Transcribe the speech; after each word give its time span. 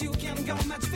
you 0.00 0.10
can 0.10 0.44
go 0.44 0.54
my 0.66 0.87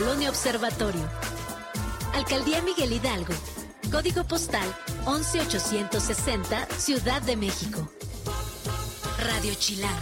Colonia 0.00 0.30
Observatorio. 0.30 1.06
Alcaldía 2.14 2.62
Miguel 2.62 2.90
Hidalgo. 2.90 3.34
Código 3.92 4.24
postal 4.24 4.66
11860, 5.04 6.66
Ciudad 6.78 7.20
de 7.20 7.36
México. 7.36 7.86
Radio 9.18 9.52
Chilango. 9.52 10.00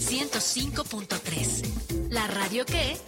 105.3. 0.00 2.10
La 2.10 2.26
radio 2.26 2.66
que... 2.66 2.98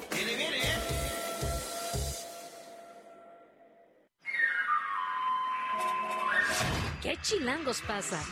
¿Qué 7.03 7.19
chilangos 7.23 7.81
pasa? 7.81 8.23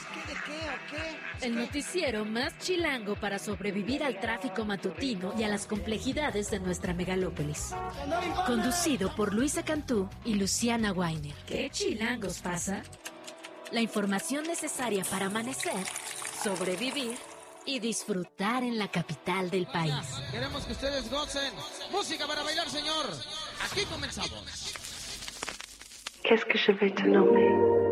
¿Qué 0.47 0.53
qué 0.91 0.97
qué? 1.41 1.47
El 1.47 1.57
noticiero 1.57 2.25
más 2.25 2.57
chilango 2.59 3.15
para 3.17 3.39
sobrevivir 3.39 4.03
al 4.03 4.21
tráfico 4.21 4.65
matutino 4.65 5.35
y 5.39 5.45
a 5.45 5.49
las 5.49 5.67
complejidades 5.67 6.51
de 6.51 6.61
nuestra 6.61 6.95
megalópolis. 6.95 7.75
Conducido 8.47 9.15
por 9.15 9.35
Luisa 9.35 9.65
Cantú 9.65 10.09
y 10.25 10.35
Luciana 10.35 10.93
Weiner. 10.93 11.35
¿Qué 11.47 11.71
chilangos 11.71 12.39
pasa? 12.41 12.83
La 13.71 13.81
información 13.81 14.45
necesaria 14.45 15.05
para 15.05 15.27
amanecer, 15.27 15.73
sobrevivir 16.43 17.17
y 17.65 17.79
disfrutar 17.79 18.63
en 18.63 18.79
la 18.79 18.89
capital 18.89 19.51
del 19.51 19.67
país. 19.67 19.95
Queremos 20.31 20.65
que 20.67 20.73
ustedes 20.73 21.11
gocen. 21.11 21.53
Música 21.91 22.27
para 22.27 22.43
bailar, 22.43 22.69
señor. 22.69 23.07
Aquí 23.65 23.85
comenzamos. 23.87 24.75
Qu'est-ce 26.23 26.45
que 26.47 26.59
je 26.59 26.73
vais 26.73 26.95
te 26.95 27.03
nommer 27.03 27.83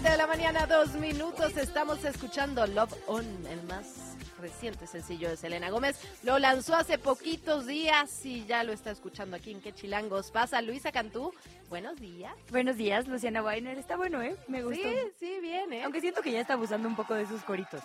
7 0.00 0.10
de 0.10 0.16
la 0.16 0.26
mañana, 0.26 0.66
dos 0.66 0.94
minutos. 0.94 1.56
Estamos 1.56 2.04
escuchando 2.04 2.66
Love 2.66 2.94
On, 3.06 3.24
el 3.46 3.62
más 3.64 4.16
reciente 4.40 4.86
sencillo 4.86 5.28
de 5.28 5.36
Selena 5.36 5.68
Gómez. 5.70 6.00
Lo 6.22 6.38
lanzó 6.38 6.74
hace 6.74 6.96
poquitos 6.98 7.66
días 7.66 8.24
y 8.24 8.46
ya 8.46 8.64
lo 8.64 8.72
está 8.72 8.90
escuchando 8.90 9.36
aquí 9.36 9.50
en 9.50 9.60
Qué 9.60 9.72
Chilangos 9.74 10.30
pasa. 10.30 10.62
Luisa 10.62 10.90
Cantú, 10.92 11.34
buenos 11.68 11.96
días. 12.00 12.32
Buenos 12.50 12.76
días, 12.76 13.06
Luciana 13.08 13.42
Weiner. 13.42 13.76
Está 13.78 13.96
bueno, 13.96 14.22
¿eh? 14.22 14.36
Me 14.48 14.62
gustó. 14.62 14.82
Sí, 14.82 14.96
sí, 15.18 15.38
bien, 15.40 15.72
¿eh? 15.72 15.84
Aunque 15.84 16.00
siento 16.00 16.22
que 16.22 16.32
ya 16.32 16.40
está 16.40 16.54
abusando 16.54 16.88
un 16.88 16.96
poco 16.96 17.14
de 17.14 17.26
sus 17.26 17.42
coritos. 17.42 17.82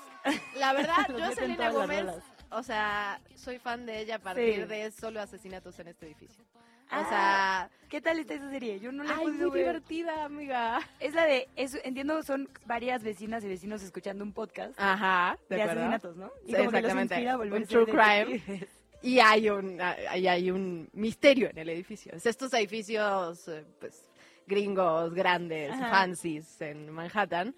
La 0.58 0.72
verdad, 0.74 0.96
yo 1.18 1.32
Selena 1.34 1.72
Gómez, 1.72 2.06
o 2.52 2.64
sea, 2.64 3.20
soy 3.36 3.60
fan 3.60 3.86
de 3.86 4.00
ella 4.00 4.16
a 4.16 4.20
partir 4.20 4.62
Sí. 4.64 4.66
de 4.70 4.92
solo 4.92 5.20
asesinatos 5.22 5.78
en 5.80 5.90
este 5.90 6.06
edificio. 6.06 6.46
O 6.86 6.96
Ah, 6.98 7.06
sea, 7.10 7.70
¿Qué 7.90 8.02
tal 8.02 8.20
está 8.20 8.34
esa 8.34 8.50
serie? 8.50 8.80
Yo 8.80 8.92
no 8.92 9.04
la 9.04 9.12
he 9.12 9.18
ay, 9.18 9.28
muy 9.28 9.50
ver. 9.52 9.60
divertida, 9.60 10.26
amiga. 10.26 10.80
Es 11.00 11.14
la 11.14 11.26
de, 11.26 11.48
es, 11.56 11.80
entiendo, 11.84 12.22
son 12.24 12.50
varias 12.66 13.04
vecinas 13.04 13.44
y 13.44 13.48
vecinos 13.48 13.84
escuchando 13.84 14.24
un 14.24 14.34
podcast 14.34 14.74
Ajá, 14.78 15.38
de, 15.50 15.62
asesinatos, 15.62 16.16
¿no? 16.18 16.32
Sí, 16.46 16.54
como 16.54 16.72
que 16.72 16.82
los 16.82 16.92
exactamente. 16.92 17.30
a 17.30 17.38
volver 17.38 17.62
Un 17.62 17.68
true 17.68 17.86
crime. 17.86 18.68
Y 19.02 19.20
hay 19.20 19.50
un, 19.50 19.80
hay, 19.80 20.28
hay 20.28 20.50
un 20.52 20.90
misterio 20.94 21.50
en 21.52 21.58
el 21.60 21.70
edificio. 21.70 22.12
Es 22.16 22.26
estos 22.26 22.52
edificios, 22.54 23.48
eh, 23.48 23.64
pues, 23.80 24.04
gringos, 24.48 25.14
grandes, 25.14 25.72
Ajá. 25.72 25.90
fancies 25.92 26.60
en 26.62 26.90
Manhattan. 26.90 27.54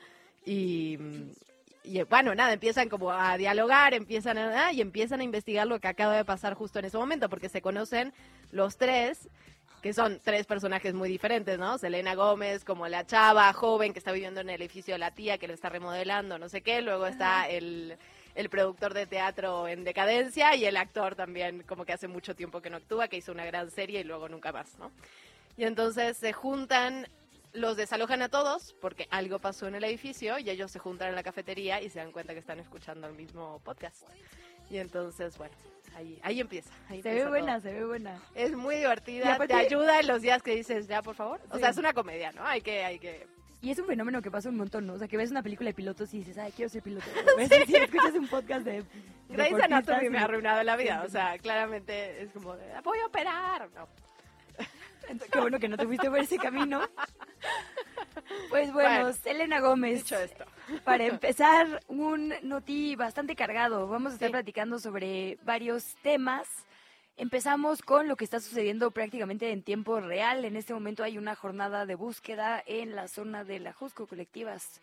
Y, 0.45 0.97
y, 1.83 2.03
bueno, 2.03 2.35
nada, 2.35 2.51
empiezan 2.53 2.89
como 2.89 3.11
a 3.11 3.37
dialogar, 3.37 3.93
empiezan 3.93 4.37
a, 4.37 4.67
ah, 4.67 4.73
y 4.73 4.81
empiezan 4.81 5.21
a 5.21 5.23
investigar 5.23 5.65
lo 5.65 5.79
que 5.79 5.87
acaba 5.87 6.17
de 6.17 6.25
pasar 6.25 6.53
justo 6.53 6.79
en 6.79 6.85
ese 6.85 6.97
momento, 6.97 7.29
porque 7.29 7.47
se 7.49 7.61
conocen 7.61 8.13
los 8.51 8.77
tres 8.77 9.29
que 9.81 9.93
son 9.93 10.19
tres 10.23 10.45
personajes 10.45 10.93
muy 10.93 11.07
diferentes, 11.07 11.57
¿no? 11.59 11.77
Selena 11.77 12.15
Gómez, 12.15 12.65
como 12.65 12.87
la 12.87 13.05
chava 13.05 13.51
joven 13.53 13.93
que 13.93 13.99
está 13.99 14.11
viviendo 14.11 14.41
en 14.41 14.49
el 14.49 14.61
edificio 14.61 14.95
de 14.95 14.99
la 14.99 15.11
tía, 15.11 15.37
que 15.37 15.47
lo 15.47 15.53
está 15.53 15.69
remodelando, 15.69 16.39
no 16.39 16.49
sé 16.49 16.61
qué. 16.61 16.81
Luego 16.81 17.05
está 17.05 17.47
el, 17.47 17.97
el 18.35 18.49
productor 18.49 18.93
de 18.93 19.05
teatro 19.05 19.67
en 19.67 19.83
decadencia 19.83 20.55
y 20.55 20.65
el 20.65 20.77
actor 20.77 21.15
también, 21.15 21.63
como 21.63 21.85
que 21.85 21.93
hace 21.93 22.07
mucho 22.07 22.35
tiempo 22.35 22.61
que 22.61 22.69
no 22.69 22.77
actúa, 22.77 23.07
que 23.07 23.17
hizo 23.17 23.31
una 23.31 23.45
gran 23.45 23.69
serie 23.71 24.01
y 24.01 24.03
luego 24.03 24.27
nunca 24.29 24.51
más, 24.51 24.77
¿no? 24.79 24.91
Y 25.57 25.63
entonces 25.63 26.17
se 26.17 26.33
juntan, 26.33 27.07
los 27.53 27.77
desalojan 27.77 28.21
a 28.21 28.29
todos 28.29 28.75
porque 28.81 29.07
algo 29.09 29.39
pasó 29.39 29.67
en 29.67 29.75
el 29.75 29.83
edificio 29.83 30.39
y 30.39 30.49
ellos 30.49 30.71
se 30.71 30.79
juntan 30.79 31.09
en 31.09 31.15
la 31.15 31.23
cafetería 31.23 31.81
y 31.81 31.89
se 31.89 31.99
dan 31.99 32.11
cuenta 32.11 32.33
que 32.33 32.39
están 32.39 32.59
escuchando 32.59 33.07
el 33.07 33.13
mismo 33.13 33.59
podcast. 33.63 34.03
Y 34.69 34.77
entonces, 34.77 35.37
bueno, 35.37 35.55
ahí, 35.95 36.19
ahí 36.23 36.39
empieza. 36.39 36.69
ahí 36.89 37.01
Se 37.01 37.09
empieza 37.09 37.15
ve 37.15 37.21
todo. 37.21 37.29
buena, 37.29 37.59
se 37.61 37.73
ve 37.73 37.85
buena. 37.85 38.19
Es 38.35 38.51
muy 38.53 38.75
divertida, 38.75 39.33
aparte- 39.33 39.53
te 39.53 39.59
ayuda 39.59 39.99
en 39.99 40.07
los 40.07 40.21
días 40.21 40.41
que 40.43 40.55
dices, 40.55 40.87
ya, 40.87 41.01
por 41.01 41.15
favor. 41.15 41.39
O 41.49 41.57
sea, 41.57 41.69
es 41.69 41.77
una 41.77 41.93
comedia, 41.93 42.31
¿no? 42.31 42.45
Hay 42.45 42.61
que, 42.61 42.83
hay 42.83 42.99
que... 42.99 43.27
Y 43.59 43.71
es 43.71 43.79
un 43.79 43.87
fenómeno 43.87 44.21
que 44.21 44.29
pasa 44.29 44.49
un 44.49 44.57
montón, 44.57 44.85
¿no? 44.85 44.93
O 44.93 44.99
sea, 44.99 45.07
que 45.07 45.17
ves 45.17 45.31
una 45.31 45.41
película 45.41 45.69
de 45.69 45.73
pilotos 45.73 46.13
y 46.13 46.19
dices, 46.19 46.37
ay, 46.37 46.51
quiero 46.55 46.69
ser 46.69 46.83
piloto. 46.83 47.05
¿Ves? 47.37 47.49
Si 47.65 47.75
escuchas 47.75 48.13
un 48.13 48.27
podcast 48.27 48.63
de 48.65 48.83
Grey's 49.29 49.59
Anatomy 49.59 50.09
me 50.09 50.19
ha 50.19 50.25
arruinado 50.25 50.61
la 50.63 50.75
vida. 50.75 51.01
O 51.03 51.09
sea, 51.09 51.37
claramente 51.39 52.21
es 52.21 52.31
como, 52.31 52.55
de, 52.55 52.65
voy 52.83 52.99
a 52.99 53.05
operar. 53.07 53.67
No. 53.75 53.87
Qué 55.31 55.39
bueno 55.39 55.59
que 55.59 55.67
no 55.67 55.77
te 55.77 55.85
fuiste 55.85 56.09
por 56.09 56.19
ese 56.19 56.37
camino. 56.37 56.81
Pues 58.49 58.71
bueno, 58.73 58.89
Bueno, 59.03 59.13
Selena 59.13 59.59
Gómez. 59.59 60.03
Dicho 60.03 60.17
esto. 60.17 60.45
Para 60.83 61.05
empezar, 61.05 61.81
un 61.87 62.33
noti 62.43 62.95
bastante 62.95 63.35
cargado. 63.35 63.87
Vamos 63.87 64.11
a 64.11 64.15
estar 64.15 64.29
Sí. 64.29 64.31
platicando 64.33 64.79
sobre 64.79 65.37
varios 65.43 65.95
temas. 66.01 66.47
Empezamos 67.15 67.81
con 67.81 68.07
lo 68.07 68.15
que 68.15 68.25
está 68.25 68.39
sucediendo 68.39 68.91
prácticamente 68.91 69.51
en 69.51 69.63
tiempo 69.63 69.99
real. 69.99 70.45
En 70.45 70.55
este 70.55 70.73
momento 70.73 71.03
hay 71.03 71.17
una 71.17 71.35
jornada 71.35 71.85
de 71.85 71.95
búsqueda 71.95 72.61
en 72.65 72.95
la 72.95 73.07
zona 73.07 73.43
de 73.43 73.59
la 73.59 73.73
Jusco 73.73 74.07
Colectivas 74.07 74.81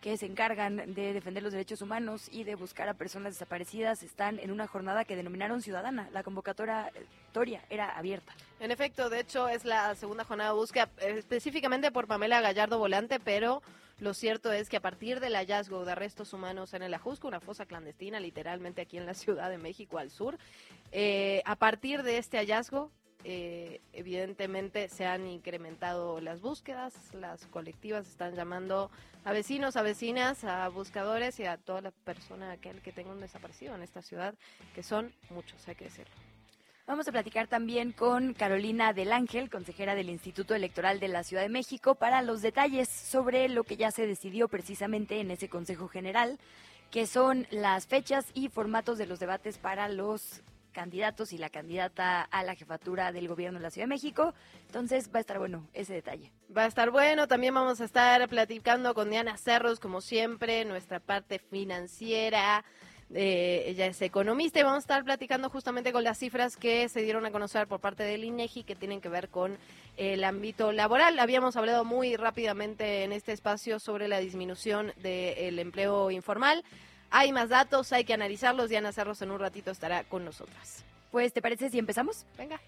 que 0.00 0.16
se 0.16 0.26
encargan 0.26 0.94
de 0.94 1.12
defender 1.12 1.42
los 1.42 1.52
derechos 1.52 1.82
humanos 1.82 2.28
y 2.30 2.44
de 2.44 2.54
buscar 2.54 2.88
a 2.88 2.94
personas 2.94 3.34
desaparecidas. 3.34 4.02
Están 4.02 4.38
en 4.38 4.50
una 4.50 4.66
jornada 4.66 5.04
que 5.04 5.16
denominaron 5.16 5.62
ciudadana. 5.62 6.08
La 6.12 6.22
convocatoria 6.22 6.90
Toria 7.32 7.62
era 7.70 7.96
abierta. 7.96 8.32
En 8.60 8.70
efecto, 8.70 9.10
de 9.10 9.20
hecho, 9.20 9.48
es 9.48 9.64
la 9.64 9.94
segunda 9.94 10.24
jornada 10.24 10.50
de 10.50 10.56
búsqueda 10.56 10.88
eh, 10.98 11.14
específicamente 11.18 11.90
por 11.90 12.06
Pamela 12.06 12.40
Gallardo 12.40 12.78
Volante, 12.78 13.20
pero 13.20 13.62
lo 13.98 14.12
cierto 14.12 14.52
es 14.52 14.68
que 14.68 14.76
a 14.76 14.80
partir 14.80 15.20
del 15.20 15.34
hallazgo 15.34 15.84
de 15.84 15.94
restos 15.94 16.34
humanos 16.34 16.74
en 16.74 16.82
el 16.82 16.92
Ajusco, 16.92 17.28
una 17.28 17.40
fosa 17.40 17.64
clandestina 17.64 18.20
literalmente 18.20 18.82
aquí 18.82 18.98
en 18.98 19.06
la 19.06 19.14
Ciudad 19.14 19.50
de 19.50 19.58
México 19.58 19.98
al 19.98 20.10
sur, 20.10 20.38
eh, 20.92 21.42
a 21.46 21.56
partir 21.56 22.02
de 22.02 22.18
este 22.18 22.36
hallazgo, 22.36 22.90
eh, 23.28 23.80
evidentemente 23.92 24.88
se 24.88 25.04
han 25.04 25.26
incrementado 25.26 26.20
las 26.20 26.40
búsquedas, 26.40 26.94
las 27.12 27.44
colectivas 27.46 28.06
están 28.06 28.36
llamando 28.36 28.88
a 29.24 29.32
vecinos, 29.32 29.74
a 29.74 29.82
vecinas, 29.82 30.44
a 30.44 30.68
buscadores 30.68 31.40
y 31.40 31.44
a 31.44 31.56
toda 31.56 31.80
la 31.80 31.90
persona, 31.90 32.52
aquel 32.52 32.80
que 32.82 32.92
tenga 32.92 33.10
un 33.10 33.20
desaparecido 33.20 33.74
en 33.74 33.82
esta 33.82 34.00
ciudad, 34.00 34.36
que 34.76 34.84
son 34.84 35.12
muchos, 35.30 35.66
hay 35.66 35.74
que 35.74 35.86
decirlo. 35.86 36.14
Vamos 36.86 37.08
a 37.08 37.10
platicar 37.10 37.48
también 37.48 37.90
con 37.90 38.32
Carolina 38.32 38.92
del 38.92 39.12
Ángel, 39.12 39.50
consejera 39.50 39.96
del 39.96 40.08
Instituto 40.08 40.54
Electoral 40.54 41.00
de 41.00 41.08
la 41.08 41.24
Ciudad 41.24 41.42
de 41.42 41.48
México, 41.48 41.96
para 41.96 42.22
los 42.22 42.42
detalles 42.42 42.88
sobre 42.88 43.48
lo 43.48 43.64
que 43.64 43.76
ya 43.76 43.90
se 43.90 44.06
decidió 44.06 44.46
precisamente 44.46 45.18
en 45.18 45.32
ese 45.32 45.48
Consejo 45.48 45.88
General, 45.88 46.38
que 46.92 47.08
son 47.08 47.48
las 47.50 47.88
fechas 47.88 48.26
y 48.34 48.50
formatos 48.50 48.98
de 48.98 49.06
los 49.06 49.18
debates 49.18 49.58
para 49.58 49.88
los 49.88 50.44
candidatos 50.76 51.32
y 51.32 51.38
la 51.38 51.48
candidata 51.48 52.20
a 52.20 52.42
la 52.42 52.54
jefatura 52.54 53.10
del 53.10 53.28
gobierno 53.28 53.58
de 53.58 53.62
la 53.62 53.70
Ciudad 53.70 53.86
de 53.86 53.94
México. 53.94 54.34
Entonces 54.66 55.08
va 55.08 55.16
a 55.16 55.20
estar 55.20 55.38
bueno 55.38 55.66
ese 55.72 55.94
detalle. 55.94 56.30
Va 56.54 56.64
a 56.64 56.66
estar 56.66 56.90
bueno, 56.90 57.26
también 57.26 57.54
vamos 57.54 57.80
a 57.80 57.84
estar 57.86 58.28
platicando 58.28 58.92
con 58.92 59.08
Diana 59.08 59.38
Cerros, 59.38 59.80
como 59.80 60.02
siempre, 60.02 60.66
nuestra 60.66 61.00
parte 61.00 61.38
financiera. 61.38 62.62
Eh, 63.14 63.64
ella 63.68 63.86
es 63.86 64.02
economista 64.02 64.60
y 64.60 64.64
vamos 64.64 64.78
a 64.78 64.80
estar 64.80 65.02
platicando 65.02 65.48
justamente 65.48 65.92
con 65.92 66.04
las 66.04 66.18
cifras 66.18 66.58
que 66.58 66.90
se 66.90 67.00
dieron 67.00 67.24
a 67.24 67.30
conocer 67.30 67.68
por 67.68 67.80
parte 67.80 68.02
del 68.02 68.24
INEGI 68.24 68.64
que 68.64 68.74
tienen 68.74 69.00
que 69.00 69.08
ver 69.08 69.30
con 69.30 69.56
el 69.96 70.24
ámbito 70.24 70.72
laboral. 70.72 71.18
Habíamos 71.18 71.56
hablado 71.56 71.86
muy 71.86 72.16
rápidamente 72.16 73.04
en 73.04 73.12
este 73.12 73.32
espacio 73.32 73.78
sobre 73.78 74.08
la 74.08 74.18
disminución 74.18 74.92
del 74.98 75.58
empleo 75.58 76.10
informal. 76.10 76.64
Hay 77.18 77.32
más 77.32 77.48
datos, 77.48 77.94
hay 77.94 78.04
que 78.04 78.12
analizarlos. 78.12 78.68
Diana 78.68 78.92
Cerros 78.92 79.22
en 79.22 79.30
un 79.30 79.38
ratito 79.40 79.70
estará 79.70 80.04
con 80.04 80.22
nosotras. 80.22 80.84
Pues, 81.10 81.32
¿te 81.32 81.40
parece 81.40 81.70
si 81.70 81.78
empezamos? 81.78 82.26
Venga. 82.36 82.60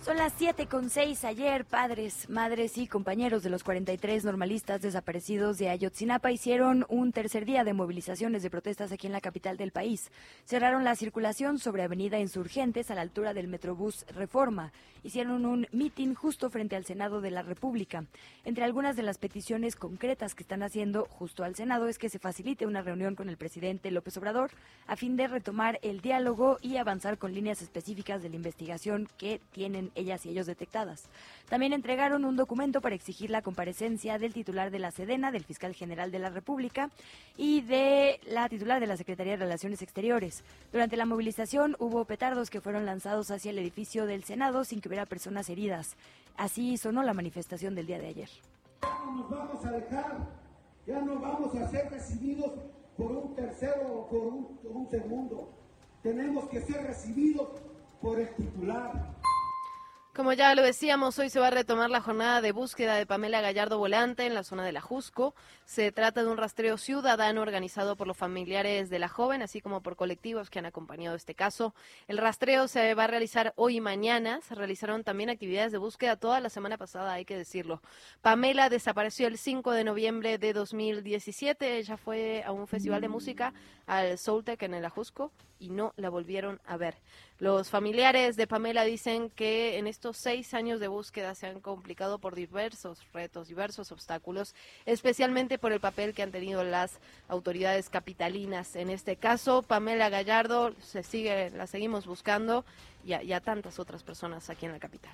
Son 0.00 0.16
las 0.16 0.32
7 0.38 0.68
con 0.68 0.90
6 0.90 1.24
ayer, 1.24 1.64
padres, 1.64 2.30
madres 2.30 2.78
y 2.78 2.86
compañeros 2.86 3.42
de 3.42 3.50
los 3.50 3.64
43 3.64 4.24
normalistas 4.24 4.80
desaparecidos 4.80 5.58
de 5.58 5.68
Ayotzinapa 5.68 6.30
hicieron 6.30 6.86
un 6.88 7.12
tercer 7.12 7.44
día 7.44 7.64
de 7.64 7.74
movilizaciones 7.74 8.42
de 8.42 8.48
protestas 8.48 8.92
aquí 8.92 9.08
en 9.08 9.12
la 9.12 9.20
capital 9.20 9.56
del 9.56 9.72
país. 9.72 10.10
Cerraron 10.44 10.84
la 10.84 10.94
circulación 10.94 11.58
sobre 11.58 11.82
Avenida 11.82 12.20
Insurgentes 12.20 12.90
a 12.90 12.94
la 12.94 13.02
altura 13.02 13.34
del 13.34 13.48
Metrobús 13.48 14.06
Reforma. 14.14 14.72
Hicieron 15.02 15.44
un 15.44 15.66
mitin 15.72 16.14
justo 16.14 16.48
frente 16.48 16.76
al 16.76 16.84
Senado 16.84 17.20
de 17.20 17.30
la 17.30 17.42
República. 17.42 18.04
Entre 18.44 18.64
algunas 18.64 18.96
de 18.96 19.02
las 19.02 19.18
peticiones 19.18 19.76
concretas 19.76 20.34
que 20.34 20.42
están 20.42 20.62
haciendo 20.62 21.06
justo 21.10 21.44
al 21.44 21.56
Senado 21.56 21.88
es 21.88 21.98
que 21.98 22.08
se 22.08 22.18
facilite 22.18 22.66
una 22.66 22.82
reunión 22.82 23.14
con 23.14 23.28
el 23.28 23.36
presidente 23.36 23.90
López 23.90 24.16
Obrador 24.16 24.52
a 24.86 24.96
fin 24.96 25.16
de 25.16 25.28
retomar 25.28 25.78
el 25.82 26.00
diálogo 26.00 26.58
y 26.62 26.76
avanzar 26.76 27.18
con 27.18 27.34
líneas 27.34 27.62
específicas 27.62 28.22
de 28.22 28.30
la 28.30 28.36
investigación 28.36 29.08
que 29.18 29.40
tienen 29.52 29.92
ellas 29.98 30.24
y 30.24 30.30
ellos 30.30 30.46
detectadas. 30.46 31.04
También 31.48 31.72
entregaron 31.72 32.24
un 32.24 32.36
documento 32.36 32.80
para 32.80 32.94
exigir 32.94 33.30
la 33.30 33.42
comparecencia 33.42 34.18
del 34.18 34.32
titular 34.32 34.70
de 34.70 34.78
la 34.78 34.90
Sedena, 34.90 35.30
del 35.30 35.44
fiscal 35.44 35.74
general 35.74 36.10
de 36.10 36.18
la 36.18 36.30
República 36.30 36.90
y 37.36 37.62
de 37.62 38.20
la 38.26 38.48
titular 38.48 38.80
de 38.80 38.86
la 38.86 38.96
Secretaría 38.96 39.32
de 39.32 39.44
Relaciones 39.44 39.82
Exteriores. 39.82 40.44
Durante 40.72 40.96
la 40.96 41.06
movilización 41.06 41.76
hubo 41.78 42.04
petardos 42.04 42.50
que 42.50 42.60
fueron 42.60 42.86
lanzados 42.86 43.30
hacia 43.30 43.50
el 43.50 43.58
edificio 43.58 44.06
del 44.06 44.24
Senado 44.24 44.64
sin 44.64 44.80
que 44.80 44.88
hubiera 44.88 45.06
personas 45.06 45.48
heridas. 45.48 45.96
Así 46.36 46.76
sonó 46.76 47.02
la 47.02 47.14
manifestación 47.14 47.74
del 47.74 47.86
día 47.86 47.98
de 47.98 48.08
ayer. 48.08 48.28
Ya 48.82 48.98
no 49.04 49.16
nos 49.16 49.30
vamos 49.30 49.64
a 49.64 49.70
dejar, 49.72 50.16
ya 50.86 51.00
no 51.00 51.18
vamos 51.18 51.54
a 51.56 51.68
ser 51.68 51.90
recibidos 51.90 52.52
por 52.96 53.12
un 53.12 53.34
tercero 53.34 53.92
o 53.92 54.08
por 54.08 54.72
un, 54.72 54.88
segundo. 54.90 55.48
Tenemos 56.02 56.48
que 56.48 56.60
ser 56.60 56.84
recibidos 56.84 57.48
por 58.00 58.18
el 58.18 58.28
titular. 58.34 59.17
Como 60.18 60.32
ya 60.32 60.52
lo 60.56 60.64
decíamos, 60.64 61.16
hoy 61.20 61.30
se 61.30 61.38
va 61.38 61.46
a 61.46 61.50
retomar 61.50 61.90
la 61.90 62.00
jornada 62.00 62.40
de 62.40 62.50
búsqueda 62.50 62.96
de 62.96 63.06
Pamela 63.06 63.40
Gallardo 63.40 63.78
Volante 63.78 64.26
en 64.26 64.34
la 64.34 64.42
zona 64.42 64.64
de 64.64 64.72
la 64.72 64.80
Jusco. 64.80 65.32
Se 65.64 65.92
trata 65.92 66.24
de 66.24 66.28
un 66.28 66.36
rastreo 66.36 66.76
ciudadano 66.76 67.40
organizado 67.40 67.94
por 67.94 68.08
los 68.08 68.16
familiares 68.16 68.90
de 68.90 68.98
la 68.98 69.08
joven, 69.08 69.42
así 69.42 69.60
como 69.60 69.80
por 69.80 69.94
colectivos 69.94 70.50
que 70.50 70.58
han 70.58 70.66
acompañado 70.66 71.14
este 71.14 71.36
caso. 71.36 71.72
El 72.08 72.18
rastreo 72.18 72.66
se 72.66 72.94
va 72.94 73.04
a 73.04 73.06
realizar 73.06 73.52
hoy 73.54 73.76
y 73.76 73.80
mañana. 73.80 74.40
Se 74.40 74.56
realizaron 74.56 75.04
también 75.04 75.30
actividades 75.30 75.70
de 75.70 75.78
búsqueda 75.78 76.16
toda 76.16 76.40
la 76.40 76.50
semana 76.50 76.78
pasada, 76.78 77.12
hay 77.12 77.24
que 77.24 77.36
decirlo. 77.36 77.80
Pamela 78.20 78.70
desapareció 78.70 79.28
el 79.28 79.38
5 79.38 79.70
de 79.70 79.84
noviembre 79.84 80.36
de 80.36 80.52
2017. 80.52 81.78
Ella 81.78 81.96
fue 81.96 82.42
a 82.44 82.50
un 82.50 82.66
festival 82.66 83.00
de 83.00 83.08
música 83.08 83.54
al 83.86 84.18
Soultec 84.18 84.60
en 84.64 84.74
el 84.74 84.84
Ajusco 84.84 85.30
y 85.60 85.70
no 85.70 85.92
la 85.96 86.08
volvieron 86.10 86.60
a 86.66 86.76
ver. 86.76 86.96
Los 87.40 87.70
familiares 87.70 88.34
de 88.34 88.48
Pamela 88.48 88.82
dicen 88.82 89.30
que 89.30 89.78
en 89.78 89.86
estos 89.86 90.16
seis 90.16 90.54
años 90.54 90.80
de 90.80 90.88
búsqueda 90.88 91.36
se 91.36 91.46
han 91.46 91.60
complicado 91.60 92.18
por 92.18 92.34
diversos 92.34 93.06
retos, 93.12 93.46
diversos 93.46 93.92
obstáculos, 93.92 94.56
especialmente 94.86 95.56
por 95.56 95.70
el 95.70 95.78
papel 95.78 96.14
que 96.14 96.22
han 96.24 96.32
tenido 96.32 96.64
las 96.64 96.98
autoridades 97.28 97.90
capitalinas. 97.90 98.74
En 98.74 98.90
este 98.90 99.14
caso, 99.14 99.62
Pamela 99.62 100.08
Gallardo 100.08 100.74
se 100.82 101.04
sigue, 101.04 101.50
la 101.50 101.68
seguimos 101.68 102.06
buscando 102.06 102.64
y 103.04 103.12
a, 103.12 103.22
y 103.22 103.32
a 103.32 103.40
tantas 103.40 103.78
otras 103.78 104.02
personas 104.02 104.50
aquí 104.50 104.66
en 104.66 104.72
la 104.72 104.80
capital. 104.80 105.12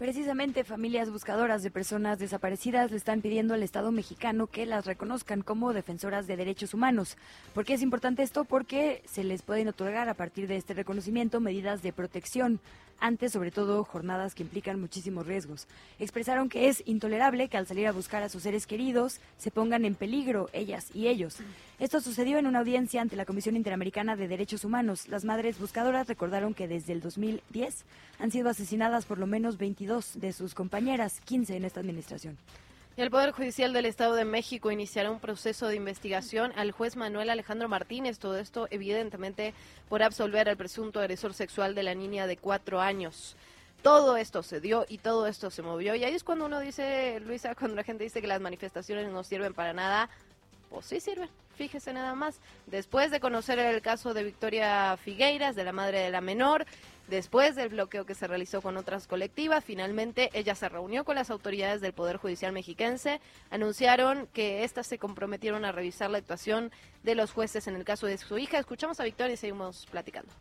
Precisamente 0.00 0.64
familias 0.64 1.10
buscadoras 1.10 1.62
de 1.62 1.70
personas 1.70 2.18
desaparecidas 2.18 2.90
le 2.90 2.96
están 2.96 3.20
pidiendo 3.20 3.52
al 3.52 3.62
Estado 3.62 3.92
mexicano 3.92 4.46
que 4.46 4.64
las 4.64 4.86
reconozcan 4.86 5.42
como 5.42 5.74
defensoras 5.74 6.26
de 6.26 6.38
derechos 6.38 6.72
humanos. 6.72 7.18
¿Por 7.52 7.66
qué 7.66 7.74
es 7.74 7.82
importante 7.82 8.22
esto? 8.22 8.46
Porque 8.46 9.02
se 9.04 9.24
les 9.24 9.42
pueden 9.42 9.68
otorgar 9.68 10.08
a 10.08 10.14
partir 10.14 10.48
de 10.48 10.56
este 10.56 10.72
reconocimiento 10.72 11.38
medidas 11.38 11.82
de 11.82 11.92
protección 11.92 12.60
antes 13.00 13.32
sobre 13.32 13.50
todo 13.50 13.82
jornadas 13.84 14.34
que 14.34 14.42
implican 14.42 14.80
muchísimos 14.80 15.26
riesgos. 15.26 15.66
Expresaron 15.98 16.48
que 16.48 16.68
es 16.68 16.82
intolerable 16.86 17.48
que 17.48 17.56
al 17.56 17.66
salir 17.66 17.86
a 17.86 17.92
buscar 17.92 18.22
a 18.22 18.28
sus 18.28 18.42
seres 18.42 18.66
queridos 18.66 19.20
se 19.38 19.50
pongan 19.50 19.84
en 19.84 19.94
peligro 19.94 20.48
ellas 20.52 20.88
y 20.94 21.08
ellos. 21.08 21.38
Esto 21.78 22.00
sucedió 22.00 22.38
en 22.38 22.46
una 22.46 22.60
audiencia 22.60 23.00
ante 23.00 23.16
la 23.16 23.24
Comisión 23.24 23.56
Interamericana 23.56 24.16
de 24.16 24.28
Derechos 24.28 24.64
Humanos. 24.64 25.08
Las 25.08 25.24
madres 25.24 25.58
buscadoras 25.58 26.06
recordaron 26.06 26.54
que 26.54 26.68
desde 26.68 26.92
el 26.92 27.00
2010 27.00 27.84
han 28.18 28.30
sido 28.30 28.50
asesinadas 28.50 29.06
por 29.06 29.18
lo 29.18 29.26
menos 29.26 29.58
22 29.58 30.20
de 30.20 30.32
sus 30.32 30.54
compañeras, 30.54 31.20
15 31.24 31.56
en 31.56 31.64
esta 31.64 31.80
administración. 31.80 32.36
El 32.96 33.10
Poder 33.10 33.30
Judicial 33.30 33.72
del 33.72 33.86
Estado 33.86 34.14
de 34.14 34.24
México 34.24 34.70
iniciará 34.70 35.10
un 35.10 35.20
proceso 35.20 35.68
de 35.68 35.76
investigación 35.76 36.52
al 36.56 36.72
juez 36.72 36.96
Manuel 36.96 37.30
Alejandro 37.30 37.68
Martínez. 37.68 38.18
Todo 38.18 38.36
esto, 38.36 38.66
evidentemente, 38.70 39.54
por 39.88 40.02
absolver 40.02 40.48
al 40.48 40.56
presunto 40.56 41.00
agresor 41.00 41.32
sexual 41.32 41.74
de 41.74 41.84
la 41.84 41.94
niña 41.94 42.26
de 42.26 42.36
cuatro 42.36 42.80
años. 42.80 43.36
Todo 43.82 44.16
esto 44.16 44.42
se 44.42 44.60
dio 44.60 44.84
y 44.88 44.98
todo 44.98 45.26
esto 45.28 45.50
se 45.50 45.62
movió. 45.62 45.94
Y 45.94 46.04
ahí 46.04 46.14
es 46.14 46.24
cuando 46.24 46.44
uno 46.44 46.60
dice, 46.60 47.20
Luisa, 47.20 47.54
cuando 47.58 47.76
la 47.76 47.84
gente 47.84 48.04
dice 48.04 48.20
que 48.20 48.26
las 48.26 48.40
manifestaciones 48.40 49.08
no 49.10 49.24
sirven 49.24 49.54
para 49.54 49.72
nada, 49.72 50.10
pues 50.68 50.86
sí 50.86 51.00
sirven. 51.00 51.30
Fíjese 51.56 51.92
nada 51.92 52.14
más. 52.14 52.40
Después 52.66 53.10
de 53.10 53.20
conocer 53.20 53.58
el 53.60 53.80
caso 53.82 54.14
de 54.14 54.24
Victoria 54.24 54.96
Figueiras, 54.96 55.54
de 55.54 55.64
la 55.64 55.72
madre 55.72 56.00
de 56.00 56.10
la 56.10 56.20
menor, 56.20 56.66
Después 57.10 57.56
del 57.56 57.70
bloqueo 57.70 58.06
que 58.06 58.14
se 58.14 58.28
realizó 58.28 58.62
con 58.62 58.76
otras 58.76 59.08
colectivas, 59.08 59.64
finalmente 59.64 60.30
ella 60.32 60.54
se 60.54 60.68
reunió 60.68 61.04
con 61.04 61.16
las 61.16 61.28
autoridades 61.28 61.80
del 61.80 61.92
Poder 61.92 62.18
Judicial 62.18 62.52
mexiquense, 62.52 63.20
anunciaron 63.50 64.28
que 64.28 64.62
éstas 64.62 64.86
se 64.86 64.96
comprometieron 64.96 65.64
a 65.64 65.72
revisar 65.72 66.08
la 66.08 66.18
actuación 66.18 66.70
de 67.02 67.16
los 67.16 67.32
jueces 67.32 67.66
en 67.66 67.74
el 67.74 67.84
caso 67.84 68.06
de 68.06 68.16
su 68.16 68.38
hija. 68.38 68.60
Escuchamos 68.60 69.00
a 69.00 69.04
Victoria 69.04 69.34
y 69.34 69.36
seguimos 69.36 69.88
platicando. 69.90 70.32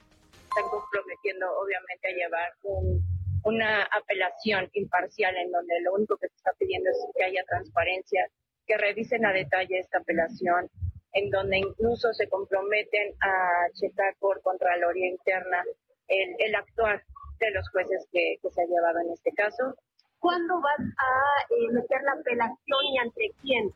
Están 0.44 0.70
comprometiendo 0.70 1.48
obviamente 1.60 2.08
a 2.08 2.12
llevar 2.12 2.54
un, 2.62 3.02
una 3.46 3.86
apelación 3.86 4.70
imparcial 4.74 5.36
en 5.38 5.52
donde 5.52 5.74
lo 5.82 5.94
único 5.94 6.18
que 6.18 6.28
se 6.28 6.36
está 6.36 6.52
pidiendo 6.60 6.88
es 6.92 6.98
que 7.18 7.24
haya 7.24 7.44
transparencia, 7.50 8.28
que 8.68 8.78
revisen 8.78 9.26
a 9.26 9.34
detalle 9.34 9.80
esta 9.80 9.98
apelación, 9.98 10.70
en 11.14 11.32
donde 11.32 11.58
incluso 11.58 12.14
se 12.14 12.30
comprometen 12.30 13.16
a 13.22 13.72
checar 13.74 14.14
por 14.20 14.40
Contraloría 14.44 15.08
Interna 15.08 15.64
el, 16.10 16.36
el 16.40 16.56
actuar 16.56 17.04
de 17.40 17.52
los 17.52 17.70
jueces 17.70 18.08
que, 18.12 18.36
que, 18.42 18.50
se 18.50 18.62
ha 18.62 18.66
llevado 18.66 19.00
en 19.00 19.14
este 19.14 19.32
caso. 19.32 19.76
¿Cuándo 20.20 20.56
vas 20.56 20.80
a 20.80 21.54
eh, 21.54 21.72
meter 21.72 22.02
la 22.04 22.14
apelación 22.14 22.80
y 22.92 22.98
ante 22.98 23.32
quién? 23.42 23.72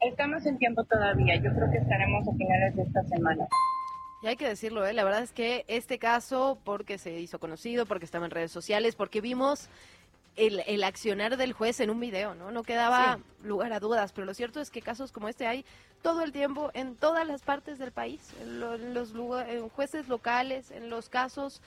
Estamos 0.00 0.44
en 0.44 0.58
tiempo 0.58 0.84
todavía, 0.84 1.36
yo 1.36 1.50
creo 1.54 1.70
que 1.70 1.78
estaremos 1.78 2.28
a 2.28 2.32
finales 2.32 2.76
de 2.76 2.82
esta 2.82 3.02
semana. 3.04 3.46
Y 4.22 4.26
hay 4.28 4.36
que 4.36 4.48
decirlo, 4.48 4.86
¿eh? 4.86 4.92
la 4.92 5.04
verdad 5.04 5.22
es 5.22 5.32
que 5.32 5.64
este 5.68 5.98
caso, 5.98 6.58
porque 6.64 6.98
se 6.98 7.18
hizo 7.18 7.38
conocido, 7.38 7.86
porque 7.86 8.04
estaba 8.04 8.26
en 8.26 8.30
redes 8.30 8.52
sociales, 8.52 8.94
porque 8.94 9.20
vimos 9.20 9.70
el, 10.36 10.62
el, 10.66 10.84
accionar 10.84 11.36
del 11.36 11.52
juez 11.52 11.80
en 11.80 11.90
un 11.90 12.00
video, 12.00 12.34
¿no? 12.34 12.50
No 12.50 12.62
quedaba 12.62 13.16
sí. 13.16 13.46
lugar 13.46 13.72
a 13.72 13.80
dudas, 13.80 14.12
pero 14.12 14.26
lo 14.26 14.34
cierto 14.34 14.60
es 14.60 14.70
que 14.70 14.82
casos 14.82 15.12
como 15.12 15.28
este 15.28 15.46
hay 15.46 15.64
todo 16.02 16.22
el 16.22 16.32
tiempo 16.32 16.70
en 16.74 16.94
todas 16.94 17.26
las 17.26 17.42
partes 17.42 17.78
del 17.78 17.92
país, 17.92 18.20
en, 18.40 18.60
lo, 18.60 18.74
en 18.74 18.94
los 18.94 19.12
lugar, 19.12 19.50
en 19.50 19.68
jueces 19.68 20.08
locales, 20.08 20.70
en 20.70 20.90
los 20.90 21.08
casos 21.08 21.60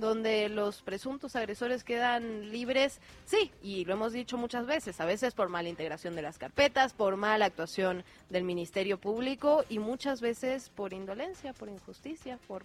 donde 0.00 0.48
los 0.48 0.82
presuntos 0.82 1.36
agresores 1.36 1.84
quedan 1.84 2.50
libres, 2.50 3.00
sí, 3.26 3.52
y 3.62 3.84
lo 3.84 3.92
hemos 3.92 4.12
dicho 4.12 4.38
muchas 4.38 4.66
veces, 4.66 5.00
a 5.00 5.04
veces 5.04 5.34
por 5.34 5.48
mala 5.48 5.68
integración 5.68 6.16
de 6.16 6.22
las 6.22 6.38
carpetas, 6.38 6.94
por 6.94 7.16
mala 7.16 7.44
actuación 7.44 8.02
del 8.30 8.44
Ministerio 8.44 8.98
Público 8.98 9.64
y 9.68 9.78
muchas 9.78 10.20
veces 10.20 10.70
por 10.70 10.92
indolencia, 10.92 11.52
por 11.52 11.68
injusticia, 11.68 12.38
por 12.48 12.62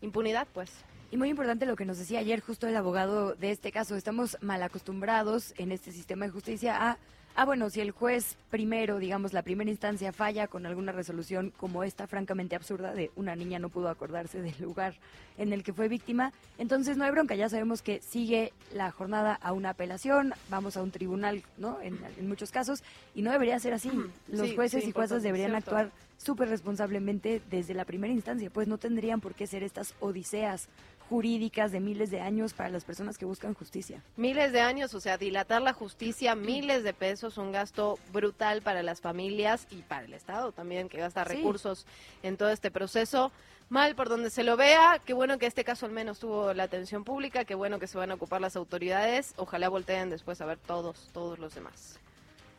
impunidad, 0.00 0.46
pues. 0.52 0.70
Y 1.10 1.16
muy 1.16 1.28
importante 1.28 1.66
lo 1.66 1.76
que 1.76 1.84
nos 1.84 1.98
decía 1.98 2.20
ayer 2.20 2.40
justo 2.40 2.68
el 2.68 2.76
abogado 2.76 3.34
de 3.34 3.50
este 3.50 3.72
caso, 3.72 3.96
estamos 3.96 4.36
mal 4.40 4.62
acostumbrados 4.62 5.54
en 5.58 5.72
este 5.72 5.92
sistema 5.92 6.26
de 6.26 6.30
justicia 6.30 6.90
a 6.90 6.98
Ah, 7.36 7.44
bueno, 7.44 7.70
si 7.70 7.80
el 7.80 7.92
juez 7.92 8.36
primero, 8.50 8.98
digamos, 8.98 9.32
la 9.32 9.42
primera 9.42 9.70
instancia 9.70 10.12
falla 10.12 10.48
con 10.48 10.66
alguna 10.66 10.92
resolución 10.92 11.52
como 11.56 11.84
esta, 11.84 12.06
francamente 12.06 12.56
absurda, 12.56 12.92
de 12.92 13.10
una 13.14 13.36
niña 13.36 13.58
no 13.58 13.68
pudo 13.68 13.88
acordarse 13.88 14.42
del 14.42 14.54
lugar 14.60 14.94
en 15.38 15.52
el 15.52 15.62
que 15.62 15.72
fue 15.72 15.88
víctima, 15.88 16.32
entonces 16.58 16.96
no 16.96 17.04
hay 17.04 17.12
bronca, 17.12 17.36
ya 17.36 17.48
sabemos 17.48 17.82
que 17.82 18.00
sigue 18.02 18.52
la 18.74 18.90
jornada 18.90 19.38
a 19.40 19.52
una 19.52 19.70
apelación, 19.70 20.34
vamos 20.50 20.76
a 20.76 20.82
un 20.82 20.90
tribunal, 20.90 21.42
¿no? 21.56 21.80
En, 21.80 21.98
en 22.18 22.28
muchos 22.28 22.50
casos, 22.50 22.82
y 23.14 23.22
no 23.22 23.30
debería 23.30 23.58
ser 23.60 23.74
así. 23.74 23.90
Los 24.28 24.48
Sí, 24.48 24.56
jueces 24.56 24.82
sí, 24.82 24.90
y 24.90 24.92
juezas 24.92 25.22
deberían 25.22 25.54
actuar 25.54 25.92
súper 26.22 26.48
responsablemente 26.50 27.40
desde 27.50 27.72
la 27.72 27.84
primera 27.86 28.12
instancia, 28.12 28.50
pues 28.50 28.68
no 28.68 28.76
tendrían 28.78 29.20
por 29.20 29.34
qué 29.34 29.46
ser 29.46 29.62
estas 29.62 29.94
odiseas 30.00 30.68
jurídicas 31.08 31.72
de 31.72 31.80
miles 31.80 32.10
de 32.10 32.20
años 32.20 32.52
para 32.52 32.68
las 32.68 32.84
personas 32.84 33.18
que 33.18 33.24
buscan 33.24 33.54
justicia. 33.54 34.02
Miles 34.16 34.52
de 34.52 34.60
años, 34.60 34.94
o 34.94 35.00
sea, 35.00 35.18
dilatar 35.18 35.60
la 35.62 35.72
justicia, 35.72 36.34
miles 36.36 36.84
de 36.84 36.92
pesos, 36.92 37.36
un 37.38 37.50
gasto 37.50 37.98
brutal 38.12 38.62
para 38.62 38.82
las 38.82 39.00
familias 39.00 39.66
y 39.70 39.82
para 39.82 40.04
el 40.04 40.14
Estado 40.14 40.52
también, 40.52 40.88
que 40.88 40.98
gasta 40.98 41.24
Sí. 41.24 41.34
recursos 41.36 41.86
en 42.22 42.36
todo 42.36 42.50
este 42.50 42.70
proceso. 42.70 43.32
Mal 43.70 43.94
por 43.94 44.08
donde 44.08 44.30
se 44.30 44.44
lo 44.44 44.56
vea, 44.56 45.00
qué 45.04 45.12
bueno 45.14 45.38
que 45.38 45.46
este 45.46 45.64
caso 45.64 45.86
al 45.86 45.92
menos 45.92 46.18
tuvo 46.18 46.52
la 46.54 46.64
atención 46.64 47.02
pública, 47.02 47.44
qué 47.44 47.54
bueno 47.54 47.78
que 47.78 47.86
se 47.86 47.98
van 47.98 48.10
a 48.10 48.14
ocupar 48.14 48.40
las 48.40 48.56
autoridades, 48.56 49.32
ojalá 49.36 49.68
volteen 49.68 50.10
después 50.10 50.40
a 50.40 50.46
ver 50.46 50.58
todos, 50.58 51.08
todos 51.12 51.38
los 51.38 51.54
demás. 51.54 51.98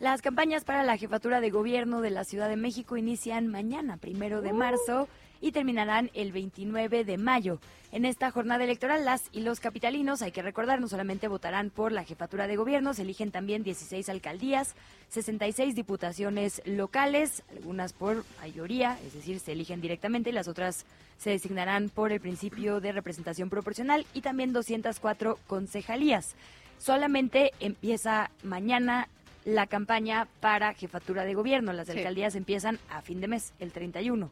Las 0.01 0.24
campañas 0.24 0.63
para 0.63 0.81
la 0.81 0.98
jefatura 0.98 1.41
de 1.41 1.51
gobierno 1.51 2.01
de 2.01 2.10
la 2.10 2.24
Ciudad 2.24 2.50
de 2.50 2.55
México 2.55 2.98
inician 2.98 3.46
mañana, 3.46 3.98
primero 3.98 4.41
de 4.41 4.51
marzo, 4.51 5.08
y 5.41 5.51
terminarán 5.51 6.10
el 6.15 6.31
29 6.31 7.05
de 7.05 7.20
mayo. 7.20 7.60
En 7.91 8.05
esta 8.05 8.31
jornada 8.31 8.63
electoral, 8.63 9.05
las 9.05 9.29
y 9.31 9.41
los 9.41 9.60
capitalinos, 9.60 10.24
hay 10.24 10.31
que 10.31 10.41
recordar, 10.41 10.81
no 10.81 10.88
solamente 10.88 11.27
votarán 11.27 11.70
por 11.70 11.91
la 11.91 12.03
jefatura 12.03 12.48
de 12.48 12.55
gobierno, 12.55 12.96
se 12.96 13.03
eligen 13.03 13.29
también 13.29 13.62
16 13.62 14.10
alcaldías, 14.10 14.74
66 15.10 15.75
diputaciones 15.75 16.63
locales, 16.65 17.43
algunas 17.55 17.93
por 17.93 18.25
mayoría, 18.39 18.98
es 19.05 19.13
decir, 19.13 19.39
se 19.39 19.51
eligen 19.51 19.81
directamente 19.81 20.31
y 20.31 20.34
las 20.34 20.48
otras 20.48 20.88
se 21.20 21.29
designarán 21.29 21.89
por 21.89 22.12
el 22.12 22.20
principio 22.20 22.81
de 22.81 22.91
representación 22.91 23.51
proporcional 23.51 24.08
y 24.15 24.22
también 24.22 24.51
204 24.51 25.38
concejalías. 25.46 26.34
Solamente 26.79 27.51
empieza 27.60 28.31
mañana 28.41 29.08
la 29.45 29.67
campaña 29.67 30.27
para 30.39 30.74
jefatura 30.74 31.24
de 31.25 31.33
gobierno. 31.33 31.74
Las 31.74 31.88
Sí. 31.88 31.98
alcaldías 31.98 32.36
empiezan 32.36 32.79
a 32.89 33.01
fin 33.01 33.21
de 33.21 33.27
mes, 33.27 33.53
el 33.60 33.71
31. 33.71 34.29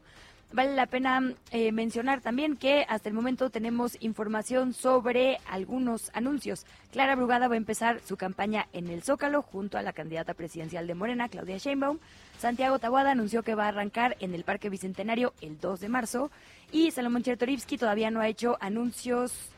Vale 0.52 0.74
la 0.74 0.88
pena 0.88 1.22
eh, 1.52 1.72
mencionar 1.72 2.22
también 2.22 2.58
que 2.58 2.84
hasta 2.90 3.08
el 3.08 3.14
momento 3.14 3.52
tenemos 3.52 3.96
información 4.02 4.74
sobre 4.74 5.38
algunos 5.48 6.10
anuncios. 6.16 6.66
Clara 6.92 7.16
Brugada 7.16 7.48
va 7.48 7.54
a 7.54 7.58
empezar 7.58 8.00
su 8.04 8.18
campaña 8.18 8.68
en 8.74 8.88
el 8.90 9.04
Zócalo 9.04 9.44
junto 9.44 9.78
a 9.78 9.84
la 9.84 9.94
candidata 9.94 10.34
presidencial 10.34 10.88
de 10.88 10.96
Morena, 10.96 11.30
Claudia 11.30 11.58
Sheinbaum. 11.58 12.00
Santiago 12.40 12.80
Tabuada 12.80 13.12
anunció 13.12 13.44
que 13.44 13.54
va 13.54 13.66
a 13.66 13.68
arrancar 13.68 14.18
en 14.22 14.34
el 14.34 14.44
Parque 14.44 14.70
Bicentenario 14.70 15.36
el 15.42 15.60
2 15.60 15.82
de 15.82 15.90
marzo. 15.90 16.32
Y 16.72 16.90
Salomón 16.90 17.22
Chertorivsky 17.22 17.78
todavía 17.78 18.10
no 18.10 18.20
ha 18.20 18.28
hecho 18.28 18.58
anuncios 18.60 19.52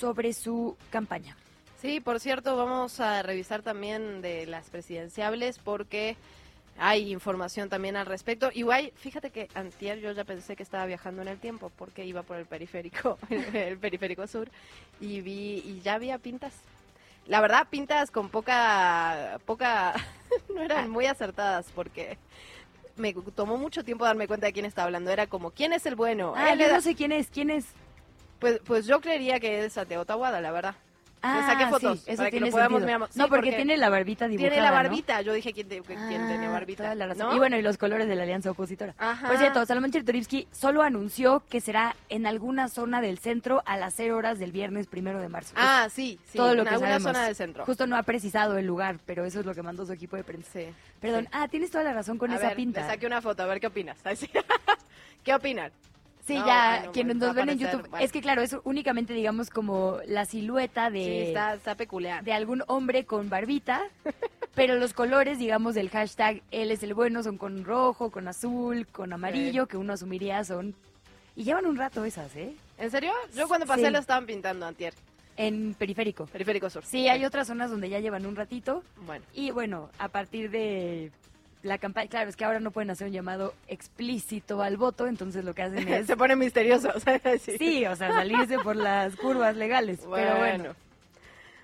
sobre 0.00 0.32
su 0.32 0.76
campaña. 0.90 1.36
Sí, 1.80 2.00
por 2.00 2.20
cierto, 2.20 2.56
vamos 2.56 3.00
a 3.00 3.22
revisar 3.22 3.62
también 3.62 4.22
de 4.22 4.46
las 4.46 4.70
presidenciables 4.70 5.58
porque 5.58 6.16
hay 6.78 7.12
información 7.12 7.68
también 7.68 7.96
al 7.96 8.06
respecto. 8.06 8.50
Igual, 8.52 8.92
fíjate 8.96 9.30
que 9.30 9.48
antier 9.54 10.00
yo 10.00 10.12
ya 10.12 10.24
pensé 10.24 10.56
que 10.56 10.62
estaba 10.62 10.86
viajando 10.86 11.22
en 11.22 11.28
el 11.28 11.38
tiempo 11.38 11.70
porque 11.76 12.04
iba 12.04 12.22
por 12.22 12.38
el 12.38 12.46
periférico, 12.46 13.18
el 13.30 13.78
periférico 13.78 14.26
sur, 14.26 14.48
y 15.00 15.20
vi 15.20 15.62
y 15.66 15.80
ya 15.82 15.94
había 15.94 16.18
pintas. 16.18 16.54
La 17.26 17.40
verdad, 17.40 17.66
pintas 17.68 18.10
con 18.10 18.30
poca, 18.30 19.38
poca, 19.44 19.94
no 20.54 20.62
eran 20.62 20.88
muy 20.88 21.06
acertadas 21.06 21.66
porque 21.74 22.16
me 22.96 23.12
tomó 23.12 23.58
mucho 23.58 23.84
tiempo 23.84 24.04
darme 24.04 24.28
cuenta 24.28 24.46
de 24.46 24.52
quién 24.52 24.64
estaba 24.64 24.86
hablando. 24.86 25.10
Era 25.10 25.26
como, 25.26 25.50
¿quién 25.50 25.74
es 25.74 25.84
el 25.84 25.94
bueno? 25.94 26.32
Ah, 26.36 26.54
yo 26.54 26.72
no 26.72 26.80
sé 26.80 26.94
quién 26.94 27.12
es, 27.12 27.28
quién 27.28 27.50
es. 27.50 27.66
Pues, 28.38 28.60
pues 28.64 28.86
yo 28.86 29.00
creería 29.00 29.40
que 29.40 29.64
es 29.64 29.74
Santiago 29.74 30.04
Tahuada, 30.04 30.40
la 30.40 30.52
verdad. 30.52 30.76
Ah, 31.22 31.40
Le 31.40 31.46
saqué 31.46 31.66
fotos 31.70 31.98
sí, 32.00 32.04
eso 32.08 32.16
para 32.18 32.26
que 32.26 32.30
tiene 32.32 32.46
lo 32.46 32.52
podamos 32.52 32.80
sentido. 32.80 32.98
mirar. 32.98 33.12
Sí, 33.12 33.18
no, 33.18 33.28
porque, 33.28 33.52
tiene 33.52 33.76
la 33.76 33.88
barbita 33.88 34.28
dibujada, 34.28 34.50
Tiene 34.50 34.62
la 34.62 34.68
¿no? 34.70 34.74
barbita. 34.76 35.20
Yo 35.22 35.32
dije 35.32 35.52
quién, 35.52 35.66
te- 35.68 35.82
quién 35.82 35.98
Ah, 36.44 36.50
barbita. 36.50 36.82
toda 36.84 36.94
la 36.94 37.06
razón. 37.06 37.28
¿no? 37.30 37.34
Y 37.34 37.38
bueno, 37.38 37.56
y 37.56 37.62
los 37.62 37.78
colores 37.78 38.06
de 38.06 38.14
la 38.14 38.22
alianza 38.22 38.50
opositora. 38.50 38.94
Ajá. 38.98 39.26
Por 39.26 39.36
cierto, 39.38 39.64
Salomón 39.66 39.90
Chertorivsky 39.90 40.46
solo 40.52 40.82
anunció 40.82 41.42
que 41.48 41.60
será 41.60 41.96
en 42.10 42.26
alguna 42.26 42.68
zona 42.68 43.00
del 43.00 43.18
centro 43.18 43.62
a 43.66 43.76
las 43.76 43.94
0 43.94 44.16
horas 44.16 44.38
del 44.38 44.52
viernes 44.52 44.86
primero 44.86 45.20
de 45.20 45.28
marzo. 45.28 45.54
Ah, 45.56 45.88
sí, 45.90 46.20
sí. 46.30 46.36
todo 46.38 46.54
lo 46.54 46.62
en 46.62 46.68
que 46.68 46.74
alguna 46.74 46.90
sabemos. 46.92 47.12
zona 47.12 47.24
del 47.26 47.34
centro. 47.34 47.64
Justo 47.64 47.86
no 47.86 47.96
ha 47.96 48.02
precisado 48.04 48.56
el 48.58 48.66
lugar, 48.66 48.98
pero 49.06 49.24
eso 49.24 49.40
es 49.40 49.46
lo 49.46 49.54
que 49.54 49.62
mandó 49.62 49.84
su 49.86 49.92
equipo 49.92 50.16
de 50.16 50.22
prensa. 50.22 50.50
Sí. 50.52 50.66
Perdón, 51.00 51.28
ah, 51.32 51.48
tienes 51.48 51.70
toda 51.70 51.82
la 51.82 51.92
razón 51.92 52.18
con 52.18 52.30
a 52.30 52.36
esa 52.36 52.48
ver, 52.48 52.56
pinta. 52.56 52.82
Le 52.82 52.86
saqué 52.86 53.06
una 53.06 53.20
foto, 53.20 53.42
a 53.42 53.46
ver 53.46 53.58
qué 53.58 53.66
opinas. 53.66 53.96
¿Qué 55.24 55.34
opinan? 55.34 55.72
Sí, 56.26 56.34
No, 56.36 56.46
ya, 56.46 56.82
no, 56.86 56.92
quienes 56.92 57.16
nos 57.16 57.34
ven 57.34 57.50
en 57.50 57.58
YouTube, 57.58 57.88
bueno. 57.88 58.04
es 58.04 58.10
que 58.10 58.20
claro, 58.20 58.42
es 58.42 58.56
únicamente, 58.64 59.14
digamos, 59.14 59.48
como 59.48 59.98
la 60.06 60.24
silueta 60.24 60.90
de... 60.90 61.04
Sí, 61.04 61.18
está, 61.28 61.54
está 61.54 61.74
peculiar. 61.76 62.24
de 62.24 62.32
algún 62.32 62.64
hombre 62.66 63.04
con 63.04 63.28
barbita, 63.28 63.82
pero 64.56 64.74
los 64.74 64.92
colores, 64.92 65.38
digamos, 65.38 65.74
del 65.76 65.88
hashtag 65.88 66.42
él 66.50 66.72
es 66.72 66.82
el 66.82 66.94
bueno 66.94 67.22
son 67.22 67.38
con 67.38 67.64
rojo, 67.64 68.10
con 68.10 68.26
azul, 68.26 68.86
con 68.88 69.12
amarillo, 69.12 69.66
que 69.66 69.76
uno 69.76 69.92
asumiría 69.92 70.42
son... 70.44 70.74
Y 71.36 71.44
llevan 71.44 71.66
un 71.66 71.76
rato 71.76 72.04
esas, 72.04 72.34
¿eh? 72.34 72.54
¿En 72.78 72.90
serio? 72.90 73.12
Yo 73.34 73.46
cuando 73.46 73.66
pasé 73.66 73.84
Sí. 73.86 73.90
lo 73.92 73.98
estaban 73.98 74.26
pintando 74.26 74.66
antier. 74.66 74.94
En 75.36 75.74
periférico. 75.74 76.24
Periférico 76.26 76.70
Sur. 76.70 76.82
Sí, 76.84 77.08
hay 77.08 77.24
otras 77.26 77.46
zonas 77.46 77.70
donde 77.70 77.90
ya 77.90 78.00
llevan 78.00 78.24
un 78.24 78.34
ratito. 78.36 78.82
Bueno. 79.04 79.22
Y 79.34 79.50
bueno, 79.50 79.90
a 79.98 80.08
partir 80.08 80.50
de 80.50 81.12
la 81.62 81.78
campaña, 81.78 82.08
claro, 82.08 82.30
es 82.30 82.36
que 82.36 82.44
ahora 82.44 82.60
no 82.60 82.70
pueden 82.70 82.90
hacer 82.90 83.08
un 83.08 83.12
llamado 83.12 83.54
explícito 83.68 84.62
al 84.62 84.76
voto, 84.76 85.06
entonces 85.06 85.44
lo 85.44 85.54
que 85.54 85.62
hacen 85.62 85.88
es... 85.92 86.06
Se 86.06 86.16
pone 86.16 86.36
misterioso. 86.36 86.90
o 86.94 87.00
sea, 87.00 87.20
sí. 87.38 87.58
Sí, 87.58 87.86
o 87.86 87.96
sea, 87.96 88.12
salirse 88.12 88.58
por 88.58 88.76
las 88.76 89.16
curvas 89.16 89.56
legales. 89.56 90.00
Pero 90.10 90.36
bueno. 90.36 90.74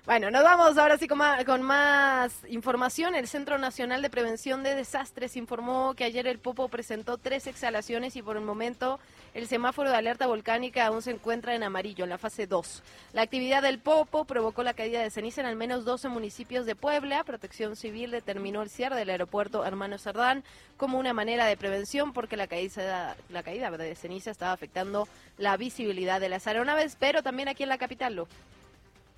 Bueno, 0.05 0.29
nos 0.29 0.43
vamos 0.43 0.77
ahora 0.77 0.97
sí 0.97 1.07
con 1.07 1.17
más, 1.19 1.45
con 1.45 1.61
más 1.61 2.33
información. 2.49 3.15
El 3.15 3.25
Centro 3.25 3.57
Nacional 3.57 4.01
de 4.01 4.09
Prevención 4.09 4.61
de 4.61 4.75
Desastres 4.75 5.37
informó 5.37 5.93
que 5.93 6.03
ayer 6.03 6.27
el 6.27 6.39
Popo 6.39 6.67
presentó 6.67 7.17
tres 7.17 7.47
exhalaciones 7.47 8.17
y 8.17 8.21
por 8.21 8.35
el 8.35 8.43
momento 8.43 8.99
el 9.33 9.47
semáforo 9.47 9.89
de 9.89 9.95
alerta 9.95 10.27
volcánica 10.27 10.85
aún 10.85 11.01
se 11.01 11.11
encuentra 11.11 11.55
en 11.55 11.63
amarillo, 11.63 12.03
en 12.03 12.09
la 12.09 12.17
fase 12.17 12.45
2. 12.45 12.83
La 13.13 13.23
actividad 13.23 13.61
del 13.61 13.79
Popo 13.79 14.25
provocó 14.25 14.63
la 14.63 14.73
caída 14.73 15.01
de 15.01 15.09
ceniza 15.09 15.41
en 15.41 15.47
al 15.47 15.55
menos 15.55 15.85
12 15.85 16.09
municipios 16.09 16.65
de 16.65 16.75
Puebla. 16.75 17.23
Protección 17.23 17.75
Civil 17.75 18.11
determinó 18.11 18.61
el 18.61 18.69
cierre 18.69 18.95
del 18.95 19.09
aeropuerto 19.09 19.65
Hermano 19.65 19.97
Cerdán 19.97 20.43
como 20.77 20.99
una 20.99 21.13
manera 21.13 21.45
de 21.45 21.57
prevención 21.57 22.13
porque 22.13 22.37
la 22.37 22.47
caída, 22.47 23.15
de 23.29 23.95
ceniza 23.95 24.31
estaba 24.31 24.51
afectando 24.51 25.07
la 25.37 25.57
visibilidad 25.57 26.21
de 26.21 26.29
las 26.29 26.45
aeronaves, 26.45 26.95
pero 26.99 27.23
también 27.23 27.47
aquí 27.49 27.63
en 27.63 27.69
la 27.69 27.77
capital. 27.77 28.27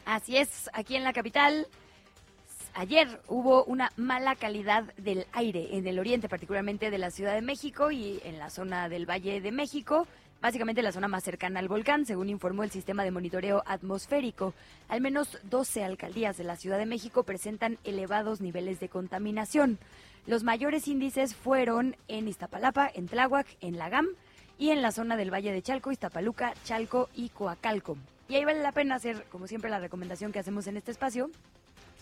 Así 0.06 0.38
es, 0.38 0.70
aquí 0.74 0.96
en 0.96 1.04
la 1.04 1.14
capital. 1.14 1.68
Ayer 2.78 3.22
hubo 3.30 3.64
una 3.64 3.94
mala 3.96 4.36
calidad 4.36 4.84
del 4.98 5.28
aire 5.32 5.78
en 5.78 5.88
el 5.88 5.98
oriente, 5.98 6.28
particularmente 6.28 6.92
de 6.92 6.98
la 6.98 7.10
Ciudad 7.10 7.34
de 7.34 7.42
México 7.42 7.90
y 7.90 8.20
en 8.26 8.38
la 8.38 8.50
zona 8.50 8.90
del 8.90 9.10
Valle 9.10 9.40
de 9.40 9.54
México, 9.54 10.08
básicamente 10.42 10.82
la 10.82 10.92
zona 10.92 11.08
más 11.08 11.24
cercana 11.24 11.62
al 11.62 11.70
volcán, 11.70 12.06
según 12.06 12.28
informó 12.28 12.66
el 12.66 12.72
sistema 12.72 13.06
de 13.06 13.12
monitoreo 13.12 13.64
atmosférico. 13.66 14.54
Al 14.90 15.00
menos 15.00 15.40
12 15.44 15.86
alcaldías 15.86 16.36
de 16.36 16.44
la 16.44 16.58
Ciudad 16.58 16.78
de 16.78 16.86
México 16.86 17.24
presentan 17.24 17.78
elevados 17.86 18.42
niveles 18.42 18.82
de 18.82 18.90
contaminación. 18.90 19.80
Los 20.28 20.44
mayores 20.44 20.90
índices 20.90 21.34
fueron 21.34 21.96
en 22.10 22.28
Iztapalapa, 22.28 22.92
en 22.94 23.08
Tláhuac, 23.08 23.48
en 23.62 23.78
Lagam 23.78 24.08
y 24.60 24.72
en 24.72 24.82
la 24.82 24.92
zona 24.92 25.16
del 25.16 25.34
Valle 25.34 25.54
de 25.54 25.62
Chalco, 25.62 25.94
Iztapaluca, 25.94 26.54
Chalco 26.66 27.08
y 27.16 27.30
Coacalco. 27.30 27.96
Y 28.28 28.36
ahí 28.36 28.44
vale 28.44 28.62
la 28.62 28.74
pena 28.74 28.96
hacer, 28.96 29.24
como 29.32 29.48
siempre, 29.48 29.70
la 29.70 29.80
recomendación 29.80 30.34
que 30.34 30.40
hacemos 30.40 30.68
en 30.68 30.76
este 30.76 30.92
espacio. 30.92 31.30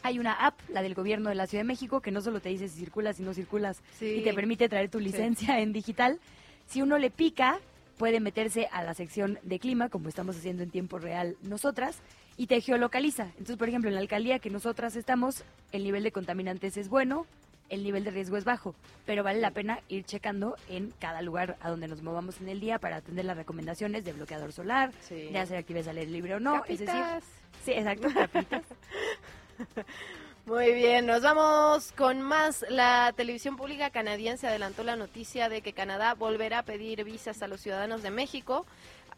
Hay 0.03 0.19
una 0.19 0.33
app, 0.33 0.59
la 0.69 0.81
del 0.81 0.93
gobierno 0.95 1.29
de 1.29 1.35
la 1.35 1.47
Ciudad 1.47 1.63
de 1.63 1.67
México, 1.67 2.01
que 2.01 2.11
no 2.11 2.21
solo 2.21 2.39
te 2.41 2.49
dice 2.49 2.67
si 2.67 2.77
circulas, 2.79 3.17
si 3.17 3.23
no 3.23 3.33
circulas, 3.33 3.81
Sí. 3.97 4.05
y 4.17 4.21
te 4.21 4.33
permite 4.33 4.69
traer 4.69 4.89
tu 4.89 4.99
licencia 4.99 5.59
en 5.59 5.73
digital. 5.73 6.19
Si 6.67 6.81
uno 6.81 6.97
le 6.97 7.09
pica, 7.09 7.59
puede 7.97 8.19
meterse 8.19 8.67
a 8.71 8.83
la 8.83 8.93
sección 8.93 9.39
de 9.43 9.59
clima, 9.59 9.89
como 9.89 10.09
estamos 10.09 10.35
haciendo 10.37 10.61
en 10.63 10.69
tiempo 10.71 10.99
real 10.99 11.37
nosotras, 11.41 11.99
y 12.35 12.47
te 12.47 12.59
geolocaliza. 12.61 13.25
Entonces, 13.37 13.57
por 13.57 13.69
ejemplo, 13.69 13.89
en 13.89 13.95
la 13.95 14.01
alcaldía 14.01 14.39
que 14.39 14.49
nosotras 14.49 14.95
estamos, 14.95 15.43
el 15.71 15.83
nivel 15.83 16.03
de 16.03 16.11
contaminantes 16.11 16.75
es 16.77 16.89
bueno, 16.89 17.25
el 17.69 17.83
nivel 17.83 18.03
de 18.03 18.11
riesgo 18.11 18.35
es 18.37 18.43
bajo, 18.43 18.75
pero 19.05 19.23
vale 19.23 19.39
la 19.39 19.51
pena 19.51 19.79
ir 19.87 20.03
checando 20.03 20.57
en 20.67 20.91
cada 20.99 21.21
lugar 21.21 21.57
a 21.61 21.69
donde 21.69 21.87
nos 21.87 22.01
movamos 22.01 22.41
en 22.41 22.49
el 22.49 22.59
día 22.59 22.77
para 22.77 22.97
atender 22.97 23.23
las 23.25 23.37
recomendaciones 23.37 24.03
de 24.03 24.13
bloqueador 24.13 24.51
solar, 24.51 24.91
Sí. 25.01 25.29
de 25.31 25.39
hacer 25.39 25.57
actividades 25.57 25.87
al 25.87 25.97
aire 25.97 26.11
libre 26.11 26.35
o 26.35 26.39
no. 26.39 26.57
Es 26.65 26.79
decir, 26.79 26.87
Capitas. 26.87 27.23
sí, 27.63 27.71
exacto, 27.71 28.09
capitas. 28.13 28.63
Muy 30.45 30.73
bien, 30.73 31.05
nos 31.05 31.21
vamos 31.21 31.93
con 31.93 32.21
más. 32.21 32.65
La 32.69 33.13
televisión 33.15 33.55
pública 33.55 33.91
canadiense 33.91 34.45
adelantó 34.45 34.83
la 34.83 34.97
noticia 34.97 35.47
de 35.47 35.61
que 35.61 35.71
Canadá 35.71 36.15
volverá 36.15 36.59
a 36.59 36.63
pedir 36.63 37.03
visas 37.05 37.41
a 37.41 37.47
los 37.47 37.61
ciudadanos 37.61 38.03
de 38.03 38.11
México. 38.11 38.65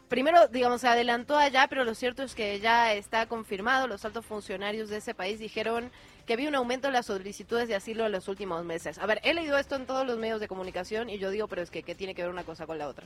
Primero, 0.08 0.46
digamos, 0.46 0.82
se 0.82 0.88
adelantó 0.88 1.36
allá, 1.36 1.66
pero 1.68 1.82
lo 1.82 1.96
cierto 1.96 2.22
es 2.22 2.36
que 2.36 2.60
ya 2.60 2.94
está 2.94 3.26
confirmado. 3.26 3.88
Los 3.88 4.04
altos 4.04 4.24
funcionarios 4.24 4.88
de 4.88 4.98
ese 4.98 5.14
país 5.14 5.40
dijeron 5.40 5.90
que 6.26 6.34
había 6.34 6.48
un 6.48 6.54
aumento 6.54 6.86
en 6.86 6.92
las 6.92 7.06
solicitudes 7.06 7.66
de 7.66 7.74
asilo 7.74 8.06
en 8.06 8.12
los 8.12 8.28
últimos 8.28 8.64
meses. 8.64 8.98
A 8.98 9.06
ver, 9.06 9.20
he 9.24 9.34
leído 9.34 9.58
esto 9.58 9.74
en 9.74 9.86
todos 9.86 10.06
los 10.06 10.18
medios 10.18 10.38
de 10.38 10.46
comunicación 10.46 11.10
y 11.10 11.18
yo 11.18 11.30
digo, 11.30 11.48
pero 11.48 11.60
es 11.60 11.70
que 11.70 11.82
¿qué 11.82 11.96
tiene 11.96 12.14
que 12.14 12.22
ver 12.22 12.30
una 12.30 12.44
cosa 12.44 12.66
con 12.66 12.78
la 12.78 12.86
otra? 12.86 13.04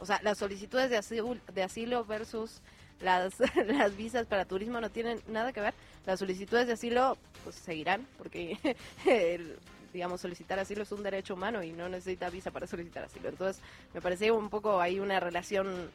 O 0.00 0.06
sea, 0.06 0.20
las 0.24 0.38
solicitudes 0.38 0.90
de 0.90 1.40
de 1.54 1.62
asilo 1.62 2.04
versus 2.04 2.62
las, 3.00 3.34
las 3.66 3.96
visas 3.96 4.26
para 4.26 4.44
turismo 4.44 4.80
no 4.80 4.90
tienen 4.90 5.20
nada 5.28 5.52
que 5.52 5.60
ver. 5.60 5.74
Las 6.06 6.18
solicitudes 6.18 6.66
de 6.66 6.74
asilo 6.74 7.16
pues 7.42 7.56
seguirán 7.56 8.06
porque 8.18 8.58
el, 9.06 9.58
digamos 9.92 10.20
solicitar 10.20 10.58
asilo 10.58 10.82
es 10.82 10.92
un 10.92 11.02
derecho 11.02 11.34
humano 11.34 11.62
y 11.62 11.72
no 11.72 11.88
necesita 11.88 12.28
visa 12.28 12.50
para 12.50 12.66
solicitar 12.66 13.04
asilo. 13.04 13.28
Entonces, 13.28 13.62
me 13.94 14.02
parece 14.02 14.30
un 14.30 14.50
poco 14.50 14.80
ahí 14.80 14.98
una 14.98 15.20
relación 15.20 15.90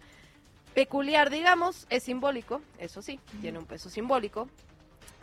peculiar, 0.74 1.29
digamos, 1.29 1.86
es 1.89 2.03
simbólico, 2.03 2.62
eso 2.77 3.01
sí, 3.01 3.20
tiene 3.41 3.60
un 3.60 3.65
peso 3.65 3.89
simbólico. 3.89 4.48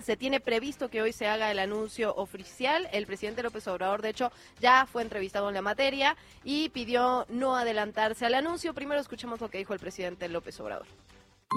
Se 0.02 0.14
tiene 0.18 0.40
previsto 0.40 0.90
que 0.90 1.00
hoy 1.00 1.12
se 1.14 1.26
haga 1.26 1.50
el 1.50 1.58
anuncio 1.58 2.14
oficial. 2.16 2.86
El 2.92 3.06
presidente 3.06 3.42
López 3.42 3.66
Obrador, 3.66 4.02
de 4.02 4.10
hecho, 4.10 4.30
ya 4.60 4.84
fue 4.84 5.00
entrevistado 5.00 5.48
en 5.48 5.54
la 5.54 5.62
materia 5.62 6.18
y 6.44 6.68
pidió 6.68 7.24
no 7.30 7.56
adelantarse 7.56 8.26
al 8.26 8.34
anuncio. 8.34 8.74
Primero 8.74 9.00
escuchemos 9.00 9.40
lo 9.40 9.48
que 9.48 9.56
dijo 9.56 9.72
el 9.72 9.80
presidente 9.80 10.28
López 10.28 10.60
Obrador. 10.60 10.86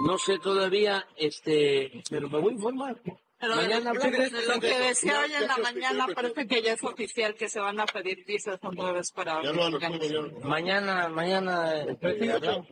No 0.05 0.17
sé 0.17 0.37
todavía, 0.39 1.05
este, 1.17 2.03
pero 2.09 2.29
me 2.29 2.39
voy 2.39 2.51
a 2.51 2.55
informar. 2.55 3.01
Pero 3.41 3.55
de, 3.55 3.61
Mañana 3.67 3.93
lo- 3.93 3.99
de 4.01 4.29
lo 4.47 4.59
que 4.59 4.79
decía 4.79 5.19
hoy 5.21 5.31
en 5.33 5.47
la 5.47 5.57
mañana 5.57 6.07
parece 6.13 6.45
que 6.45 6.61
ya 6.61 6.73
es 6.73 6.83
oficial 6.83 7.35
que 7.35 7.47
se 7.47 7.59
van 7.59 7.79
a 7.79 7.85
pedir 7.85 8.25
visas 8.25 8.59
otra 8.61 8.91
vez 8.91 9.11
para 9.13 9.41
Mañana, 10.43 11.07
mañana 11.07 11.73
eh, 11.83 11.97
hablamos. 12.33 12.67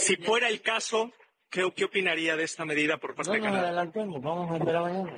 Si 0.00 0.16
fuera 0.16 0.48
el 0.48 0.60
caso, 0.62 1.10
¿qué, 1.50 1.68
qué 1.74 1.84
opinaría 1.84 2.36
de 2.36 2.44
esta 2.44 2.64
medida 2.64 2.96
por 2.98 3.14
parte 3.16 3.30
No 3.30 3.34
de 3.34 3.40
Canadá? 3.42 3.68
adelantemos, 3.68 4.22
vamos 4.22 4.50
a 4.52 4.56
esperar 4.56 4.82
mañana. 4.82 5.16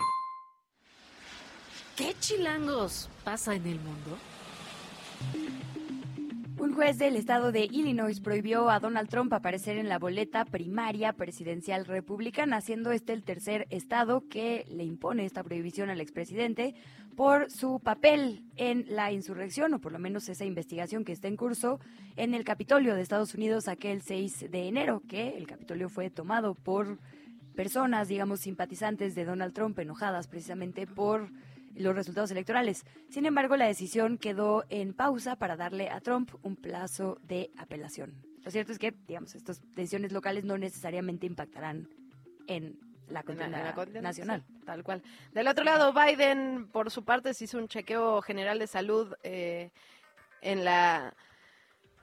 ¿Qué 1.97 2.15
chilangos 2.19 3.09
pasa 3.23 3.55
en 3.55 3.67
el 3.67 3.79
mundo? 3.81 4.19
Un 6.59 6.73
juez 6.73 6.97
del 6.97 7.17
estado 7.17 7.53
de 7.53 7.65
Illinois 7.65 8.19
prohibió 8.21 8.71
a 8.71 8.81
Donald 8.81 9.11
Trump 9.11 9.31
aparecer 9.35 9.77
en 9.77 9.91
la 9.91 9.99
boleta 9.99 10.47
primaria 10.47 11.13
presidencial 11.13 11.85
republicana, 11.85 12.63
siendo 12.63 12.93
este 12.93 13.13
el 13.13 13.25
tercer 13.25 13.67
estado 13.69 14.27
que 14.27 14.65
le 14.71 14.83
impone 14.83 15.27
esta 15.27 15.45
prohibición 15.45 15.91
al 15.91 16.01
expresidente 16.01 16.75
por 17.15 17.51
su 17.51 17.79
papel 17.81 18.43
en 18.57 18.87
la 18.89 19.13
insurrección, 19.13 19.75
o 19.75 19.81
por 19.81 19.93
lo 19.93 19.99
menos 19.99 20.31
esa 20.31 20.47
investigación 20.47 21.05
que 21.05 21.13
está 21.13 21.29
en 21.29 21.37
curso 21.37 21.79
en 22.17 22.33
el 22.33 22.45
Capitolio 22.45 22.95
de 22.95 23.03
Estados 23.03 23.35
Unidos 23.35 23.69
aquel 23.69 24.01
6 24.01 24.51
de 24.51 24.67
enero, 24.67 25.03
que 25.07 25.37
el 25.37 25.47
Capitolio 25.47 25.91
fue 25.91 26.09
tomado 26.09 26.55
por 26.55 26.99
personas, 27.55 28.09
digamos, 28.09 28.41
simpatizantes 28.41 29.15
de 29.15 29.27
Donald 29.27 29.53
Trump, 29.53 29.79
enojadas 29.79 30.27
precisamente 30.27 30.87
por 30.87 31.29
los 31.77 31.95
resultados 31.95 32.31
electorales. 32.31 32.85
Sin 33.11 33.27
embargo, 33.27 33.57
la 33.57 33.67
decisión 33.67 34.19
quedó 34.19 34.65
en 34.69 34.95
pausa 34.95 35.37
para 35.37 35.57
darle 35.57 35.91
a 35.91 36.01
Trump 36.01 36.35
un 36.43 36.57
plazo 36.57 37.19
de 37.23 37.51
apelación. 37.57 38.15
Lo 38.45 38.51
cierto 38.51 38.73
es 38.73 38.79
que, 38.79 38.95
digamos, 39.07 39.35
estas 39.35 39.61
decisiones 39.75 40.13
locales 40.13 40.45
no 40.45 40.57
necesariamente 40.57 41.27
impactarán 41.27 41.89
en 42.47 42.79
la 43.09 43.21
En 43.21 43.27
contienda 43.27 43.75
la 43.77 44.01
nacional. 44.01 44.45
sí, 44.47 44.65
tal 44.65 44.83
cual. 44.83 45.03
Del 45.33 45.49
otro 45.49 45.65
lado, 45.65 45.93
Biden, 45.93 46.69
por 46.69 46.91
su 46.91 47.05
parte, 47.05 47.35
se 47.35 47.45
hizo 47.45 47.59
un 47.59 47.69
chequeo 47.69 48.23
general 48.23 48.59
de 48.59 48.67
salud 48.67 49.15
eh, 49.23 49.71
en 50.43 50.65
la... 50.65 51.15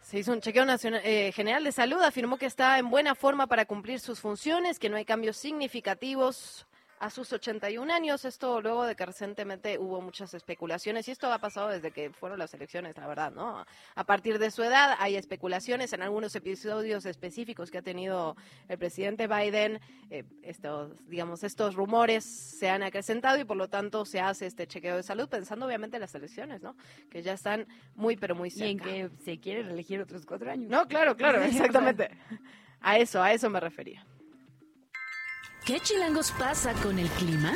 Se 0.02 0.20
hizo 0.20 0.34
un 0.34 0.42
chequeo 0.42 0.66
nacional, 0.66 1.02
eh, 1.06 1.32
general 1.32 1.64
de 1.64 1.72
salud, 1.72 2.02
afirmó 2.02 2.38
que 2.38 2.46
está 2.46 2.78
en 2.78 2.90
buena 2.90 3.16
forma 3.16 3.48
para 3.48 3.66
cumplir 3.66 4.02
sus 4.02 4.20
funciones, 4.20 4.80
que 4.80 4.90
no 4.90 4.98
hay 4.98 5.06
cambios 5.06 5.38
significativos 5.38 6.68
a 7.00 7.10
sus 7.10 7.34
81 7.34 7.94
años. 7.94 8.24
Esto 8.26 8.62
luego 8.62 8.86
de 8.86 8.96
que 8.96 9.06
recientemente 9.06 9.78
hubo 9.78 10.00
muchas 10.02 10.34
especulaciones 10.34 11.08
y 11.08 11.12
esto 11.12 11.32
ha 11.32 11.40
pasado 11.40 11.70
desde 11.70 11.92
que 11.92 12.10
fueron 12.12 12.40
las 12.40 12.54
elecciones, 12.54 12.98
la 12.98 13.08
verdad, 13.08 13.32
¿no? 13.32 13.66
A 13.96 14.04
partir 14.06 14.40
de 14.40 14.52
su 14.52 14.64
edad 14.64 14.96
hay 15.00 15.16
especulaciones 15.16 15.92
en 15.94 16.02
algunos 16.02 16.36
episodios 16.36 17.06
específicos 17.06 17.72
que 17.72 17.80
ha 17.80 17.82
tenido 17.82 18.36
el 18.68 18.78
presidente 18.78 19.28
Biden. 19.28 19.80
eh, 20.10 20.24
estos, 20.44 20.92
digamos, 21.08 21.44
estos 21.44 21.76
rumores 21.76 22.24
se 22.24 22.70
han 22.70 22.84
acrecentado 22.84 23.38
y 23.40 23.44
por 23.46 23.58
lo 23.58 23.68
tanto 23.68 24.06
se 24.06 24.20
hace 24.20 24.46
este 24.46 24.68
chequeo 24.68 24.96
de 24.96 25.04
salud 25.04 25.28
pensando 25.28 25.66
obviamente 25.66 25.98
en 25.98 26.02
las 26.02 26.16
elecciones, 26.16 26.62
¿no? 26.62 26.76
Que 27.10 27.22
ya 27.22 27.34
están 27.34 27.68
muy, 27.96 28.16
pero 28.16 28.36
muy 28.36 28.50
Y 28.56 28.64
en 28.64 28.78
cerca. 28.80 28.84
que 28.86 29.10
se 29.24 29.40
quiere 29.40 29.64
reelegir 29.64 30.00
otros 30.02 30.26
cuatro 30.26 30.52
años. 30.52 30.70
No, 30.70 30.88
claro, 30.88 31.16
claro, 31.18 31.42
exactamente. 31.44 32.10
A 32.82 32.98
eso, 32.98 33.22
a 33.24 33.32
eso 33.34 33.50
me 33.50 33.60
refería. 33.60 34.06
¿Qué 35.66 35.80
chilangos 35.80 36.34
pasa 36.34 36.74
con 36.84 37.00
el 37.00 37.08
clima? 37.08 37.54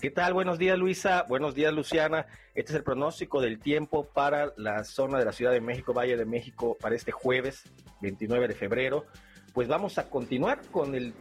¿Qué 0.00 0.10
tal? 0.10 0.34
Buenos 0.34 0.58
días, 0.58 0.76
Luisa. 0.76 1.24
Buenos 1.28 1.54
días, 1.54 1.72
Luciana. 1.72 2.26
Este 2.56 2.72
es 2.72 2.76
el 2.76 2.82
pronóstico 2.82 3.40
del 3.40 3.60
tiempo 3.60 4.04
para 4.04 4.52
la 4.56 4.82
zona 4.82 5.20
de 5.20 5.24
la 5.24 5.32
Ciudad 5.32 5.52
de 5.52 5.60
México, 5.60 5.94
Valle 5.94 6.16
de 6.16 6.24
México, 6.24 6.76
para 6.80 6.96
este 6.96 7.12
jueves 7.12 7.62
29 8.00 8.48
de 8.48 8.54
febrero. 8.54 9.06
Pues 9.52 9.68
vamos 9.68 9.98
a 9.98 10.10
continuar 10.10 10.60
con 10.72 10.96
el 10.96 11.14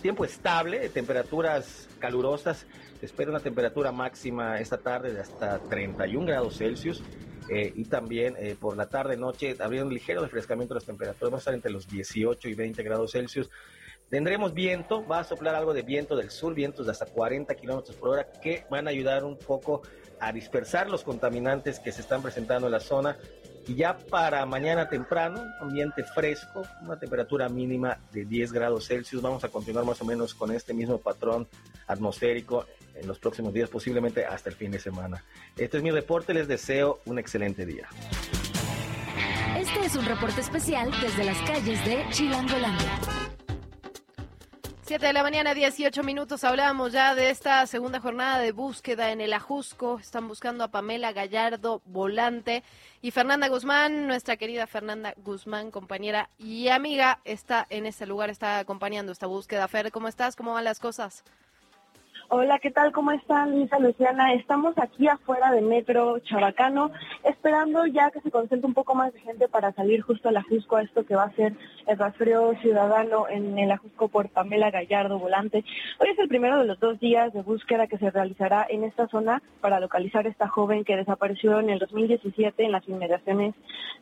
tiempo 0.00 0.24
estable, 0.24 0.88
temperaturas 0.90 1.88
calurosas. 1.98 2.66
Se 3.00 3.06
espera 3.06 3.30
una 3.30 3.40
temperatura 3.40 3.90
máxima 3.90 4.60
esta 4.60 4.78
tarde 4.78 5.12
de 5.12 5.22
hasta 5.22 5.58
31 5.58 6.24
grados 6.24 6.58
Celsius. 6.58 7.02
eh, 7.50 7.72
y 7.74 7.86
también 7.86 8.36
eh, 8.38 8.56
por 8.60 8.76
la 8.76 8.90
tarde-noche 8.90 9.56
habría 9.58 9.82
un 9.82 9.92
ligero 9.92 10.20
refrescamiento 10.20 10.74
de 10.74 10.80
las 10.80 10.86
temperaturas. 10.86 11.30
Vamos 11.30 11.38
a 11.38 11.40
estar 11.40 11.54
entre 11.54 11.72
los 11.72 11.88
18 11.88 12.48
y 12.48 12.54
20 12.54 12.82
grados 12.82 13.12
Celsius. 13.12 13.50
Tendremos 14.10 14.54
viento, 14.54 15.06
va 15.06 15.20
a 15.20 15.24
soplar 15.24 15.54
algo 15.54 15.74
de 15.74 15.82
viento 15.82 16.16
del 16.16 16.30
sur, 16.30 16.54
vientos 16.54 16.86
de 16.86 16.92
hasta 16.92 17.04
40 17.04 17.54
kilómetros 17.54 17.96
por 17.96 18.10
hora, 18.10 18.26
que 18.42 18.64
van 18.70 18.86
a 18.86 18.90
ayudar 18.90 19.24
un 19.24 19.36
poco 19.36 19.82
a 20.18 20.32
dispersar 20.32 20.88
los 20.88 21.04
contaminantes 21.04 21.78
que 21.78 21.92
se 21.92 22.00
están 22.00 22.22
presentando 22.22 22.66
en 22.66 22.72
la 22.72 22.80
zona. 22.80 23.16
Y 23.66 23.74
ya 23.74 23.98
para 23.98 24.46
mañana 24.46 24.88
temprano, 24.88 25.44
ambiente 25.60 26.02
fresco, 26.02 26.62
una 26.80 26.98
temperatura 26.98 27.50
mínima 27.50 27.98
de 28.12 28.24
10 28.24 28.52
grados 28.52 28.86
Celsius. 28.88 29.20
Vamos 29.20 29.44
a 29.44 29.50
continuar 29.50 29.84
más 29.84 30.00
o 30.00 30.06
menos 30.06 30.32
con 30.32 30.52
este 30.52 30.72
mismo 30.72 30.96
patrón 30.96 31.46
atmosférico 31.86 32.64
en 32.94 33.06
los 33.06 33.18
próximos 33.18 33.52
días, 33.52 33.68
posiblemente 33.68 34.24
hasta 34.24 34.48
el 34.48 34.56
fin 34.56 34.70
de 34.70 34.78
semana. 34.78 35.22
Este 35.54 35.76
es 35.76 35.82
mi 35.82 35.90
reporte, 35.90 36.32
les 36.32 36.48
deseo 36.48 37.00
un 37.04 37.18
excelente 37.18 37.66
día. 37.66 37.88
Este 39.58 39.84
es 39.84 39.94
un 39.96 40.06
reporte 40.06 40.40
especial 40.40 40.90
desde 41.02 41.24
las 41.24 41.38
calles 41.42 41.84
de 41.84 42.06
Chilangolandia. 42.10 43.27
7 44.88 45.04
de 45.04 45.12
la 45.12 45.22
mañana, 45.22 45.52
18 45.52 46.02
minutos. 46.02 46.44
Hablábamos 46.44 46.92
ya 46.92 47.14
de 47.14 47.28
esta 47.28 47.66
segunda 47.66 48.00
jornada 48.00 48.38
de 48.38 48.52
búsqueda 48.52 49.12
en 49.12 49.20
el 49.20 49.34
Ajusco. 49.34 49.98
Están 49.98 50.28
buscando 50.28 50.64
a 50.64 50.68
Pamela 50.68 51.12
Gallardo, 51.12 51.82
volante. 51.84 52.62
Y 53.02 53.10
Fernanda 53.10 53.48
Guzmán, 53.48 54.06
nuestra 54.06 54.38
querida 54.38 54.66
Fernanda 54.66 55.12
Guzmán, 55.18 55.70
compañera 55.70 56.30
y 56.38 56.68
amiga, 56.68 57.20
está 57.26 57.66
en 57.68 57.84
este 57.84 58.06
lugar, 58.06 58.30
está 58.30 58.60
acompañando 58.60 59.12
esta 59.12 59.26
búsqueda. 59.26 59.68
Fer, 59.68 59.92
¿cómo 59.92 60.08
estás? 60.08 60.36
¿Cómo 60.36 60.54
van 60.54 60.64
las 60.64 60.80
cosas? 60.80 61.22
Hola, 62.30 62.58
¿qué 62.58 62.70
tal? 62.70 62.92
¿Cómo 62.92 63.10
están, 63.12 63.52
Luisa 63.52 63.78
Luciana? 63.78 64.34
Estamos 64.34 64.76
aquí 64.76 65.08
afuera 65.08 65.50
de 65.50 65.62
Metro 65.62 66.18
Chabacano, 66.18 66.90
esperando 67.24 67.86
ya 67.86 68.10
que 68.10 68.20
se 68.20 68.30
concentre 68.30 68.66
un 68.66 68.74
poco 68.74 68.94
más 68.94 69.14
de 69.14 69.20
gente 69.20 69.48
para 69.48 69.72
salir 69.72 70.02
justo 70.02 70.28
al 70.28 70.36
Ajusco, 70.36 70.76
a 70.76 70.82
esto 70.82 71.06
que 71.06 71.16
va 71.16 71.22
a 71.22 71.34
ser 71.36 71.54
el 71.86 71.96
rastreo 71.96 72.54
ciudadano 72.60 73.30
en 73.30 73.58
el 73.58 73.70
Ajusco 73.70 74.08
por 74.08 74.28
Pamela 74.28 74.70
Gallardo 74.70 75.18
Volante. 75.18 75.64
Hoy 76.00 76.08
es 76.10 76.18
el 76.18 76.28
primero 76.28 76.58
de 76.58 76.66
los 76.66 76.78
dos 76.78 77.00
días 77.00 77.32
de 77.32 77.40
búsqueda 77.40 77.86
que 77.86 77.96
se 77.96 78.10
realizará 78.10 78.66
en 78.68 78.84
esta 78.84 79.08
zona 79.08 79.42
para 79.62 79.80
localizar 79.80 80.26
a 80.26 80.28
esta 80.28 80.48
joven 80.48 80.84
que 80.84 80.96
desapareció 80.96 81.58
en 81.60 81.70
el 81.70 81.78
2017 81.78 82.62
en 82.62 82.72
las 82.72 82.86
inmediaciones 82.90 83.54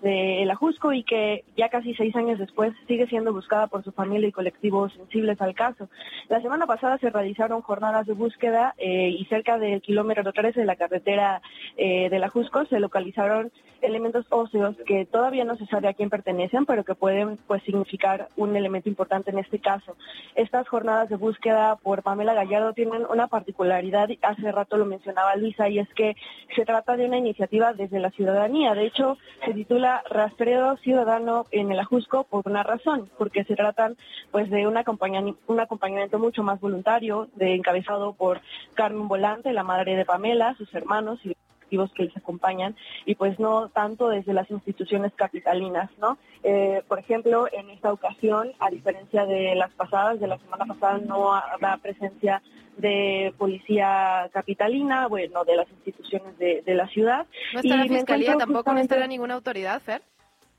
del 0.02 0.50
Ajusco 0.50 0.92
y 0.92 1.04
que 1.04 1.44
ya 1.56 1.68
casi 1.68 1.94
seis 1.94 2.16
años 2.16 2.40
después 2.40 2.72
sigue 2.88 3.06
siendo 3.06 3.32
buscada 3.32 3.68
por 3.68 3.84
su 3.84 3.92
familia 3.92 4.28
y 4.28 4.32
colectivos 4.32 4.92
sensibles 4.94 5.40
al 5.40 5.54
caso. 5.54 5.88
La 6.28 6.40
semana 6.42 6.66
pasada 6.66 6.98
se 6.98 7.08
realizaron 7.08 7.62
jornadas 7.62 8.04
de 8.04 8.15
búsqueda 8.16 8.74
eh, 8.78 9.08
y 9.08 9.24
cerca 9.26 9.58
del 9.58 9.80
kilómetro 9.80 10.32
13 10.32 10.60
de 10.60 10.66
la 10.66 10.76
carretera 10.76 11.42
eh, 11.76 12.08
de 12.10 12.18
la 12.18 12.28
Jusco 12.28 12.64
se 12.66 12.80
localizaron 12.80 13.52
elementos 13.82 14.26
óseos 14.30 14.76
que 14.86 15.04
todavía 15.04 15.44
no 15.44 15.56
se 15.56 15.66
sabe 15.66 15.88
a 15.88 15.94
quién 15.94 16.10
pertenecen, 16.10 16.66
pero 16.66 16.84
que 16.84 16.94
pueden 16.94 17.38
pues 17.46 17.62
significar 17.62 18.28
un 18.36 18.56
elemento 18.56 18.88
importante 18.88 19.30
en 19.30 19.38
este 19.38 19.58
caso. 19.58 19.96
Estas 20.34 20.68
jornadas 20.68 21.08
de 21.08 21.16
búsqueda 21.16 21.76
por 21.76 22.02
Pamela 22.02 22.34
Gallardo 22.34 22.72
tienen 22.72 23.04
una 23.08 23.28
particularidad, 23.28 24.08
hace 24.22 24.52
rato 24.52 24.76
lo 24.76 24.86
mencionaba 24.86 25.36
Luisa, 25.36 25.68
y 25.68 25.78
es 25.78 25.88
que 25.94 26.16
se 26.54 26.64
trata 26.64 26.96
de 26.96 27.06
una 27.06 27.18
iniciativa 27.18 27.72
desde 27.72 28.00
la 28.00 28.10
ciudadanía. 28.10 28.74
De 28.74 28.86
hecho, 28.86 29.18
se 29.44 29.54
titula 29.54 30.02
Rastreo 30.10 30.76
Ciudadano 30.78 31.46
en 31.50 31.70
el 31.70 31.78
Ajusco 31.78 32.24
por 32.24 32.48
una 32.48 32.62
razón, 32.62 33.10
porque 33.18 33.44
se 33.44 33.56
tratan 33.56 33.96
pues 34.30 34.50
de 34.50 34.66
un 34.66 34.76
acompañamiento 34.76 36.18
mucho 36.18 36.42
más 36.42 36.60
voluntario, 36.60 37.28
de 37.34 37.54
encabezado 37.54 38.05
por 38.14 38.40
Carmen 38.74 39.08
Volante, 39.08 39.52
la 39.52 39.62
madre 39.62 39.96
de 39.96 40.04
Pamela, 40.04 40.54
sus 40.56 40.72
hermanos 40.74 41.18
y 41.24 41.34
colectivos 41.34 41.92
que 41.94 42.04
les 42.04 42.16
acompañan 42.16 42.76
y 43.04 43.14
pues 43.16 43.38
no 43.40 43.68
tanto 43.68 44.08
desde 44.08 44.32
las 44.32 44.50
instituciones 44.50 45.12
capitalinas, 45.16 45.90
¿no? 45.98 46.18
Eh, 46.42 46.82
por 46.86 46.98
ejemplo, 46.98 47.48
en 47.52 47.70
esta 47.70 47.92
ocasión, 47.92 48.52
a 48.60 48.70
diferencia 48.70 49.26
de 49.26 49.54
las 49.56 49.72
pasadas, 49.72 50.20
de 50.20 50.28
la 50.28 50.38
semana 50.38 50.64
pasada, 50.66 50.98
no 50.98 51.34
habrá 51.34 51.76
presencia 51.78 52.42
de 52.76 53.32
policía 53.38 54.28
capitalina, 54.32 55.08
bueno, 55.08 55.44
de 55.44 55.56
las 55.56 55.68
instituciones 55.70 56.38
de, 56.38 56.62
de 56.64 56.74
la 56.74 56.86
ciudad. 56.88 57.26
¿No 57.54 57.60
está 57.60 57.76
la 57.76 57.86
Y 57.86 57.88
me 57.88 57.96
fiscalía? 57.96 58.36
¿Tampoco 58.36 58.72
no 58.72 58.80
estará 58.80 59.06
ninguna 59.06 59.34
autoridad, 59.34 59.80
Fer? 59.80 60.02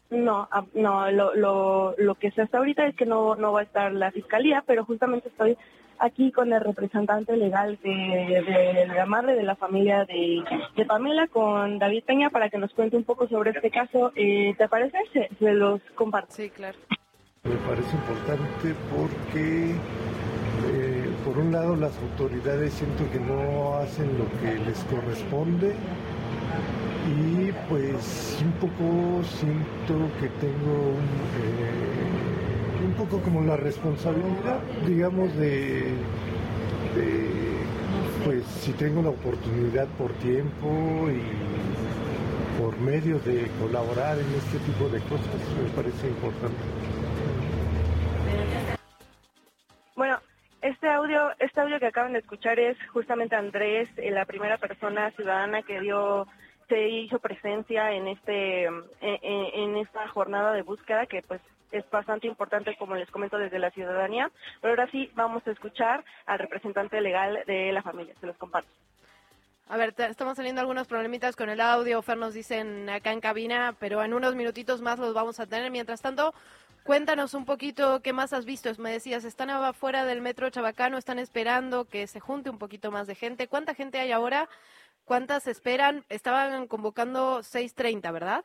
No, 0.10 0.48
ah, 0.52 0.64
no, 0.74 1.12
lo, 1.12 1.36
lo, 1.36 1.96
lo 1.98 2.16
que 2.16 2.32
se 2.32 2.42
hasta 2.42 2.58
ahorita 2.58 2.88
es 2.88 2.96
que 2.96 3.06
no, 3.06 3.36
no 3.36 3.52
va 3.52 3.62
a 3.62 3.64
estar 3.64 3.92
la 3.92 4.12
fiscalía, 4.12 4.64
pero 4.66 4.86
justamente 4.86 5.30
estoy 5.30 5.58
aquí 6.00 6.32
con 6.32 6.54
el 6.54 6.62
representante 6.62 7.36
legal 7.36 7.78
de, 7.84 7.90
de 7.90 8.88
la 8.88 9.06
madre 9.06 9.36
de 9.36 9.44
la 9.44 9.56
familia 9.56 10.06
de, 10.06 10.44
de 10.76 10.86
Pamela, 10.86 11.28
con 11.28 11.80
David 11.80 12.04
Peña, 12.06 12.30
para 12.30 12.50
que 12.50 12.58
nos 12.58 12.74
cuente 12.74 12.96
un 12.96 13.04
poco 13.04 13.28
sobre 13.28 13.52
este 13.52 13.72
caso. 13.72 14.12
Eh, 14.16 14.54
¿Te 14.58 14.70
parece? 14.70 14.98
Se, 15.12 15.30
se 15.40 15.54
los 15.54 15.82
comparto. 15.96 16.34
Sí, 16.34 16.50
claro. 16.50 16.78
Me 17.44 17.56
parece 17.68 17.96
importante 17.96 18.76
porque, 18.92 19.72
eh, 19.72 21.10
por 21.26 21.38
un 21.38 21.52
lado, 21.52 21.76
las 21.76 21.98
autoridades 21.98 22.74
siento 22.74 23.10
que 23.12 23.20
no 23.20 23.78
hacen 23.78 24.18
lo 24.18 24.26
que 24.40 24.60
les 24.66 24.84
corresponde 24.86 25.74
y 27.08 27.54
pues 27.70 28.40
un 28.44 28.52
poco 28.54 29.24
siento 29.24 30.10
que 30.20 30.28
tengo 30.40 30.90
un, 30.90 31.08
eh, 31.42 32.86
un 32.86 32.94
poco 32.94 33.22
como 33.22 33.42
la 33.42 33.58
responsabilidad, 33.58 34.62
digamos, 34.86 35.36
de, 35.38 35.94
pues 38.26 38.44
si 38.46 38.74
tengo 38.74 39.02
la 39.02 39.10
oportunidad 39.10 39.88
por 39.98 40.12
tiempo 40.16 41.08
y 41.10 42.60
por 42.60 42.78
medios 42.80 43.24
de 43.24 43.48
colaborar 43.62 44.18
en 44.18 44.34
este 44.36 44.58
tipo 44.60 44.90
de 44.90 45.00
cosas, 45.02 45.36
me 45.64 45.70
parece 45.70 46.08
importante. 46.08 46.58
Bueno, 49.96 50.20
este 50.62 50.90
audio, 50.90 51.32
este 51.40 51.62
audio 51.62 51.80
que 51.80 51.88
acaban 51.88 52.14
de 52.14 52.20
escuchar 52.20 52.60
es 52.60 52.78
justamente 52.92 53.36
Andrés, 53.36 53.90
eh, 53.98 54.12
la 54.12 54.26
primera 54.26 54.58
persona 54.58 55.12
ciudadana 55.12 55.62
que 55.62 55.80
dio, 55.80 56.28
se 56.68 56.90
hizo 56.90 57.20
presencia 57.20 57.92
en 57.92 58.08
este, 58.08 58.66
en, 59.02 59.78
esta 59.78 60.08
jornada 60.10 60.54
de 60.54 60.64
búsqueda 60.64 61.06
que 61.06 61.22
pues 61.22 61.42
es 61.72 61.90
bastante 61.90 62.28
importante 62.28 62.76
como 62.78 62.96
les 62.96 63.10
comento 63.10 63.38
desde 63.38 63.60
la 63.60 63.72
ciudadanía. 63.72 64.32
Pero 64.62 64.74
ahora 64.74 64.90
sí 64.92 65.12
vamos 65.16 65.46
a 65.48 65.52
escuchar 65.52 66.04
al 66.26 66.40
representante 66.40 67.02
legal 67.02 67.44
de 67.46 67.72
la 67.72 67.82
familia, 67.82 68.16
se 68.20 68.28
los 68.28 68.38
comparto. 68.38 68.70
A 69.70 69.76
ver, 69.76 69.94
estamos 69.98 70.38
teniendo 70.38 70.62
algunos 70.62 70.88
problemitas 70.88 71.36
con 71.36 71.50
el 71.50 71.60
audio. 71.60 72.02
Fer 72.02 72.18
nos 72.18 72.34
dicen 72.34 72.90
acá 72.90 73.12
en 73.12 73.20
cabina, 73.20 73.76
pero 73.80 74.02
en 74.02 74.14
unos 74.14 74.34
minutitos 74.34 74.82
más 74.82 74.98
los 74.98 75.14
vamos 75.14 75.42
a 75.42 75.46
tener. 75.46 75.72
Mientras 75.72 76.02
tanto, 76.02 76.34
cuéntanos 76.86 77.34
un 77.34 77.44
poquito 77.44 78.02
qué 78.02 78.14
más 78.14 78.32
has 78.32 78.46
visto. 78.46 78.72
Me 78.78 78.92
decías, 78.92 79.26
están 79.26 79.50
afuera 79.50 80.06
del 80.06 80.22
metro 80.22 80.50
Chabacano, 80.50 80.98
están 80.98 81.20
esperando 81.20 81.84
que 81.84 82.08
se 82.08 82.22
junte 82.22 82.50
un 82.50 82.60
poquito 82.60 82.92
más 82.92 83.08
de 83.08 83.16
gente. 83.16 83.50
¿Cuánta 83.50 83.74
gente 83.74 84.00
hay 84.00 84.14
ahora? 84.14 84.48
¿Cuántas 85.08 85.48
esperan? 85.48 86.04
Estaban 86.10 86.68
convocando 86.68 87.40
6.30, 87.40 88.12
¿verdad? 88.12 88.44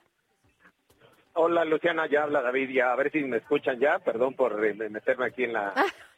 Hola 1.32 1.64
Luciana, 1.64 2.06
ya 2.06 2.22
habla 2.22 2.40
David, 2.40 2.70
ya 2.70 2.92
a 2.92 2.94
ver 2.94 3.10
si 3.10 3.18
me 3.24 3.38
escuchan 3.38 3.80
ya, 3.80 3.98
perdón 3.98 4.34
por 4.34 4.64
eh, 4.64 4.72
meterme 4.74 5.26
aquí 5.26 5.42
en 5.42 5.54
la 5.54 5.74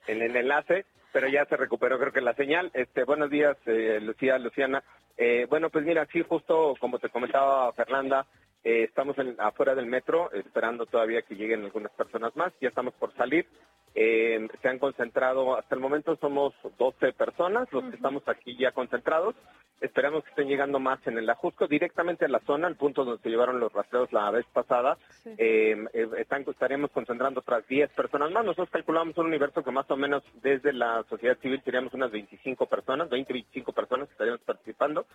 en 0.07 0.21
el 0.21 0.37
enlace, 0.37 0.85
pero 1.15 1.29
ya 1.29 1.47
se 1.47 1.57
recuperó 1.57 1.99
creo 1.99 2.13
que 2.13 2.21
la 2.21 2.35
señal. 2.35 2.71
Este, 2.75 3.05
buenos 3.05 3.31
días 3.31 3.57
eh, 3.65 3.99
Lucía, 4.03 4.37
Luciana. 4.39 4.85
Eh, 5.17 5.47
bueno, 5.49 5.71
pues 5.71 5.87
mira, 5.87 6.07
sí, 6.13 6.23
justo 6.29 6.75
como 6.79 6.99
te 6.99 7.09
comentaba 7.09 7.73
Fernanda, 7.73 8.27
eh, 8.65 8.85
estamos 8.85 9.17
en- 9.19 9.37
afuera 9.39 9.75
del 9.75 9.87
metro 9.87 10.33
esperando 10.33 10.87
todavía 10.87 11.23
que 11.23 11.35
lleguen 11.37 11.65
algunas 11.65 11.93
personas 11.93 12.35
más, 12.37 12.53
ya 12.61 12.69
estamos 12.69 12.95
por 12.95 13.15
salir. 13.15 13.47
Eh, 13.97 14.49
se 14.61 14.69
han 14.69 14.81
concentrado, 14.81 15.57
hasta 15.57 15.75
el 15.77 15.81
momento 15.81 16.17
somos 16.17 16.53
12 16.79 17.13
personas 17.13 17.73
los 17.73 17.85
que 17.85 17.97
estamos 17.97 18.27
aquí 18.27 18.57
ya 18.57 18.73
concentrados. 18.73 19.37
Esperamos 19.81 20.25
que 20.25 20.31
estén 20.31 20.49
llegando 20.49 20.79
más 20.81 21.05
en 21.07 21.19
el 21.19 21.29
Ajusco, 21.29 21.67
directamente 21.69 22.25
a 22.25 22.29
la 22.29 22.41
zona, 22.41 22.67
al 22.69 22.77
punto 22.77 23.05
donde 23.05 23.23
se 23.23 23.29
llevaron 23.29 23.61
los 23.61 23.73
rastreos 23.73 24.13
la 24.13 24.31
vez 24.31 24.47
pasada. 24.53 24.97
Eh, 25.37 25.77
eh, 25.93 26.09
están, 26.19 26.43
estaremos 26.49 26.91
concentrando 26.91 27.41
otras 27.41 27.67
10 27.69 27.91
personas 27.91 28.31
más. 28.33 28.45
Nosotros 28.45 28.71
calculamos 28.71 29.17
un 29.19 29.27
universo 29.27 29.63
que 29.63 29.71
más 29.71 29.89
o 29.91 29.97
menos 29.97 30.23
desde 30.43 30.73
la 30.73 31.05
sociedad 31.09 31.37
civil 31.39 31.61
seríamos 31.65 31.93
unas 31.95 32.11
25 32.11 32.67
personas, 32.67 33.09
20, 33.11 33.33
25 33.33 33.73
personas 33.73 34.09
que 34.09 34.13
estaríamos 34.13 34.41
participando. 34.43 35.07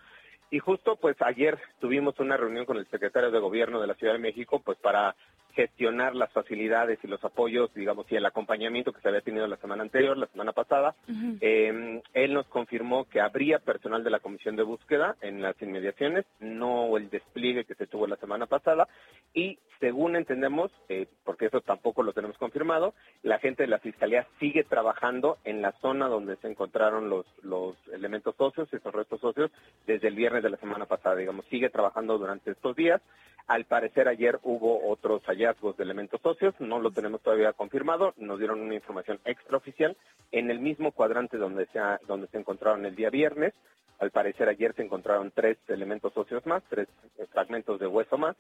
Y 0.52 0.60
justo 0.60 0.96
pues 0.96 1.16
ayer 1.22 1.60
tuvimos 1.80 2.20
una 2.20 2.38
reunión 2.38 2.66
con 2.66 2.78
el 2.78 2.88
secretario 2.88 3.32
de 3.32 3.40
Gobierno 3.40 3.80
de 3.80 3.88
la 3.88 3.94
Ciudad 3.96 4.14
de 4.14 4.20
México 4.20 4.62
pues 4.64 4.78
para 4.80 5.16
gestionar 5.54 6.16
las 6.16 6.32
facilidades 6.32 7.00
y 7.04 7.08
los 7.08 7.24
apoyos, 7.24 7.74
digamos, 7.74 8.10
y 8.10 8.16
el 8.16 8.26
acompañamiento 8.26 8.94
que 8.94 9.02
se 9.02 9.10
había 9.10 9.22
tenido 9.22 9.46
la 9.48 9.58
semana 9.58 9.84
anterior, 9.84 10.18
la 10.18 10.28
semana 10.28 10.54
pasada. 10.54 10.96
Eh, 11.42 12.02
él 12.14 12.34
nos 12.34 12.48
confirmó 12.48 13.06
que 13.06 13.20
habría 13.20 13.60
personal 13.60 14.04
de 14.04 14.10
la 14.10 14.20
Comisión 14.20 14.56
de 14.56 14.64
Búsqueda 14.64 15.18
en 15.22 15.42
las 15.42 15.62
inmediaciones, 15.62 16.26
no 16.40 16.96
el 16.96 17.10
despliegue 17.10 17.66
que 17.66 17.76
se 17.76 17.88
tuvo 17.88 18.08
la 18.08 18.16
semana 18.18 18.46
pasada. 18.46 18.88
Y 19.34 19.60
según 19.80 20.16
entendemos, 20.16 20.72
eh, 20.88 21.08
porque 21.24 21.48
eso 21.48 21.62
tampoco 21.62 22.04
lo 22.04 22.14
tenemos 22.14 22.38
confirmado, 22.38 22.94
la 23.24 23.40
gente 23.40 23.64
de 23.64 23.70
la 23.70 23.80
Fiscalía 23.80 24.28
sigue 24.40 24.64
trabajando 24.64 25.38
en 25.44 25.62
la 25.62 25.72
zona 25.82 26.08
donde 26.08 26.36
se 26.38 26.48
encontraron 26.48 27.10
los, 27.10 27.26
los 27.44 27.76
elementos 27.94 28.36
óseos, 28.38 28.72
esos 28.74 28.94
restos 28.94 29.24
óseos, 29.24 29.52
desde 29.89 30.08
el 30.08 30.13
viernes 30.13 30.43
de 30.43 30.52
la 30.52 30.58
semana 30.58 30.86
pasada, 30.86 31.15
digamos, 31.15 31.45
sigue 31.47 31.71
trabajando 31.71 32.19
durante 32.19 32.52
estos 32.52 32.75
días. 32.75 33.02
Al 33.47 33.65
parecer 33.65 34.08
ayer 34.08 34.38
hubo 34.43 34.88
otros 34.88 35.23
hallazgos 35.23 35.75
de 35.78 35.84
elementos 35.84 36.21
óseos, 36.23 36.54
no 36.60 36.80
lo 36.80 36.91
tenemos 36.91 37.23
todavía 37.23 37.54
confirmado, 37.54 38.13
nos 38.17 38.38
dieron 38.38 38.62
una 38.62 38.75
información 38.75 39.19
extraoficial 39.25 39.97
en 40.32 40.52
el 40.52 40.60
mismo 40.60 40.91
cuadrante 40.91 41.38
donde 41.38 41.65
se, 41.73 41.80
donde 42.08 42.28
se 42.28 42.38
encontraron 42.38 42.86
el 42.86 42.95
día 42.95 43.10
viernes. 43.10 43.56
Al 43.97 44.12
parecer 44.12 44.47
ayer 44.47 44.75
se 44.75 44.84
encontraron 44.84 45.32
tres 45.32 45.58
elementos 45.67 46.15
óseos 46.15 46.45
más, 46.45 46.62
tres 46.69 46.88
fragmentos 47.32 47.80
de 47.80 47.88
hueso 47.88 48.15
más. 48.19 48.36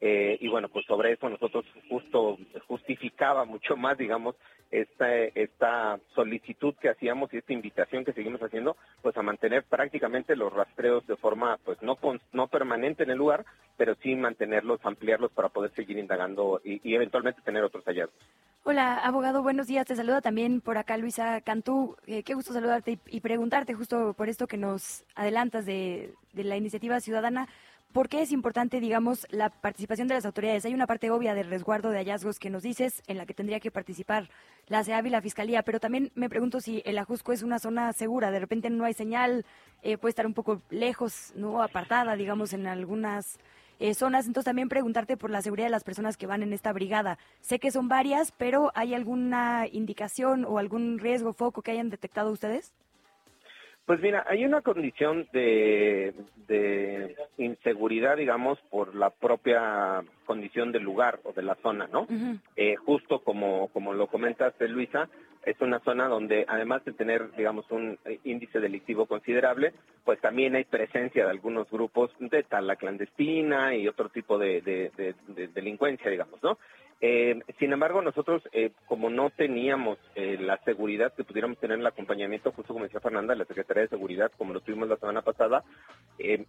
Eh, 0.00 0.38
y 0.40 0.46
bueno, 0.46 0.68
pues 0.68 0.86
sobre 0.86 1.12
eso 1.12 1.28
nosotros 1.28 1.64
justo 1.90 2.38
justificaba 2.68 3.44
mucho 3.44 3.76
más, 3.76 3.98
digamos, 3.98 4.36
esta, 4.70 5.12
esta 5.12 6.00
solicitud 6.14 6.74
que 6.80 6.88
hacíamos 6.88 7.32
y 7.32 7.38
esta 7.38 7.52
invitación 7.52 8.04
que 8.04 8.14
seguimos 8.14 8.40
haciendo, 8.42 8.76
pues 9.02 9.16
a 9.16 9.22
mantener 9.22 9.64
prácticamente 9.64 10.36
los 10.36 10.52
rastreos 10.52 11.06
de 11.06 11.16
forma, 11.16 11.58
pues 11.64 11.82
no, 11.82 11.96
con- 11.96 12.20
no 12.32 12.46
permanente 12.46 13.02
en 13.02 13.10
el 13.10 13.18
lugar, 13.18 13.44
pero 13.76 13.94
sí 13.96 14.14
mantenerlos, 14.14 14.80
ampliarlos 14.84 15.32
para 15.32 15.48
poder 15.48 15.72
seguir 15.74 15.98
indagando 15.98 16.60
y, 16.64 16.80
y 16.88 16.94
eventualmente 16.94 17.42
tener 17.42 17.64
otros 17.64 17.84
hallazgos. 17.84 18.14
Hola, 18.64 18.98
abogado, 18.98 19.42
buenos 19.42 19.66
días. 19.66 19.86
Te 19.86 19.96
saluda 19.96 20.20
también 20.20 20.60
por 20.60 20.78
acá 20.78 20.96
Luisa 20.96 21.40
Cantú. 21.40 21.96
Eh, 22.06 22.22
qué 22.22 22.34
gusto 22.34 22.52
saludarte 22.52 22.92
y, 22.92 22.98
y 23.16 23.20
preguntarte 23.20 23.74
justo 23.74 24.14
por 24.14 24.28
esto 24.28 24.46
que 24.46 24.56
nos 24.56 25.04
adelantas 25.16 25.66
de, 25.66 26.14
de 26.32 26.44
la 26.44 26.56
iniciativa 26.56 27.00
ciudadana. 27.00 27.48
¿Por 27.92 28.08
qué 28.08 28.22
es 28.22 28.32
importante, 28.32 28.80
digamos, 28.80 29.26
la 29.28 29.50
participación 29.50 30.08
de 30.08 30.14
las 30.14 30.24
autoridades? 30.24 30.64
Hay 30.64 30.72
una 30.72 30.86
parte 30.86 31.10
obvia 31.10 31.34
del 31.34 31.50
resguardo 31.50 31.90
de 31.90 31.98
hallazgos 31.98 32.38
que 32.38 32.48
nos 32.48 32.62
dices, 32.62 33.02
en 33.06 33.18
la 33.18 33.26
que 33.26 33.34
tendría 33.34 33.60
que 33.60 33.70
participar 33.70 34.30
la 34.66 34.82
CEAB 34.82 35.06
y 35.06 35.10
la 35.10 35.20
Fiscalía, 35.20 35.62
pero 35.62 35.78
también 35.78 36.10
me 36.14 36.30
pregunto 36.30 36.62
si 36.62 36.82
el 36.86 36.96
Ajusco 36.96 37.32
es 37.32 37.42
una 37.42 37.58
zona 37.58 37.92
segura. 37.92 38.30
De 38.30 38.38
repente 38.38 38.70
no 38.70 38.84
hay 38.84 38.94
señal, 38.94 39.44
eh, 39.82 39.98
puede 39.98 40.08
estar 40.08 40.26
un 40.26 40.32
poco 40.32 40.62
lejos, 40.70 41.34
no 41.36 41.62
apartada, 41.62 42.16
digamos, 42.16 42.54
en 42.54 42.66
algunas 42.66 43.38
eh, 43.78 43.92
zonas. 43.92 44.26
Entonces 44.26 44.46
también 44.46 44.70
preguntarte 44.70 45.18
por 45.18 45.28
la 45.28 45.42
seguridad 45.42 45.66
de 45.66 45.72
las 45.72 45.84
personas 45.84 46.16
que 46.16 46.26
van 46.26 46.42
en 46.42 46.54
esta 46.54 46.72
brigada. 46.72 47.18
Sé 47.42 47.58
que 47.58 47.70
son 47.70 47.88
varias, 47.88 48.32
pero 48.32 48.72
¿hay 48.74 48.94
alguna 48.94 49.66
indicación 49.70 50.46
o 50.46 50.56
algún 50.56 50.98
riesgo, 50.98 51.34
foco 51.34 51.60
que 51.60 51.72
hayan 51.72 51.90
detectado 51.90 52.32
ustedes? 52.32 52.72
Pues 53.86 54.00
mira, 54.00 54.24
hay 54.28 54.44
una 54.44 54.62
condición 54.62 55.26
de, 55.32 56.14
de 56.46 57.16
inseguridad, 57.36 58.16
digamos, 58.16 58.58
por 58.70 58.94
la 58.94 59.10
propia 59.10 60.02
condición 60.24 60.72
del 60.72 60.82
lugar 60.82 61.20
o 61.24 61.32
de 61.32 61.42
la 61.42 61.54
zona, 61.56 61.88
¿no? 61.92 62.06
Eh, 62.56 62.76
justo 62.76 63.20
como, 63.20 63.68
como 63.68 63.92
lo 63.92 64.06
comentaste, 64.06 64.68
Luisa, 64.68 65.08
es 65.44 65.60
una 65.60 65.80
zona 65.80 66.06
donde 66.06 66.44
además 66.48 66.84
de 66.84 66.92
tener, 66.92 67.32
digamos, 67.36 67.68
un 67.70 67.98
eh, 68.04 68.18
índice 68.24 68.60
delictivo 68.60 69.06
considerable, 69.06 69.72
pues 70.04 70.20
también 70.20 70.54
hay 70.54 70.64
presencia 70.64 71.24
de 71.24 71.30
algunos 71.30 71.68
grupos 71.70 72.10
de 72.20 72.44
tala 72.44 72.76
clandestina 72.76 73.74
y 73.74 73.88
otro 73.88 74.08
tipo 74.08 74.38
de, 74.38 74.60
de- 74.60 74.90
de- 74.96 75.14
de 75.28 75.48
delincuencia, 75.48 76.10
digamos, 76.10 76.42
¿no? 76.42 76.58
Eh, 77.04 77.40
sin 77.58 77.72
embargo, 77.72 78.00
nosotros, 78.00 78.44
eh, 78.52 78.70
como 78.86 79.10
no 79.10 79.30
teníamos 79.30 79.98
eh, 80.14 80.36
la 80.40 80.58
seguridad 80.58 81.12
que 81.12 81.24
pudiéramos 81.24 81.58
tener 81.58 81.76
el 81.80 81.86
acompañamiento, 81.86 82.52
justo 82.52 82.72
como 82.72 82.84
decía 82.84 83.00
Fernanda, 83.00 83.34
la 83.34 83.44
Secretaría 83.44 83.82
de 83.82 83.88
Seguridad, 83.88 84.30
como 84.38 84.52
lo 84.54 84.60
tuvimos 84.60 84.88
la 84.88 84.96
semana 84.98 85.22
pasada, 85.22 85.64
eh, 86.20 86.44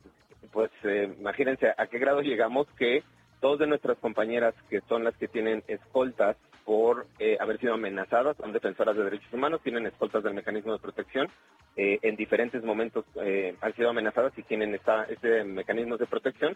pues 0.51 0.69
eh, 0.83 1.11
imagínense 1.19 1.73
a 1.75 1.87
qué 1.87 1.97
grado 1.97 2.21
llegamos 2.21 2.67
que 2.77 3.01
dos 3.43 3.59
de 3.59 3.67
nuestras 3.67 3.97
compañeras, 3.97 4.55
que 4.69 4.79
son 4.87 5.03
las 5.03 5.15
que 5.17 5.27
tienen 5.27 5.63
escoltas 5.67 6.37
por 6.63 7.07
eh, 7.19 7.35
haber 7.41 7.59
sido 7.59 7.73
amenazadas, 7.73 8.37
son 8.37 8.53
defensoras 8.53 8.95
de 8.95 9.03
derechos 9.03 9.33
humanos, 9.33 9.59
tienen 9.61 9.85
escoltas 9.85 10.23
del 10.23 10.33
mecanismo 10.33 10.71
de 10.71 10.79
protección, 10.79 11.27
eh, 11.75 11.99
en 12.03 12.15
diferentes 12.15 12.63
momentos 12.63 13.03
eh, 13.15 13.55
han 13.59 13.75
sido 13.75 13.89
amenazadas 13.89 14.31
y 14.37 14.43
tienen 14.43 14.73
esta, 14.73 15.03
este 15.05 15.43
mecanismo 15.43 15.97
de 15.97 16.05
protección, 16.05 16.55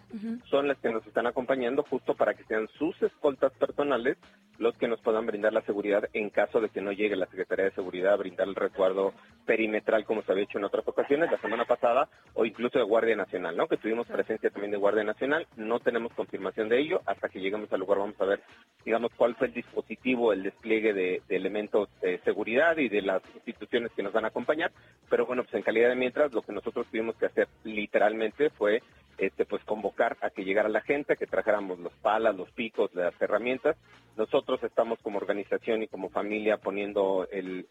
son 0.49 0.69
las 0.69 0.77
que 0.77 0.89
nos 0.89 1.05
están 1.05 1.27
acompañando 1.27 1.83
justo 1.83 2.15
para 2.15 2.35
que 2.35 2.45
sean 2.45 2.69
sus 2.77 3.01
escoltas 3.01 3.51
personales 3.53 4.17
los 4.59 4.75
que 4.77 4.87
nos 4.87 5.01
puedan 5.01 5.25
brindar 5.25 5.53
la 5.53 5.61
seguridad 5.61 6.07
en 6.13 6.29
caso 6.29 6.61
de 6.61 6.69
que 6.69 6.81
no 6.81 6.91
llegue 6.91 7.15
la 7.15 7.27
Secretaría 7.27 7.65
de 7.65 7.71
Seguridad 7.71 8.13
a 8.13 8.17
brindar 8.17 8.47
el 8.47 8.55
resguardo 8.55 9.13
perimetral 9.45 10.05
como 10.05 10.23
se 10.23 10.31
había 10.31 10.45
hecho 10.45 10.57
en 10.57 10.65
otras 10.65 10.87
ocasiones, 10.87 11.31
la 11.31 11.39
semana 11.39 11.65
pasada, 11.65 12.09
o 12.33 12.45
incluso 12.45 12.79
de 12.79 12.85
Guardia 12.85 13.15
Nacional, 13.15 13.55
¿no? 13.55 13.67
Que 13.67 13.77
tuvimos 13.77 14.07
presencia 14.07 14.49
también 14.49 14.71
de 14.71 14.77
Guardia 14.77 15.03
Nacional, 15.03 15.47
no 15.55 15.79
tenemos 15.79 16.13
confirmación 16.13 16.69
de 16.69 16.76
ello, 16.77 17.01
hasta 17.05 17.29
que 17.29 17.39
lleguemos 17.39 17.71
al 17.71 17.79
lugar 17.79 17.99
vamos 17.99 18.19
a 18.21 18.25
ver, 18.25 18.41
digamos, 18.85 19.11
cuál 19.15 19.35
fue 19.35 19.47
el 19.47 19.53
dispositivo, 19.53 20.33
el 20.33 20.43
despliegue 20.43 20.93
de, 20.93 21.21
elementos 21.29 21.89
de 22.01 22.19
seguridad 22.19 22.77
y 22.77 22.89
de 22.89 23.01
las 23.01 23.21
instituciones 23.35 23.91
que 23.91 24.03
nos 24.03 24.13
van 24.13 24.25
a 24.25 24.29
acompañar, 24.29 24.71
pero 25.09 25.25
bueno, 25.25 25.43
pues 25.43 25.55
en 25.55 25.61
calidad 25.63 25.89
de 25.89 25.95
mientras, 25.95 26.31
lo 26.31 26.41
que 26.41 26.53
nosotros 26.53 26.87
tuvimos 26.87 27.15
que 27.17 27.25
hacer 27.27 27.47
literalmente 27.63 28.49
fue 28.51 28.81
este, 29.17 29.45
pues 29.45 29.63
convocar 29.63 30.15
a 30.21 30.29
que 30.29 30.45
llegara 30.45 30.69
la 30.69 30.81
gente, 30.81 31.13
a 31.13 31.15
que 31.15 31.25
trajéramos 31.25 31.79
los 31.79 31.93
palas, 31.93 32.35
los 32.35 32.51
picos, 32.51 32.93
las 32.93 33.19
herramientas. 33.19 33.75
Nosotros 34.15 34.61
estamos 34.63 34.99
como 35.01 35.17
organización 35.17 35.81
y 35.81 35.87
como 35.87 36.09
familia 36.09 36.57
poniendo 36.57 37.27
el- 37.31 37.65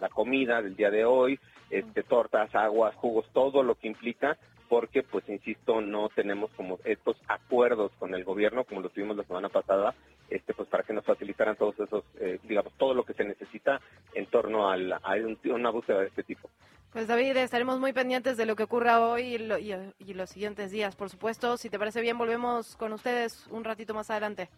la 0.00 0.08
comida 0.08 0.60
del 0.62 0.74
día 0.74 0.90
de 0.90 1.04
hoy, 1.04 1.38
este, 1.70 2.02
tortas, 2.02 2.52
aguas, 2.54 2.94
jugos, 2.96 3.24
todo 3.32 3.62
lo 3.62 3.76
que 3.76 3.86
implica 3.86 4.36
porque, 4.70 5.02
pues, 5.02 5.28
insisto, 5.28 5.80
no 5.80 6.08
tenemos 6.10 6.48
como 6.52 6.78
estos 6.84 7.16
acuerdos 7.26 7.90
con 7.98 8.14
el 8.14 8.22
gobierno, 8.22 8.62
como 8.62 8.80
lo 8.80 8.88
tuvimos 8.88 9.16
la 9.16 9.24
semana 9.24 9.48
pasada, 9.48 9.94
este, 10.30 10.54
pues, 10.54 10.68
para 10.68 10.84
que 10.84 10.92
nos 10.92 11.04
facilitaran 11.04 11.56
todos 11.56 11.78
esos, 11.80 12.04
eh, 12.20 12.38
digamos, 12.44 12.72
todo 12.78 12.94
lo 12.94 13.02
que 13.04 13.12
se 13.14 13.24
necesita 13.24 13.80
en 14.14 14.26
torno 14.26 14.70
a, 14.70 14.76
un- 14.76 15.38
una 15.52 15.70
búsqueda 15.70 15.98
de 16.02 16.06
este 16.06 16.22
tipo. 16.22 16.48
Pues 16.92 17.08
David, 17.08 17.36
estaremos 17.38 17.80
muy 17.80 17.92
pendientes 17.92 18.36
de 18.36 18.46
lo 18.46 18.54
que 18.54 18.62
ocurra 18.62 19.00
hoy 19.00 19.22
y, 19.34 19.38
lo- 19.38 19.58
y- 19.58 19.74
y 19.98 20.14
los 20.14 20.30
siguientes 20.30 20.70
días, 20.70 20.94
por 20.94 21.10
supuesto. 21.10 21.56
Si 21.56 21.68
te 21.68 21.78
parece 21.78 22.00
bien, 22.00 22.16
volvemos 22.16 22.76
con 22.76 22.92
ustedes 22.92 23.48
un 23.48 23.64
ratito 23.64 23.92
más 23.92 24.08
adelante. 24.10 24.48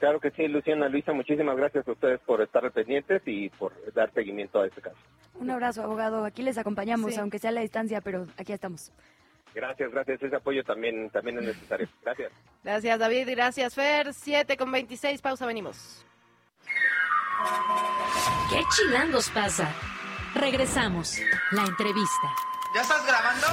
Claro 0.00 0.18
que 0.18 0.30
sí, 0.32 0.48
Luciana, 0.48 0.88
Luisa, 0.88 1.12
muchísimas 1.12 1.56
gracias 1.56 1.86
a 1.86 1.92
ustedes 1.92 2.18
por 2.20 2.40
estar 2.40 2.68
pendientes 2.72 3.22
y 3.26 3.48
por 3.50 3.72
dar 3.92 4.10
seguimiento 4.12 4.60
a 4.60 4.66
este 4.66 4.80
caso. 4.80 4.96
Un 5.34 5.50
abrazo, 5.50 5.82
abogado. 5.84 6.24
Aquí 6.24 6.42
les 6.42 6.58
acompañamos, 6.58 7.14
Sí. 7.14 7.20
aunque 7.20 7.38
sea 7.38 7.50
a 7.50 7.52
la 7.52 7.60
distancia, 7.60 8.00
pero 8.00 8.26
aquí 8.38 8.52
estamos. 8.52 8.90
Gracias, 9.54 9.90
gracias. 9.90 10.22
Ese 10.22 10.36
apoyo 10.36 10.62
también, 10.64 11.10
también 11.10 11.38
es 11.38 11.44
necesario. 11.44 11.88
Gracias. 12.02 12.32
Gracias, 12.62 12.98
David. 12.98 13.28
y 13.28 13.34
Gracias, 13.34 13.74
Fer. 13.74 14.14
7 14.14 14.56
con 14.56 14.70
26. 14.70 15.20
Pausa, 15.20 15.46
venimos. 15.46 16.04
¿Qué 18.50 18.62
chilangos 18.76 19.30
pasa? 19.30 19.72
Regresamos. 20.34 21.18
La 21.52 21.62
entrevista. 21.62 22.28
¿Ya 22.74 22.82
estás 22.82 23.06
grabando? 23.06 23.46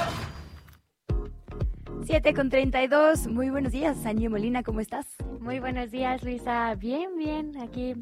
7 2.04 2.34
con 2.34 2.50
32. 2.50 3.26
Muy 3.26 3.50
buenos 3.50 3.72
días, 3.72 4.06
Angie 4.06 4.28
Molina, 4.28 4.62
¿cómo 4.62 4.80
estás? 4.80 5.06
Muy 5.40 5.58
buenos 5.58 5.90
días, 5.90 6.22
Luisa. 6.22 6.74
Bien, 6.76 7.16
bien. 7.16 7.60
Aquí 7.60 7.96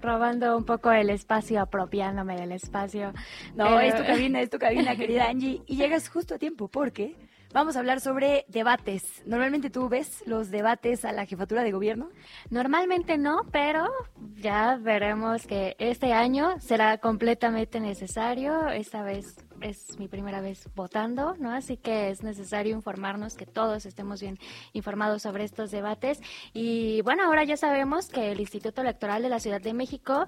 robando 0.00 0.56
un 0.56 0.64
poco 0.64 0.90
el 0.92 1.10
espacio, 1.10 1.60
apropiándome 1.60 2.36
del 2.36 2.52
espacio. 2.52 3.12
No, 3.54 3.80
es 3.80 3.96
tu 3.96 4.02
cabina, 4.06 4.40
es 4.40 4.50
tu 4.50 4.58
cabina, 4.58 4.96
querida 4.96 5.28
Angie. 5.28 5.62
Y 5.66 5.76
llegas 5.76 6.08
justo 6.08 6.34
a 6.34 6.38
tiempo, 6.38 6.68
porque 6.68 7.16
vamos 7.52 7.76
a 7.76 7.78
hablar 7.78 8.00
sobre 8.00 8.44
debates. 8.48 9.22
Normalmente 9.26 9.70
tú 9.70 9.88
ves 9.88 10.22
los 10.26 10.50
debates 10.50 11.04
a 11.04 11.12
la 11.12 11.26
jefatura 11.26 11.62
de 11.62 11.72
gobierno. 11.72 12.10
Normalmente 12.50 13.18
no, 13.18 13.42
pero 13.50 13.88
ya 14.36 14.76
veremos 14.76 15.46
que 15.46 15.76
este 15.78 16.12
año 16.12 16.60
será 16.60 16.98
completamente 16.98 17.80
necesario. 17.80 18.68
Esta 18.68 19.02
vez 19.02 19.45
es 19.60 19.98
mi 19.98 20.08
primera 20.08 20.40
vez 20.40 20.68
votando, 20.74 21.34
¿no? 21.38 21.52
Así 21.52 21.76
que 21.76 22.10
es 22.10 22.22
necesario 22.22 22.74
informarnos, 22.74 23.34
que 23.34 23.46
todos 23.46 23.86
estemos 23.86 24.20
bien 24.20 24.38
informados 24.72 25.22
sobre 25.22 25.44
estos 25.44 25.70
debates. 25.70 26.20
Y 26.52 27.00
bueno, 27.02 27.24
ahora 27.24 27.44
ya 27.44 27.56
sabemos 27.56 28.08
que 28.08 28.32
el 28.32 28.40
Instituto 28.40 28.80
Electoral 28.80 29.22
de 29.22 29.28
la 29.28 29.40
Ciudad 29.40 29.60
de 29.60 29.74
México 29.74 30.26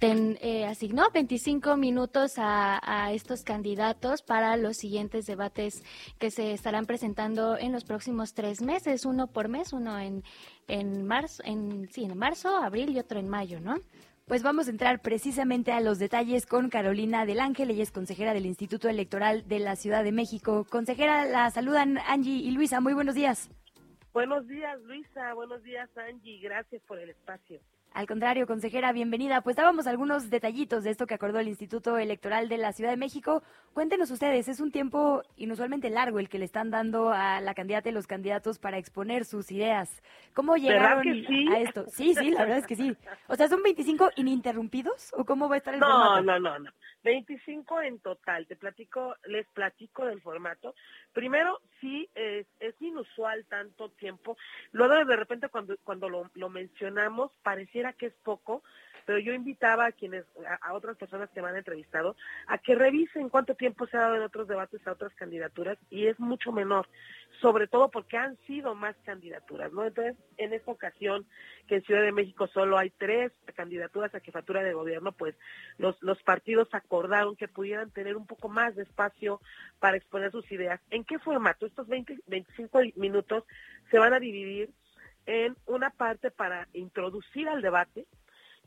eh, 0.00 0.66
asignó 0.66 1.04
25 1.12 1.76
minutos 1.76 2.38
a, 2.38 2.80
a 2.82 3.12
estos 3.12 3.42
candidatos 3.42 4.22
para 4.22 4.56
los 4.56 4.76
siguientes 4.76 5.26
debates 5.26 5.82
que 6.18 6.30
se 6.30 6.52
estarán 6.52 6.86
presentando 6.86 7.56
en 7.58 7.72
los 7.72 7.84
próximos 7.84 8.34
tres 8.34 8.62
meses, 8.62 9.04
uno 9.04 9.26
por 9.26 9.48
mes, 9.48 9.72
uno 9.72 9.98
en, 9.98 10.24
en 10.68 11.04
marzo, 11.06 11.42
en, 11.44 11.88
sí, 11.92 12.04
en 12.04 12.16
marzo, 12.18 12.56
abril 12.56 12.90
y 12.90 12.98
otro 12.98 13.18
en 13.18 13.28
mayo, 13.28 13.60
¿no? 13.60 13.76
Pues 14.28 14.42
vamos 14.42 14.66
a 14.66 14.70
entrar 14.70 15.02
precisamente 15.02 15.70
a 15.70 15.80
los 15.80 16.00
detalles 16.00 16.46
con 16.46 16.68
Carolina 16.68 17.26
del 17.26 17.38
Ángel, 17.38 17.70
ella 17.70 17.84
es 17.84 17.92
consejera 17.92 18.34
del 18.34 18.44
Instituto 18.44 18.88
Electoral 18.88 19.46
de 19.46 19.60
la 19.60 19.76
Ciudad 19.76 20.02
de 20.02 20.10
México. 20.10 20.66
Consejera, 20.68 21.26
la 21.26 21.48
saludan 21.52 21.98
Angie 21.98 22.42
y 22.42 22.50
Luisa, 22.50 22.80
muy 22.80 22.92
buenos 22.92 23.14
días. 23.14 23.48
Buenos 24.12 24.48
días, 24.48 24.80
Luisa. 24.82 25.32
Buenos 25.34 25.62
días, 25.62 25.88
Angie. 25.96 26.40
Gracias 26.40 26.82
por 26.88 26.98
el 26.98 27.10
espacio. 27.10 27.60
Al 27.96 28.06
contrario, 28.06 28.46
consejera, 28.46 28.92
bienvenida. 28.92 29.40
Pues 29.40 29.56
dábamos 29.56 29.86
algunos 29.86 30.28
detallitos 30.28 30.84
de 30.84 30.90
esto 30.90 31.06
que 31.06 31.14
acordó 31.14 31.38
el 31.38 31.48
Instituto 31.48 31.96
Electoral 31.96 32.46
de 32.50 32.58
la 32.58 32.74
Ciudad 32.74 32.90
de 32.90 32.98
México. 32.98 33.42
Cuéntenos 33.72 34.10
ustedes, 34.10 34.48
es 34.48 34.60
un 34.60 34.70
tiempo 34.70 35.22
inusualmente 35.38 35.88
largo 35.88 36.18
el 36.18 36.28
que 36.28 36.38
le 36.38 36.44
están 36.44 36.70
dando 36.70 37.10
a 37.10 37.40
la 37.40 37.54
candidata 37.54 37.88
y 37.88 37.92
los 37.92 38.06
candidatos 38.06 38.58
para 38.58 38.76
exponer 38.76 39.24
sus 39.24 39.50
ideas. 39.50 40.02
¿Cómo 40.34 40.56
¿Verdad 40.56 41.02
llegaron 41.02 41.04
sí? 41.26 41.48
a 41.50 41.58
esto? 41.60 41.86
Sí, 41.88 42.14
sí, 42.14 42.32
la 42.32 42.40
verdad 42.40 42.58
es 42.58 42.66
que 42.66 42.76
sí. 42.76 42.94
O 43.28 43.34
sea, 43.34 43.48
¿son 43.48 43.62
25 43.62 44.10
ininterrumpidos 44.16 45.14
o 45.14 45.24
cómo 45.24 45.48
va 45.48 45.54
a 45.54 45.58
estar 45.58 45.72
el 45.72 45.80
No, 45.80 45.86
formato? 45.86 46.20
no, 46.20 46.38
no, 46.38 46.58
no. 46.58 46.70
25 47.06 47.82
en 47.82 48.00
total. 48.00 48.48
Te 48.48 48.56
platico, 48.56 49.14
les 49.26 49.46
platico 49.50 50.06
del 50.06 50.20
formato. 50.20 50.74
Primero, 51.12 51.60
sí, 51.80 52.10
es, 52.16 52.48
es 52.58 52.74
inusual 52.82 53.46
tanto 53.46 53.90
tiempo. 53.90 54.36
Luego, 54.72 55.04
de 55.04 55.16
repente, 55.16 55.48
cuando, 55.48 55.76
cuando 55.84 56.08
lo, 56.08 56.28
lo 56.34 56.48
mencionamos, 56.48 57.30
pareciera 57.44 57.92
que 57.92 58.06
es 58.06 58.14
poco, 58.24 58.64
pero 59.06 59.18
yo 59.20 59.32
invitaba 59.32 59.86
a 59.86 59.92
quienes, 59.92 60.26
a, 60.60 60.74
otras 60.74 60.96
personas 60.96 61.30
que 61.30 61.40
me 61.40 61.48
han 61.48 61.56
entrevistado, 61.56 62.16
a 62.48 62.58
que 62.58 62.74
revisen 62.74 63.28
cuánto 63.28 63.54
tiempo 63.54 63.86
se 63.86 63.96
ha 63.96 64.00
dado 64.00 64.16
en 64.16 64.22
otros 64.22 64.48
debates 64.48 64.86
a 64.86 64.92
otras 64.92 65.14
candidaturas 65.14 65.78
y 65.88 66.08
es 66.08 66.18
mucho 66.18 66.52
menor, 66.52 66.88
sobre 67.40 67.68
todo 67.68 67.88
porque 67.90 68.16
han 68.16 68.36
sido 68.46 68.74
más 68.74 68.96
candidaturas, 69.04 69.72
¿no? 69.72 69.86
Entonces, 69.86 70.16
en 70.36 70.52
esta 70.52 70.72
ocasión, 70.72 71.24
que 71.68 71.76
en 71.76 71.82
Ciudad 71.82 72.02
de 72.02 72.12
México 72.12 72.48
solo 72.48 72.76
hay 72.76 72.90
tres 72.90 73.32
candidaturas 73.54 74.14
a 74.14 74.20
jefatura 74.20 74.62
de 74.62 74.74
gobierno, 74.74 75.12
pues 75.12 75.36
los, 75.78 75.96
los 76.02 76.20
partidos 76.24 76.68
acordaron 76.72 77.36
que 77.36 77.48
pudieran 77.48 77.90
tener 77.92 78.16
un 78.16 78.26
poco 78.26 78.48
más 78.48 78.74
de 78.74 78.82
espacio 78.82 79.40
para 79.78 79.96
exponer 79.96 80.32
sus 80.32 80.50
ideas. 80.50 80.80
¿En 80.90 81.04
qué 81.04 81.20
formato? 81.20 81.64
Estos 81.64 81.86
20, 81.86 82.18
25 82.26 82.80
minutos 82.96 83.44
se 83.90 83.98
van 83.98 84.12
a 84.12 84.20
dividir 84.20 84.70
en 85.26 85.56
una 85.66 85.90
parte 85.90 86.30
para 86.30 86.68
introducir 86.72 87.48
al 87.48 87.62
debate, 87.62 88.06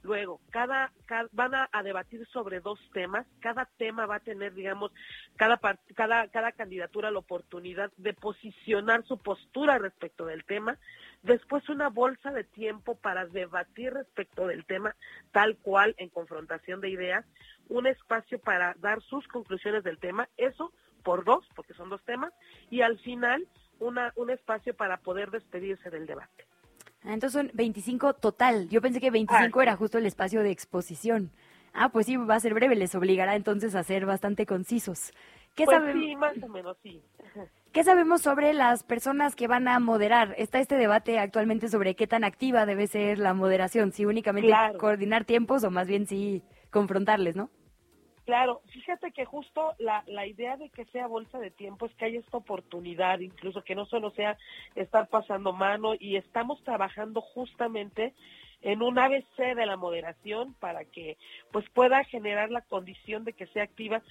Luego, 0.02 0.40
cada, 0.50 0.92
van 1.34 1.54
a, 1.56 1.70
a 1.72 1.84
debatir 1.84 2.26
sobre 2.28 2.62
dos 2.62 2.80
temas. 2.94 3.28
Cada 3.42 3.66
tema 3.66 4.06
va 4.06 4.16
a 4.16 4.20
tener, 4.22 4.54
digamos, 4.54 4.92
cada, 5.36 5.60
cada, 5.94 6.28
cada 6.30 6.52
candidatura 6.54 7.12
la 7.12 7.20
oportunidad 7.20 7.92
de 7.98 8.14
posicionar 8.14 9.04
su 9.04 9.18
postura 9.18 9.78
respecto 9.78 10.26
del 10.26 10.46
tema. 10.46 10.78
Después, 11.22 11.68
una 11.68 11.90
bolsa 11.90 12.32
de 12.32 12.46
tiempo 12.46 12.96
para 12.96 13.26
debatir 13.26 13.94
respecto 13.94 14.48
del 14.48 14.66
tema, 14.66 14.96
tal 15.32 15.58
cual 15.58 15.96
en 15.98 16.10
confrontación 16.10 16.80
de 16.80 16.90
ideas. 16.90 17.26
Un 17.68 17.86
espacio 17.86 18.40
para 18.40 18.76
dar 18.80 19.02
sus 19.02 19.28
conclusiones 19.28 19.84
del 19.84 20.00
tema. 20.00 20.30
Eso 20.38 20.72
por 21.04 21.26
dos, 21.26 21.46
porque 21.56 21.74
son 21.74 21.90
dos 21.90 22.04
temas. 22.06 22.34
Y 22.70 22.82
al 22.82 23.00
final, 23.00 23.46
una, 23.80 24.14
un 24.16 24.30
espacio 24.30 24.74
para 24.74 24.98
poder 24.98 25.30
despedirse 25.30 25.90
del 25.90 26.06
debate. 26.06 26.46
Ah, 27.04 27.14
Entonces 27.14 27.34
son 27.34 27.52
25 27.54 28.14
total. 28.14 28.68
Yo 28.70 28.82
pensé 28.82 29.00
que 29.00 29.12
25 29.12 29.60
Ah, 29.60 29.64
era 29.64 29.76
justo 29.76 29.98
el 29.98 30.06
espacio 30.06 30.42
de 30.44 30.52
exposición. 30.52 31.32
Ah, 31.74 31.90
pues 31.90 32.08
sí, 32.08 32.18
va 32.18 32.36
a 32.36 32.40
ser 32.40 32.54
breve, 32.54 32.76
les 32.76 32.96
obligará 32.96 33.36
entonces 33.36 33.76
a 33.76 33.84
ser 33.84 34.06
bastante 34.06 34.46
concisos. 34.46 35.14
¿Qué, 35.56 35.66
Pues 35.66 35.78
sabe- 35.78 35.94
sí, 35.94 36.16
más 36.16 36.34
o 36.44 36.48
menos 36.50 36.78
sí. 36.84 37.02
¿Qué 37.72 37.84
sabemos 37.84 38.22
sobre 38.22 38.54
las 38.54 38.84
personas 38.84 39.36
que 39.36 39.48
van 39.48 39.68
a 39.68 39.80
moderar? 39.80 40.34
Está 40.40 40.60
este 40.60 40.76
debate 40.76 41.20
actualmente 41.20 41.70
sobre 41.70 41.96
qué 41.96 42.08
tan 42.08 42.24
activa 42.24 42.66
debe 42.66 42.88
ser 42.88 43.20
la 43.20 43.36
moderación, 43.36 43.92
si 43.92 44.06
únicamente 44.06 44.48
Claro. 44.48 44.80
coordinar 44.80 45.24
tiempos 45.26 45.64
o 45.64 45.70
más 45.70 45.88
bien 45.88 46.08
si 46.08 46.42
confrontarles, 46.72 47.36
¿no? 47.36 47.52
Claro, 48.30 48.62
fíjate 48.68 49.12
que 49.12 49.26
justo 49.26 49.74
la, 49.80 50.04
la 50.06 50.28
idea 50.28 50.56
de 50.56 50.70
que 50.70 50.86
sea 50.86 51.08
bolsa 51.08 51.40
de 51.40 51.50
tiempo 51.50 51.88
es 51.88 51.96
que 51.96 52.06
haya 52.06 52.20
esta 52.20 52.38
oportunidad, 52.38 53.22
incluso 53.22 53.64
que 53.64 53.74
no 53.74 53.88
solo 53.88 54.12
sea 54.12 54.38
estar 54.76 55.08
pasando 55.08 55.52
mano 55.52 55.96
y 56.00 56.16
estamos 56.16 56.64
trabajando 56.64 57.22
justamente 57.22 58.14
en 58.62 58.84
un 58.84 59.00
ABC 59.00 59.56
de 59.56 59.66
la 59.66 59.78
moderación 59.78 60.54
para 60.60 60.86
que 60.86 61.18
pues 61.52 61.68
pueda 61.72 62.04
generar 62.04 62.52
la 62.52 62.62
condición 62.62 63.24
de 63.24 63.34
que 63.34 63.48
sea 63.48 63.64
activa 63.64 64.04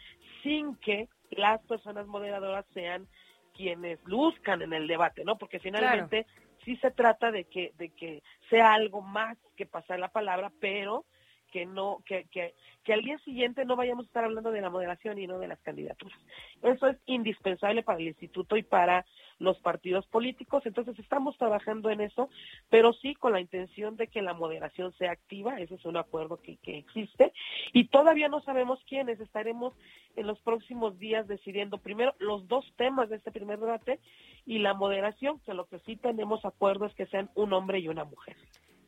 sin 0.42 0.74
que 0.78 1.07
las 1.31 1.62
personas 1.66 2.09
moderadoras 2.09 2.66
sean 2.74 3.07
quienes 3.54 4.02
luzcan 4.04 4.62
en 4.62 4.72
el 4.72 4.88
debate, 4.88 5.24
¿no? 5.24 5.38
Porque 5.38 5.61
finalmente 5.61 6.26
sí 6.64 6.74
se 6.78 6.90
trata 6.90 7.31
de 7.31 7.44
que 7.44 7.72
de 7.78 7.90
que 7.90 8.24
sea 8.50 8.72
algo 8.72 9.00
más 9.00 9.38
que 9.54 9.64
pasar 9.64 10.00
la 10.00 10.09
palabra, 10.09 10.50
pero 10.59 11.04
que 11.50 11.66
no 11.66 11.98
que, 12.06 12.24
que, 12.30 12.54
que 12.84 12.92
al 12.92 13.02
día 13.02 13.18
siguiente 13.18 13.64
no 13.64 13.76
vayamos 13.76 14.06
a 14.06 14.08
estar 14.08 14.24
hablando 14.24 14.50
de 14.50 14.61
la 14.61 14.70
moderación 14.70 15.18
y 15.18 15.26
no 15.26 15.38
de 15.38 15.48
las 15.48 15.61
candidaturas. 15.61 16.18
Eso 16.62 16.87
es 16.87 16.96
indispensable 17.06 17.82
para 17.82 17.98
el 17.98 18.08
instituto 18.08 18.56
y 18.56 18.62
para 18.62 19.04
los 19.38 19.58
partidos 19.61 20.06
políticos, 20.06 20.66
entonces 20.66 20.98
estamos 20.98 21.37
trabajando 21.38 21.90
en 21.90 22.00
eso, 22.00 22.28
pero 22.70 22.92
sí 22.92 23.14
con 23.14 23.32
la 23.32 23.40
intención 23.40 23.96
de 23.96 24.08
que 24.08 24.22
la 24.22 24.34
moderación 24.34 24.92
sea 24.94 25.12
activa, 25.12 25.61
ese 25.61 25.76
es 25.76 25.84
un 25.84 25.96
acuerdo 25.96 26.38
que, 26.42 26.56
que 26.56 26.78
existe, 26.78 27.32
y 27.72 27.84
todavía 27.84 28.28
no 28.28 28.40
sabemos 28.42 28.82
quiénes, 28.88 29.20
estaremos 29.20 29.74
en 30.16 30.26
los 30.26 30.40
próximos 30.40 30.98
días 30.98 31.28
decidiendo 31.28 31.78
primero 31.78 32.14
los 32.18 32.48
dos 32.48 32.64
temas 32.76 33.08
de 33.08 33.16
este 33.16 33.30
primer 33.30 33.61
debate 33.61 34.00
y 34.44 34.58
la 34.58 34.74
moderación, 34.74 35.38
que 35.40 35.54
lo 35.54 35.66
que 35.66 35.78
sí 35.80 35.96
tenemos 35.96 36.44
acuerdo 36.44 36.87
es 36.87 36.94
que 36.94 37.06
sean 37.06 37.30
un 37.34 37.52
hombre 37.52 37.78
y 37.78 37.88
una 37.88 38.04
mujer. 38.04 38.37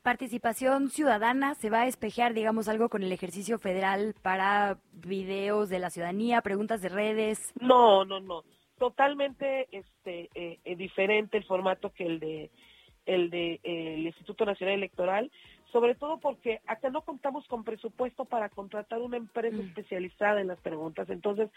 Participación 0.03 0.89
ciudadana, 0.89 1.55
¿se 1.55 1.69
va 1.69 1.83
a 1.83 1.87
espejear, 1.87 2.33
digamos, 2.33 2.69
algo 2.69 2.89
con 2.89 3.03
el 3.03 3.13
ejercicio 3.13 3.59
federal 3.59 4.15
para 4.23 4.79
videos 4.93 5.69
de 5.69 5.79
la 5.79 5.91
ciudadanía, 5.91 6.41
preguntas 6.41 6.81
de 6.81 6.89
redes? 6.89 7.53
No, 7.61 8.07
no, 8.07 8.19
no. 8.19 8.43
Totalmente 8.79 9.69
este, 9.71 10.31
eh, 10.35 10.59
eh, 10.65 10.77
diferente 10.77 11.37
el 11.37 11.45
formato 11.45 11.93
que 11.93 12.05
el 12.05 12.19
de 12.19 12.51
el 13.05 13.29
de 13.29 13.61
eh, 13.63 13.95
el 13.95 14.07
Instituto 14.07 14.47
Nacional 14.47 14.77
Electoral, 14.77 15.31
sobre 15.73 15.95
todo 15.95 16.19
porque 16.19 16.61
acá 16.67 16.91
no 16.91 17.03
contamos 17.03 17.47
con 17.47 17.65
presupuesto 17.65 18.25
para 18.25 18.49
contratar 18.49 19.01
una 19.01 19.17
empresa 19.17 19.57
especializada 19.63 20.41
en 20.41 20.49
las 20.49 20.59
preguntas, 20.61 21.09
entonces 21.11 21.51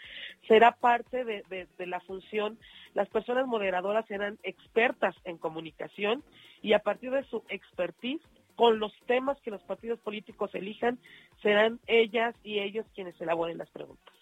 será 0.46 0.72
parte 0.72 1.24
de, 1.24 1.42
de- 1.48 1.66
de 1.78 1.86
la 1.86 2.00
función, 2.00 2.58
las 2.94 3.08
personas 3.08 3.46
moderadoras 3.46 4.06
serán 4.06 4.38
expertas 4.42 5.14
en 5.24 5.38
comunicación 5.38 6.22
y 6.62 6.72
a 6.72 6.78
partir 6.78 7.10
de 7.10 7.24
su 7.24 7.42
expertise 7.48 8.20
con 8.56 8.78
los 8.78 8.92
temas 9.06 9.40
que 9.40 9.50
los 9.50 9.62
partidos 9.62 9.98
políticos 9.98 10.54
elijan, 10.54 10.98
serán 11.42 11.80
ellas 11.88 12.34
y 12.44 12.60
ellos 12.60 12.86
quienes 12.94 13.20
elaboren 13.20 13.58
las 13.58 13.68
preguntas. 13.70 14.14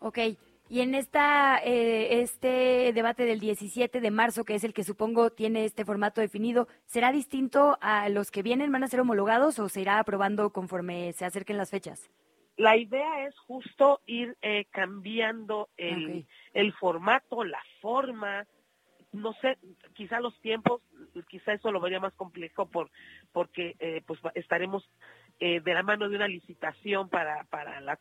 Ok, 0.00 0.18
y 0.68 0.80
en 0.80 0.94
esta 0.94 1.58
eh, 1.64 2.20
este 2.20 2.92
debate 2.92 3.24
del 3.24 3.40
17 3.40 4.00
de 4.00 4.10
marzo, 4.10 4.44
que 4.44 4.54
es 4.54 4.64
el 4.64 4.74
que 4.74 4.84
supongo 4.84 5.30
tiene 5.30 5.64
este 5.64 5.84
formato 5.84 6.20
definido, 6.20 6.68
¿será 6.86 7.12
distinto 7.12 7.78
a 7.80 8.08
los 8.08 8.30
que 8.30 8.42
vienen? 8.42 8.72
¿Van 8.72 8.84
a 8.84 8.88
ser 8.88 9.00
homologados 9.00 9.58
o 9.58 9.68
se 9.68 9.80
irá 9.80 9.98
aprobando 9.98 10.50
conforme 10.50 11.12
se 11.12 11.24
acerquen 11.24 11.56
las 11.56 11.70
fechas? 11.70 12.10
La 12.56 12.76
idea 12.76 13.26
es 13.26 13.38
justo 13.38 14.00
ir 14.06 14.36
eh, 14.42 14.66
cambiando 14.70 15.68
el, 15.76 16.26
el 16.54 16.72
formato, 16.74 17.44
la 17.44 17.62
forma, 17.80 18.46
no 19.12 19.32
sé, 19.34 19.58
quizá 19.94 20.20
los 20.20 20.38
tiempos, 20.40 20.82
quizá 21.28 21.52
eso 21.52 21.70
lo 21.70 21.80
vería 21.80 22.00
más 22.00 22.14
complejo 22.14 22.66
por 22.66 22.90
porque 23.32 23.76
eh, 23.78 24.02
pues 24.06 24.20
estaremos 24.34 24.88
eh, 25.40 25.60
de 25.60 25.74
la 25.74 25.82
mano 25.82 26.08
de 26.08 26.16
una 26.16 26.26
licitación 26.28 27.08
para 27.08 27.44
para 27.44 27.80
la 27.80 27.98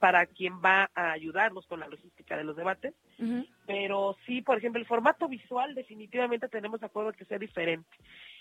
para 0.00 0.26
quien 0.26 0.54
va 0.60 0.90
a 0.94 1.12
ayudarnos 1.12 1.66
con 1.66 1.80
la 1.80 1.88
logística 1.88 2.36
de 2.36 2.44
los 2.44 2.56
debates, 2.56 2.94
pero 3.66 4.16
sí, 4.26 4.42
por 4.42 4.58
ejemplo, 4.58 4.80
el 4.80 4.86
formato 4.86 5.28
visual 5.28 5.74
definitivamente 5.74 6.48
tenemos 6.48 6.80
de 6.80 6.86
acuerdo 6.86 7.12
que 7.12 7.24
sea 7.24 7.38
diferente. 7.38 7.88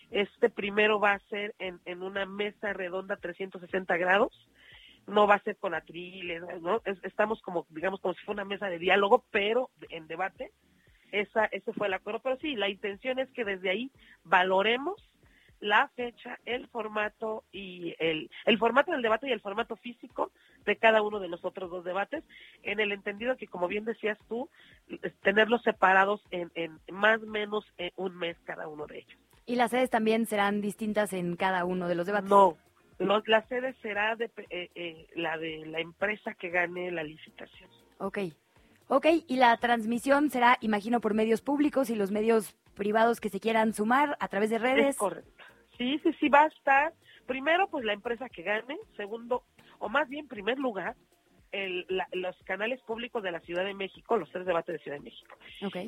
Este 0.09 0.49
primero 0.49 0.99
va 0.99 1.13
a 1.13 1.19
ser 1.29 1.53
en, 1.59 1.79
en 1.85 2.01
una 2.01 2.25
mesa 2.25 2.73
redonda 2.73 3.15
360 3.17 3.95
grados, 3.97 4.47
no 5.07 5.27
va 5.27 5.35
a 5.35 5.43
ser 5.43 5.55
con 5.57 5.73
atriles, 5.73 6.41
¿no? 6.61 6.81
Es- 6.85 7.03
estamos 7.03 7.41
como, 7.41 7.65
digamos, 7.69 7.99
como 8.01 8.13
si 8.15 8.19
fuera 8.25 8.41
una 8.43 8.49
mesa 8.49 8.67
de 8.67 8.79
diálogo, 8.79 9.23
pero 9.31 9.69
en 9.89 10.07
debate. 10.07 10.51
Esa, 11.11 11.45
ese 11.45 11.73
fue 11.73 11.87
el 11.87 11.93
acuerdo. 11.93 12.19
Pero 12.23 12.37
sí, 12.37 12.55
la 12.55 12.69
intención 12.69 13.19
es 13.19 13.29
que 13.31 13.43
desde 13.45 13.69
ahí 13.69 13.91
valoremos 14.23 14.95
la 15.61 15.87
fecha, 15.95 16.37
el 16.45 16.67
formato 16.67 17.43
y 17.51 17.95
el, 17.99 18.29
el 18.45 18.57
formato 18.57 18.91
del 18.91 19.01
debate 19.01 19.29
y 19.29 19.31
el 19.31 19.39
formato 19.39 19.77
físico 19.77 20.31
de 20.65 20.75
cada 20.75 21.01
uno 21.01 21.19
de 21.19 21.29
los 21.29 21.45
otros 21.45 21.69
dos 21.69 21.85
debates, 21.85 22.23
en 22.63 22.79
el 22.79 22.91
entendido 22.91 23.37
que, 23.37 23.47
como 23.47 23.67
bien 23.67 23.85
decías 23.85 24.17
tú, 24.27 24.49
tenerlos 25.21 25.61
separados 25.61 26.21
en, 26.31 26.51
en 26.55 26.79
más 26.91 27.21
o 27.21 27.27
menos 27.27 27.65
eh, 27.77 27.91
un 27.95 28.17
mes 28.17 28.37
cada 28.43 28.67
uno 28.67 28.85
de 28.87 28.99
ellos. 28.99 29.19
¿Y 29.45 29.55
las 29.55 29.71
sedes 29.71 29.89
también 29.89 30.25
serán 30.25 30.61
distintas 30.61 31.13
en 31.13 31.35
cada 31.35 31.63
uno 31.63 31.87
de 31.87 31.95
los 31.95 32.05
debates? 32.05 32.29
No, 32.29 32.57
los, 32.99 33.27
la 33.27 33.45
sede 33.47 33.73
será 33.81 34.15
de, 34.15 34.31
eh, 34.49 34.69
eh, 34.75 35.07
la 35.15 35.37
de 35.37 35.65
la 35.65 35.79
empresa 35.79 36.33
que 36.33 36.49
gane 36.49 36.91
la 36.91 37.03
licitación. 37.03 37.69
Ok. 37.99 38.19
Ok, 38.87 39.05
y 39.27 39.37
la 39.37 39.55
transmisión 39.57 40.29
será, 40.29 40.57
imagino, 40.59 40.99
por 40.99 41.13
medios 41.13 41.41
públicos 41.41 41.89
y 41.89 41.95
los 41.95 42.11
medios 42.11 42.57
privados 42.75 43.21
que 43.21 43.29
se 43.29 43.39
quieran 43.39 43.73
sumar 43.73 44.17
a 44.19 44.27
través 44.27 44.49
de 44.49 44.57
redes. 44.57 44.87
Es 44.89 44.97
correcto. 44.97 45.43
Sí, 45.81 45.99
sí, 46.03 46.13
sí, 46.19 46.29
va 46.29 46.43
a 46.43 46.47
estar, 46.47 46.93
primero, 47.25 47.67
pues 47.67 47.83
la 47.83 47.93
empresa 47.93 48.29
que 48.29 48.43
gane, 48.43 48.77
segundo, 48.95 49.43
o 49.79 49.89
más 49.89 50.07
bien, 50.07 50.27
primer 50.27 50.59
lugar, 50.59 50.95
el, 51.51 51.87
la- 51.89 52.07
los 52.11 52.37
canales 52.43 52.79
públicos 52.83 53.23
de 53.23 53.31
la 53.31 53.39
Ciudad 53.39 53.65
de 53.65 53.73
México, 53.73 54.15
los 54.15 54.29
tres 54.31 54.45
debates 54.45 54.73
de 54.73 54.79
Ciudad 54.83 54.97
de 54.97 55.03
México. 55.03 55.35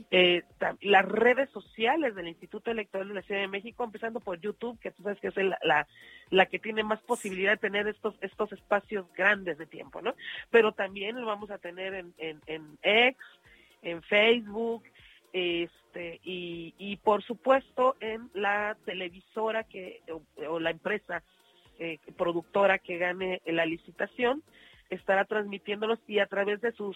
Eh, 0.10 0.41
las 0.82 1.06
redes 1.06 1.47
sociales 1.51 2.15
del 2.15 2.27
Instituto 2.27 2.71
Electoral 2.71 3.08
de 3.08 3.13
la 3.13 3.21
Ciudad 3.21 3.41
de 3.41 3.47
México, 3.47 3.84
empezando 3.84 4.19
por 4.19 4.39
YouTube, 4.41 4.79
que 4.79 4.89
tú 4.89 5.03
sabes 5.03 5.19
que 5.19 5.27
es 5.27 5.38
el- 5.38 5.56
la, 5.62 5.88
la 6.32 6.47
que 6.47 6.58
tiene 6.58 6.84
más 6.84 6.99
posibilidad 7.03 7.51
de 7.51 7.58
tener 7.58 7.88
estos 7.88 8.15
estos 8.21 8.51
espacios 8.51 9.06
grandes 9.13 9.60
de 9.60 9.67
tiempo, 9.67 10.01
¿no? 10.01 10.15
Pero 10.49 10.71
también 10.71 11.21
lo 11.21 11.27
vamos 11.27 11.51
a 11.51 11.60
tener 11.60 11.93
en, 11.93 12.13
en, 12.17 12.41
en 12.47 12.77
X, 12.82 13.17
en 13.84 14.01
Facebook, 14.01 14.84
este 15.34 16.19
y, 16.24 16.74
y 16.78 16.98
por 16.98 17.24
supuesto 17.24 17.96
en 18.00 18.30
la 18.34 18.78
televisora 18.86 19.63
que 19.63 20.02
o, 20.12 20.22
o 20.48 20.60
la 20.60 20.69
empresa 20.69 21.24
eh, 21.80 22.00
productora 22.17 22.78
que 22.80 22.98
gane 22.98 23.41
la 23.46 23.65
licitación 23.65 24.43
estará 24.89 25.26
transmitiéndolos 25.26 26.00
y 26.08 26.19
a 26.19 26.28
través 26.28 26.62
de 26.62 26.72
sus 26.74 26.96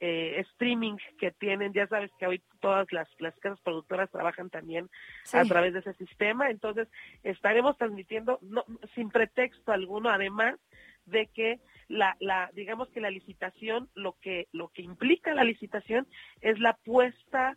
eh, 0.00 0.40
streaming 0.52 0.96
que 1.18 1.30
tienen, 1.30 1.72
ya 1.72 1.86
sabes 1.86 2.10
que 2.18 2.26
hoy 2.26 2.42
todas 2.60 2.90
las, 2.92 3.08
las 3.20 3.36
casas 3.38 3.60
productoras 3.60 4.10
trabajan 4.10 4.50
también 4.50 4.88
Sí. 5.24 5.36
a 5.36 5.44
través 5.44 5.72
de 5.74 5.80
ese 5.80 5.94
sistema, 5.94 6.50
entonces 6.50 6.88
estaremos 7.22 7.76
transmitiendo 7.78 8.38
no, 8.42 8.64
sin 8.94 9.10
pretexto 9.10 9.70
alguno, 9.72 10.10
además 10.10 10.56
de 11.06 11.26
que 11.26 11.60
la, 11.88 12.16
la 12.20 12.50
digamos 12.54 12.88
que 12.90 13.00
la 13.00 13.10
licitación 13.10 13.88
lo 13.94 14.16
que 14.20 14.48
lo 14.52 14.68
que 14.68 14.82
implica 14.82 15.34
la 15.34 15.44
licitación 15.44 16.06
es 16.40 16.58
la 16.58 16.74
puesta 16.74 17.56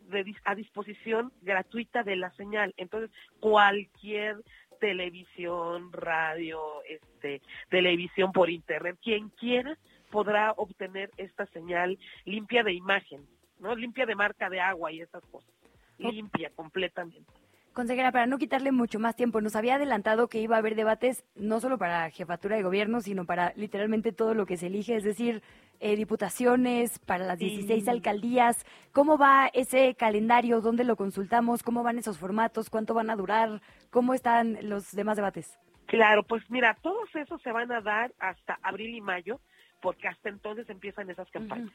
de 0.00 0.34
a 0.44 0.54
disposición 0.54 1.32
gratuita 1.42 2.02
de 2.02 2.16
la 2.16 2.30
señal. 2.32 2.74
Entonces 2.76 3.10
cualquier 3.40 4.36
televisión 4.80 5.92
radio 5.92 6.60
este 6.88 7.40
televisión 7.70 8.32
por 8.32 8.50
internet 8.50 8.98
quien 9.02 9.30
quiera 9.30 9.78
podrá 10.10 10.52
obtener 10.52 11.10
esta 11.16 11.46
señal 11.46 11.98
limpia 12.24 12.62
de 12.62 12.72
imagen 12.72 13.26
no 13.58 13.74
limpia 13.74 14.06
de 14.06 14.14
marca 14.14 14.50
de 14.50 14.60
agua 14.60 14.92
y 14.92 15.00
esas 15.00 15.24
cosas. 15.26 15.50
Limpia 15.98 16.50
completamente 16.50 17.32
Consejera, 17.76 18.10
para 18.10 18.24
no 18.24 18.38
quitarle 18.38 18.72
mucho 18.72 18.98
más 18.98 19.16
tiempo, 19.16 19.42
nos 19.42 19.54
había 19.54 19.74
adelantado 19.74 20.28
que 20.28 20.40
iba 20.40 20.56
a 20.56 20.60
haber 20.60 20.76
debates 20.76 21.26
no 21.34 21.60
solo 21.60 21.76
para 21.76 22.08
jefatura 22.08 22.56
de 22.56 22.62
gobierno, 22.62 23.02
sino 23.02 23.26
para 23.26 23.52
literalmente 23.54 24.12
todo 24.12 24.32
lo 24.32 24.46
que 24.46 24.56
se 24.56 24.68
elige, 24.68 24.96
es 24.96 25.04
decir, 25.04 25.42
eh, 25.80 25.94
diputaciones, 25.94 26.98
para 27.00 27.26
las 27.26 27.38
16 27.38 27.84
Sí. 27.84 27.90
alcaldías. 27.90 28.64
¿Cómo 28.92 29.18
va 29.18 29.48
ese 29.52 29.94
calendario? 29.94 30.62
¿Dónde 30.62 30.84
lo 30.84 30.96
consultamos? 30.96 31.62
¿Cómo 31.62 31.82
van 31.82 31.98
esos 31.98 32.18
formatos? 32.18 32.70
¿Cuánto 32.70 32.94
van 32.94 33.10
a 33.10 33.16
durar? 33.16 33.60
¿Cómo 33.90 34.14
están 34.14 34.56
los 34.62 34.92
demás 34.92 35.16
debates? 35.16 35.58
Claro, 35.84 36.22
pues 36.22 36.50
mira, 36.50 36.78
todos 36.80 37.14
esos 37.14 37.42
se 37.42 37.52
van 37.52 37.70
a 37.72 37.82
dar 37.82 38.10
hasta 38.18 38.58
abril 38.62 38.94
y 38.94 39.02
mayo, 39.02 39.38
porque 39.82 40.08
hasta 40.08 40.30
entonces 40.30 40.66
empiezan 40.70 41.10
esas 41.10 41.30
campañas. 41.30 41.74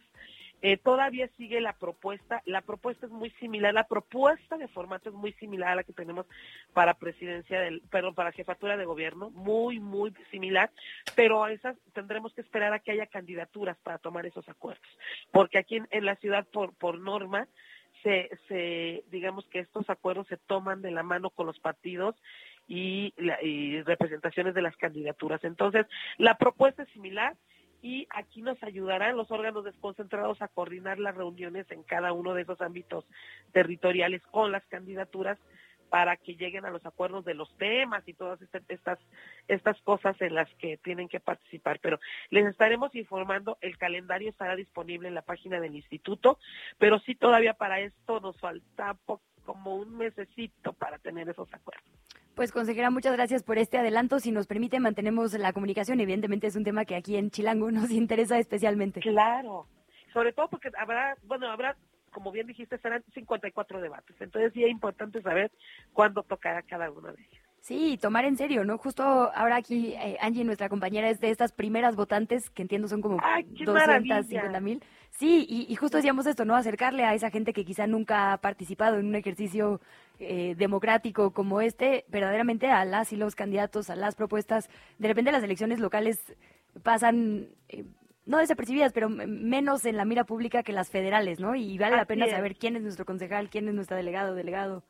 Eh, 0.62 0.78
todavía 0.78 1.28
sigue 1.38 1.60
la 1.60 1.74
propuesta, 1.74 2.44
la 2.46 2.62
propuesta 2.62 3.08
es 3.08 3.12
muy 3.12 3.32
similar, 3.32 3.74
la 3.74 3.88
propuesta 3.88 4.58
de 4.58 4.68
formato 4.68 5.10
es 5.10 5.16
muy 5.16 5.34
similar 5.34 5.70
a 5.70 5.76
la 5.76 5.84
que 5.84 5.94
tenemos 5.94 6.28
para 6.74 6.94
presidencia 6.94 7.60
del, 7.60 7.82
perdón, 7.90 8.14
para 8.14 8.32
jefatura 8.32 8.78
de 8.78 8.86
gobierno, 8.86 9.32
muy, 9.32 9.80
muy 9.80 10.14
similar, 10.30 10.70
pero 11.16 11.44
a 11.44 11.52
esas 11.52 11.76
tendremos 11.94 12.34
que 12.34 12.42
esperar 12.42 12.74
a 12.74 12.80
que 12.80 12.92
haya 12.92 13.08
candidaturas 13.08 13.76
para 13.80 13.98
tomar 13.98 14.28
esos 14.28 14.48
acuerdos, 14.50 14.88
porque 15.32 15.58
aquí 15.58 15.82
en, 15.90 16.06
la 16.06 16.16
ciudad 16.18 16.46
por, 16.48 16.74
por 16.76 17.00
norma 17.00 17.48
se, 18.04 18.30
se, 18.48 19.04
digamos 19.10 19.48
que 19.48 19.60
estos 19.60 19.90
acuerdos 19.90 20.28
se 20.28 20.38
toman 20.38 20.84
de 20.84 20.92
la 20.92 21.02
mano 21.02 21.32
con 21.32 21.48
los 21.48 21.60
partidos 21.60 22.16
y, 22.68 23.14
y 23.42 23.82
representaciones 23.82 24.54
de 24.54 24.62
las 24.62 24.76
candidaturas. 24.78 25.44
Entonces, 25.44 25.86
la 26.18 26.38
propuesta 26.38 26.84
es 26.84 26.90
similar 26.90 27.36
y 27.82 28.08
aquí 28.12 28.42
nos 28.42 28.62
ayudarán 28.64 29.18
los 29.18 29.32
órganos 29.32 29.64
desconcentrados 29.64 30.42
a 30.42 30.48
coordinar 30.48 31.00
las 31.00 31.16
reuniones 31.16 31.70
en 31.72 31.84
cada 31.84 32.14
uno 32.14 32.34
de 32.34 32.44
esos 32.44 32.62
ámbitos 32.62 33.06
territoriales 33.52 34.22
con 34.28 34.52
las 34.52 34.66
candidaturas 34.68 35.38
para 35.90 36.16
que 36.16 36.36
lleguen 36.36 36.64
a 36.66 36.70
los 36.70 36.86
acuerdos 36.86 37.26
de 37.26 37.34
los 37.34 37.54
temas 37.58 38.08
y 38.08 38.14
todas 38.14 38.42
este- 38.42 38.62
estas 38.70 38.98
estas 39.50 39.82
cosas 39.82 40.16
en 40.22 40.36
las 40.36 40.48
que 40.56 40.78
tienen 40.78 41.10
que 41.10 41.20
participar. 41.20 41.80
Pero 41.82 42.00
les 42.30 42.46
estaremos 42.46 42.96
informando, 42.96 43.58
el 43.60 43.78
calendario 43.78 44.30
estará 44.30 44.56
disponible 44.56 45.10
en 45.10 45.16
la 45.16 45.22
página 45.22 45.60
del 45.60 45.76
instituto, 45.76 46.40
pero 46.78 47.00
sí 47.00 47.16
todavía 47.16 47.56
para 47.56 47.82
esto 47.82 48.22
nos 48.22 48.40
falta 48.40 48.94
po- 49.06 49.22
como 49.46 49.76
un 49.76 49.98
mesecito 49.98 50.74
para 50.74 50.98
tener 51.00 51.30
esos 51.30 51.54
acuerdos. 51.54 51.86
Pues 52.36 52.52
consejera, 52.52 52.90
muchas 52.90 53.14
gracias 53.14 53.44
por 53.44 53.58
este 53.58 53.78
adelanto. 53.78 54.20
Si 54.20 54.32
nos 54.32 54.48
permite, 54.48 54.80
mantenemos 54.80 55.34
la 55.34 55.54
comunicación. 55.54 56.00
Evidentemente 56.00 56.48
es 56.48 56.56
un 56.56 56.64
tema 56.64 56.86
que 56.86 56.96
aquí 56.96 57.18
en 57.18 57.30
Chilango 57.30 57.72
nos 57.72 57.92
interesa 57.92 58.40
especialmente. 58.40 59.02
Claro, 59.02 59.68
sobre 60.14 60.34
todo 60.34 60.48
porque 60.50 60.72
habrá, 60.78 61.18
bueno, 61.24 61.50
habrá, 61.52 61.76
como 62.12 62.32
bien 62.32 62.48
dijiste, 62.48 62.78
serán 62.78 63.04
54 63.14 63.82
debates. 63.82 64.16
Entonces 64.20 64.54
sí 64.54 64.64
es 64.64 64.72
importante 64.72 65.22
saber 65.22 65.52
cuándo 65.94 66.24
tocará 66.24 66.62
cada 66.62 66.90
uno 66.90 67.12
de 67.14 67.22
ellos. 67.22 67.42
Sí, 67.62 68.00
tomar 68.02 68.26
en 68.26 68.38
serio, 68.38 68.66
¿no? 68.66 68.80
Justo 68.80 69.04
ahora 69.04 69.58
aquí, 69.58 69.94
eh, 69.94 70.18
Angie, 70.20 70.44
nuestra 70.44 70.68
compañera, 70.68 71.10
es 71.10 71.20
de 71.20 71.30
estas 71.30 71.52
primeras 71.52 71.96
votantes, 71.96 72.50
que 72.50 72.64
entiendo 72.64 72.88
son 72.88 73.02
como 73.02 73.20
¡Ay, 73.22 73.46
qué 73.56 73.66
250 73.66 74.60
mil. 74.62 74.84
Sí, 75.12 75.46
y, 75.48 75.72
y 75.72 75.76
justo 75.76 75.98
decíamos 75.98 76.26
esto, 76.26 76.46
¿no? 76.46 76.56
Acercarle 76.56 77.04
a 77.06 77.14
esa 77.14 77.30
gente 77.30 77.54
que 77.54 77.64
quizá 77.66 77.86
nunca 77.86 78.34
ha 78.34 78.38
participado 78.38 78.98
en 78.98 79.06
un 79.08 79.16
ejercicio 79.16 79.80
eh, 80.20 80.56
democrático 80.58 81.32
como 81.32 81.62
este, 81.62 82.06
verdaderamente 82.08 82.68
a 82.72 82.86
las 82.86 83.14
y 83.14 83.18
los 83.18 83.36
candidatos, 83.36 83.90
a 83.90 83.96
las 83.96 84.16
propuestas. 84.16 84.70
De 84.98 85.08
repente 85.08 85.32
las 85.32 85.44
elecciones 85.44 85.80
locales 85.80 86.20
pasan... 86.84 87.48
eh, 87.70 87.86
no 88.26 88.38
desapercibidas, 88.38 88.94
pero 88.94 89.10
menos 89.10 89.84
en 89.86 89.98
la 89.98 90.06
mira 90.06 90.24
pública 90.24 90.62
que 90.64 90.74
las 90.74 90.90
federales, 90.92 91.40
¿no? 91.40 91.56
Y 91.56 91.78
vale 91.80 91.96
la 91.98 92.06
pena 92.06 92.28
es. 92.28 92.32
saber 92.32 92.56
quién 92.56 92.76
es 92.76 92.84
nuestro 92.84 93.04
concejal, 93.04 93.50
quién 93.50 93.68
es 93.68 93.74
nuestro 93.74 93.98
delegado, 93.98 94.36
delegado. 94.36 94.84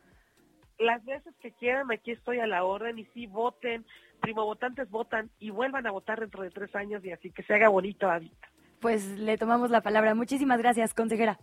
las 0.77 1.03
veces 1.05 1.33
que 1.41 1.51
quieran, 1.53 1.91
aquí 1.91 2.11
estoy 2.11 2.39
a 2.39 2.47
la 2.47 2.63
orden 2.63 2.99
y 2.99 3.05
sí 3.13 3.27
voten, 3.27 3.85
primo 4.19 4.45
votantes 4.45 4.89
votan 4.89 5.29
y 5.39 5.49
vuelvan 5.49 5.87
a 5.87 5.91
votar 5.91 6.19
dentro 6.19 6.43
de 6.43 6.51
tres 6.51 6.75
años 6.75 7.03
y 7.05 7.11
así 7.11 7.31
que 7.31 7.43
se 7.43 7.53
haga 7.53 7.69
bonito 7.69 8.09
ahorita. 8.09 8.47
Pues 8.81 9.05
le 9.17 9.37
tomamos 9.37 9.69
la 9.69 9.79
palabra. 9.81 10.13
Muchísimas 10.15 10.57
gracias, 10.59 10.93
consejera. 10.93 11.39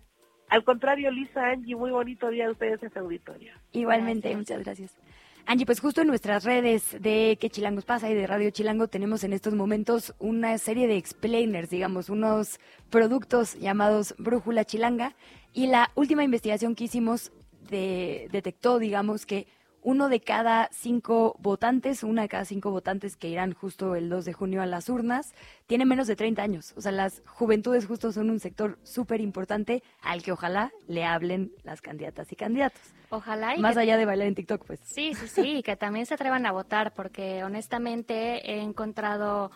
Al 0.50 0.64
contrario, 0.64 1.10
Lisa, 1.10 1.46
Angie, 1.46 1.76
muy 1.76 1.90
bonito 1.90 2.28
día 2.30 2.46
a 2.48 2.50
ustedes 2.50 2.82
en 2.82 2.88
ese 2.88 2.98
auditorio. 2.98 3.52
Igualmente, 3.72 4.34
muchas 4.36 4.58
gracias. 4.64 4.94
Angie, 5.46 5.64
pues 5.64 5.80
justo 5.80 6.02
en 6.02 6.08
nuestras 6.08 6.44
redes 6.44 6.96
de 7.00 7.38
¿Qué 7.40 7.48
Chilangos 7.48 7.84
pasa? 7.86 8.10
y 8.10 8.14
de 8.14 8.26
Radio 8.26 8.50
Chilango 8.50 8.88
tenemos 8.88 9.24
en 9.24 9.32
estos 9.32 9.54
momentos 9.54 10.14
una 10.18 10.58
serie 10.58 10.86
de 10.86 10.96
explainers, 10.96 11.70
digamos, 11.70 12.10
unos 12.10 12.60
productos 12.90 13.54
llamados 13.58 14.14
Brújula 14.18 14.64
Chilanga. 14.64 15.14
Y 15.54 15.68
la 15.68 15.90
última 15.94 16.24
investigación 16.24 16.74
que 16.74 16.84
hicimos 16.84 17.32
de- 17.70 18.28
detectó, 18.30 18.78
digamos, 18.78 19.24
que 19.26 19.46
uno 19.82 20.08
de 20.08 20.20
cada 20.20 20.68
cinco 20.72 21.36
votantes, 21.38 22.02
una 22.02 22.22
de 22.22 22.28
cada 22.28 22.44
cinco 22.44 22.70
votantes 22.70 23.16
que 23.16 23.28
irán 23.28 23.52
justo 23.54 23.94
el 23.94 24.08
2 24.08 24.24
de 24.24 24.32
junio 24.32 24.60
a 24.60 24.66
las 24.66 24.88
urnas, 24.88 25.34
tiene 25.66 25.84
menos 25.84 26.06
de 26.06 26.16
30 26.16 26.42
años. 26.42 26.74
O 26.76 26.80
sea, 26.80 26.92
las 26.92 27.22
juventudes 27.26 27.86
justo 27.86 28.10
son 28.12 28.28
un 28.30 28.40
sector 28.40 28.78
súper 28.82 29.20
importante 29.20 29.82
al 30.02 30.22
que 30.22 30.32
ojalá 30.32 30.72
le 30.88 31.04
hablen 31.04 31.52
las 31.62 31.80
candidatas 31.80 32.30
y 32.32 32.36
candidatos. 32.36 32.80
Ojalá 33.10 33.56
y 33.56 33.60
Más 33.60 33.74
que- 33.74 33.80
allá 33.80 33.96
de 33.96 34.04
bailar 34.04 34.26
en 34.28 34.34
TikTok, 34.34 34.64
pues. 34.66 34.80
Sí, 34.84 35.14
sí, 35.14 35.28
sí, 35.28 35.62
que 35.62 35.76
también 35.76 36.04
se 36.06 36.14
atrevan 36.14 36.44
a 36.44 36.52
votar, 36.52 36.92
porque 36.92 37.42
honestamente 37.44 38.50
he 38.52 38.60
encontrado 38.60 39.50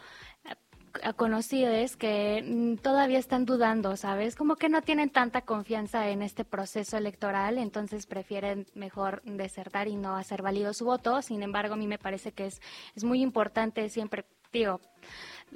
conocidos 1.17 1.97
que 1.97 2.45
mm, 2.47 2.77
todavía 2.77 3.19
están 3.19 3.45
dudando, 3.45 3.97
¿sabes? 3.97 4.37
Como 4.37 4.57
que 4.57 4.69
no 4.69 4.83
tienen 4.83 5.11
tanta 5.11 5.43
confianza 5.43 6.09
en 6.09 6.23
este 6.23 6.45
proceso 6.45 6.97
electoral, 6.97 7.59
entonces 7.59 8.07
prefieren 8.07 8.67
mejor 8.75 9.23
desertar 9.25 9.89
y 9.89 9.97
no 9.97 10.17
hacer 10.17 10.43
válido 10.43 10.73
su 10.73 10.85
voto. 10.85 11.23
Sin 11.23 11.43
embargo, 11.43 11.75
a 11.75 11.77
mí 11.77 11.87
me 11.87 11.99
parece 11.99 12.33
que 12.33 12.47
es, 12.47 12.61
es 12.95 13.05
muy 13.05 13.23
importante 13.23 13.89
siempre, 13.89 14.25
digo, 14.53 14.81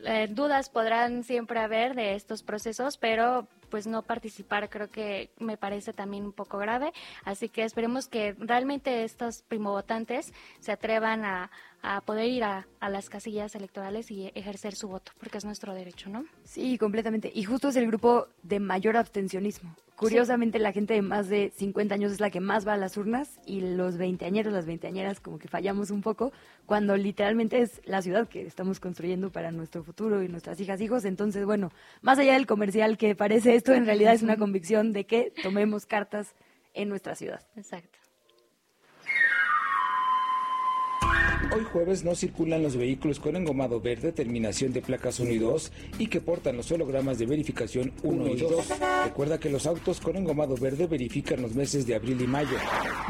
eh, 0.04 0.28
dudas 0.30 0.68
podrán 0.68 1.24
siempre 1.24 1.58
haber 1.60 1.94
de 1.94 2.14
estos 2.14 2.42
procesos, 2.42 2.98
pero 2.98 3.48
pues 3.70 3.86
no 3.86 4.02
participar 4.02 4.68
creo 4.68 4.90
que 4.90 5.30
me 5.38 5.56
parece 5.56 5.92
también 5.92 6.24
un 6.24 6.32
poco 6.32 6.58
grave. 6.58 6.92
Así 7.24 7.48
que 7.48 7.64
esperemos 7.64 8.08
que 8.08 8.34
realmente 8.38 9.04
estos 9.04 9.42
primovotantes 9.42 10.32
se 10.60 10.72
atrevan 10.72 11.24
a, 11.24 11.50
a 11.82 12.00
poder 12.00 12.28
ir 12.28 12.44
a, 12.44 12.66
a 12.80 12.90
las 12.90 13.08
casillas 13.08 13.54
electorales 13.54 14.10
y 14.10 14.30
ejercer 14.34 14.74
su 14.74 14.88
voto, 14.88 15.12
porque 15.18 15.38
es 15.38 15.44
nuestro 15.44 15.74
derecho, 15.74 16.10
¿no? 16.10 16.24
Sí, 16.44 16.78
completamente. 16.78 17.30
Y 17.34 17.44
justo 17.44 17.68
es 17.68 17.76
el 17.76 17.86
grupo 17.86 18.28
de 18.42 18.60
mayor 18.60 18.96
abstencionismo. 18.96 19.74
Curiosamente, 19.96 20.58
la 20.58 20.72
gente 20.72 20.92
de 20.92 21.00
más 21.00 21.28
de 21.30 21.52
50 21.56 21.94
años 21.94 22.12
es 22.12 22.20
la 22.20 22.30
que 22.30 22.40
más 22.40 22.68
va 22.68 22.74
a 22.74 22.76
las 22.76 22.98
urnas 22.98 23.38
y 23.46 23.60
los 23.62 23.96
veinteañeros, 23.96 24.52
las 24.52 24.66
veinteañeras, 24.66 25.20
como 25.20 25.38
que 25.38 25.48
fallamos 25.48 25.90
un 25.90 26.02
poco, 26.02 26.32
cuando 26.66 26.96
literalmente 26.96 27.60
es 27.62 27.80
la 27.86 28.02
ciudad 28.02 28.28
que 28.28 28.46
estamos 28.46 28.78
construyendo 28.78 29.30
para 29.30 29.52
nuestro 29.52 29.82
futuro 29.82 30.22
y 30.22 30.28
nuestras 30.28 30.60
hijas, 30.60 30.82
hijos. 30.82 31.06
Entonces, 31.06 31.46
bueno, 31.46 31.72
más 32.02 32.18
allá 32.18 32.34
del 32.34 32.46
comercial 32.46 32.98
que 32.98 33.14
parece 33.14 33.54
esto, 33.54 33.72
en 33.72 33.86
realidad 33.86 34.12
es 34.12 34.22
una 34.22 34.36
convicción 34.36 34.92
de 34.92 35.04
que 35.04 35.32
tomemos 35.42 35.86
cartas 35.86 36.34
en 36.74 36.90
nuestra 36.90 37.14
ciudad. 37.14 37.40
Exacto. 37.56 37.98
Hoy 41.56 41.64
jueves 41.64 42.04
no 42.04 42.14
circulan 42.14 42.62
los 42.62 42.76
vehículos 42.76 43.18
con 43.18 43.34
engomado 43.34 43.80
verde, 43.80 44.12
terminación 44.12 44.74
de 44.74 44.82
placas 44.82 45.20
1 45.20 45.30
y 45.30 45.38
2 45.38 45.72
y 45.98 46.08
que 46.08 46.20
portan 46.20 46.58
los 46.58 46.70
hologramas 46.70 47.18
de 47.18 47.24
verificación 47.24 47.94
1 48.02 48.28
y 48.28 48.40
2. 48.40 48.66
Recuerda 49.04 49.40
que 49.40 49.48
los 49.48 49.64
autos 49.64 49.98
con 49.98 50.16
engomado 50.16 50.54
verde 50.56 50.86
verifican 50.86 51.40
los 51.40 51.54
meses 51.54 51.86
de 51.86 51.94
abril 51.94 52.20
y 52.20 52.26
mayo. 52.26 52.58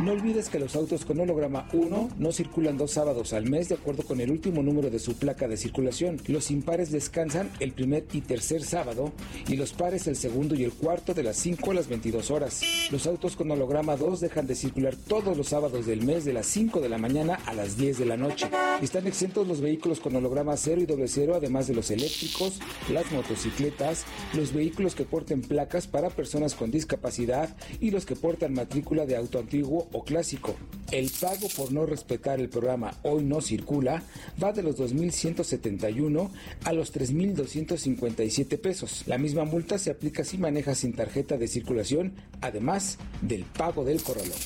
No 0.00 0.12
olvides 0.12 0.48
que 0.48 0.60
los 0.60 0.76
autos 0.76 1.04
con 1.04 1.18
holograma 1.18 1.66
1 1.72 2.10
no 2.16 2.30
circulan 2.30 2.78
dos 2.78 2.92
sábados 2.92 3.32
al 3.32 3.50
mes 3.50 3.68
de 3.68 3.74
acuerdo 3.74 4.04
con 4.04 4.20
el 4.20 4.30
último 4.30 4.62
número 4.62 4.90
de 4.90 5.00
su 5.00 5.16
placa 5.16 5.48
de 5.48 5.56
circulación. 5.56 6.20
Los 6.28 6.52
impares 6.52 6.92
descansan 6.92 7.50
el 7.58 7.72
primer 7.72 8.04
y 8.12 8.20
tercer 8.20 8.62
sábado 8.62 9.10
y 9.48 9.56
los 9.56 9.72
pares 9.72 10.06
el 10.06 10.14
segundo 10.14 10.54
y 10.54 10.62
el 10.62 10.72
cuarto 10.72 11.14
de 11.14 11.24
las 11.24 11.36
5 11.38 11.72
a 11.72 11.74
las 11.74 11.88
22 11.88 12.30
horas. 12.30 12.62
Los 12.92 13.08
autos 13.08 13.34
con 13.34 13.50
holograma 13.50 13.96
2 13.96 14.20
dejan 14.20 14.46
de 14.46 14.54
circular 14.54 14.94
todos 14.94 15.36
los 15.36 15.48
sábados 15.48 15.84
del 15.86 16.04
mes 16.04 16.24
de 16.24 16.32
las 16.32 16.46
5 16.46 16.80
de 16.80 16.88
la 16.88 16.98
mañana 16.98 17.40
a 17.44 17.52
las 17.52 17.76
10 17.76 17.98
de 17.98 18.06
la 18.06 18.16
noche. 18.16 18.35
Están 18.82 19.06
exentos 19.06 19.48
los 19.48 19.60
vehículos 19.60 20.00
con 20.00 20.14
holograma 20.16 20.56
0 20.56 20.82
y 20.82 20.86
doble 20.86 21.08
cero, 21.08 21.34
además 21.34 21.66
de 21.66 21.74
los 21.74 21.90
eléctricos, 21.90 22.60
las 22.90 23.10
motocicletas, 23.10 24.04
los 24.34 24.52
vehículos 24.52 24.94
que 24.94 25.04
porten 25.04 25.40
placas 25.40 25.86
para 25.86 26.10
personas 26.10 26.54
con 26.54 26.70
discapacidad 26.70 27.56
y 27.80 27.90
los 27.90 28.04
que 28.04 28.16
portan 28.16 28.52
matrícula 28.52 29.06
de 29.06 29.16
auto 29.16 29.38
antiguo 29.38 29.88
o 29.92 30.04
clásico. 30.04 30.54
El 30.92 31.10
pago 31.10 31.48
por 31.56 31.72
no 31.72 31.86
respetar 31.86 32.38
el 32.38 32.48
programa 32.48 32.94
Hoy 33.02 33.24
no 33.24 33.40
circula 33.40 34.02
va 34.42 34.52
de 34.52 34.62
los 34.62 34.78
2.171 34.78 36.30
a 36.64 36.72
los 36.72 36.94
3.257 36.94 38.60
pesos. 38.60 39.04
La 39.06 39.18
misma 39.18 39.44
multa 39.44 39.78
se 39.78 39.90
aplica 39.90 40.22
si 40.22 40.38
manejas 40.38 40.78
sin 40.78 40.92
tarjeta 40.92 41.38
de 41.38 41.48
circulación, 41.48 42.12
además 42.40 42.98
del 43.22 43.44
pago 43.44 43.84
del 43.84 44.02
corralón. 44.02 44.36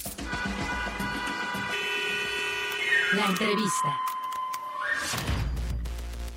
La 3.16 3.26
entrevista. 3.26 4.00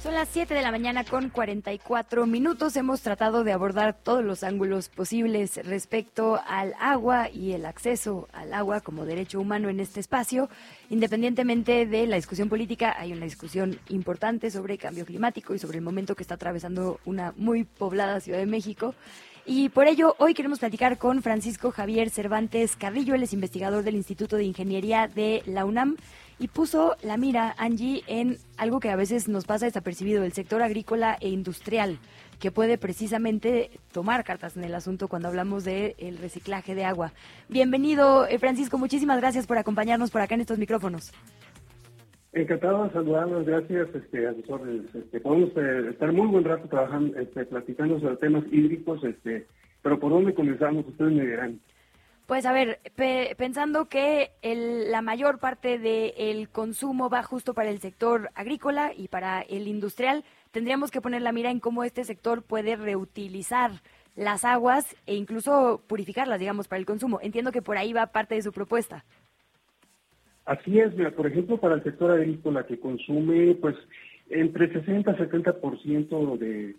Son 0.01 0.15
las 0.15 0.27
7 0.29 0.55
de 0.55 0.63
la 0.63 0.71
mañana 0.71 1.03
con 1.03 1.29
44 1.29 2.25
minutos. 2.25 2.75
Hemos 2.75 3.01
tratado 3.01 3.43
de 3.43 3.51
abordar 3.51 3.93
todos 3.93 4.23
los 4.23 4.43
ángulos 4.43 4.89
posibles 4.89 5.59
respecto 5.65 6.41
al 6.47 6.73
agua 6.79 7.29
y 7.29 7.51
el 7.51 7.67
acceso 7.67 8.27
al 8.33 8.55
agua 8.55 8.81
como 8.81 9.05
derecho 9.05 9.39
humano 9.39 9.69
en 9.69 9.79
este 9.79 9.99
espacio. 9.99 10.49
Independientemente 10.89 11.85
de 11.85 12.07
la 12.07 12.15
discusión 12.15 12.49
política, 12.49 12.95
hay 12.97 13.13
una 13.13 13.25
discusión 13.25 13.79
importante 13.89 14.49
sobre 14.49 14.79
cambio 14.79 15.05
climático 15.05 15.53
y 15.53 15.59
sobre 15.59 15.77
el 15.77 15.83
momento 15.83 16.15
que 16.15 16.23
está 16.23 16.35
atravesando 16.35 16.99
una 17.05 17.33
muy 17.37 17.65
poblada 17.65 18.19
Ciudad 18.19 18.39
de 18.39 18.47
México. 18.47 18.95
Y 19.45 19.69
por 19.69 19.87
ello, 19.87 20.15
hoy 20.19 20.33
queremos 20.33 20.59
platicar 20.59 20.97
con 20.97 21.21
Francisco 21.21 21.71
Javier 21.71 22.09
Cervantes 22.09 22.77
Carrillo, 22.77 23.13
él 23.13 23.23
es 23.23 23.33
investigador 23.33 23.83
del 23.83 23.95
Instituto 23.95 24.37
de 24.37 24.45
Ingeniería 24.45 25.09
de 25.09 25.43
la 25.45 25.65
UNAM 25.65 25.97
y 26.39 26.47
puso 26.47 26.95
la 27.03 27.17
mira, 27.17 27.55
Angie, 27.57 28.03
en 28.07 28.37
algo 28.57 28.79
que 28.79 28.89
a 28.89 28.95
veces 28.95 29.27
nos 29.27 29.45
pasa 29.45 29.65
desapercibido, 29.65 30.23
el 30.23 30.33
sector 30.33 30.61
agrícola 30.61 31.17
e 31.21 31.29
industrial, 31.29 31.99
que 32.39 32.51
puede 32.51 32.77
precisamente 32.77 33.71
tomar 33.91 34.23
cartas 34.23 34.57
en 34.57 34.63
el 34.63 34.75
asunto 34.75 35.07
cuando 35.07 35.27
hablamos 35.27 35.63
del 35.63 35.95
el 35.97 36.17
reciclaje 36.17 36.75
de 36.75 36.85
agua. 36.85 37.13
Bienvenido, 37.49 38.27
eh, 38.27 38.39
Francisco, 38.39 38.77
muchísimas 38.77 39.19
gracias 39.19 39.47
por 39.47 39.57
acompañarnos 39.57 40.11
por 40.11 40.21
acá 40.21 40.35
en 40.35 40.41
estos 40.41 40.57
micrófonos. 40.57 41.11
Encantado 42.33 42.85
de 42.85 42.91
saludarlos, 42.91 43.45
gracias 43.45 43.87
este, 43.93 44.27
a. 44.27 44.31
Este, 44.31 45.19
podemos 45.19 45.51
eh, 45.55 45.89
estar 45.91 46.11
muy 46.11 46.27
buen 46.27 46.43
rato 46.43 46.67
trabajando, 46.67 47.17
este, 47.19 47.45
platicando 47.45 47.99
sobre 47.99 48.17
temas 48.17 48.43
hídricos, 48.51 49.03
este, 49.03 49.45
pero 49.83 49.99
¿por 49.99 50.11
dónde 50.11 50.33
comenzamos? 50.33 50.87
Ustedes 50.87 51.13
me 51.13 51.25
dirán. 51.25 51.59
Pues 52.25 52.45
a 52.45 52.53
ver, 52.53 52.79
pe- 52.95 53.35
pensando 53.37 53.89
que 53.89 54.31
el- 54.41 54.89
la 54.91 55.01
mayor 55.01 55.39
parte 55.39 55.77
del 55.77 56.49
consumo 56.49 57.09
va 57.09 57.21
justo 57.21 57.53
para 57.53 57.69
el 57.69 57.79
sector 57.79 58.29
agrícola 58.33 58.93
y 58.95 59.09
para 59.09 59.41
el 59.41 59.67
industrial, 59.67 60.23
tendríamos 60.51 60.89
que 60.89 61.01
poner 61.01 61.21
la 61.21 61.33
mira 61.33 61.51
en 61.51 61.59
cómo 61.59 61.83
este 61.83 62.03
sector 62.05 62.41
puede 62.43 62.75
reutilizar 62.77 63.71
las 64.15 64.45
aguas 64.45 64.95
e 65.05 65.15
incluso 65.15 65.81
purificarlas, 65.87 66.39
digamos, 66.39 66.67
para 66.67 66.79
el 66.79 66.85
consumo. 66.85 67.19
Entiendo 67.21 67.51
que 67.51 67.61
por 67.61 67.77
ahí 67.77 67.91
va 67.93 68.07
parte 68.07 68.35
de 68.35 68.41
su 68.41 68.53
propuesta. 68.53 69.03
Así 70.45 70.79
es, 70.79 70.93
mira, 70.95 71.11
por 71.11 71.27
ejemplo, 71.27 71.57
para 71.59 71.75
el 71.75 71.83
sector 71.83 72.11
agrícola 72.11 72.65
que 72.65 72.79
consume, 72.79 73.55
pues, 73.55 73.75
entre 74.29 74.71
60 74.71 75.11
y 75.11 75.15
70% 75.15 76.37
de, 76.37 76.75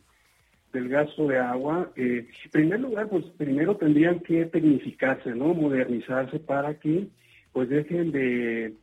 del 0.74 0.88
gasto 0.88 1.28
de 1.28 1.38
agua, 1.38 1.90
eh, 1.96 2.26
en 2.44 2.50
primer 2.50 2.80
lugar, 2.80 3.08
pues, 3.08 3.24
primero 3.38 3.76
tendrían 3.76 4.18
que 4.20 4.44
tecnificarse, 4.46 5.30
¿no? 5.34 5.54
Modernizarse 5.54 6.40
para 6.40 6.74
que, 6.80 7.06
pues, 7.52 7.68
dejen 7.68 8.10
de 8.10 8.74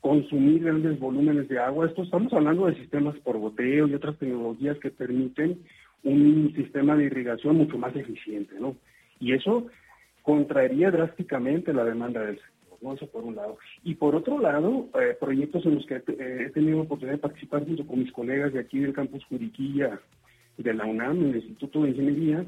consumir 0.00 0.62
grandes 0.62 1.00
volúmenes 1.00 1.48
de 1.48 1.58
agua. 1.58 1.86
Esto 1.86 2.02
estamos 2.02 2.32
hablando 2.34 2.66
de 2.66 2.76
sistemas 2.76 3.16
por 3.20 3.38
goteo 3.38 3.88
y 3.88 3.94
otras 3.94 4.16
tecnologías 4.18 4.78
que 4.78 4.90
permiten 4.90 5.58
un 6.04 6.52
sistema 6.54 6.94
de 6.96 7.04
irrigación 7.04 7.56
mucho 7.56 7.78
más 7.78 7.96
eficiente, 7.96 8.54
¿no? 8.60 8.76
Y 9.18 9.32
eso 9.32 9.66
contraería 10.22 10.90
drásticamente 10.90 11.72
la 11.72 11.84
demanda 11.84 12.20
del 12.20 12.36
sector, 12.36 12.78
¿no? 12.82 12.92
Eso 12.92 13.06
por 13.10 13.24
un 13.24 13.36
lado. 13.36 13.56
Y 13.82 13.94
por 13.94 14.14
otro 14.14 14.38
lado, 14.38 14.88
eh, 15.00 15.16
proyectos 15.18 15.64
en 15.64 15.76
los 15.76 15.86
que 15.86 15.96
he 15.96 16.50
tenido 16.50 16.82
oportunidad 16.82 17.16
de 17.16 17.22
participar 17.22 17.64
junto 17.64 17.86
con 17.86 18.00
mis 18.00 18.12
colegas 18.12 18.52
de 18.52 18.60
aquí 18.60 18.80
del 18.80 18.92
campus 18.92 19.24
Juriquilla 19.24 19.98
de 20.58 20.74
la 20.74 20.84
UNAM, 20.84 21.30
el 21.30 21.36
Instituto 21.36 21.82
de 21.82 21.90
Ingeniería, 21.90 22.44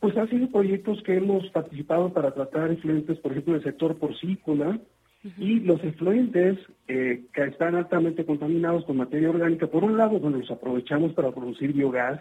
pues 0.00 0.16
han 0.16 0.30
sido 0.30 0.48
proyectos 0.48 1.02
que 1.02 1.16
hemos 1.16 1.46
participado 1.50 2.12
para 2.12 2.32
tratar 2.32 2.70
efluentes, 2.70 3.18
por 3.18 3.32
ejemplo, 3.32 3.52
del 3.54 3.62
sector 3.62 3.98
porcícola, 3.98 4.80
y 5.36 5.60
los 5.60 5.84
efluentes 5.84 6.58
eh, 6.88 7.24
que 7.34 7.42
están 7.42 7.74
altamente 7.74 8.24
contaminados 8.24 8.86
con 8.86 8.96
materia 8.96 9.28
orgánica, 9.28 9.66
por 9.66 9.84
un 9.84 9.98
lado, 9.98 10.18
bueno, 10.18 10.38
los 10.38 10.50
aprovechamos 10.50 11.12
para 11.12 11.30
producir 11.30 11.74
biogás, 11.74 12.20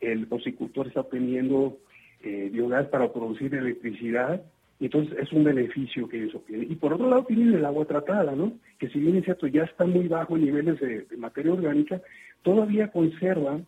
el 0.00 0.26
porcicultor 0.26 0.88
está 0.88 1.02
obteniendo 1.02 1.78
eh, 2.24 2.50
biogás 2.52 2.88
para 2.88 3.12
producir 3.12 3.54
electricidad, 3.54 4.42
Y 4.80 4.86
entonces 4.86 5.16
es 5.16 5.30
un 5.30 5.44
beneficio 5.44 6.08
que 6.08 6.24
eso 6.24 6.42
tiene. 6.44 6.64
Y 6.64 6.74
por 6.74 6.92
otro 6.92 7.08
lado 7.08 7.24
tienen 7.24 7.54
el 7.54 7.64
agua 7.64 7.84
tratada, 7.84 8.34
¿no? 8.34 8.54
Que 8.80 8.88
si 8.88 8.98
bien 8.98 9.16
es 9.16 9.24
cierto 9.24 9.46
ya 9.46 9.62
está 9.62 9.86
muy 9.86 10.08
bajo 10.08 10.36
en 10.36 10.44
niveles 10.44 10.80
de, 10.80 11.02
de 11.02 11.16
materia 11.16 11.52
orgánica, 11.52 12.00
todavía 12.42 12.88
conserva 12.88 13.60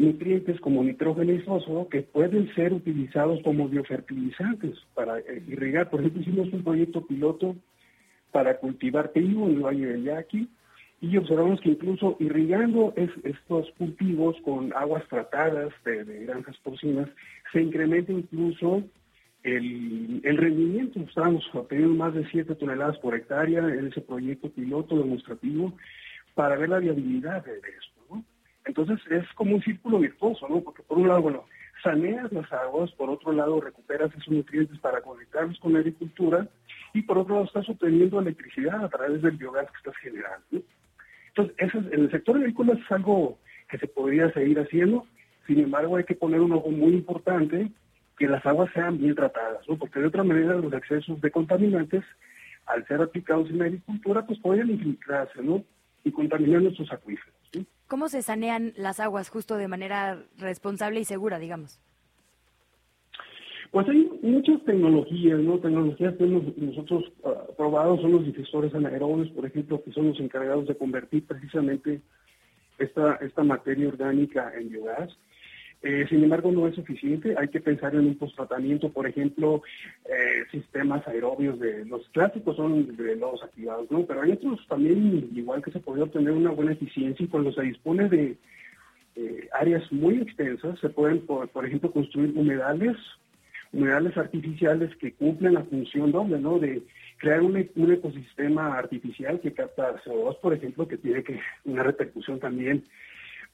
nutrientes 0.00 0.58
como 0.60 0.82
nitrógeno 0.82 1.32
y 1.32 1.40
fósforo 1.40 1.88
que 1.88 2.00
pueden 2.02 2.52
ser 2.54 2.72
utilizados 2.72 3.40
como 3.42 3.68
biofertilizantes 3.68 4.78
para 4.94 5.18
eh, 5.18 5.42
irrigar. 5.46 5.90
Por 5.90 6.00
ejemplo, 6.00 6.22
hicimos 6.22 6.52
un 6.52 6.64
proyecto 6.64 7.06
piloto 7.06 7.54
para 8.32 8.56
cultivar 8.58 9.08
trigo 9.12 9.46
en 9.46 9.56
el 9.56 9.60
Valle 9.62 9.86
del 9.86 10.04
Yaqui 10.04 10.48
y 11.02 11.16
observamos 11.16 11.60
que 11.60 11.70
incluso 11.70 12.16
irrigando 12.18 12.94
es- 12.96 13.24
estos 13.24 13.70
cultivos 13.78 14.36
con 14.42 14.72
aguas 14.74 15.06
tratadas 15.08 15.72
de, 15.84 16.04
granjas 16.26 16.56
porcinas, 16.62 17.08
se 17.52 17.60
incrementa 17.60 18.12
incluso 18.12 18.82
el, 19.42 20.20
el 20.24 20.36
rendimiento. 20.38 21.00
Estábamos 21.00 21.44
obteniendo 21.54 21.94
más 21.94 22.14
de 22.14 22.26
7 22.30 22.54
toneladas 22.54 22.98
por 22.98 23.14
hectárea 23.14 23.60
en 23.60 23.86
ese 23.88 24.00
proyecto 24.00 24.48
piloto 24.50 24.96
demostrativo 24.98 25.74
para 26.34 26.56
ver 26.56 26.68
la 26.70 26.78
viabilidad 26.78 27.44
de 27.44 27.52
esto. 27.58 27.99
Entonces 28.64 29.00
es 29.10 29.26
como 29.34 29.56
un 29.56 29.62
círculo 29.62 29.98
virtuoso, 29.98 30.48
¿no? 30.48 30.60
Porque 30.60 30.82
por 30.82 30.98
un 30.98 31.08
lado, 31.08 31.22
bueno, 31.22 31.44
saneas 31.82 32.30
las 32.32 32.50
aguas, 32.52 32.90
por 32.92 33.10
otro 33.10 33.32
lado 33.32 33.60
recuperas 33.60 34.10
esos 34.12 34.28
nutrientes 34.28 34.78
para 34.78 35.00
conectarlos 35.00 35.58
con 35.60 35.72
la 35.72 35.78
agricultura 35.80 36.46
y 36.92 37.02
por 37.02 37.18
otro 37.18 37.34
lado 37.34 37.46
estás 37.46 37.68
obteniendo 37.68 38.20
electricidad 38.20 38.84
a 38.84 38.88
través 38.88 39.22
del 39.22 39.36
biogás 39.36 39.70
que 39.70 39.78
estás 39.78 39.96
generando. 39.96 40.62
Entonces, 41.28 41.92
en 41.92 42.00
el 42.00 42.10
sector 42.10 42.36
agrícola 42.36 42.74
es 42.74 42.92
algo 42.92 43.38
que 43.68 43.78
se 43.78 43.86
podría 43.86 44.32
seguir 44.32 44.58
haciendo, 44.58 45.06
sin 45.46 45.60
embargo 45.60 45.96
hay 45.96 46.04
que 46.04 46.14
poner 46.14 46.40
un 46.40 46.52
ojo 46.52 46.70
muy 46.70 46.92
importante 46.92 47.70
que 48.18 48.28
las 48.28 48.44
aguas 48.44 48.70
sean 48.74 48.98
bien 48.98 49.14
tratadas, 49.14 49.66
¿no? 49.68 49.78
porque 49.78 50.00
de 50.00 50.06
otra 50.06 50.22
manera 50.22 50.54
los 50.54 50.72
excesos 50.72 51.20
de 51.20 51.30
contaminantes, 51.30 52.04
al 52.66 52.86
ser 52.86 53.00
aplicados 53.00 53.48
en 53.48 53.58
la 53.58 53.64
agricultura, 53.64 54.26
pues 54.26 54.38
podrían 54.40 54.70
infiltrarse 54.70 55.42
¿no? 55.42 55.64
y 56.04 56.12
contaminar 56.12 56.60
nuestros 56.60 56.92
acuíferos. 56.92 57.39
¿Cómo 57.90 58.08
se 58.08 58.22
sanean 58.22 58.72
las 58.76 59.00
aguas 59.00 59.30
justo 59.30 59.56
de 59.56 59.66
manera 59.66 60.22
responsable 60.38 61.00
y 61.00 61.04
segura, 61.04 61.40
digamos? 61.40 61.80
Pues 63.72 63.88
hay 63.88 64.08
muchas 64.22 64.62
tecnologías, 64.62 65.40
¿no? 65.40 65.58
Tecnologías 65.58 66.14
que 66.14 66.22
hemos 66.22 66.56
nosotros 66.56 67.12
ah, 67.24 67.46
probado 67.56 68.00
son 68.00 68.12
los 68.12 68.24
difusores 68.24 68.72
anaerobios, 68.76 69.30
por 69.30 69.44
ejemplo, 69.44 69.82
que 69.82 69.90
son 69.90 70.06
los 70.06 70.20
encargados 70.20 70.68
de 70.68 70.76
convertir 70.76 71.26
precisamente 71.26 72.00
esta, 72.78 73.16
esta 73.16 73.42
materia 73.42 73.88
orgánica 73.88 74.52
en 74.56 74.68
biogás. 74.68 75.10
Eh, 75.82 76.04
sin 76.10 76.22
embargo, 76.22 76.52
no 76.52 76.66
es 76.66 76.74
suficiente. 76.74 77.34
Hay 77.38 77.48
que 77.48 77.60
pensar 77.60 77.94
en 77.94 78.06
un 78.06 78.16
postratamiento, 78.16 78.90
por 78.90 79.06
ejemplo, 79.06 79.62
eh, 80.04 80.44
sistemas 80.50 81.06
aerobios 81.08 81.58
de 81.58 81.86
los 81.86 82.06
clásicos 82.10 82.56
son 82.56 82.96
de 82.96 83.16
lodos 83.16 83.42
activados, 83.42 83.90
¿no? 83.90 84.04
Pero 84.04 84.20
hay 84.20 84.32
otros 84.32 84.60
también, 84.68 85.30
igual 85.34 85.62
que 85.62 85.70
se 85.70 85.80
puede 85.80 86.02
obtener 86.02 86.32
una 86.32 86.50
buena 86.50 86.72
eficiencia 86.72 87.24
y 87.24 87.28
cuando 87.28 87.50
se 87.52 87.62
dispone 87.62 88.08
de 88.10 88.36
eh, 89.16 89.48
áreas 89.58 89.90
muy 89.90 90.18
extensas, 90.18 90.78
se 90.80 90.90
pueden, 90.90 91.24
por, 91.24 91.66
ejemplo, 91.66 91.90
construir 91.90 92.36
humedales 92.36 92.96
humedales 93.72 94.16
artificiales 94.16 94.90
que 94.96 95.12
cumplen 95.12 95.54
la 95.54 95.62
función 95.62 96.10
doble, 96.10 96.40
¿no? 96.40 96.58
De 96.58 96.82
crear 97.18 97.40
un, 97.40 97.70
un 97.76 97.92
ecosistema 97.92 98.76
artificial 98.76 99.40
que 99.40 99.52
capta 99.52 100.02
CO2, 100.02 100.40
por 100.40 100.52
ejemplo, 100.52 100.88
que 100.88 100.96
tiene 100.96 101.22
que 101.22 101.38
una 101.64 101.84
repercusión 101.84 102.40
también, 102.40 102.84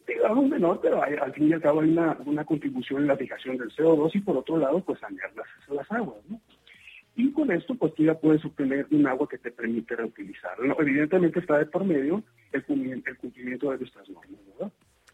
digamos 0.07 0.49
menor, 0.49 0.81
pero 0.81 1.03
hay- 1.03 1.15
al 1.17 1.33
fin 1.33 1.49
y 1.49 1.53
al 1.53 1.61
cabo 1.61 1.81
hay 1.81 1.91
una, 1.91 2.17
una 2.25 2.45
contribución 2.45 3.03
en 3.03 3.09
la 3.09 3.17
fijación 3.17 3.57
del 3.59 3.71
CO2 3.71 4.15
y 4.15 4.21
por 4.21 4.37
otro 4.37 4.57
lado, 4.59 4.81
pues 4.85 4.99
sanear 5.01 5.31
las, 5.35 5.47
las 5.69 5.91
aguas, 5.93 6.19
¿no? 6.29 6.41
Y 7.19 7.33
con 7.33 7.51
esto, 7.51 7.75
pues 7.75 7.95
tú 7.95 8.05
ya 8.05 8.15
puedes 8.15 8.45
obtener 8.45 8.87
un 8.91 9.07
agua 9.07 9.27
que 9.27 9.39
te 9.39 9.51
permite 9.51 9.97
reutilizar. 9.97 10.59
¿no? 10.61 10.77
Evidentemente 10.79 11.41
está 11.41 11.59
de 11.59 11.65
por 11.65 11.83
medio 11.83 12.23
el 12.53 12.63
cumplimiento, 12.65 13.11
el 13.11 13.17
cumplimiento 13.17 13.71
de 13.71 13.79
nuestras 13.79 14.07
normas, 14.11 14.39
¿verdad? 14.59 14.73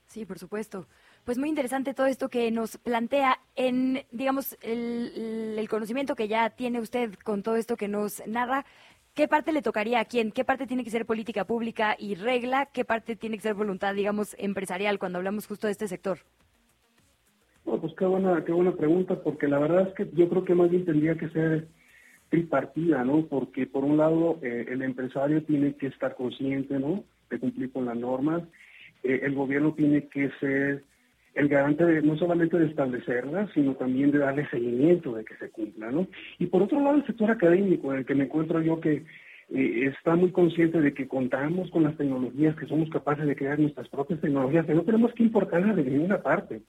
Sí, 0.08 0.26
por 0.26 0.38
supuesto. 0.38 0.88
Pues 1.24 1.38
muy 1.38 1.48
interesante 1.48 1.94
todo 1.94 2.06
esto 2.06 2.28
que 2.28 2.50
nos 2.50 2.76
plantea 2.78 3.38
en, 3.54 4.04
digamos, 4.10 4.58
el 4.62 5.64
conocimiento 5.70 6.16
que 6.16 6.26
ya 6.26 6.50
tiene 6.50 6.80
usted 6.80 7.14
con 7.24 7.44
todo 7.44 7.54
esto 7.54 7.76
que 7.76 7.86
nos 7.86 8.20
narra. 8.26 8.66
¿Qué 9.14 9.28
parte 9.28 9.52
le 9.52 9.60
tocaría 9.60 10.00
a 10.00 10.06
quién? 10.06 10.32
¿Qué 10.32 10.42
parte 10.42 10.66
tiene 10.66 10.84
que 10.84 10.90
ser 10.90 11.04
política 11.04 11.44
pública 11.44 11.96
y 11.98 12.14
regla? 12.14 12.70
¿Qué 12.72 12.86
parte 12.86 13.14
tiene 13.14 13.36
que 13.36 13.42
ser 13.42 13.52
voluntad, 13.52 13.94
digamos, 13.94 14.34
empresarial 14.38 14.98
cuando 14.98 15.18
hablamos 15.18 15.46
justo 15.46 15.66
de 15.66 15.72
este 15.72 15.86
sector? 15.86 16.20
Bueno, 17.66 17.82
pues 17.82 17.92
qué 17.98 18.06
buena, 18.06 18.42
qué 18.42 18.52
buena 18.52 18.72
pregunta, 18.72 19.22
porque 19.22 19.48
la 19.48 19.58
verdad 19.58 19.88
es 19.88 19.94
que 19.94 20.08
yo 20.16 20.30
creo 20.30 20.46
que 20.46 20.54
más 20.54 20.70
bien 20.70 20.86
tendría 20.86 21.14
que 21.16 21.28
ser 21.28 21.68
tripartida, 22.30 23.04
¿no? 23.04 23.26
Porque 23.26 23.66
por 23.66 23.84
un 23.84 23.98
lado 23.98 24.38
eh, 24.40 24.64
el 24.70 24.80
empresario 24.80 25.44
tiene 25.44 25.74
que 25.76 25.88
estar 25.88 26.14
consciente, 26.16 26.78
¿no? 26.78 27.04
De 27.28 27.38
cumplir 27.38 27.70
con 27.70 27.84
las 27.84 27.96
normas. 27.96 28.42
Eh, 29.02 29.20
el 29.24 29.34
gobierno 29.34 29.74
tiene 29.74 30.08
que 30.08 30.30
ser 30.40 30.84
el 31.34 31.48
garante 31.48 31.84
de, 31.84 32.02
no 32.02 32.16
solamente 32.16 32.58
de 32.58 32.66
establecerlas, 32.66 33.50
sino 33.54 33.74
también 33.74 34.10
de 34.10 34.18
darle 34.18 34.48
seguimiento 34.48 35.14
de 35.14 35.24
que 35.24 35.36
se 35.36 35.50
cumpla, 35.50 35.90
¿no? 35.90 36.06
Y 36.38 36.46
por 36.46 36.62
otro 36.62 36.80
lado 36.80 36.96
el 36.96 37.06
sector 37.06 37.30
académico, 37.30 37.92
en 37.92 38.00
el 38.00 38.06
que 38.06 38.14
me 38.14 38.24
encuentro 38.24 38.60
yo 38.60 38.80
que 38.80 39.04
eh, 39.50 39.92
está 39.94 40.14
muy 40.14 40.30
consciente 40.30 40.80
de 40.80 40.94
que 40.94 41.08
contamos 41.08 41.70
con 41.70 41.84
las 41.84 41.96
tecnologías, 41.96 42.56
que 42.56 42.66
somos 42.66 42.90
capaces 42.90 43.26
de 43.26 43.36
crear 43.36 43.58
nuestras 43.58 43.88
propias 43.88 44.20
tecnologías, 44.20 44.66
que 44.66 44.74
no 44.74 44.82
tenemos 44.82 45.12
que 45.14 45.22
importarlas 45.22 45.76
de 45.76 45.84
ninguna 45.84 46.22
parte. 46.22 46.62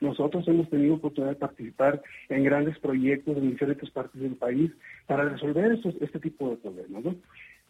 Nosotros 0.00 0.46
hemos 0.46 0.70
tenido 0.70 0.94
oportunidad 0.94 1.32
de 1.32 1.40
participar 1.40 2.00
en 2.28 2.44
grandes 2.44 2.78
proyectos 2.78 3.36
en 3.36 3.50
diferentes 3.50 3.90
partes 3.90 4.20
del 4.20 4.36
país 4.36 4.70
para 5.06 5.28
resolver 5.28 5.72
estos, 5.72 5.94
este 6.00 6.20
tipo 6.20 6.50
de 6.50 6.56
problemas. 6.56 7.04
¿no? 7.04 7.16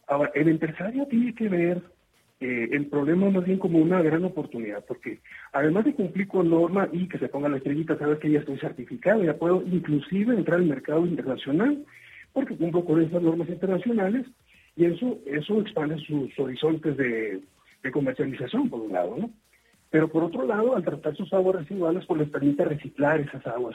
Ahora, 0.06 0.30
el 0.34 0.48
empresario 0.48 1.06
tiene 1.06 1.34
que 1.34 1.48
ver 1.48 1.82
eh, 2.40 2.68
el 2.72 2.86
problema 2.86 3.30
más 3.30 3.44
bien 3.44 3.58
como 3.58 3.78
una 3.78 4.00
gran 4.00 4.24
oportunidad, 4.24 4.84
porque 4.86 5.18
además 5.52 5.84
de 5.84 5.94
cumplir 5.94 6.28
con 6.28 6.48
norma 6.48 6.88
y 6.92 7.08
que 7.08 7.18
se 7.18 7.28
ponga 7.28 7.48
la 7.48 7.56
estrellita, 7.56 7.98
saber 7.98 8.18
que 8.18 8.30
ya 8.30 8.38
estoy 8.38 8.58
certificado, 8.58 9.24
ya 9.24 9.36
puedo 9.36 9.62
inclusive 9.62 10.34
entrar 10.34 10.60
al 10.60 10.66
mercado 10.66 11.04
internacional, 11.04 11.84
porque 12.32 12.56
cumplo 12.56 12.84
con 12.84 13.02
esas 13.02 13.22
normas 13.22 13.48
internacionales 13.48 14.26
y 14.76 14.84
eso, 14.84 15.18
eso 15.26 15.60
expande 15.60 15.98
sus 15.98 16.38
horizontes 16.38 16.96
de, 16.96 17.40
de 17.82 17.90
comercialización, 17.90 18.70
por 18.70 18.80
un 18.80 18.92
lado, 18.92 19.16
¿no? 19.18 19.30
Pero 19.90 20.08
por 20.08 20.22
otro 20.22 20.46
lado, 20.46 20.76
al 20.76 20.84
tratar 20.84 21.16
sus 21.16 21.32
aguas 21.32 21.56
residuales, 21.56 22.04
pues 22.06 22.20
les 22.20 22.30
permite 22.30 22.64
reciclar 22.64 23.20
esas 23.20 23.44
aguas. 23.46 23.74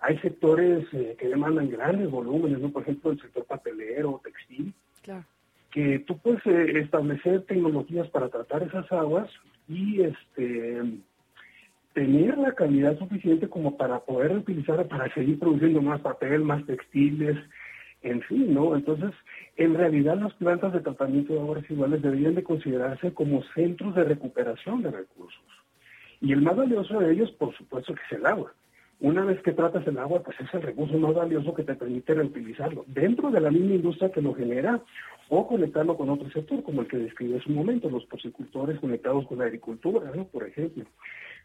Hay 0.00 0.18
sectores 0.18 0.86
eh, 0.92 1.14
que 1.18 1.28
demandan 1.28 1.68
grandes 1.68 2.10
volúmenes, 2.10 2.58
¿no? 2.58 2.70
Por 2.70 2.82
ejemplo, 2.82 3.10
el 3.10 3.20
sector 3.20 3.44
papelero, 3.44 4.20
textil, 4.24 4.72
Claro. 5.02 5.24
Que 5.70 6.00
tú 6.00 6.18
puedes 6.18 6.44
eh, 6.46 6.78
establecer 6.80 7.42
tecnologías 7.42 8.08
para 8.08 8.28
tratar 8.28 8.62
esas 8.62 8.90
aguas 8.92 9.30
y 9.68 10.02
este 10.02 10.82
tener 11.92 12.38
la 12.38 12.52
calidad 12.52 12.96
suficiente 12.98 13.48
como 13.48 13.76
para 13.76 13.98
poder 14.00 14.36
utilizarla 14.36 14.84
para 14.84 15.12
seguir 15.12 15.38
produciendo 15.38 15.82
más 15.82 16.00
papel, 16.00 16.42
más 16.42 16.64
textiles, 16.64 17.36
en 18.02 18.22
fin, 18.22 18.54
¿no? 18.54 18.76
Entonces, 18.76 19.10
en 19.56 19.74
realidad 19.74 20.16
las 20.18 20.32
plantas 20.34 20.72
de 20.72 20.80
tratamiento 20.80 21.34
de 21.34 21.40
aguas 21.40 21.62
residuales 21.62 22.00
deberían 22.00 22.34
de 22.34 22.44
considerarse 22.44 23.12
como 23.12 23.42
centros 23.54 23.94
de 23.94 24.04
recuperación 24.04 24.82
de 24.82 24.90
recursos. 24.90 25.42
Y 26.20 26.32
el 26.32 26.42
más 26.42 26.56
valioso 26.56 27.00
de 27.00 27.12
ellos, 27.12 27.30
por 27.32 27.54
supuesto, 27.56 27.94
que 27.94 28.00
es 28.10 28.12
el 28.20 28.26
agua. 28.26 28.52
Una 29.00 29.24
vez 29.24 29.40
que 29.42 29.52
tratas 29.52 29.86
el 29.86 29.98
agua, 29.98 30.22
pues 30.22 30.38
es 30.40 30.52
el 30.52 30.60
recurso 30.60 30.98
más 30.98 31.14
valioso 31.14 31.54
que 31.54 31.62
te 31.62 31.74
permite 31.74 32.12
reutilizarlo 32.12 32.84
dentro 32.86 33.30
de 33.30 33.40
la 33.40 33.50
misma 33.50 33.74
industria 33.76 34.12
que 34.12 34.20
lo 34.20 34.34
genera 34.34 34.82
o 35.30 35.46
conectarlo 35.46 35.96
con 35.96 36.10
otro 36.10 36.28
sector, 36.30 36.62
como 36.62 36.82
el 36.82 36.88
que 36.88 36.98
describí 36.98 37.34
hace 37.34 37.48
un 37.48 37.54
momento, 37.54 37.88
los 37.88 38.04
porcicultores 38.04 38.78
conectados 38.78 39.26
con 39.26 39.38
la 39.38 39.44
agricultura, 39.44 40.10
¿no? 40.14 40.24
Por 40.26 40.46
ejemplo. 40.46 40.84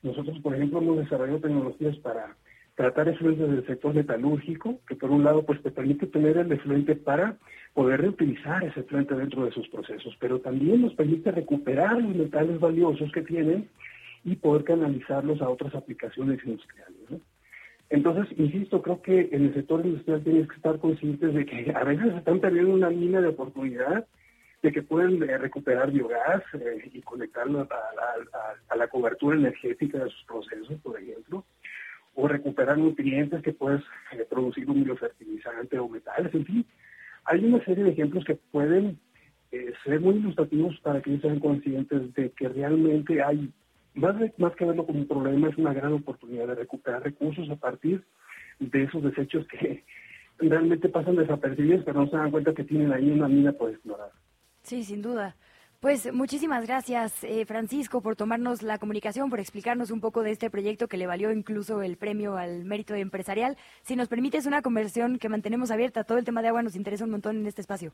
Nosotros, 0.04 0.38
por 0.40 0.54
ejemplo, 0.54 0.80
hemos 0.80 0.98
desarrollado 0.98 1.40
tecnologías 1.40 1.96
para 2.00 2.36
tratar 2.76 3.08
efluentes 3.08 3.50
del 3.50 3.66
sector 3.66 3.94
metalúrgico, 3.94 4.80
que 4.86 4.96
por 4.96 5.10
un 5.12 5.24
lado 5.24 5.44
pues 5.44 5.62
te 5.64 5.72
permite 5.72 6.08
tener 6.08 6.38
el 6.38 6.52
efluente 6.52 6.96
para 6.96 7.38
poder 7.74 8.02
reutilizar 8.02 8.66
ese 8.66 8.82
efluente 8.82 9.16
dentro 9.16 9.46
de 9.46 9.52
sus 9.52 9.70
procesos, 9.70 10.14
pero 10.20 10.42
también 10.42 10.82
nos 10.82 10.94
permite 10.94 11.32
recuperar 11.32 12.02
los 12.02 12.16
metales 12.16 12.60
valiosos 12.60 13.10
que 13.14 13.22
tienen 13.22 13.70
y 14.26 14.36
poder 14.36 14.66
canalizarlos 14.66 15.42
a 15.42 15.50
otras 15.50 15.74
aplicaciones 15.74 16.44
industriales. 16.44 17.22
Entonces, 17.96 18.38
insisto, 18.38 18.82
creo 18.82 19.02
que 19.02 19.30
en 19.32 19.46
el 19.46 19.54
sector 19.54 19.86
industrial 19.86 20.22
tienes 20.22 20.50
que 20.50 20.56
estar 20.58 20.78
conscientes 20.80 21.34
de 21.34 21.46
que 21.46 21.72
a 21.74 21.86
veces 21.86 22.14
están 22.14 22.42
perdiendo 22.42 22.74
una 22.74 22.90
mina 22.90 23.22
de 23.22 23.30
oportunidad 23.30 24.06
de 24.62 24.72
que 24.74 24.82
pueden 24.82 25.24
eh, 25.24 25.38
recuperar 25.38 25.92
biogás 25.92 26.44
eh, 26.56 26.92
y 26.92 27.02
conectarlo 27.04 27.62
a, 27.62 28.76
la 28.76 28.88
cobertura 28.90 29.38
energética 29.38 30.04
de 30.04 30.10
sus 30.10 30.26
procesos, 30.26 30.78
por 30.82 31.00
ejemplo, 31.00 31.46
o 32.16 32.28
recuperar 32.28 32.78
nutrientes 32.78 33.42
que 33.42 33.54
puedes 33.54 33.82
eh, 34.12 34.26
producir 34.30 34.70
un 34.70 34.84
biofertilizante 34.84 35.80
o 35.80 35.88
metales, 35.88 36.36
en 36.36 36.46
fin. 36.46 36.66
Hay 37.24 37.46
una 37.46 37.64
serie 37.64 37.86
de 37.86 37.92
ejemplos 37.92 38.26
que 38.26 38.36
pueden 38.36 39.00
ser 39.86 40.02
muy 40.02 40.16
ilustrativos 40.16 40.78
para 40.82 41.02
que 41.02 41.12
ellos 41.12 41.22
sean 41.22 41.40
conscientes 41.40 42.14
de 42.14 42.30
que 42.32 42.50
realmente 42.50 43.24
hay, 43.24 43.54
más, 43.96 44.18
de- 44.20 44.34
más 44.38 44.56
que 44.56 44.66
verlo 44.66 44.86
como 44.86 45.00
un 45.00 45.08
problema, 45.08 45.50
es 45.50 45.58
una 45.58 45.74
gran 45.74 45.94
oportunidad 45.94 46.48
de 46.48 46.56
recuperar 46.56 47.04
recursos 47.04 47.50
a 47.50 47.56
partir 47.56 48.04
de 48.60 48.84
esos 48.84 49.04
desechos 49.04 49.46
que, 49.48 49.84
realmente 50.38 50.90
pasan 50.90 51.16
desapercibidos, 51.16 51.84
pero 51.86 52.02
no 52.02 52.10
se 52.10 52.18
dan 52.18 52.32
cuenta 52.32 52.54
que 52.54 52.64
tienen 52.66 52.92
ahí 52.92 53.10
una 53.10 53.28
mina 53.28 53.54
por 53.54 53.70
explorar. 53.72 54.10
Sí, 54.64 54.84
sin 54.84 55.02
duda. 55.02 55.36
Pues 55.80 56.12
muchísimas 56.12 56.66
gracias, 56.66 57.24
eh, 57.24 57.46
Francisco, 57.46 58.02
por 58.02 58.16
tomarnos 58.16 58.64
la 58.64 58.80
comunicación, 58.80 59.30
por 59.30 59.40
explicarnos 59.40 59.92
un 59.92 60.02
poco 60.02 60.24
de 60.24 60.32
este 60.32 60.50
proyecto 60.50 60.88
que 60.88 60.98
le 60.98 61.06
valió 61.06 61.32
incluso 61.32 61.82
el 61.84 61.96
premio 61.96 62.38
al 62.38 62.66
mérito 62.66 62.96
empresarial. 62.96 63.56
Si 63.84 63.96
nos 63.96 64.08
permites 64.08 64.46
una 64.48 64.62
conversión 64.64 65.20
que 65.20 65.30
mantenemos 65.30 65.70
abierta, 65.72 66.04
todo 66.04 66.18
el 66.18 66.26
tema 66.26 66.42
de 66.42 66.48
agua 66.48 66.64
nos 66.64 66.76
interesa 66.76 67.06
un 67.06 67.12
montón 67.12 67.38
en 67.38 67.46
este 67.46 67.62
espacio. 67.62 67.94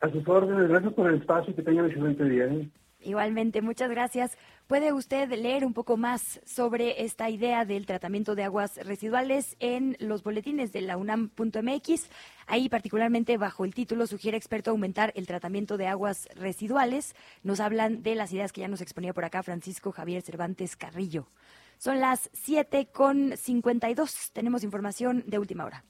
A 0.00 0.10
sus 0.10 0.26
órdenes, 0.28 0.68
gracias 0.68 0.92
por 0.94 1.08
el 1.08 1.20
espacio 1.20 1.52
y 1.52 1.54
que 1.56 1.62
tengan 1.62 1.86
excelente 1.86 2.24
día. 2.24 2.46
¿eh? 2.46 2.68
Igualmente, 3.02 3.62
muchas 3.62 3.90
gracias. 3.90 4.36
¿Puede 4.68 4.92
usted 4.92 5.30
leer 5.30 5.64
un 5.64 5.72
poco 5.72 5.96
más 5.96 6.40
sobre 6.44 7.02
esta 7.02 7.30
idea 7.30 7.64
del 7.64 7.86
tratamiento 7.86 8.34
de 8.34 8.44
aguas 8.44 8.76
residuales 8.76 9.56
en 9.60 9.96
los 9.98 10.22
boletines 10.22 10.72
de 10.72 10.82
la 10.82 10.98
UNAM.mx? 10.98 12.10
Ahí, 12.46 12.68
particularmente 12.68 13.38
bajo 13.38 13.64
el 13.64 13.72
título, 13.72 14.06
sugiere 14.06 14.36
experto 14.36 14.70
aumentar 14.70 15.10
el 15.16 15.26
tratamiento 15.26 15.78
de 15.78 15.86
aguas 15.86 16.28
residuales. 16.34 17.14
Nos 17.42 17.60
hablan 17.60 18.02
de 18.02 18.14
las 18.14 18.30
ideas 18.30 18.52
que 18.52 18.60
ya 18.60 18.68
nos 18.68 18.82
exponía 18.82 19.14
por 19.14 19.24
acá 19.24 19.42
Francisco 19.42 19.90
Javier 19.90 20.20
Cervantes 20.20 20.76
Carrillo. 20.76 21.30
Son 21.78 21.98
las 21.98 22.28
7 22.34 22.90
con 22.92 23.38
52. 23.38 24.32
Tenemos 24.34 24.64
información 24.64 25.24
de 25.26 25.38
última 25.38 25.64
hora. 25.64 25.86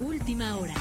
Última 0.00 0.56
hora. 0.56 0.74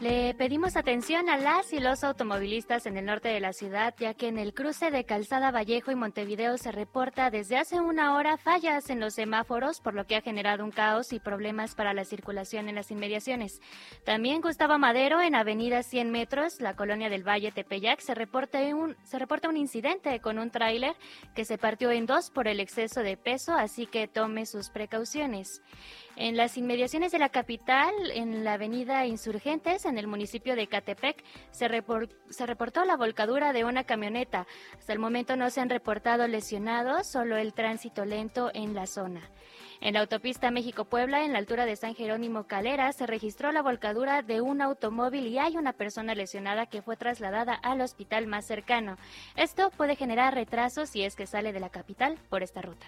Le 0.00 0.32
pedimos 0.34 0.76
atención 0.76 1.28
a 1.28 1.36
las 1.36 1.72
y 1.72 1.80
los 1.80 2.04
automovilistas 2.04 2.86
en 2.86 2.96
el 2.96 3.04
norte 3.04 3.30
de 3.30 3.40
la 3.40 3.52
ciudad, 3.52 3.96
ya 3.98 4.14
que 4.14 4.28
en 4.28 4.38
el 4.38 4.54
cruce 4.54 4.92
de 4.92 5.02
Calzada 5.02 5.50
Vallejo 5.50 5.90
y 5.90 5.96
Montevideo 5.96 6.56
se 6.56 6.70
reporta 6.70 7.32
desde 7.32 7.56
hace 7.56 7.80
una 7.80 8.14
hora 8.14 8.36
fallas 8.36 8.90
en 8.90 9.00
los 9.00 9.14
semáforos, 9.14 9.80
por 9.80 9.94
lo 9.94 10.06
que 10.06 10.14
ha 10.14 10.20
generado 10.20 10.62
un 10.62 10.70
caos 10.70 11.12
y 11.12 11.18
problemas 11.18 11.74
para 11.74 11.94
la 11.94 12.04
circulación 12.04 12.68
en 12.68 12.76
las 12.76 12.92
inmediaciones. 12.92 13.60
También 14.04 14.40
Gustavo 14.40 14.78
Madero, 14.78 15.20
en 15.20 15.34
Avenida 15.34 15.82
100 15.82 16.12
Metros, 16.12 16.60
la 16.60 16.76
colonia 16.76 17.08
del 17.08 17.26
Valle 17.26 17.50
Tepeyac, 17.50 17.98
se 17.98 18.14
reporta 18.14 18.60
un, 18.76 18.96
se 19.02 19.18
reporta 19.18 19.48
un 19.48 19.56
incidente 19.56 20.20
con 20.20 20.38
un 20.38 20.52
tráiler 20.52 20.94
que 21.34 21.44
se 21.44 21.58
partió 21.58 21.90
en 21.90 22.06
dos 22.06 22.30
por 22.30 22.46
el 22.46 22.60
exceso 22.60 23.00
de 23.00 23.16
peso, 23.16 23.52
así 23.52 23.86
que 23.86 24.06
tome 24.06 24.46
sus 24.46 24.70
precauciones. 24.70 25.60
En 26.20 26.36
las 26.36 26.56
inmediaciones 26.56 27.12
de 27.12 27.20
la 27.20 27.28
capital, 27.28 27.92
en 28.12 28.42
la 28.42 28.54
avenida 28.54 29.06
Insurgentes, 29.06 29.84
en 29.88 29.98
el 29.98 30.06
municipio 30.06 30.56
de 30.56 30.66
Catepec, 30.66 31.24
se, 31.50 31.68
se, 32.30 32.46
reportó 32.46 32.84
la 32.84 32.96
volcadura 32.96 33.52
de 33.52 33.64
una 33.64 33.84
camioneta. 33.84 34.46
Hasta 34.78 34.92
el 34.92 34.98
momento 34.98 35.36
no 35.36 35.50
se 35.50 35.60
han 35.60 35.70
reportado 35.70 36.26
lesionados, 36.28 37.06
solo 37.06 37.36
el 37.36 37.54
tránsito 37.54 38.04
lento 38.04 38.50
en 38.54 38.74
la 38.74 38.86
zona. 38.86 39.22
En 39.80 39.94
la 39.94 40.00
autopista 40.00 40.50
México-Puebla, 40.50 41.24
en 41.24 41.32
la 41.32 41.38
altura 41.38 41.64
de 41.64 41.76
San 41.76 41.94
Jerónimo 41.94 42.44
Calera, 42.44 42.92
se 42.92 43.06
registró 43.06 43.52
la 43.52 43.62
volcadura 43.62 44.22
de 44.22 44.40
un 44.40 44.60
automóvil 44.60 45.26
y 45.28 45.38
hay 45.38 45.56
una 45.56 45.72
persona 45.72 46.14
lesionada 46.14 46.66
que 46.66 46.82
fue 46.82 46.96
trasladada 46.96 47.54
al 47.54 47.80
hospital 47.80 48.26
más 48.26 48.44
cercano. 48.44 48.96
Esto 49.36 49.70
puede 49.70 49.94
generar 49.94 50.34
retrasos 50.34 50.88
si 50.88 51.04
es 51.04 51.14
que 51.14 51.26
sale 51.26 51.52
de 51.52 51.60
la 51.60 51.70
capital 51.70 52.18
por 52.28 52.42
esta 52.42 52.60
ruta. 52.60 52.86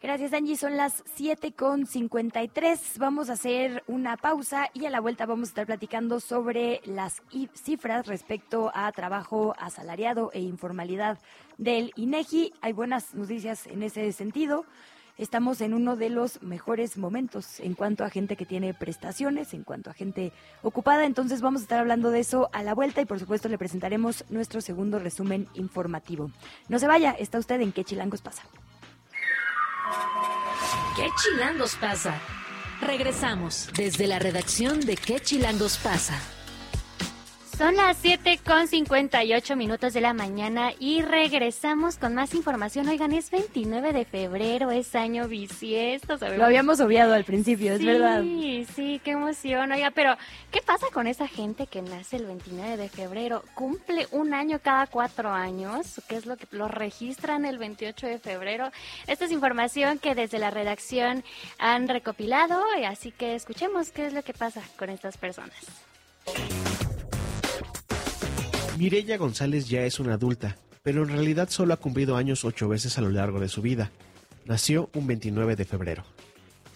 Gracias, 0.00 0.32
Angie. 0.32 0.56
Son 0.56 0.76
las 0.76 1.02
7 1.16 1.52
con 1.52 1.84
53. 1.84 2.98
Vamos 2.98 3.30
a 3.30 3.32
hacer 3.32 3.82
una 3.88 4.16
pausa 4.16 4.70
y 4.72 4.86
a 4.86 4.90
la 4.90 5.00
vuelta 5.00 5.26
vamos 5.26 5.48
a 5.48 5.50
estar 5.50 5.66
platicando 5.66 6.20
sobre 6.20 6.80
las 6.84 7.20
cifras 7.54 8.06
respecto 8.06 8.70
a 8.74 8.92
trabajo 8.92 9.56
asalariado 9.58 10.30
e 10.32 10.40
informalidad 10.40 11.18
del 11.56 11.90
INEGI. 11.96 12.52
Hay 12.60 12.72
buenas 12.74 13.12
noticias 13.16 13.66
en 13.66 13.82
ese 13.82 14.12
sentido. 14.12 14.66
Estamos 15.16 15.60
en 15.60 15.74
uno 15.74 15.96
de 15.96 16.10
los 16.10 16.42
mejores 16.42 16.96
momentos 16.96 17.58
en 17.58 17.74
cuanto 17.74 18.04
a 18.04 18.10
gente 18.10 18.36
que 18.36 18.46
tiene 18.46 18.74
prestaciones, 18.74 19.52
en 19.52 19.64
cuanto 19.64 19.90
a 19.90 19.94
gente 19.94 20.32
ocupada. 20.62 21.06
Entonces 21.06 21.40
vamos 21.40 21.62
a 21.62 21.64
estar 21.64 21.80
hablando 21.80 22.12
de 22.12 22.20
eso 22.20 22.50
a 22.52 22.62
la 22.62 22.72
vuelta 22.72 23.00
y 23.00 23.04
por 23.04 23.18
supuesto 23.18 23.48
le 23.48 23.58
presentaremos 23.58 24.24
nuestro 24.30 24.60
segundo 24.60 25.00
resumen 25.00 25.48
informativo. 25.54 26.30
No 26.68 26.78
se 26.78 26.86
vaya, 26.86 27.10
está 27.18 27.40
usted 27.40 27.60
en 27.60 27.72
qué 27.72 27.82
chilangos 27.82 28.22
pasa. 28.22 28.44
¿Qué 30.96 31.08
chilangos 31.22 31.76
pasa? 31.76 32.20
Regresamos 32.80 33.68
desde 33.76 34.06
la 34.06 34.18
redacción 34.18 34.80
de 34.80 34.96
¿Qué 34.96 35.20
chilangos 35.20 35.78
pasa? 35.78 36.20
Son 37.58 37.74
las 37.74 37.96
7 37.96 38.38
con 38.46 38.68
58 38.68 39.56
minutos 39.56 39.92
de 39.92 40.00
la 40.00 40.12
mañana 40.12 40.70
y 40.78 41.02
regresamos 41.02 41.96
con 41.96 42.14
más 42.14 42.32
información. 42.34 42.86
Oigan, 42.86 43.12
es 43.12 43.32
29 43.32 43.92
de 43.92 44.04
febrero, 44.04 44.70
es 44.70 44.94
año 44.94 45.26
bisiesto. 45.26 46.18
Lo 46.36 46.44
habíamos 46.44 46.78
obviado 46.78 47.14
al 47.14 47.24
principio, 47.24 47.72
es 47.72 47.84
verdad. 47.84 48.22
Sí, 48.22 48.64
sí, 48.76 49.00
qué 49.02 49.10
emoción. 49.10 49.72
Oiga, 49.72 49.90
pero 49.90 50.16
¿qué 50.52 50.62
pasa 50.62 50.86
con 50.92 51.08
esa 51.08 51.26
gente 51.26 51.66
que 51.66 51.82
nace 51.82 52.18
el 52.18 52.26
29 52.26 52.76
de 52.76 52.88
febrero? 52.88 53.42
¿Cumple 53.54 54.06
un 54.12 54.34
año 54.34 54.60
cada 54.62 54.86
cuatro 54.86 55.32
años? 55.32 56.00
¿Qué 56.08 56.14
es 56.14 56.26
lo 56.26 56.36
que 56.36 56.46
lo 56.52 56.68
registran 56.68 57.44
el 57.44 57.58
28 57.58 58.06
de 58.06 58.18
febrero? 58.20 58.70
Esta 59.08 59.24
es 59.24 59.32
información 59.32 59.98
que 59.98 60.14
desde 60.14 60.38
la 60.38 60.52
redacción 60.52 61.24
han 61.58 61.88
recopilado, 61.88 62.62
así 62.86 63.10
que 63.10 63.34
escuchemos 63.34 63.90
qué 63.90 64.06
es 64.06 64.12
lo 64.12 64.22
que 64.22 64.32
pasa 64.32 64.62
con 64.76 64.90
estas 64.90 65.16
personas. 65.16 65.58
Mirella 68.78 69.16
González 69.16 69.68
ya 69.68 69.84
es 69.84 69.98
una 69.98 70.14
adulta, 70.14 70.56
pero 70.84 71.02
en 71.02 71.08
realidad 71.08 71.48
solo 71.50 71.74
ha 71.74 71.78
cumplido 71.78 72.16
años 72.16 72.44
ocho 72.44 72.68
veces 72.68 72.96
a 72.96 73.00
lo 73.00 73.10
largo 73.10 73.40
de 73.40 73.48
su 73.48 73.60
vida. 73.60 73.90
Nació 74.46 74.88
un 74.94 75.08
29 75.08 75.56
de 75.56 75.64
febrero. 75.64 76.04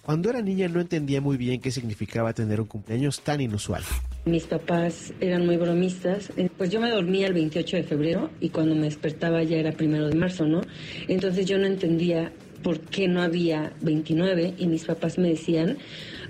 Cuando 0.03 0.28
era 0.28 0.42
niña 0.42 0.66
no 0.66 0.80
entendía 0.80 1.20
muy 1.20 1.36
bien 1.36 1.61
qué 1.61 1.70
significaba 1.70 2.32
tener 2.32 2.61
un 2.61 2.66
cumpleaños 2.66 3.20
tan 3.20 3.40
inusual. 3.40 3.84
Mis 4.24 4.46
papás 4.46 5.12
eran 5.20 5.46
muy 5.46 5.57
bromistas, 5.59 6.32
eh, 6.36 6.50
pues 6.59 6.70
yo 6.70 6.80
me 6.80 6.90
dormía 6.90 7.28
el 7.28 7.34
28 7.34 7.76
de 7.76 7.82
febrero 7.84 8.30
y 8.40 8.48
cuando 8.48 8.74
me 8.74 8.86
despertaba 8.86 9.44
ya 9.44 9.59
era 9.59 9.70
primero 9.70 10.09
de 10.09 10.16
marzo, 10.16 10.44
¿no? 10.44 10.61
Entonces 11.07 11.46
yo 11.46 11.57
no 11.57 11.66
entendía 11.66 12.32
por 12.64 12.80
qué 12.80 13.07
no 13.07 13.22
había 13.22 13.72
29 13.80 14.55
y 14.59 14.66
mis 14.66 14.84
papás 14.86 15.18
me 15.18 15.28
decían, 15.28 15.78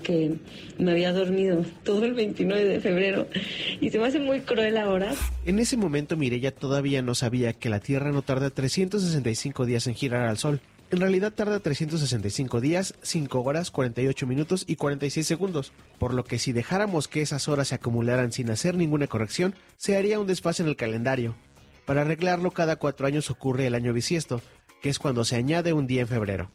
que 0.02 0.36
me 0.78 0.92
había 0.92 1.12
dormido 1.12 1.64
todo 1.84 2.04
el 2.04 2.14
29 2.14 2.64
de 2.64 2.80
febrero 2.80 3.26
y 3.80 3.90
se 3.90 3.98
me 3.98 4.06
hace 4.06 4.18
muy 4.18 4.40
cruel 4.40 4.76
ahora. 4.76 5.14
En 5.44 5.58
ese 5.58 5.76
momento 5.76 6.16
Mirella 6.16 6.54
todavía 6.54 7.02
no 7.02 7.14
sabía 7.14 7.52
que 7.52 7.70
la 7.70 7.80
Tierra 7.80 8.12
no 8.12 8.22
tarda 8.22 8.50
365 8.50 9.66
días 9.66 9.86
en 9.86 9.94
girar 9.94 10.28
al 10.28 10.38
Sol. 10.38 10.60
En 10.90 11.00
realidad 11.00 11.32
tarda 11.32 11.58
365 11.58 12.60
días, 12.60 12.94
5 13.00 13.40
horas, 13.40 13.70
48 13.70 14.26
minutos 14.26 14.64
y 14.66 14.76
46 14.76 15.26
segundos, 15.26 15.72
por 15.98 16.12
lo 16.12 16.24
que 16.24 16.38
si 16.38 16.52
dejáramos 16.52 17.08
que 17.08 17.22
esas 17.22 17.48
horas 17.48 17.68
se 17.68 17.76
acumularan 17.76 18.30
sin 18.30 18.50
hacer 18.50 18.74
ninguna 18.74 19.06
corrección, 19.06 19.54
se 19.78 19.96
haría 19.96 20.20
un 20.20 20.26
desfase 20.26 20.62
en 20.62 20.68
el 20.68 20.76
calendario. 20.76 21.34
Para 21.86 22.02
arreglarlo 22.02 22.50
cada 22.50 22.76
cuatro 22.76 23.06
años 23.06 23.30
ocurre 23.30 23.66
el 23.66 23.74
año 23.74 23.94
bisiesto, 23.94 24.42
que 24.82 24.90
es 24.90 24.98
cuando 24.98 25.24
se 25.24 25.36
añade 25.36 25.72
un 25.72 25.86
día 25.86 26.02
en 26.02 26.08
febrero. 26.08 26.50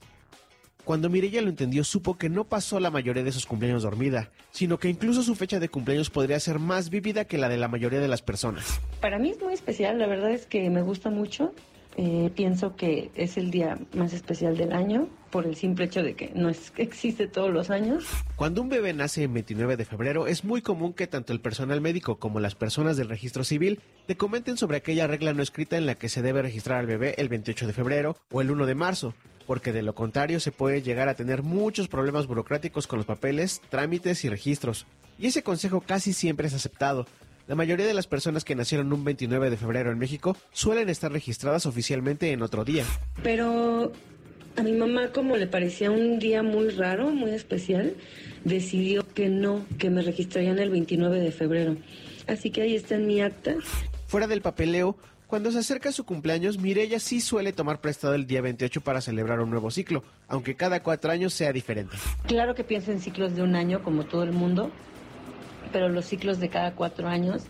Cuando 0.87 1.09
Mirella 1.09 1.41
lo 1.41 1.49
entendió, 1.49 1.83
supo 1.83 2.17
que 2.17 2.29
no 2.29 2.45
pasó 2.45 2.79
la 2.79 2.89
mayoría 2.89 3.21
de 3.21 3.33
sus 3.33 3.45
cumpleaños 3.45 3.83
dormida, 3.83 4.31
sino 4.51 4.77
que 4.77 4.87
incluso 4.87 5.21
su 5.21 5.35
fecha 5.35 5.59
de 5.59 5.67
cumpleaños 5.67 6.09
podría 6.09 6.39
ser 6.39 6.59
más 6.59 6.89
vívida 6.89 7.25
que 7.25 7.37
la 7.37 7.49
de 7.49 7.57
la 7.57 7.67
mayoría 7.67 7.99
de 7.99 8.07
las 8.07 8.21
personas. 8.21 8.79
Para 9.01 9.19
mí 9.19 9.31
es 9.31 9.41
muy 9.41 9.53
especial, 9.53 9.99
la 9.99 10.07
verdad 10.07 10.31
es 10.31 10.45
que 10.45 10.69
me 10.69 10.81
gusta 10.81 11.09
mucho. 11.09 11.53
Eh, 11.99 12.31
pienso 12.35 12.75
que 12.75 13.09
es 13.15 13.37
el 13.37 13.49
día 13.49 13.79
más 13.95 14.13
especial 14.13 14.55
del 14.55 14.71
año 14.71 15.09
por 15.31 15.47
el 15.47 15.55
simple 15.55 15.85
hecho 15.85 16.03
de 16.03 16.13
que 16.13 16.31
no 16.35 16.49
existe 16.49 17.27
todos 17.27 17.51
los 17.51 17.71
años. 17.71 18.05
Cuando 18.35 18.61
un 18.61 18.69
bebé 18.69 18.93
nace 18.93 19.23
el 19.23 19.29
29 19.29 19.77
de 19.77 19.85
febrero, 19.85 20.27
es 20.27 20.43
muy 20.43 20.61
común 20.61 20.93
que 20.93 21.07
tanto 21.07 21.33
el 21.33 21.41
personal 21.41 21.81
médico 21.81 22.19
como 22.19 22.39
las 22.39 22.53
personas 22.53 22.97
del 22.97 23.09
registro 23.09 23.43
civil 23.43 23.79
te 24.05 24.15
comenten 24.15 24.57
sobre 24.57 24.77
aquella 24.77 25.07
regla 25.07 25.33
no 25.33 25.41
escrita 25.41 25.75
en 25.75 25.87
la 25.87 25.95
que 25.95 26.07
se 26.07 26.21
debe 26.21 26.43
registrar 26.43 26.77
al 26.77 26.85
bebé 26.85 27.15
el 27.17 27.29
28 27.29 27.65
de 27.65 27.73
febrero 27.73 28.15
o 28.31 28.41
el 28.41 28.51
1 28.51 28.67
de 28.67 28.75
marzo, 28.75 29.15
porque 29.47 29.73
de 29.73 29.81
lo 29.81 29.95
contrario 29.95 30.39
se 30.39 30.51
puede 30.51 30.83
llegar 30.83 31.09
a 31.09 31.15
tener 31.15 31.41
muchos 31.41 31.87
problemas 31.87 32.27
burocráticos 32.27 32.85
con 32.85 32.97
los 32.97 33.07
papeles, 33.07 33.59
trámites 33.69 34.23
y 34.23 34.29
registros. 34.29 34.85
Y 35.17 35.25
ese 35.25 35.41
consejo 35.41 35.81
casi 35.81 36.13
siempre 36.13 36.45
es 36.45 36.53
aceptado. 36.53 37.07
La 37.47 37.55
mayoría 37.55 37.87
de 37.87 37.93
las 37.93 38.07
personas 38.07 38.43
que 38.43 38.55
nacieron 38.55 38.91
un 38.91 39.05
29 39.05 39.49
de 39.49 39.55
febrero 39.55 39.89
en 39.89 39.97
México 39.97 40.35
suelen 40.51 40.89
estar 40.89 41.13
registradas 41.13 41.65
oficialmente 41.65 42.33
en 42.33 42.41
otro 42.41 42.65
día. 42.65 42.83
Pero 43.23 43.93
a 44.57 44.63
mi 44.63 44.73
mamá 44.73 45.13
como 45.13 45.37
le 45.37 45.47
parecía 45.47 45.89
un 45.89 46.19
día 46.19 46.43
muy 46.43 46.69
raro, 46.71 47.09
muy 47.09 47.31
especial, 47.31 47.95
decidió 48.43 49.07
que 49.13 49.29
no, 49.29 49.65
que 49.77 49.89
me 49.89 50.01
registrarían 50.01 50.59
el 50.59 50.71
29 50.71 51.21
de 51.21 51.31
febrero. 51.31 51.77
Así 52.27 52.51
que 52.51 52.63
ahí 52.63 52.75
está 52.75 52.95
en 52.95 53.07
mi 53.07 53.21
acta. 53.21 53.55
Fuera 54.07 54.27
del 54.27 54.41
papeleo, 54.41 54.97
cuando 55.27 55.49
se 55.49 55.59
acerca 55.59 55.93
su 55.93 56.05
cumpleaños, 56.05 56.57
Mirella 56.57 56.99
sí 56.99 57.21
suele 57.21 57.53
tomar 57.53 57.79
prestado 57.79 58.13
el 58.15 58.27
día 58.27 58.41
28 58.41 58.81
para 58.81 58.99
celebrar 58.99 59.39
un 59.39 59.49
nuevo 59.49 59.71
ciclo, 59.71 60.03
aunque 60.27 60.55
cada 60.55 60.83
cuatro 60.83 61.11
años 61.11 61.33
sea 61.33 61.53
diferente. 61.53 61.95
Claro 62.27 62.55
que 62.55 62.65
pienso 62.65 62.91
en 62.91 62.99
ciclos 62.99 63.37
de 63.37 63.41
un 63.41 63.55
año, 63.55 63.83
como 63.83 64.05
todo 64.05 64.23
el 64.23 64.33
mundo, 64.33 64.69
pero 65.71 65.89
los 65.89 66.05
ciclos 66.05 66.39
de 66.39 66.49
cada 66.49 66.73
cuatro 66.73 67.07
años 67.07 67.43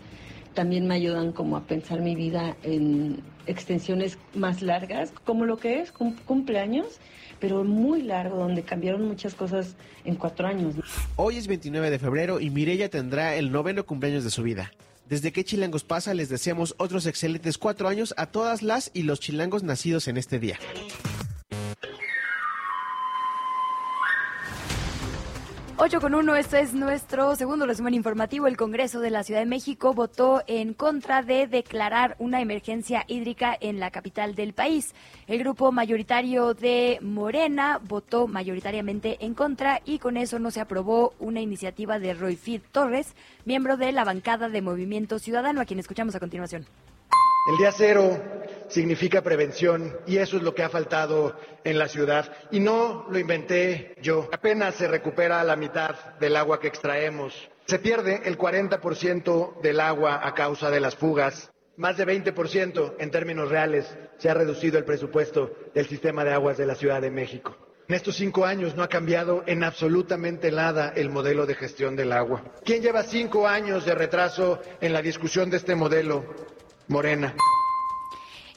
también 0.54 0.86
me 0.86 0.94
ayudan 0.94 1.32
como 1.32 1.56
a 1.56 1.64
pensar 1.66 2.00
mi 2.00 2.16
vida 2.16 2.56
en 2.62 3.22
extensiones 3.46 4.18
más 4.34 4.60
largas, 4.62 5.12
como 5.24 5.44
lo 5.44 5.56
que 5.58 5.80
es 5.80 5.92
cumpleaños, 5.92 6.98
pero 7.40 7.64
muy 7.64 8.02
largo, 8.02 8.38
donde 8.38 8.62
cambiaron 8.62 9.06
muchas 9.06 9.34
cosas 9.34 9.76
en 10.04 10.16
cuatro 10.16 10.48
años. 10.48 10.74
Hoy 11.16 11.36
es 11.36 11.46
29 11.46 11.90
de 11.90 11.98
febrero 11.98 12.40
y 12.40 12.50
Mirella 12.50 12.88
tendrá 12.88 13.36
el 13.36 13.52
noveno 13.52 13.86
cumpleaños 13.86 14.24
de 14.24 14.30
su 14.30 14.42
vida. 14.42 14.72
Desde 15.08 15.32
que 15.32 15.44
Chilangos 15.44 15.84
pasa, 15.84 16.12
les 16.12 16.28
deseamos 16.28 16.74
otros 16.76 17.06
excelentes 17.06 17.56
cuatro 17.56 17.88
años 17.88 18.12
a 18.18 18.26
todas 18.26 18.62
las 18.62 18.90
y 18.92 19.04
los 19.04 19.20
chilangos 19.20 19.62
nacidos 19.62 20.06
en 20.06 20.18
este 20.18 20.38
día. 20.38 20.58
8 25.80 26.00
con 26.00 26.12
1, 26.12 26.34
este 26.34 26.58
es 26.60 26.74
nuestro 26.74 27.36
segundo 27.36 27.64
resumen 27.64 27.94
informativo. 27.94 28.48
El 28.48 28.56
Congreso 28.56 28.98
de 28.98 29.10
la 29.10 29.22
Ciudad 29.22 29.38
de 29.38 29.46
México 29.46 29.94
votó 29.94 30.42
en 30.48 30.74
contra 30.74 31.22
de 31.22 31.46
declarar 31.46 32.16
una 32.18 32.40
emergencia 32.40 33.04
hídrica 33.06 33.56
en 33.60 33.78
la 33.78 33.92
capital 33.92 34.34
del 34.34 34.54
país. 34.54 34.92
El 35.28 35.38
grupo 35.38 35.70
mayoritario 35.70 36.52
de 36.54 36.98
Morena 37.00 37.80
votó 37.80 38.26
mayoritariamente 38.26 39.24
en 39.24 39.34
contra 39.34 39.80
y 39.84 40.00
con 40.00 40.16
eso 40.16 40.40
no 40.40 40.50
se 40.50 40.60
aprobó 40.60 41.14
una 41.20 41.40
iniciativa 41.40 42.00
de 42.00 42.12
Roy 42.12 42.34
Fid 42.34 42.62
Torres, 42.72 43.14
miembro 43.44 43.76
de 43.76 43.92
la 43.92 44.02
bancada 44.02 44.48
de 44.48 44.60
Movimiento 44.60 45.20
Ciudadano, 45.20 45.60
a 45.60 45.64
quien 45.64 45.78
escuchamos 45.78 46.16
a 46.16 46.18
continuación. 46.18 46.66
El 47.46 47.56
día 47.56 47.72
cero 47.72 48.20
significa 48.68 49.22
prevención 49.22 49.96
y 50.06 50.18
eso 50.18 50.36
es 50.36 50.42
lo 50.42 50.54
que 50.54 50.62
ha 50.62 50.68
faltado 50.68 51.38
en 51.64 51.78
la 51.78 51.88
ciudad. 51.88 52.30
Y 52.50 52.60
no 52.60 53.06
lo 53.10 53.18
inventé 53.18 53.94
yo. 54.02 54.28
Apenas 54.32 54.74
se 54.74 54.88
recupera 54.88 55.42
la 55.44 55.56
mitad 55.56 55.94
del 56.20 56.36
agua 56.36 56.60
que 56.60 56.68
extraemos. 56.68 57.48
Se 57.66 57.78
pierde 57.78 58.22
el 58.24 58.38
40% 58.38 59.60
del 59.60 59.80
agua 59.80 60.20
a 60.26 60.34
causa 60.34 60.70
de 60.70 60.80
las 60.80 60.96
fugas. 60.96 61.50
Más 61.76 61.96
de 61.96 62.06
20% 62.06 62.96
en 62.98 63.10
términos 63.10 63.50
reales 63.50 63.86
se 64.18 64.28
ha 64.28 64.34
reducido 64.34 64.78
el 64.78 64.84
presupuesto 64.84 65.54
del 65.74 65.86
sistema 65.86 66.24
de 66.24 66.32
aguas 66.32 66.58
de 66.58 66.66
la 66.66 66.74
Ciudad 66.74 67.00
de 67.00 67.10
México. 67.10 67.56
En 67.88 67.94
estos 67.94 68.16
cinco 68.16 68.44
años 68.44 68.74
no 68.76 68.82
ha 68.82 68.88
cambiado 68.88 69.44
en 69.46 69.64
absolutamente 69.64 70.50
nada 70.50 70.92
el 70.94 71.08
modelo 71.08 71.46
de 71.46 71.54
gestión 71.54 71.96
del 71.96 72.12
agua. 72.12 72.44
¿Quién 72.62 72.82
lleva 72.82 73.02
cinco 73.02 73.46
años 73.48 73.86
de 73.86 73.94
retraso 73.94 74.60
en 74.82 74.92
la 74.92 75.00
discusión 75.00 75.48
de 75.48 75.56
este 75.56 75.74
modelo? 75.74 76.26
Morena. 76.88 77.34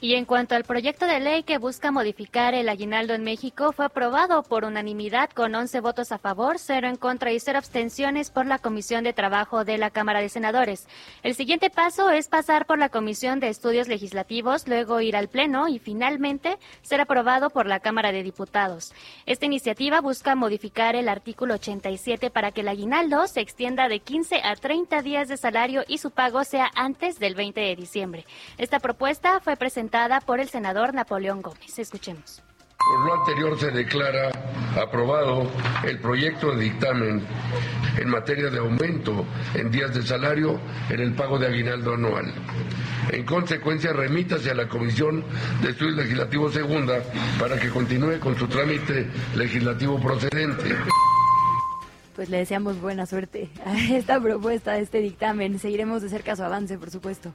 Y 0.02 0.16
en 0.16 0.24
cuanto 0.24 0.56
al 0.56 0.64
proyecto 0.64 1.06
de 1.06 1.20
ley 1.20 1.44
que 1.44 1.58
busca 1.58 1.92
modificar 1.92 2.54
el 2.54 2.68
aguinaldo 2.68 3.14
en 3.14 3.22
México, 3.22 3.70
fue 3.70 3.84
aprobado 3.84 4.42
por 4.42 4.64
unanimidad 4.64 5.30
con 5.30 5.54
11 5.54 5.78
votos 5.78 6.10
a 6.10 6.18
favor, 6.18 6.58
0 6.58 6.88
en 6.88 6.96
contra 6.96 7.30
y 7.30 7.38
0 7.38 7.56
abstenciones 7.56 8.32
por 8.32 8.44
la 8.44 8.58
Comisión 8.58 9.04
de 9.04 9.12
Trabajo 9.12 9.64
de 9.64 9.78
la 9.78 9.90
Cámara 9.90 10.18
de 10.18 10.28
Senadores. 10.28 10.88
El 11.22 11.36
siguiente 11.36 11.70
paso 11.70 12.10
es 12.10 12.26
pasar 12.26 12.66
por 12.66 12.80
la 12.80 12.88
Comisión 12.88 13.38
de 13.38 13.48
Estudios 13.48 13.86
Legislativos, 13.86 14.66
luego 14.66 15.00
ir 15.00 15.14
al 15.14 15.28
Pleno 15.28 15.68
y 15.68 15.78
finalmente 15.78 16.58
ser 16.82 17.00
aprobado 17.00 17.50
por 17.50 17.66
la 17.66 17.78
Cámara 17.78 18.10
de 18.10 18.24
Diputados. 18.24 18.92
Esta 19.24 19.46
iniciativa 19.46 20.00
busca 20.00 20.34
modificar 20.34 20.96
el 20.96 21.08
artículo 21.08 21.54
87 21.54 22.28
para 22.30 22.50
que 22.50 22.62
el 22.62 22.68
aguinaldo 22.68 23.28
se 23.28 23.40
extienda 23.40 23.86
de 23.86 24.00
15 24.00 24.40
a 24.42 24.56
30 24.56 25.00
días 25.02 25.28
de 25.28 25.36
salario 25.36 25.84
y 25.86 25.98
su 25.98 26.10
pago 26.10 26.42
sea 26.42 26.72
antes 26.74 27.20
del 27.20 27.36
20 27.36 27.60
de 27.60 27.76
diciembre. 27.76 28.26
Esta 28.58 28.80
propuesta 28.80 29.38
fue 29.38 29.54
presentada 29.54 29.91
por 30.24 30.40
el 30.40 30.48
senador 30.48 30.94
Napoleón 30.94 31.42
Gómez. 31.42 31.78
Escuchemos. 31.78 32.42
Por 32.78 33.06
lo 33.06 33.14
anterior 33.20 33.60
se 33.60 33.70
declara 33.70 34.30
aprobado 34.80 35.50
el 35.84 36.00
proyecto 36.00 36.50
de 36.52 36.64
dictamen 36.64 37.22
en 37.98 38.08
materia 38.08 38.48
de 38.48 38.58
aumento 38.58 39.26
en 39.54 39.70
días 39.70 39.94
de 39.94 40.02
salario 40.02 40.58
en 40.88 41.00
el 41.00 41.12
pago 41.14 41.38
de 41.38 41.46
aguinaldo 41.46 41.94
anual. 41.94 42.32
En 43.10 43.26
consecuencia, 43.26 43.92
remítase 43.92 44.50
a 44.50 44.54
la 44.54 44.66
Comisión 44.66 45.24
de 45.60 45.70
Estudios 45.70 45.96
Legislativos 45.96 46.54
Segunda 46.54 47.02
para 47.38 47.58
que 47.60 47.68
continúe 47.68 48.18
con 48.18 48.36
su 48.36 48.48
trámite 48.48 49.10
legislativo 49.36 50.00
procedente 50.00 50.74
pues 52.14 52.28
le 52.28 52.38
deseamos 52.38 52.80
buena 52.80 53.06
suerte 53.06 53.50
a 53.64 53.78
esta 53.78 54.20
propuesta, 54.20 54.72
a 54.72 54.78
este 54.78 54.98
dictamen. 54.98 55.58
Seguiremos 55.58 56.02
de 56.02 56.08
cerca 56.08 56.36
su 56.36 56.42
avance, 56.42 56.78
por 56.78 56.90
supuesto. 56.90 57.32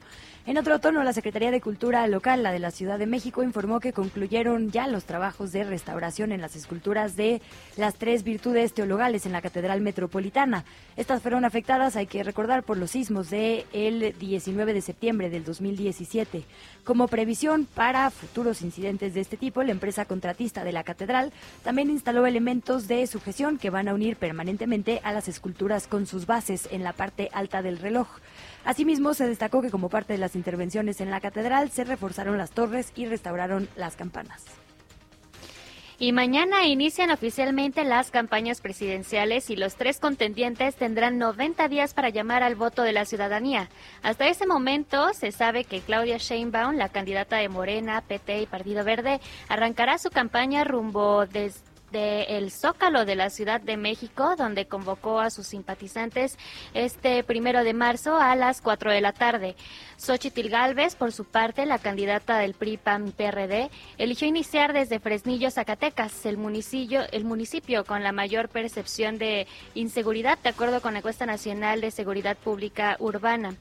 En 0.48 0.58
otro 0.58 0.80
tono, 0.80 1.04
la 1.04 1.12
Secretaría 1.12 1.52
de 1.52 1.60
Cultura 1.60 2.08
Local, 2.08 2.42
la 2.42 2.54
de 2.54 2.60
la 2.60 2.72
Ciudad 2.72 2.98
de 2.98 3.06
México, 3.06 3.44
informó 3.44 3.82
que 3.82 3.92
concluyeron 3.92 4.72
ya 4.72 4.88
los 4.88 5.04
trabajos 5.04 5.52
de 5.52 5.66
restauración 5.66 6.32
en 6.32 6.40
las 6.40 6.56
esculturas 6.56 7.18
de 7.18 7.42
las 7.76 7.96
tres 7.96 8.24
virtudes 8.24 8.72
teologales 8.72 9.26
en 9.26 9.34
la 9.34 9.42
Catedral 9.42 9.82
Metropolitana. 9.82 10.64
Estas 10.96 11.22
fueron 11.22 11.44
afectadas, 11.44 11.98
hay 11.98 12.08
que 12.08 12.24
recordar, 12.24 12.64
por 12.64 12.78
los 12.78 12.92
sismos 12.92 13.30
del 13.30 13.66
el 13.74 14.18
19 14.18 14.74
de 14.74 14.82
septiembre 14.82 15.30
del 15.30 15.44
2017. 15.44 16.46
Como 16.86 17.10
previsión 17.10 17.66
para 17.66 18.10
futuros 18.10 18.62
incidentes 18.62 19.14
de 19.16 19.20
este 19.20 19.36
tipo, 19.36 19.64
la 19.64 19.74
empresa 19.74 20.06
contratista 20.06 20.64
de 20.64 20.72
la 20.72 20.86
Catedral 20.86 21.34
también 21.62 21.90
instaló 21.90 22.26
elementos 22.26 22.88
de 22.88 23.06
sujeción 23.08 23.58
que 23.58 23.70
van 23.70 23.90
a 23.90 23.94
unir 23.94 24.16
permanentemente 24.16 25.02
a 25.04 25.12
las 25.12 25.28
esculturas 25.28 25.88
con 25.88 26.08
sus 26.08 26.26
bases 26.26 26.70
en 26.72 26.86
la 26.86 26.94
parte 26.94 27.28
alta 27.34 27.62
del 27.62 27.80
reloj. 27.80 28.08
Asimismo, 28.68 29.14
se 29.14 29.26
destacó 29.26 29.62
que 29.62 29.72
como 29.72 29.88
parte 29.88 30.12
de 30.12 30.20
las 30.20 30.36
intervenciones 30.36 31.00
en 31.00 31.10
la 31.10 31.22
catedral 31.22 31.72
se 31.72 31.86
reforzaron 31.86 32.38
las 32.38 32.52
torres 32.52 32.92
y 32.98 33.06
restauraron 33.06 33.70
las 33.78 33.96
campanas. 33.96 34.44
Y 36.00 36.12
mañana 36.12 36.66
inician 36.66 37.10
oficialmente 37.10 37.86
las 37.86 38.12
campañas 38.12 38.60
presidenciales 38.60 39.50
y 39.50 39.56
los 39.56 39.76
tres 39.76 40.02
contendientes 40.02 40.76
tendrán 40.76 41.18
90 41.18 41.70
días 41.70 41.94
para 41.94 42.10
llamar 42.10 42.44
al 42.44 42.56
voto 42.56 42.82
de 42.84 42.92
la 42.92 43.06
ciudadanía. 43.06 43.70
Hasta 44.04 44.28
ese 44.28 44.46
momento 44.46 45.14
se 45.14 45.32
sabe 45.32 45.64
que 45.64 45.80
Claudia 45.80 46.18
Sheinbaum, 46.18 46.76
la 46.76 46.90
candidata 46.90 47.38
de 47.38 47.48
Morena, 47.48 48.02
PT 48.02 48.42
y 48.42 48.48
Partido 48.48 48.84
Verde, 48.84 49.22
arrancará 49.48 49.98
su 49.98 50.10
campaña 50.10 50.66
rumbo 50.66 51.26
desde 51.26 51.77
del 51.92 52.52
Zócalo 52.52 53.06
de 53.06 53.16
la 53.16 53.30
Ciudad 53.30 53.62
de 53.62 53.78
México, 53.78 54.36
donde 54.38 54.68
convocó 54.68 55.20
a 55.20 55.30
sus 55.30 55.48
simpatizantes 55.48 56.38
este 56.74 57.24
primero 57.24 57.64
de 57.64 57.74
marzo 57.74 58.18
a 58.18 58.36
las 58.36 58.62
4 58.62 58.92
de 58.92 59.02
la 59.02 59.14
tarde. 59.14 59.56
Xochitl 59.98 60.50
Galvez, 60.50 60.96
por 60.96 61.12
su 61.12 61.26
parte, 61.26 61.66
la 61.66 61.80
candidata 61.80 62.38
del 62.38 62.54
PRI-PAN-PRD, 62.54 63.70
eligió 63.98 64.28
iniciar 64.28 64.74
desde 64.74 65.00
Fresnillo, 65.00 65.50
Zacatecas, 65.50 66.26
el 66.26 66.38
municipio, 66.38 67.02
el 67.12 67.26
municipio 67.26 67.86
con 67.86 68.04
la 68.04 68.12
mayor 68.12 68.50
percepción 68.50 69.18
de 69.18 69.48
inseguridad, 69.74 70.38
de 70.40 70.50
acuerdo 70.50 70.82
con 70.82 70.94
la 70.94 71.00
encuesta 71.00 71.26
nacional 71.26 71.82
de 71.82 71.92
seguridad 71.92 72.38
pública 72.38 72.96
urbana. 73.00 73.56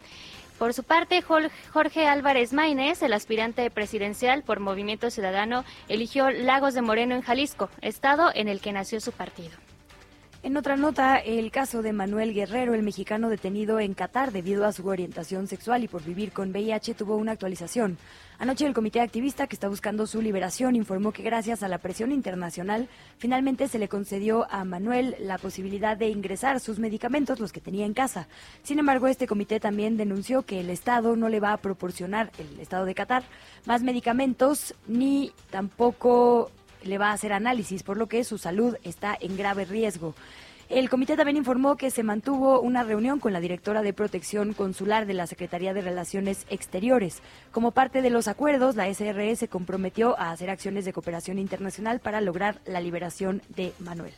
Por 0.58 0.72
su 0.72 0.84
parte, 0.84 1.22
Jorge 1.22 2.06
Álvarez 2.06 2.52
Maínez, 2.52 3.02
el 3.02 3.12
aspirante 3.12 3.70
presidencial 3.70 4.42
por 4.42 4.60
Movimiento 4.60 5.10
Ciudadano, 5.10 5.64
eligió 5.88 6.30
Lagos 6.30 6.72
de 6.72 6.82
Moreno 6.82 7.14
en 7.14 7.22
Jalisco, 7.22 7.68
estado 7.82 8.30
en 8.34 8.48
el 8.48 8.60
que 8.60 8.72
nació 8.72 9.00
su 9.00 9.12
partido. 9.12 9.65
En 10.46 10.56
otra 10.56 10.76
nota, 10.76 11.16
el 11.16 11.50
caso 11.50 11.82
de 11.82 11.92
Manuel 11.92 12.32
Guerrero, 12.32 12.74
el 12.74 12.84
mexicano 12.84 13.28
detenido 13.28 13.80
en 13.80 13.94
Qatar 13.94 14.30
debido 14.30 14.64
a 14.64 14.70
su 14.70 14.86
orientación 14.86 15.48
sexual 15.48 15.82
y 15.82 15.88
por 15.88 16.04
vivir 16.04 16.30
con 16.30 16.50
VIH, 16.50 16.94
tuvo 16.94 17.16
una 17.16 17.32
actualización. 17.32 17.98
Anoche 18.38 18.64
el 18.64 18.72
comité 18.72 19.00
activista 19.00 19.48
que 19.48 19.56
está 19.56 19.66
buscando 19.66 20.06
su 20.06 20.22
liberación 20.22 20.76
informó 20.76 21.10
que 21.10 21.24
gracias 21.24 21.64
a 21.64 21.68
la 21.68 21.78
presión 21.78 22.12
internacional, 22.12 22.88
finalmente 23.18 23.66
se 23.66 23.80
le 23.80 23.88
concedió 23.88 24.46
a 24.48 24.64
Manuel 24.64 25.16
la 25.18 25.36
posibilidad 25.38 25.96
de 25.96 26.10
ingresar 26.10 26.60
sus 26.60 26.78
medicamentos, 26.78 27.40
los 27.40 27.52
que 27.52 27.60
tenía 27.60 27.84
en 27.84 27.92
casa. 27.92 28.28
Sin 28.62 28.78
embargo, 28.78 29.08
este 29.08 29.26
comité 29.26 29.58
también 29.58 29.96
denunció 29.96 30.42
que 30.42 30.60
el 30.60 30.70
Estado 30.70 31.16
no 31.16 31.28
le 31.28 31.40
va 31.40 31.54
a 31.54 31.56
proporcionar, 31.56 32.30
el 32.38 32.60
Estado 32.60 32.84
de 32.84 32.94
Qatar, 32.94 33.24
más 33.64 33.82
medicamentos 33.82 34.76
ni 34.86 35.32
tampoco 35.50 36.52
le 36.86 36.98
va 36.98 37.10
a 37.10 37.12
hacer 37.12 37.32
análisis, 37.32 37.82
por 37.82 37.96
lo 37.96 38.06
que 38.06 38.24
su 38.24 38.38
salud 38.38 38.76
está 38.82 39.16
en 39.20 39.36
grave 39.36 39.64
riesgo. 39.64 40.14
El 40.68 40.90
comité 40.90 41.16
también 41.16 41.36
informó 41.36 41.76
que 41.76 41.92
se 41.92 42.02
mantuvo 42.02 42.60
una 42.60 42.82
reunión 42.82 43.20
con 43.20 43.32
la 43.32 43.38
directora 43.38 43.82
de 43.82 43.92
protección 43.92 44.52
consular 44.52 45.06
de 45.06 45.14
la 45.14 45.28
Secretaría 45.28 45.72
de 45.72 45.80
Relaciones 45.80 46.44
Exteriores. 46.50 47.22
Como 47.52 47.70
parte 47.70 48.02
de 48.02 48.10
los 48.10 48.26
acuerdos, 48.26 48.74
la 48.74 48.92
SRE 48.92 49.36
se 49.36 49.46
comprometió 49.46 50.18
a 50.18 50.32
hacer 50.32 50.50
acciones 50.50 50.84
de 50.84 50.92
cooperación 50.92 51.38
internacional 51.38 52.00
para 52.00 52.20
lograr 52.20 52.60
la 52.66 52.80
liberación 52.80 53.42
de 53.54 53.72
Manuel. 53.78 54.12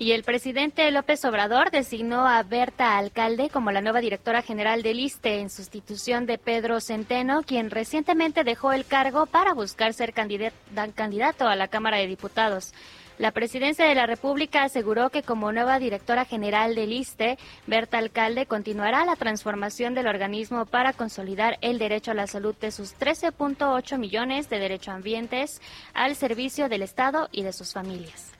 Y 0.00 0.12
el 0.12 0.22
presidente 0.22 0.90
López 0.92 1.22
Obrador 1.26 1.70
designó 1.70 2.26
a 2.26 2.42
Berta 2.42 2.96
Alcalde 2.96 3.50
como 3.50 3.70
la 3.70 3.82
nueva 3.82 4.00
directora 4.00 4.40
general 4.40 4.82
del 4.82 4.98
ISTE 4.98 5.40
en 5.40 5.50
sustitución 5.50 6.24
de 6.24 6.38
Pedro 6.38 6.80
Centeno, 6.80 7.42
quien 7.42 7.70
recientemente 7.70 8.42
dejó 8.42 8.72
el 8.72 8.86
cargo 8.86 9.26
para 9.26 9.52
buscar 9.52 9.92
ser 9.92 10.14
candidato 10.14 11.46
a 11.46 11.54
la 11.54 11.68
Cámara 11.68 11.98
de 11.98 12.06
Diputados. 12.06 12.72
La 13.18 13.32
presidencia 13.32 13.84
de 13.84 13.94
la 13.94 14.06
República 14.06 14.62
aseguró 14.62 15.10
que 15.10 15.22
como 15.22 15.52
nueva 15.52 15.78
directora 15.78 16.24
general 16.24 16.74
del 16.74 16.94
ISTE, 16.94 17.36
Berta 17.66 17.98
Alcalde 17.98 18.46
continuará 18.46 19.04
la 19.04 19.16
transformación 19.16 19.92
del 19.92 20.06
organismo 20.06 20.64
para 20.64 20.94
consolidar 20.94 21.58
el 21.60 21.78
derecho 21.78 22.12
a 22.12 22.14
la 22.14 22.26
salud 22.26 22.54
de 22.58 22.70
sus 22.70 22.98
13.8 22.98 23.98
millones 23.98 24.48
de 24.48 24.60
derechoambientes 24.60 25.60
al 25.92 26.16
servicio 26.16 26.70
del 26.70 26.80
Estado 26.80 27.28
y 27.32 27.42
de 27.42 27.52
sus 27.52 27.74
familias. 27.74 28.39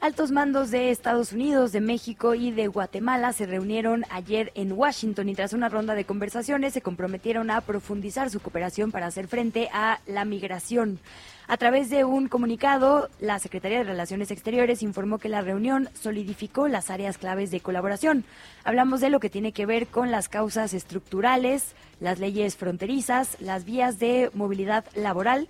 Altos 0.00 0.30
mandos 0.30 0.70
de 0.70 0.92
Estados 0.92 1.32
Unidos, 1.32 1.72
de 1.72 1.80
México 1.80 2.36
y 2.36 2.52
de 2.52 2.68
Guatemala 2.68 3.32
se 3.32 3.46
reunieron 3.46 4.04
ayer 4.10 4.52
en 4.54 4.70
Washington 4.70 5.28
y 5.28 5.34
tras 5.34 5.54
una 5.54 5.68
ronda 5.68 5.96
de 5.96 6.04
conversaciones 6.04 6.72
se 6.72 6.82
comprometieron 6.82 7.50
a 7.50 7.60
profundizar 7.62 8.30
su 8.30 8.38
cooperación 8.38 8.92
para 8.92 9.06
hacer 9.06 9.26
frente 9.26 9.68
a 9.72 9.98
la 10.06 10.24
migración. 10.24 11.00
A 11.48 11.56
través 11.56 11.90
de 11.90 12.04
un 12.04 12.28
comunicado, 12.28 13.08
la 13.18 13.40
Secretaría 13.40 13.78
de 13.78 13.84
Relaciones 13.84 14.30
Exteriores 14.30 14.84
informó 14.84 15.18
que 15.18 15.28
la 15.28 15.40
reunión 15.40 15.88
solidificó 16.00 16.68
las 16.68 16.90
áreas 16.90 17.18
claves 17.18 17.50
de 17.50 17.58
colaboración. 17.58 18.24
Hablamos 18.62 19.00
de 19.00 19.10
lo 19.10 19.18
que 19.18 19.30
tiene 19.30 19.50
que 19.50 19.66
ver 19.66 19.88
con 19.88 20.12
las 20.12 20.28
causas 20.28 20.74
estructurales, 20.74 21.74
las 21.98 22.20
leyes 22.20 22.54
fronterizas, 22.54 23.36
las 23.40 23.64
vías 23.64 23.98
de 23.98 24.30
movilidad 24.32 24.84
laboral 24.94 25.48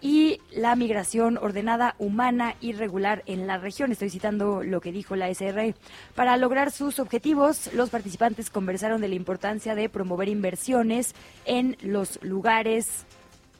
y 0.00 0.40
la 0.50 0.76
migración 0.76 1.38
ordenada, 1.38 1.94
humana 1.98 2.54
y 2.60 2.72
regular 2.72 3.22
en 3.26 3.46
la 3.46 3.58
región. 3.58 3.92
Estoy 3.92 4.10
citando 4.10 4.62
lo 4.62 4.80
que 4.80 4.92
dijo 4.92 5.16
la 5.16 5.32
SRE. 5.32 5.74
Para 6.14 6.36
lograr 6.36 6.70
sus 6.70 6.98
objetivos, 6.98 7.72
los 7.72 7.90
participantes 7.90 8.50
conversaron 8.50 9.00
de 9.00 9.08
la 9.08 9.14
importancia 9.14 9.74
de 9.74 9.88
promover 9.88 10.28
inversiones 10.28 11.14
en 11.44 11.76
los 11.82 12.22
lugares 12.22 13.06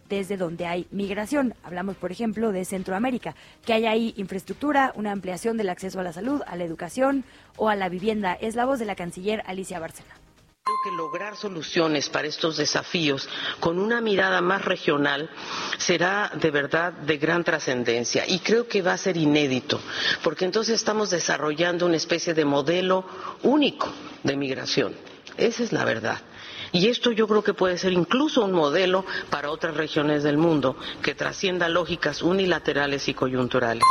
desde 0.09 0.37
donde 0.37 0.67
hay 0.67 0.87
migración. 0.91 1.55
Hablamos, 1.63 1.97
por 1.97 2.13
ejemplo, 2.13 2.53
de 2.53 2.65
Centroamérica, 2.65 3.35
que 3.65 3.75
hay 3.75 3.87
ahí 3.87 4.15
infraestructura, 4.17 4.93
una 4.97 5.13
ampliación 5.13 5.57
del 5.57 5.69
acceso 5.69 6.01
a 6.01 6.03
la 6.03 6.13
salud, 6.13 6.43
a 6.47 6.57
la 6.57 6.65
educación 6.65 7.25
o 7.57 7.69
a 7.69 7.77
la 7.77 7.89
vivienda. 7.89 8.33
Es 8.35 8.55
la 8.55 8.65
voz 8.65 8.79
de 8.79 8.87
la 8.87 8.97
canciller 8.97 9.43
Alicia 9.47 9.79
Bárcena. 9.79 10.28
Creo 10.69 10.81
que 10.83 10.91
lograr 10.91 11.35
soluciones 11.35 12.11
para 12.11 12.29
estos 12.29 12.59
desafíos 12.59 13.27
con 13.59 13.79
una 13.79 14.03
mirada 14.03 14.43
más 14.43 14.67
regional 14.67 15.31
será 15.79 16.31
de 16.35 16.51
verdad 16.51 16.93
de 16.93 17.17
gran 17.17 17.43
trascendencia 17.43 18.25
y 18.29 18.41
creo 18.41 18.69
que 18.69 18.83
va 18.83 18.93
a 18.93 18.99
ser 18.99 19.17
inédito, 19.17 19.81
porque 20.23 20.45
entonces 20.45 20.75
estamos 20.75 21.09
desarrollando 21.09 21.87
una 21.87 21.97
especie 21.97 22.35
de 22.35 22.45
modelo 22.45 23.07
único 23.45 23.91
de 24.23 24.37
migración. 24.37 24.95
Esa 25.39 25.63
es 25.63 25.73
la 25.73 25.87
verdad. 25.87 26.21
Y 26.73 26.89
esto 26.89 27.13
yo 27.13 27.27
creo 27.27 27.43
que 27.43 27.55
puede 27.55 27.79
ser 27.79 27.95
incluso 27.95 28.45
un 28.45 28.53
modelo 28.53 29.07
para 29.31 29.51
otras 29.51 29.75
regiones 29.75 30.23
del 30.23 30.37
mundo 30.37 30.77
que 31.01 31.15
trascienda 31.15 31.71
lógicas 31.71 32.21
unilaterales 32.21 33.09
y 33.09 33.15
coyunturales. 33.15 33.85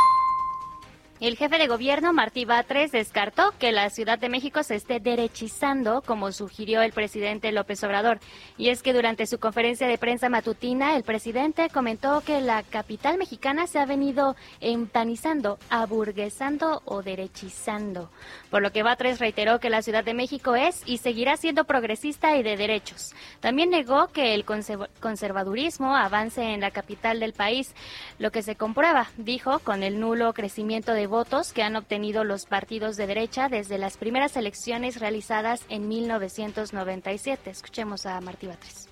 El 1.20 1.36
jefe 1.36 1.58
de 1.58 1.66
gobierno, 1.66 2.12
Martí 2.12 2.44
Batres, 2.44 2.92
descartó 2.92 3.52
que 3.58 3.72
la 3.72 3.90
Ciudad 3.90 4.20
de 4.20 4.28
México 4.28 4.62
se 4.62 4.76
esté 4.76 5.00
derechizando, 5.00 6.00
como 6.02 6.30
sugirió 6.30 6.80
el 6.80 6.92
presidente 6.92 7.50
López 7.50 7.82
Obrador. 7.82 8.20
Y 8.56 8.68
es 8.68 8.84
que 8.84 8.92
durante 8.92 9.26
su 9.26 9.40
conferencia 9.40 9.88
de 9.88 9.98
prensa 9.98 10.28
matutina, 10.28 10.94
el 10.94 11.02
presidente 11.02 11.70
comentó 11.70 12.20
que 12.20 12.40
la 12.40 12.62
capital 12.62 13.18
mexicana 13.18 13.66
se 13.66 13.80
ha 13.80 13.84
venido 13.84 14.36
empanizando, 14.60 15.58
aburguesando 15.70 16.82
o 16.84 17.02
derechizando. 17.02 18.10
Por 18.48 18.62
lo 18.62 18.70
que 18.70 18.84
Batres 18.84 19.18
reiteró 19.18 19.58
que 19.58 19.70
la 19.70 19.82
Ciudad 19.82 20.04
de 20.04 20.14
México 20.14 20.54
es 20.54 20.82
y 20.86 20.98
seguirá 20.98 21.36
siendo 21.36 21.64
progresista 21.64 22.36
y 22.36 22.44
de 22.44 22.56
derechos. 22.56 23.12
También 23.40 23.70
negó 23.70 24.06
que 24.06 24.34
el 24.34 24.44
conservadurismo 24.44 25.96
avance 25.96 26.42
en 26.42 26.60
la 26.60 26.70
capital 26.70 27.18
del 27.18 27.32
país, 27.32 27.74
lo 28.20 28.30
que 28.30 28.44
se 28.44 28.54
comprueba, 28.54 29.08
dijo, 29.16 29.58
con 29.58 29.82
el 29.82 29.98
nulo 29.98 30.32
crecimiento 30.32 30.92
de 30.92 31.07
votos 31.08 31.52
que 31.52 31.62
han 31.62 31.76
obtenido 31.76 32.24
los 32.24 32.46
partidos 32.46 32.96
de 32.96 33.06
derecha 33.06 33.48
desde 33.48 33.78
las 33.78 33.96
primeras 33.96 34.36
elecciones 34.36 35.00
realizadas 35.00 35.62
en 35.68 35.88
1997. 35.88 37.50
Escuchemos 37.50 38.06
a 38.06 38.20
Martí 38.20 38.46
Batres. 38.46 38.88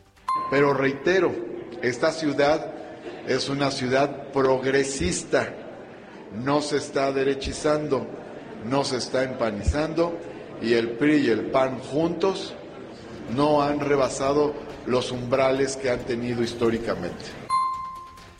Pero 0.50 0.74
reitero, 0.74 1.34
esta 1.82 2.12
ciudad 2.12 2.72
es 3.26 3.48
una 3.48 3.70
ciudad 3.70 4.28
progresista, 4.32 5.52
no 6.32 6.62
se 6.62 6.76
está 6.76 7.12
derechizando, 7.12 8.06
no 8.64 8.84
se 8.84 8.98
está 8.98 9.24
empanizando 9.24 10.18
y 10.62 10.74
el 10.74 10.90
PRI 10.90 11.26
y 11.26 11.30
el 11.30 11.46
PAN 11.46 11.78
juntos 11.78 12.54
no 13.34 13.62
han 13.62 13.80
rebasado 13.80 14.54
los 14.86 15.10
umbrales 15.10 15.76
que 15.76 15.90
han 15.90 16.00
tenido 16.00 16.42
históricamente. 16.42 17.45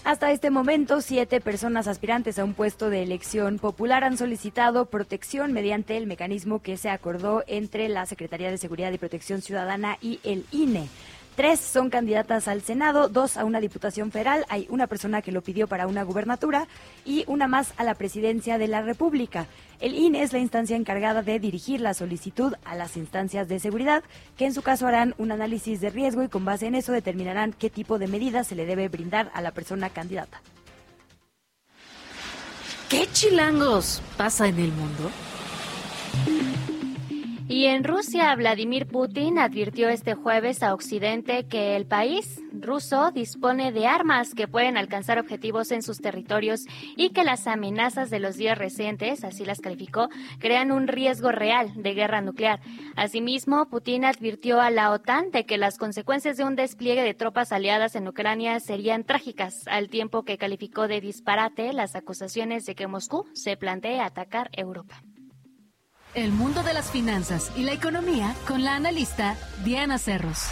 Hasta 0.07 0.31
este 0.31 0.51
momento, 0.51 1.01
siete 1.01 1.41
personas 1.41 1.89
aspirantes 1.89 2.39
a 2.39 2.45
un 2.45 2.55
puesto 2.55 2.91
de 2.91 3.03
elección 3.03 3.59
popular 3.59 4.05
han 4.05 4.17
solicitado 4.17 4.87
protección 4.87 5.53
mediante 5.53 5.97
el 5.97 6.07
mecanismo 6.07 6.63
que 6.63 6.77
se 6.77 6.91
acordó 6.91 7.43
entre 7.49 7.89
la 7.89 8.07
Secretaría 8.07 8.53
de 8.53 8.57
Seguridad 8.57 8.93
y 8.93 8.99
Protección 8.99 9.43
Ciudadana 9.43 9.99
y 10.01 10.21
el 10.23 10.47
INE. 10.53 10.89
Tres 11.37 11.61
son 11.61 11.91
candidatas 11.91 12.49
al 12.49 12.63
Senado, 12.63 13.11
dos 13.11 13.37
a 13.37 13.45
una 13.45 13.61
diputación 13.61 14.11
federal, 14.11 14.47
hay 14.49 14.67
una 14.71 14.87
persona 14.87 15.21
que 15.21 15.33
lo 15.33 15.43
pidió 15.43 15.69
para 15.69 15.87
una 15.87 16.03
gubernatura 16.03 16.67
y 17.05 17.25
una 17.27 17.47
más 17.47 17.75
a 17.77 17.85
la 17.85 17.95
presidencia 17.95 18.57
de 18.57 18.69
la 18.69 18.81
República. 18.81 19.47
El 19.79 19.95
INE 19.95 20.23
es 20.23 20.33
la 20.33 20.39
instancia 20.39 20.77
encargada 20.77 21.21
de 21.21 21.39
dirigir 21.39 21.83
la 21.83 21.93
solicitud 21.93 22.55
a 22.65 22.75
las 22.75 22.97
instancias 22.97 23.49
de 23.49 23.61
seguridad, 23.61 24.03
que 24.39 24.47
en 24.47 24.55
su 24.55 24.63
caso 24.63 24.87
harán 24.87 25.15
un 25.19 25.31
análisis 25.31 25.83
de 25.83 25.91
riesgo 25.91 26.23
y 26.23 26.29
con 26.29 26.47
base 26.47 26.69
en 26.69 26.75
eso 26.75 26.93
determinarán 26.93 27.53
qué 27.53 27.69
tipo 27.69 27.99
de 27.99 28.07
medidas 28.07 28.47
se 28.47 28.55
le 28.55 28.65
debe 28.65 28.89
brindar 28.89 29.31
a 29.35 29.43
la 29.43 29.51
persona 29.51 29.91
candidata. 29.91 30.41
¿Qué 32.89 33.07
chilangos 33.13 34.01
pasa 34.17 34.49
en 34.49 34.59
el 34.59 34.73
mundo? 34.73 35.11
Y 37.49 37.67
en 37.67 37.85
Rusia, 37.85 38.35
Vladimir 38.35 38.89
Putin 38.89 39.39
advirtió 39.39 39.89
este 39.89 40.15
jueves 40.15 40.65
a 40.65 40.75
Occidente 40.75 41.47
que 41.47 41.77
el 41.77 41.87
país 41.87 42.41
ruso 42.53 43.13
dispone 43.13 43.71
de 43.71 43.87
armas 43.87 44.35
que 44.35 44.49
pueden 44.49 44.77
alcanzar 44.77 45.21
objetivos 45.21 45.71
en 45.71 45.83
sus 45.83 45.99
territorios 45.99 46.65
y 46.97 47.11
que 47.11 47.23
las 47.23 47.47
amenazas 47.47 48.11
de 48.11 48.19
los 48.19 48.37
días 48.37 48.59
recientes, 48.59 49.23
así 49.23 49.45
las 49.45 49.61
calificó, 49.61 50.09
crean 50.41 50.73
un 50.73 50.89
riesgo 50.89 51.31
real 51.31 51.71
de 51.77 51.95
guerra 51.95 52.21
nuclear. 52.21 52.61
Asimismo, 52.97 53.67
Putin 53.67 54.05
advirtió 54.05 54.61
a 54.61 54.71
la 54.71 54.91
OTAN 54.91 55.31
de 55.31 55.47
que 55.47 55.57
las 55.57 55.79
consecuencias 55.79 56.37
de 56.37 56.45
un 56.45 56.57
despliegue 56.57 57.03
de 57.03 57.15
tropas 57.15 57.53
aliadas 57.53 57.95
en 57.95 58.09
Ucrania 58.09 58.59
serían 58.59 59.05
trágicas, 59.05 59.69
al 59.69 59.89
tiempo 59.89 60.25
que 60.25 60.37
calificó 60.37 60.89
de 60.89 61.01
disparate 61.01 61.73
las 61.73 61.95
acusaciones 61.95 62.67
de 62.67 62.75
que 62.75 62.89
Moscú 62.89 63.25
se 63.35 63.57
plantea 63.57 64.05
atacar 64.05 64.51
Europa. 64.53 65.01
El 66.17 66.33
mundo 66.33 66.63
de 66.63 66.73
las 66.73 66.91
finanzas 66.91 67.53
y 67.59 67.63
la 67.63 67.75
economía 67.75 68.35
con 68.49 68.65
la 68.65 68.75
analista 68.75 69.35
Diana 69.67 69.99
Cerros. 69.99 70.51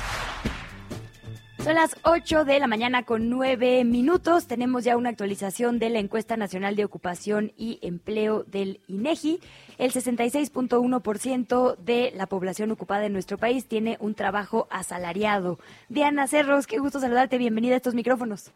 Son 1.60 1.74
las 1.74 1.96
8 2.02 2.44
de 2.44 2.60
la 2.60 2.66
mañana 2.66 3.04
con 3.04 3.30
9 3.30 3.82
minutos. 3.84 4.46
Tenemos 4.46 4.84
ya 4.84 4.98
una 4.98 5.08
actualización 5.08 5.78
de 5.78 5.88
la 5.88 6.00
encuesta 6.00 6.36
nacional 6.36 6.76
de 6.76 6.84
ocupación 6.84 7.52
y 7.56 7.78
empleo 7.80 8.44
del 8.44 8.82
INEGI. 8.88 9.40
El 9.78 9.90
66.1% 9.92 11.76
de 11.78 12.12
la 12.14 12.26
población 12.26 12.70
ocupada 12.70 13.06
en 13.06 13.14
nuestro 13.14 13.38
país 13.38 13.66
tiene 13.66 13.96
un 14.00 14.14
trabajo 14.14 14.68
asalariado. 14.70 15.58
Diana 15.88 16.26
Cerros, 16.26 16.66
qué 16.66 16.76
gusto 16.76 17.00
saludarte. 17.00 17.38
Bienvenida 17.38 17.72
a 17.72 17.78
estos 17.78 17.94
micrófonos. 17.94 18.52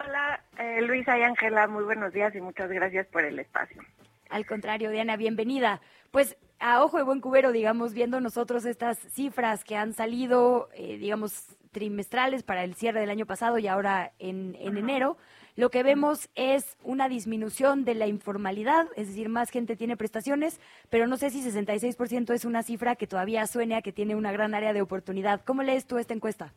Hola, 0.00 0.42
eh, 0.58 0.82
Luisa 0.82 1.16
y 1.16 1.22
Ángela. 1.22 1.68
Muy 1.68 1.84
buenos 1.84 2.12
días 2.12 2.34
y 2.34 2.40
muchas 2.40 2.70
gracias 2.70 3.06
por 3.06 3.24
el 3.24 3.38
espacio. 3.38 3.80
Al 4.28 4.46
contrario, 4.46 4.90
Diana, 4.90 5.16
bienvenida. 5.16 5.80
Pues 6.10 6.36
a 6.58 6.82
ojo 6.82 6.96
de 6.96 7.02
buen 7.02 7.20
cubero, 7.20 7.52
digamos, 7.52 7.92
viendo 7.92 8.20
nosotros 8.20 8.64
estas 8.64 8.98
cifras 8.98 9.64
que 9.64 9.76
han 9.76 9.92
salido, 9.92 10.68
eh, 10.74 10.96
digamos, 10.98 11.56
trimestrales 11.70 12.42
para 12.42 12.64
el 12.64 12.74
cierre 12.74 13.00
del 13.00 13.10
año 13.10 13.26
pasado 13.26 13.58
y 13.58 13.68
ahora 13.68 14.12
en, 14.18 14.56
en 14.58 14.78
enero, 14.78 15.18
lo 15.56 15.70
que 15.70 15.82
vemos 15.82 16.30
es 16.34 16.76
una 16.82 17.08
disminución 17.08 17.84
de 17.84 17.94
la 17.94 18.06
informalidad, 18.06 18.86
es 18.96 19.08
decir, 19.08 19.28
más 19.28 19.50
gente 19.50 19.76
tiene 19.76 19.96
prestaciones, 19.96 20.60
pero 20.90 21.06
no 21.06 21.16
sé 21.16 21.30
si 21.30 21.42
66% 21.42 22.32
es 22.34 22.44
una 22.44 22.62
cifra 22.62 22.96
que 22.96 23.06
todavía 23.06 23.46
suene 23.46 23.76
a 23.76 23.82
que 23.82 23.92
tiene 23.92 24.14
una 24.14 24.32
gran 24.32 24.54
área 24.54 24.72
de 24.72 24.82
oportunidad. 24.82 25.42
¿Cómo 25.44 25.62
lees 25.62 25.86
tú 25.86 25.98
esta 25.98 26.14
encuesta? 26.14 26.52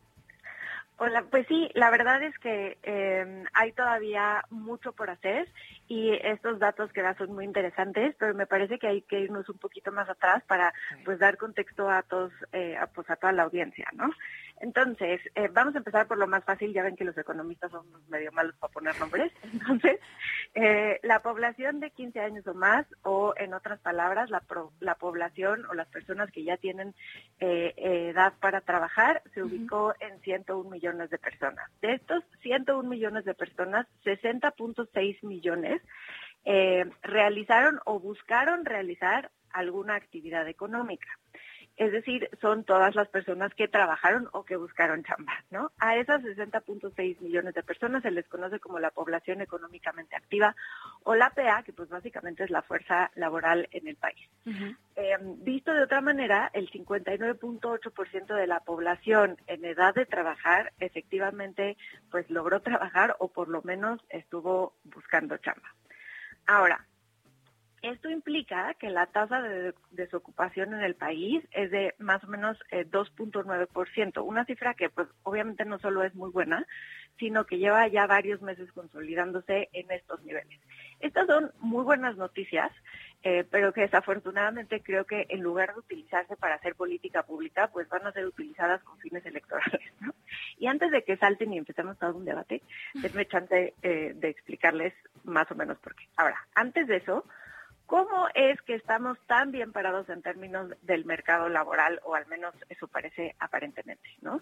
Hola, 1.02 1.24
pues 1.32 1.48
sí, 1.48 1.70
la 1.76 1.90
verdad 1.92 2.22
es 2.24 2.38
que 2.40 2.78
eh, 2.84 3.44
hay 3.54 3.72
todavía 3.72 4.44
mucho 4.50 4.92
por 4.92 5.10
hacer 5.10 5.48
y 5.90 6.12
estos 6.22 6.60
datos 6.60 6.94
que 6.94 7.02
da 7.02 7.18
son 7.18 7.34
muy 7.34 7.46
interesantes, 7.46 8.16
pero 8.20 8.36
me 8.36 8.46
parece 8.46 8.78
que 8.78 8.88
hay 8.88 9.02
que 9.02 9.22
irnos 9.22 9.50
un 9.50 9.58
poquito 9.58 9.92
más 9.92 10.08
atrás 10.08 10.44
para 10.48 10.72
pues 11.04 11.18
dar 11.18 11.36
contexto 11.36 11.90
a 11.90 12.04
todos, 12.04 12.32
eh, 12.54 12.78
a, 12.78 12.86
pues 12.86 13.10
a 13.10 13.16
toda 13.16 13.34
la 13.34 13.44
audiencia, 13.44 13.88
¿no? 13.94 14.08
Entonces, 14.62 15.22
eh, 15.36 15.50
vamos 15.52 15.76
a 15.76 15.80
empezar 15.80 16.08
por 16.08 16.18
lo 16.18 16.28
más 16.28 16.44
fácil, 16.44 16.74
ya 16.74 16.84
ven 16.84 16.96
que 16.96 17.06
los 17.06 17.18
economistas 17.18 17.72
son 17.72 17.86
medio 18.10 18.32
malos 18.32 18.56
para 18.58 18.74
poner 18.74 19.00
nombres. 19.00 19.32
Entonces, 19.54 20.00
eh, 20.54 21.00
la 21.04 21.22
población 21.22 21.80
de 21.80 21.92
15 21.92 22.20
años 22.20 22.46
o 22.48 22.54
más, 22.54 22.86
o 23.04 23.34
en 23.38 23.54
otras 23.54 23.80
palabras, 23.80 24.30
la, 24.30 24.44
la 24.80 24.96
población 24.96 25.66
o 25.68 25.74
las 25.74 25.88
personas 25.88 26.32
que 26.32 26.44
ya 26.44 26.58
tienen 26.58 26.94
eh, 27.40 27.74
edad 27.78 28.34
para 28.40 28.62
trabajar, 28.62 29.22
se 29.34 29.44
ubicó 29.44 29.94
en 30.00 30.20
101 30.22 30.70
millones 30.70 31.10
de 31.10 31.18
personas. 31.18 31.70
De 31.82 31.94
estos 31.94 32.24
101 32.42 32.88
millones 32.88 33.26
de 33.26 33.34
personas, 33.34 33.88
60.6 34.04 35.24
millones 35.24 35.82
realizaron 37.04 37.80
o 37.86 38.00
buscaron 38.00 38.66
realizar 38.66 39.30
alguna 39.52 39.96
actividad 39.96 40.48
económica. 40.48 41.08
Es 41.80 41.94
decir, 41.94 42.30
son 42.42 42.66
todas 42.66 42.94
las 42.94 43.08
personas 43.08 43.54
que 43.54 43.70
trabajaron 43.70 44.28
o 44.34 44.44
que 44.44 44.58
buscaron 44.58 45.02
chamba, 45.06 45.32
¿no? 45.50 45.72
A 45.80 45.96
esas 45.96 46.22
60.6 46.22 47.22
millones 47.22 47.54
de 47.54 47.64
personas 47.64 48.04
se 48.04 48.12
les 48.12 48.28
conoce 48.28 48.60
como 48.60 48.80
la 48.80 48.92
población 48.92 49.40
económicamente 49.40 50.18
activa 50.18 50.58
o 51.04 51.16
la 51.16 51.30
PA, 51.30 51.64
que 51.64 51.72
pues 51.72 51.88
básicamente 51.88 52.44
es 52.44 52.50
la 52.50 52.64
fuerza 52.64 53.12
laboral 53.16 53.70
en 53.72 53.88
el 53.88 53.96
país. 53.96 54.20
Eh, 54.98 55.18
visto 55.38 55.74
de 55.74 55.84
otra 55.84 56.02
manera, 56.02 56.52
el 56.54 56.70
59.8% 56.70 58.36
de 58.36 58.48
la 58.48 58.60
población 58.60 59.38
en 59.48 59.64
edad 59.64 59.96
de 59.96 60.06
trabajar 60.06 60.74
efectivamente 60.82 61.78
pues 62.12 62.30
logró 62.30 62.62
trabajar 62.62 63.16
o 63.20 63.30
por 63.30 63.48
lo 63.48 63.62
menos 63.62 64.02
estuvo 64.10 64.74
buscando 64.84 65.38
chamba. 65.38 65.74
Ahora, 66.46 66.86
esto 67.82 68.10
implica 68.10 68.74
que 68.76 68.90
la 68.90 69.08
tasa 69.08 69.42
de 69.42 69.74
desocupación 69.92 70.74
en 70.74 70.82
el 70.82 70.96
país 70.96 71.44
es 71.52 71.72
de 71.72 71.96
más 72.00 72.24
o 72.24 72.28
menos 72.28 72.58
2.9%, 72.72 74.18
eh, 74.18 74.20
una 74.22 74.46
cifra 74.46 74.74
que 74.74 74.90
pues 74.90 75.08
obviamente 75.24 75.66
no 75.66 75.80
solo 75.80 76.04
es 76.04 76.14
muy 76.16 76.32
buena, 76.32 76.66
sino 77.18 77.46
que 77.46 77.58
lleva 77.58 77.88
ya 77.88 78.08
varios 78.08 78.42
meses 78.42 78.72
consolidándose 78.72 79.70
en 79.74 79.92
estos 79.92 80.24
niveles. 80.24 80.60
Estas 81.00 81.28
son 81.28 81.52
muy 81.60 81.84
buenas 81.84 82.18
noticias, 82.18 82.72
eh, 83.24 83.46
pero 83.50 83.74
que 83.74 83.82
desafortunadamente 83.82 84.82
creo 84.82 85.06
que 85.06 85.26
en 85.30 85.42
lugar 85.42 85.74
de 85.74 85.80
utilizarse 85.80 86.38
para 86.38 86.56
hacer 86.56 86.76
política 86.76 87.24
pública, 87.24 87.70
pues 87.72 87.90
van 87.90 88.08
a 88.08 88.14
ser 88.14 88.26
utilizadas 88.26 88.82
con 88.84 88.98
fines 89.00 89.26
electorales. 89.26 89.82
¿no? 90.00 90.14
Y 90.58 90.68
antes 90.68 90.92
de 90.92 91.04
que 91.04 91.18
salten 91.18 91.54
y 91.54 91.58
empecemos 91.58 91.98
todo 91.98 92.16
un 92.16 92.26
debate, 92.26 92.62
denme 92.94 93.26
chance 93.28 93.74
eh, 93.82 94.14
de 94.16 94.30
explicarles 94.30 94.94
más 95.26 95.52
o 95.52 95.56
menos 95.56 95.78
por 95.80 95.96
qué. 95.96 96.06
Ahora, 96.16 96.48
antes 96.56 96.88
de 96.88 96.98
eso, 96.98 97.26
¿Cómo 97.90 98.28
es 98.36 98.62
que 98.62 98.76
estamos 98.76 99.18
tan 99.26 99.52
bien 99.52 99.72
parados 99.72 100.08
en 100.10 100.22
términos 100.22 100.70
del 100.84 101.06
mercado 101.06 101.50
laboral, 101.50 102.00
o 102.04 102.14
al 102.14 102.28
menos 102.28 102.54
eso 102.70 102.88
parece 102.88 103.36
aparentemente, 103.40 104.08
¿no? 104.22 104.42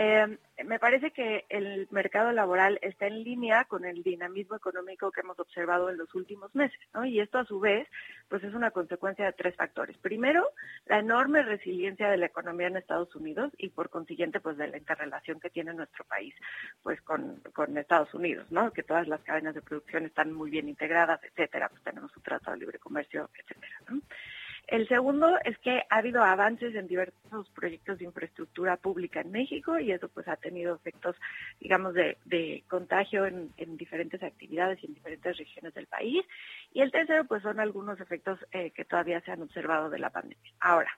Eh, 0.00 0.38
me 0.64 0.78
parece 0.78 1.10
que 1.10 1.44
el 1.48 1.88
mercado 1.90 2.30
laboral 2.30 2.78
está 2.82 3.08
en 3.08 3.24
línea 3.24 3.64
con 3.64 3.84
el 3.84 4.04
dinamismo 4.04 4.54
económico 4.54 5.10
que 5.10 5.22
hemos 5.22 5.38
observado 5.40 5.90
en 5.90 5.98
los 5.98 6.14
últimos 6.14 6.54
meses, 6.54 6.78
¿no? 6.94 7.04
Y 7.04 7.18
esto 7.18 7.38
a 7.38 7.44
su 7.44 7.58
vez, 7.58 7.88
pues 8.28 8.44
es 8.44 8.54
una 8.54 8.70
consecuencia 8.70 9.24
de 9.24 9.32
tres 9.32 9.56
factores. 9.56 9.98
Primero, 9.98 10.46
la 10.86 11.00
enorme 11.00 11.42
resiliencia 11.42 12.10
de 12.10 12.16
la 12.16 12.26
economía 12.26 12.68
en 12.68 12.76
Estados 12.76 13.12
Unidos 13.16 13.52
y 13.58 13.70
por 13.70 13.90
consiguiente, 13.90 14.38
pues 14.38 14.56
de 14.56 14.68
la 14.68 14.78
interrelación 14.78 15.40
que 15.40 15.50
tiene 15.50 15.74
nuestro 15.74 16.04
país, 16.04 16.32
pues 16.82 17.00
con, 17.02 17.40
con 17.52 17.76
Estados 17.76 18.14
Unidos, 18.14 18.46
¿no? 18.50 18.72
Que 18.72 18.84
todas 18.84 19.08
las 19.08 19.20
cadenas 19.22 19.54
de 19.56 19.62
producción 19.62 20.06
están 20.06 20.32
muy 20.32 20.50
bien 20.50 20.68
integradas, 20.68 21.22
etcétera. 21.24 21.68
Pues 21.68 21.82
tenemos 21.82 22.16
un 22.16 22.22
tratado 22.22 22.52
de 22.52 22.60
libre 22.60 22.78
comercio, 22.78 23.28
etcétera. 23.34 23.78
El 24.68 24.86
segundo 24.86 25.34
es 25.46 25.56
que 25.58 25.82
ha 25.88 25.96
habido 25.96 26.22
avances 26.22 26.74
en 26.74 26.86
diversos 26.86 27.48
proyectos 27.54 27.98
de 27.98 28.04
infraestructura 28.04 28.76
pública 28.76 29.22
en 29.22 29.30
México 29.30 29.78
y 29.78 29.92
eso 29.92 30.10
pues 30.10 30.28
ha 30.28 30.36
tenido 30.36 30.74
efectos, 30.74 31.16
digamos, 31.58 31.94
de, 31.94 32.62
contagio 32.68 33.24
en, 33.24 33.50
diferentes 33.78 34.22
actividades 34.22 34.78
y 34.82 34.86
en 34.86 34.94
diferentes 34.94 35.38
regiones 35.38 35.72
del 35.72 35.86
país. 35.86 36.22
Y 36.74 36.82
el 36.82 36.92
tercero 36.92 37.24
pues 37.24 37.42
son 37.42 37.60
algunos 37.60 37.98
efectos 37.98 38.38
eh, 38.52 38.70
que 38.72 38.84
todavía 38.84 39.22
se 39.22 39.32
han 39.32 39.40
observado 39.40 39.88
de 39.88 40.00
la 40.00 40.10
pandemia. 40.10 40.52
Ahora, 40.60 40.90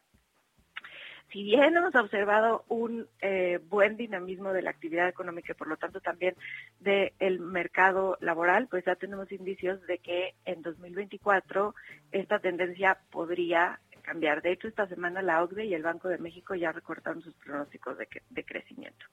si 1.32 1.42
bien 1.42 1.76
hemos 1.76 1.94
observado 1.94 2.64
un 2.68 3.06
eh, 3.20 3.60
buen 3.68 3.96
dinamismo 3.96 4.52
de 4.52 4.62
la 4.62 4.70
actividad 4.70 5.08
económica 5.08 5.52
y 5.52 5.56
por 5.56 5.68
lo 5.68 5.76
tanto 5.76 6.00
también 6.00 6.34
del 6.80 7.40
mercado 7.40 8.16
laboral, 8.20 8.68
pues 8.68 8.84
ya 8.84 8.96
tenemos 8.96 9.30
indicios 9.32 9.84
de 9.86 9.98
que 9.98 10.34
en 10.44 10.62
2024 10.62 11.74
esta 12.12 12.38
tendencia 12.38 12.98
podría 13.10 13.80
cambiar. 14.02 14.42
De 14.42 14.52
hecho, 14.52 14.68
esta 14.68 14.88
semana 14.88 15.22
la 15.22 15.42
OCDE 15.42 15.66
y 15.66 15.74
el 15.74 15.82
Banco 15.82 16.08
de 16.08 16.18
México 16.18 16.54
ya 16.54 16.72
recortaron 16.72 17.22
sus 17.22 17.34
pronósticos 17.34 17.96
de 17.98 18.44
crecimiento. 18.44 19.06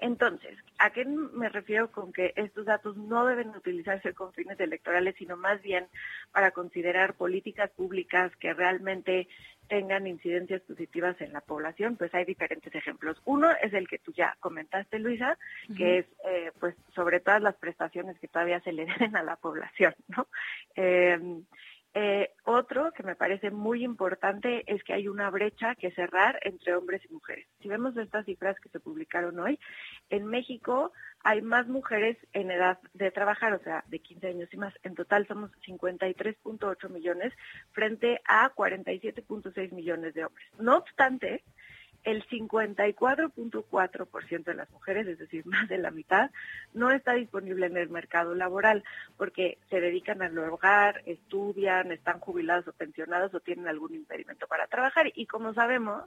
Entonces, 0.00 0.56
¿a 0.78 0.90
qué 0.90 1.04
me 1.04 1.50
refiero 1.50 1.92
con 1.92 2.12
que 2.12 2.32
estos 2.36 2.64
datos 2.64 2.96
no 2.96 3.26
deben 3.26 3.50
utilizarse 3.50 4.14
con 4.14 4.32
fines 4.32 4.58
electorales, 4.58 5.14
sino 5.18 5.36
más 5.36 5.60
bien 5.60 5.86
para 6.32 6.52
considerar 6.52 7.14
políticas 7.14 7.70
públicas 7.70 8.34
que 8.36 8.54
realmente 8.54 9.28
tengan 9.70 10.08
incidencias 10.08 10.60
positivas 10.62 11.18
en 11.20 11.32
la 11.32 11.40
población? 11.40 11.96
Pues 11.96 12.12
hay 12.12 12.24
diferentes 12.24 12.74
ejemplos. 12.74 13.22
Uno 13.24 13.48
es 13.62 13.72
el 13.72 13.86
que 13.88 14.00
tú 14.00 14.12
ya 14.12 14.36
comentaste, 14.40 14.98
Luisa, 14.98 15.38
que 15.76 15.98
es 15.98 16.06
eh, 16.28 16.50
pues 16.58 16.74
sobre 16.92 17.20
todas 17.20 17.40
las 17.40 17.54
prestaciones 17.54 18.18
que 18.18 18.26
todavía 18.26 18.60
se 18.60 18.72
le 18.72 18.84
deben 18.98 19.14
a 19.14 19.22
la 19.22 19.36
población, 19.36 19.94
¿no? 20.08 20.26
Eh, 20.74 21.18
eh, 21.92 22.30
otro 22.44 22.92
que 22.92 23.02
me 23.02 23.16
parece 23.16 23.50
muy 23.50 23.82
importante 23.84 24.62
es 24.72 24.84
que 24.84 24.92
hay 24.92 25.08
una 25.08 25.28
brecha 25.28 25.74
que 25.74 25.90
cerrar 25.90 26.38
entre 26.42 26.76
hombres 26.76 27.02
y 27.04 27.12
mujeres. 27.12 27.46
Si 27.60 27.68
vemos 27.68 27.96
estas 27.96 28.24
cifras 28.26 28.58
que 28.60 28.68
se 28.68 28.78
publicaron 28.78 29.38
hoy, 29.40 29.58
en 30.08 30.26
México 30.26 30.92
hay 31.24 31.42
más 31.42 31.66
mujeres 31.66 32.16
en 32.32 32.50
edad 32.50 32.78
de 32.94 33.10
trabajar, 33.10 33.52
o 33.54 33.58
sea, 33.58 33.84
de 33.88 33.98
15 33.98 34.28
años 34.28 34.48
y 34.52 34.56
más. 34.56 34.72
En 34.84 34.94
total 34.94 35.26
somos 35.26 35.50
53.8 35.66 36.88
millones 36.90 37.32
frente 37.72 38.20
a 38.24 38.54
47.6 38.54 39.72
millones 39.72 40.14
de 40.14 40.24
hombres. 40.24 40.46
No 40.58 40.76
obstante, 40.76 41.42
el 42.04 42.24
54.4% 42.26 44.44
de 44.44 44.54
las 44.54 44.70
mujeres, 44.70 45.06
es 45.06 45.18
decir, 45.18 45.44
más 45.46 45.68
de 45.68 45.76
la 45.78 45.90
mitad, 45.90 46.30
no 46.74 46.90
está 46.90 47.14
disponible 47.14 47.64
en 47.66 47.76
el 47.76 47.90
mercado 47.90 48.34
laboral 48.34 48.84
porque 49.16 49.58
se 49.68 49.80
dedican 49.80 50.22
al 50.22 50.36
hogar, 50.38 51.02
estudian, 51.06 51.90
están 51.92 52.18
jubilados 52.20 52.66
o 52.68 52.72
pensionados 52.72 53.34
o 53.34 53.40
tienen 53.40 53.66
algún 53.68 53.94
impedimento 53.94 54.46
para 54.46 54.66
trabajar. 54.66 55.10
Y 55.14 55.26
como 55.26 55.52
sabemos, 55.54 56.04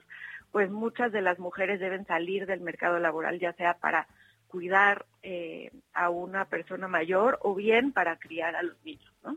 pues 0.51 0.71
muchas 0.71 1.11
de 1.11 1.21
las 1.21 1.39
mujeres 1.39 1.79
deben 1.79 2.05
salir 2.05 2.45
del 2.45 2.61
mercado 2.61 2.99
laboral, 2.99 3.39
ya 3.39 3.53
sea 3.53 3.73
para 3.75 4.07
cuidar 4.47 5.05
eh, 5.23 5.71
a 5.93 6.11
una 6.11 6.45
persona 6.45 6.87
mayor 6.87 7.39
o 7.41 7.55
bien 7.55 7.91
para 7.91 8.17
criar 8.17 8.55
a 8.55 8.61
los 8.61 8.77
niños, 8.85 9.11
¿no? 9.23 9.35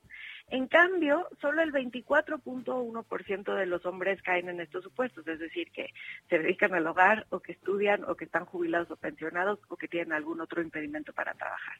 En 0.48 0.68
cambio, 0.68 1.28
solo 1.40 1.62
el 1.62 1.72
24.1% 1.72 3.54
de 3.54 3.66
los 3.66 3.84
hombres 3.84 4.22
caen 4.22 4.48
en 4.48 4.60
estos 4.60 4.84
supuestos, 4.84 5.26
es 5.26 5.40
decir, 5.40 5.72
que 5.72 5.92
se 6.28 6.38
dedican 6.38 6.72
al 6.74 6.86
hogar 6.86 7.26
o 7.30 7.40
que 7.40 7.52
estudian 7.52 8.04
o 8.04 8.14
que 8.14 8.26
están 8.26 8.44
jubilados 8.44 8.90
o 8.92 8.96
pensionados 8.96 9.58
o 9.68 9.76
que 9.76 9.88
tienen 9.88 10.12
algún 10.12 10.40
otro 10.40 10.62
impedimento 10.62 11.12
para 11.12 11.34
trabajar. 11.34 11.76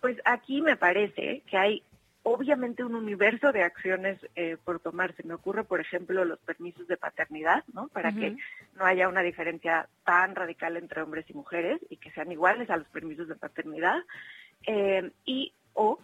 Pues 0.00 0.16
aquí 0.24 0.62
me 0.62 0.76
parece 0.76 1.42
que 1.46 1.56
hay 1.56 1.82
obviamente 2.22 2.84
un 2.84 2.94
universo 2.94 3.50
de 3.50 3.64
acciones 3.64 4.18
eh, 4.36 4.56
por 4.62 4.78
tomarse. 4.78 5.24
Me 5.24 5.34
ocurre, 5.34 5.64
por 5.64 5.80
ejemplo, 5.80 6.24
los 6.24 6.38
permisos 6.38 6.86
de 6.86 6.96
paternidad, 6.96 7.64
¿no? 7.72 7.88
Para 7.88 8.12
que 8.12 8.36
no 8.76 8.84
haya 8.84 9.08
una 9.08 9.22
diferencia 9.22 9.88
tan 10.04 10.36
radical 10.36 10.76
entre 10.76 11.02
hombres 11.02 11.28
y 11.28 11.34
mujeres 11.34 11.80
y 11.90 11.96
que 11.96 12.12
sean 12.12 12.30
iguales 12.30 12.70
a 12.70 12.76
los 12.76 12.86
permisos 12.88 13.26
de 13.26 13.34
paternidad. 13.34 13.98
Eh, 14.66 15.10
y 15.24 15.52
o 15.74 15.98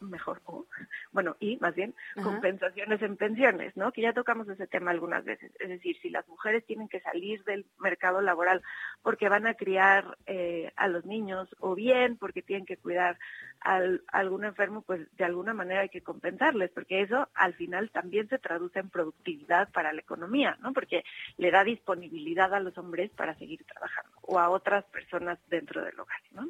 mejor, 0.00 0.40
o, 0.44 0.66
bueno, 1.12 1.36
y 1.40 1.56
más 1.58 1.74
bien, 1.74 1.94
compensaciones 2.22 3.02
en 3.02 3.16
pensiones, 3.16 3.76
¿no? 3.76 3.92
Que 3.92 4.02
ya 4.02 4.12
tocamos 4.12 4.48
ese 4.48 4.66
tema 4.66 4.90
algunas 4.90 5.24
veces. 5.24 5.52
Es 5.58 5.68
decir, 5.68 5.96
si 6.00 6.10
las 6.10 6.26
mujeres 6.28 6.64
tienen 6.66 6.88
que 6.88 7.00
salir 7.00 7.42
del 7.44 7.66
mercado 7.78 8.20
laboral 8.20 8.62
porque 9.02 9.28
van 9.28 9.46
a 9.46 9.54
criar 9.54 10.16
eh, 10.26 10.72
a 10.76 10.88
los 10.88 11.04
niños 11.04 11.48
o 11.60 11.74
bien 11.74 12.16
porque 12.16 12.42
tienen 12.42 12.66
que 12.66 12.76
cuidar 12.76 13.18
a 13.60 13.80
algún 14.12 14.44
enfermo, 14.44 14.82
pues 14.82 15.00
de 15.16 15.24
alguna 15.24 15.54
manera 15.54 15.80
hay 15.80 15.88
que 15.88 16.02
compensarles, 16.02 16.70
porque 16.70 17.02
eso 17.02 17.28
al 17.34 17.54
final 17.54 17.90
también 17.90 18.28
se 18.28 18.38
traduce 18.38 18.78
en 18.78 18.90
productividad 18.90 19.70
para 19.72 19.92
la 19.92 20.00
economía, 20.00 20.56
¿no? 20.60 20.72
Porque 20.72 21.04
le 21.36 21.50
da 21.50 21.64
disponibilidad 21.64 22.54
a 22.54 22.60
los 22.60 22.76
hombres 22.78 23.10
para 23.10 23.34
seguir 23.36 23.64
trabajando 23.64 24.16
o 24.22 24.38
a 24.38 24.50
otras 24.50 24.84
personas 24.86 25.38
dentro 25.48 25.84
del 25.84 25.98
hogar, 25.98 26.20
¿no? 26.32 26.48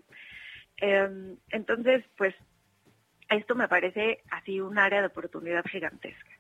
Em, 0.81 1.37
entonces, 1.51 2.05
pues 2.17 2.35
esto 3.29 3.55
me 3.55 3.69
parece 3.69 4.23
así 4.31 4.61
un 4.61 4.79
área 4.79 5.01
de 5.01 5.09
oportunidad 5.09 5.65
gigantesca. 5.65 6.31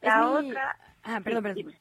La 0.00 0.30
otra... 0.30 0.76
Ah, 1.02 1.20
perdón, 1.22 1.42
perdón. 1.42 1.74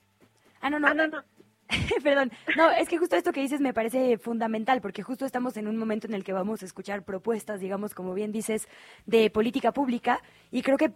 Ah, 0.61 0.69
no, 0.69 0.79
no. 0.79 0.87
Ah, 0.87 0.93
no, 0.93 1.07
no. 1.07 1.23
Perdón, 2.03 2.31
no, 2.57 2.69
es 2.71 2.89
que 2.89 2.97
justo 2.97 3.15
esto 3.15 3.31
que 3.31 3.41
dices 3.41 3.61
me 3.61 3.73
parece 3.73 4.17
fundamental, 4.17 4.81
porque 4.81 5.03
justo 5.03 5.25
estamos 5.25 5.57
en 5.57 5.67
un 5.67 5.77
momento 5.77 6.07
en 6.07 6.13
el 6.13 6.23
que 6.23 6.33
vamos 6.33 6.61
a 6.61 6.65
escuchar 6.65 7.03
propuestas, 7.03 7.59
digamos, 7.59 7.93
como 7.93 8.13
bien 8.13 8.31
dices, 8.31 8.67
de 9.05 9.29
política 9.29 9.71
pública, 9.71 10.21
y 10.51 10.61
creo 10.61 10.77
que, 10.77 10.91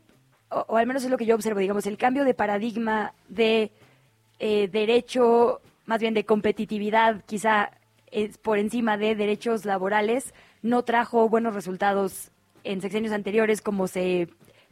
o, 0.50 0.78
al 0.78 0.88
menos 0.88 1.04
es 1.04 1.10
lo 1.10 1.18
que 1.18 1.26
yo 1.26 1.36
observo, 1.36 1.60
digamos, 1.60 1.86
el 1.88 1.98
cambio 1.98 2.24
de 2.24 2.34
paradigma 2.34 3.14
de 3.28 3.72
eh, 4.40 4.68
derecho, 4.68 5.62
más 5.86 6.00
bien 6.00 6.14
de 6.14 6.26
competitividad, 6.26 7.24
quizá 7.26 7.72
es 8.12 8.38
por 8.38 8.58
encima 8.58 8.98
de 8.98 9.16
derechos 9.16 9.66
laborales, 9.66 10.34
no 10.62 10.84
trajo 10.84 11.30
buenos 11.30 11.54
resultados 11.54 12.32
en 12.66 12.82
sexenios 12.82 13.14
anteriores 13.14 13.62
como 13.62 13.88
se 13.88 14.28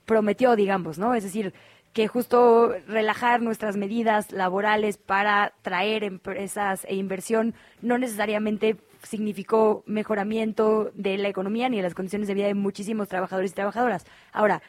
prometió, 0.06 0.56
digamos, 0.56 0.98
¿no? 0.98 1.14
Es 1.14 1.24
decir, 1.24 1.54
que 1.94 2.08
justo 2.08 2.74
relajar 2.88 3.42
nuestras 3.42 3.78
medidas 3.78 4.32
laborales 4.32 4.98
para 4.98 5.54
traer 5.62 6.04
empresas 6.04 6.86
e 6.90 6.96
inversión 6.96 7.54
no 7.82 7.98
necesariamente 7.98 8.78
significó 9.04 9.84
mejoramiento 9.86 10.92
de 10.96 11.18
la 11.18 11.30
economía 11.30 11.70
ni 11.70 11.78
de 11.78 11.84
las 11.84 11.94
condiciones 11.94 12.28
de 12.28 12.34
vida 12.34 12.48
de 12.48 12.56
muchísimos 12.56 13.08
trabajadores 13.08 13.52
y 13.52 13.56
trabajadoras. 13.56 14.06
Ahora, 14.32 14.62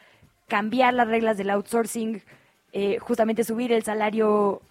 cambiar 0.47 0.93
las 0.93 1.07
reglas 1.07 1.37
del 1.37 1.49
outsourcing, 1.49 2.21
eh, 2.73 2.99
justamente 2.99 3.43
subir 3.43 3.71
el 3.71 3.83
salario 3.83 4.61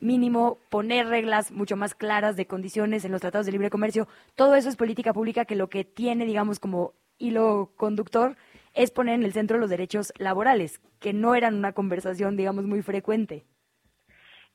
mínimo 0.00 0.58
poner 0.68 1.08
reglas 1.08 1.50
mucho 1.50 1.76
más 1.76 1.94
claras 1.94 2.36
de 2.36 2.46
condiciones 2.46 3.04
en 3.04 3.12
los 3.12 3.22
tratados 3.22 3.46
de 3.46 3.52
libre 3.52 3.70
comercio. 3.70 4.06
Todo 4.36 4.54
eso 4.54 4.68
es 4.68 4.76
política 4.76 5.12
pública 5.12 5.46
que 5.46 5.56
lo 5.56 5.68
que 5.68 5.84
tiene, 5.84 6.26
digamos, 6.26 6.60
como 6.60 6.92
hilo 7.18 7.72
conductor 7.76 8.36
es 8.74 8.90
poner 8.90 9.14
en 9.14 9.22
el 9.24 9.32
centro 9.32 9.58
los 9.58 9.70
derechos 9.70 10.12
laborales, 10.18 10.80
que 11.00 11.12
no 11.12 11.34
eran 11.34 11.54
una 11.54 11.72
conversación, 11.72 12.36
digamos, 12.36 12.64
muy 12.64 12.82
frecuente. 12.82 13.44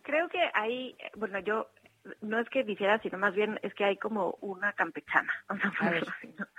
Creo 0.03 0.27
que 0.29 0.39
ahí, 0.53 0.97
bueno, 1.15 1.39
yo 1.39 1.69
no 2.21 2.39
es 2.39 2.49
que 2.49 2.63
dijera, 2.63 2.99
sino 3.01 3.17
más 3.17 3.33
bien 3.33 3.59
es 3.61 3.73
que 3.73 3.85
hay 3.85 3.97
como 3.97 4.37
una 4.41 4.73
campechana, 4.73 5.31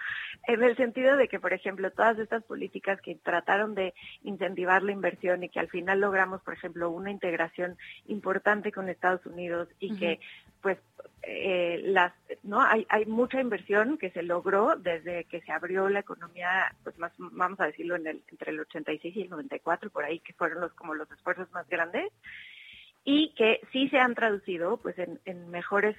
en 0.47 0.63
el 0.63 0.77
sentido 0.77 1.17
de 1.17 1.29
que, 1.29 1.41
por 1.41 1.53
ejemplo, 1.53 1.91
todas 1.91 2.19
estas 2.19 2.43
políticas 2.45 3.01
que 3.01 3.15
trataron 3.17 3.75
de 3.75 3.95
incentivar 4.23 4.83
la 4.83 4.93
inversión 4.93 5.43
y 5.43 5.49
que 5.49 5.61
al 5.61 5.69
final 5.69 6.01
logramos, 6.01 6.43
por 6.43 6.55
ejemplo, 6.55 6.91
una 6.91 7.11
integración 7.11 7.77
importante 8.07 8.73
con 8.73 8.89
Estados 8.89 9.25
Unidos 9.27 9.69
y 9.79 9.97
que, 9.97 10.21
pues, 10.63 10.79
eh, 11.23 11.81
las, 11.85 12.13
no, 12.43 12.61
hay, 12.61 12.87
hay 12.89 13.07
mucha 13.07 13.41
inversión 13.41 13.99
que 13.99 14.11
se 14.11 14.23
logró 14.23 14.77
desde 14.77 15.25
que 15.25 15.41
se 15.43 15.53
abrió 15.53 15.89
la 15.89 16.01
economía, 16.01 16.75
pues 16.83 16.99
más, 16.99 17.13
vamos 17.19 17.61
a 17.61 17.67
decirlo, 17.67 17.97
en 17.97 18.07
el, 18.07 18.23
entre 18.29 18.53
el 18.53 18.61
86 18.61 19.17
y 19.17 19.23
el 19.23 19.31
94, 19.31 19.91
por 19.91 20.05
ahí, 20.05 20.21
que 20.21 20.33
fueron 20.33 20.61
los 20.61 20.73
como 20.75 20.95
los 20.95 21.11
esfuerzos 21.11 21.51
más 21.53 21.69
grandes 21.69 22.11
y 23.05 23.35
que 23.35 23.61
sí 23.73 23.89
se 23.89 23.99
han 23.99 24.15
traducido 24.15 24.77
pues 24.79 24.97
en, 24.99 25.51
mejores 25.51 25.97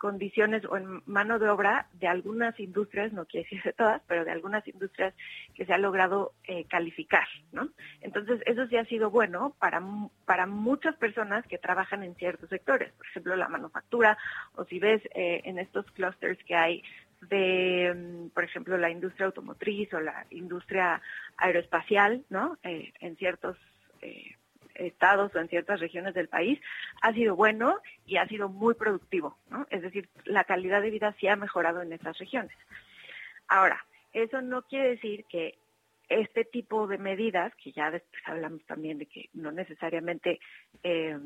condiciones 0.00 0.64
o 0.64 0.78
en 0.78 1.02
mano 1.04 1.38
de 1.38 1.50
obra 1.50 1.86
de 1.92 2.08
algunas 2.08 2.58
industrias, 2.58 3.12
no 3.12 3.26
quiere 3.26 3.44
decir 3.44 3.62
de 3.62 3.74
todas, 3.74 4.00
pero 4.08 4.24
de 4.24 4.30
algunas 4.30 4.66
industrias 4.66 5.12
que 5.54 5.66
se 5.66 5.74
ha 5.74 5.78
logrado 5.78 6.32
eh, 6.44 6.64
calificar, 6.64 7.28
¿no? 7.52 7.68
Entonces, 8.00 8.40
eso 8.46 8.66
sí 8.66 8.78
ha 8.78 8.86
sido 8.86 9.10
bueno 9.10 9.54
para, 9.58 9.82
para 10.24 10.46
muchas 10.46 10.96
personas 10.96 11.46
que 11.46 11.58
trabajan 11.58 12.02
en 12.02 12.14
ciertos 12.14 12.48
sectores, 12.48 12.92
por 12.94 13.06
ejemplo, 13.08 13.36
la 13.36 13.48
manufactura, 13.48 14.16
o 14.54 14.64
si 14.64 14.78
ves 14.78 15.02
eh, 15.14 15.42
en 15.44 15.58
estos 15.58 15.84
clusters 15.90 16.42
que 16.44 16.54
hay 16.54 16.82
de, 17.28 17.92
mm, 17.94 18.28
por 18.30 18.44
ejemplo, 18.44 18.78
la 18.78 18.90
industria 18.90 19.26
automotriz 19.26 19.92
o 19.92 20.00
la 20.00 20.24
industria 20.30 21.02
aeroespacial, 21.36 22.24
¿no? 22.30 22.58
Eh, 22.62 22.90
en 23.00 23.16
ciertos 23.16 23.58
estados 24.80 25.34
o 25.34 25.38
en 25.38 25.48
ciertas 25.48 25.80
regiones 25.80 26.14
del 26.14 26.28
país 26.28 26.60
ha 27.02 27.12
sido 27.12 27.36
bueno 27.36 27.78
y 28.06 28.16
ha 28.16 28.26
sido 28.26 28.48
muy 28.48 28.74
productivo, 28.74 29.36
¿no? 29.50 29.66
Es 29.70 29.82
decir, 29.82 30.08
la 30.24 30.44
calidad 30.44 30.82
de 30.82 30.90
vida 30.90 31.14
sí 31.18 31.28
ha 31.28 31.36
mejorado 31.36 31.82
en 31.82 31.92
esas 31.92 32.18
regiones. 32.18 32.56
Ahora, 33.48 33.84
eso 34.12 34.40
no 34.42 34.62
quiere 34.62 34.90
decir 34.90 35.24
que 35.26 35.58
este 36.08 36.44
tipo 36.44 36.86
de 36.86 36.98
medidas, 36.98 37.54
que 37.56 37.72
ya 37.72 37.90
después 37.90 38.22
hablamos 38.26 38.64
también 38.66 38.98
de 38.98 39.06
que 39.06 39.28
no 39.32 39.52
necesariamente 39.52 40.40
eh, 40.82 41.18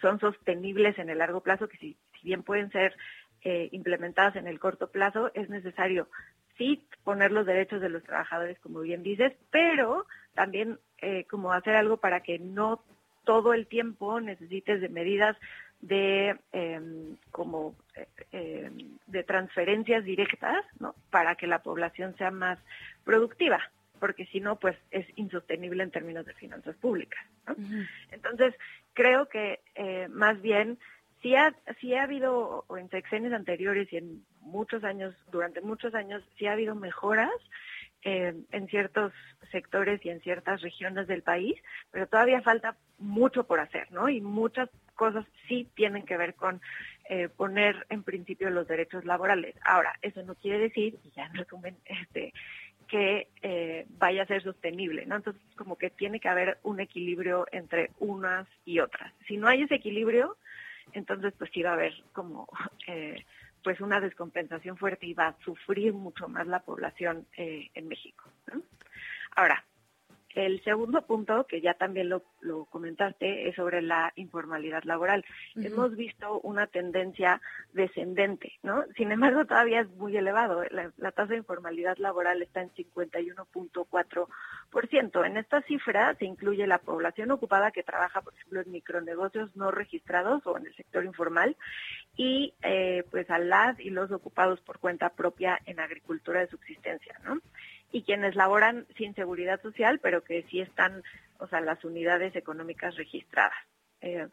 son 0.00 0.18
sostenibles 0.20 0.98
en 0.98 1.10
el 1.10 1.18
largo 1.18 1.42
plazo, 1.42 1.68
que 1.68 1.76
si, 1.76 1.96
bien 2.22 2.42
pueden 2.42 2.70
ser 2.70 2.96
eh, 3.42 3.68
implementadas 3.72 4.36
en 4.36 4.46
el 4.46 4.58
corto 4.58 4.90
plazo, 4.90 5.30
es 5.34 5.48
necesario 5.48 6.08
sí 6.56 6.88
poner 7.04 7.30
los 7.30 7.46
derechos 7.46 7.80
de 7.80 7.90
los 7.90 8.02
trabajadores, 8.02 8.58
como 8.60 8.80
bien 8.80 9.02
dices, 9.02 9.32
pero 9.50 10.06
también 10.34 10.78
eh, 11.00 11.24
como 11.24 11.52
hacer 11.52 11.76
algo 11.76 11.96
para 11.96 12.20
que 12.20 12.38
no 12.38 12.82
todo 13.24 13.52
el 13.52 13.66
tiempo 13.66 14.20
necesites 14.20 14.80
de 14.80 14.88
medidas 14.88 15.36
de 15.80 16.36
em, 16.52 17.16
como 17.30 17.74
eh, 18.32 18.70
de 19.06 19.22
transferencias 19.24 20.04
directas, 20.04 20.64
¿no? 20.80 20.94
Para 21.10 21.34
que 21.34 21.46
la 21.46 21.58
población 21.58 22.16
sea 22.16 22.30
más 22.30 22.58
productiva, 23.04 23.60
porque 24.00 24.26
si 24.26 24.40
no, 24.40 24.56
pues 24.56 24.76
es 24.90 25.06
insostenible 25.16 25.82
en 25.82 25.90
términos 25.90 26.24
de 26.24 26.34
finanzas 26.34 26.76
públicas. 26.76 27.24
Entonces, 28.10 28.54
creo 28.94 29.26
que 29.28 29.60
eh, 29.74 30.08
más 30.08 30.40
bien 30.40 30.78
sí 31.22 31.34
ha, 31.34 31.54
sí 31.80 31.94
ha 31.94 32.04
habido, 32.04 32.64
o 32.66 32.78
en 32.78 32.88
sexenios 32.90 33.32
anteriores 33.32 33.92
y 33.92 33.98
en 33.98 34.24
muchos 34.40 34.84
años, 34.84 35.14
durante 35.30 35.60
muchos 35.60 35.94
años, 35.94 36.22
sí 36.38 36.46
ha 36.46 36.52
habido 36.52 36.74
mejoras 36.74 37.30
eh, 38.08 38.32
en 38.52 38.68
ciertos 38.68 39.12
sectores 39.50 39.98
y 40.06 40.10
en 40.10 40.20
ciertas 40.20 40.62
regiones 40.62 41.08
del 41.08 41.22
país, 41.22 41.60
pero 41.90 42.06
todavía 42.06 42.40
falta 42.40 42.76
mucho 43.00 43.48
por 43.48 43.58
hacer, 43.58 43.90
¿no? 43.90 44.08
Y 44.08 44.20
muchas 44.20 44.70
cosas 44.94 45.26
sí 45.48 45.68
tienen 45.74 46.04
que 46.04 46.16
ver 46.16 46.34
con 46.34 46.60
eh, 47.10 47.28
poner 47.28 47.84
en 47.88 48.04
principio 48.04 48.48
los 48.50 48.68
derechos 48.68 49.04
laborales. 49.04 49.56
Ahora, 49.64 49.92
eso 50.02 50.22
no 50.22 50.36
quiere 50.36 50.60
decir, 50.60 51.00
y 51.02 51.10
ya 51.16 51.24
en 51.24 51.34
resumen, 51.34 51.76
este, 51.84 52.32
que 52.86 53.26
eh, 53.42 53.86
vaya 53.98 54.22
a 54.22 54.26
ser 54.26 54.40
sostenible, 54.44 55.04
¿no? 55.04 55.16
Entonces, 55.16 55.42
como 55.56 55.74
que 55.76 55.90
tiene 55.90 56.20
que 56.20 56.28
haber 56.28 56.58
un 56.62 56.78
equilibrio 56.78 57.48
entre 57.50 57.90
unas 57.98 58.46
y 58.64 58.78
otras. 58.78 59.12
Si 59.26 59.36
no 59.36 59.48
hay 59.48 59.62
ese 59.62 59.74
equilibrio, 59.74 60.36
entonces 60.92 61.34
pues 61.36 61.50
sí 61.52 61.60
va 61.60 61.70
a 61.70 61.74
haber 61.74 61.92
como 62.12 62.46
eh, 62.86 63.24
pues 63.66 63.80
una 63.80 64.00
descompensación 64.00 64.76
fuerte 64.76 65.06
y 65.06 65.12
va 65.12 65.26
a 65.26 65.36
sufrir 65.44 65.92
mucho 65.92 66.28
más 66.28 66.46
la 66.46 66.60
población 66.60 67.26
eh, 67.36 67.68
en 67.74 67.88
México. 67.88 68.30
Ahora, 69.34 69.64
el 70.36 70.62
segundo 70.64 71.02
punto, 71.02 71.46
que 71.46 71.60
ya 71.62 71.74
también 71.74 72.08
lo, 72.10 72.22
comentaste, 72.70 73.48
es 73.48 73.56
sobre 73.56 73.80
la 73.80 74.12
informalidad 74.16 74.82
laboral. 74.84 75.24
Hemos 75.56 75.96
visto 75.96 76.40
una 76.40 76.66
tendencia 76.66 77.40
descendente, 77.72 78.52
¿no? 78.62 78.84
Sin 78.96 79.12
embargo, 79.12 79.46
todavía 79.46 79.80
es 79.80 79.88
muy 79.90 80.14
elevado. 80.16 80.62
La, 80.70 80.90
tasa 81.12 81.32
de 81.32 81.38
informalidad 81.38 81.96
laboral 81.96 82.42
está 82.42 82.60
en 82.60 82.70
51.4%. 82.70 85.26
En 85.26 85.38
esta 85.38 85.62
cifra 85.62 86.14
se 86.16 86.26
incluye 86.26 86.66
la 86.66 86.76
población 86.78 87.30
ocupada 87.30 87.70
que 87.70 87.82
trabaja, 87.82 88.20
por 88.20 88.34
ejemplo, 88.34 88.60
en 88.60 88.70
micronegocios 88.70 89.56
no 89.56 89.70
registrados 89.70 90.46
o 90.46 90.58
en 90.58 90.66
el 90.66 90.76
sector 90.76 91.06
informal 91.06 91.56
y 92.14 92.52
eh, 92.62 93.04
pues 93.10 93.30
a 93.30 93.38
las 93.38 93.80
y 93.80 93.88
los 93.90 94.12
ocupados 94.12 94.60
por 94.60 94.80
cuenta 94.80 95.08
propia 95.10 95.58
en 95.64 95.80
agricultura 95.80 96.40
de 96.40 96.48
subsistencia, 96.48 97.18
¿no? 97.24 97.40
Y 97.96 98.02
quienes 98.02 98.36
laboran 98.36 98.86
sin 98.98 99.14
seguridad 99.14 99.62
social, 99.62 100.00
pero 100.00 100.22
que 100.22 100.42
sí 100.50 100.60
están, 100.60 101.02
o 101.38 101.46
sea, 101.46 101.62
las 101.62 101.82
unidades 101.82 102.36
económicas 102.36 102.94
registradas. 102.94 103.56
Eh, 104.02 104.28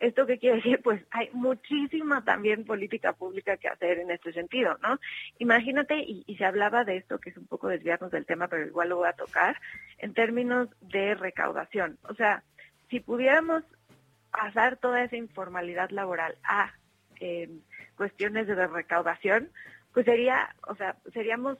¿Esto 0.00 0.26
qué 0.26 0.38
quiere 0.38 0.56
decir? 0.56 0.82
Pues 0.84 1.02
hay 1.10 1.30
muchísima 1.32 2.22
también 2.22 2.66
política 2.66 3.14
pública 3.14 3.56
que 3.56 3.68
hacer 3.68 4.00
en 4.00 4.10
este 4.10 4.34
sentido, 4.34 4.76
¿no? 4.82 5.00
Imagínate, 5.38 5.96
y, 5.96 6.24
se 6.36 6.44
hablaba 6.44 6.84
de 6.84 6.98
esto, 6.98 7.18
que 7.18 7.30
es 7.30 7.38
un 7.38 7.46
poco 7.46 7.68
desviarnos 7.68 8.10
del 8.10 8.26
tema, 8.26 8.48
pero 8.48 8.66
igual 8.66 8.90
lo 8.90 8.98
voy 8.98 9.08
a 9.08 9.14
tocar, 9.14 9.56
en 9.96 10.12
términos 10.12 10.68
de 10.82 11.14
recaudación. 11.14 11.98
O 12.02 12.14
sea, 12.14 12.42
si 12.90 13.00
pudiéramos 13.00 13.64
pasar 14.30 14.76
toda 14.76 15.02
esa 15.04 15.16
informalidad 15.16 15.88
laboral 15.88 16.36
a 16.44 16.74
eh, 17.18 17.48
cuestiones 17.96 18.46
de 18.46 18.66
recaudación, 18.66 19.48
pues 19.94 20.04
sería, 20.04 20.54
o 20.68 20.74
sea, 20.74 20.96
seríamos 21.14 21.56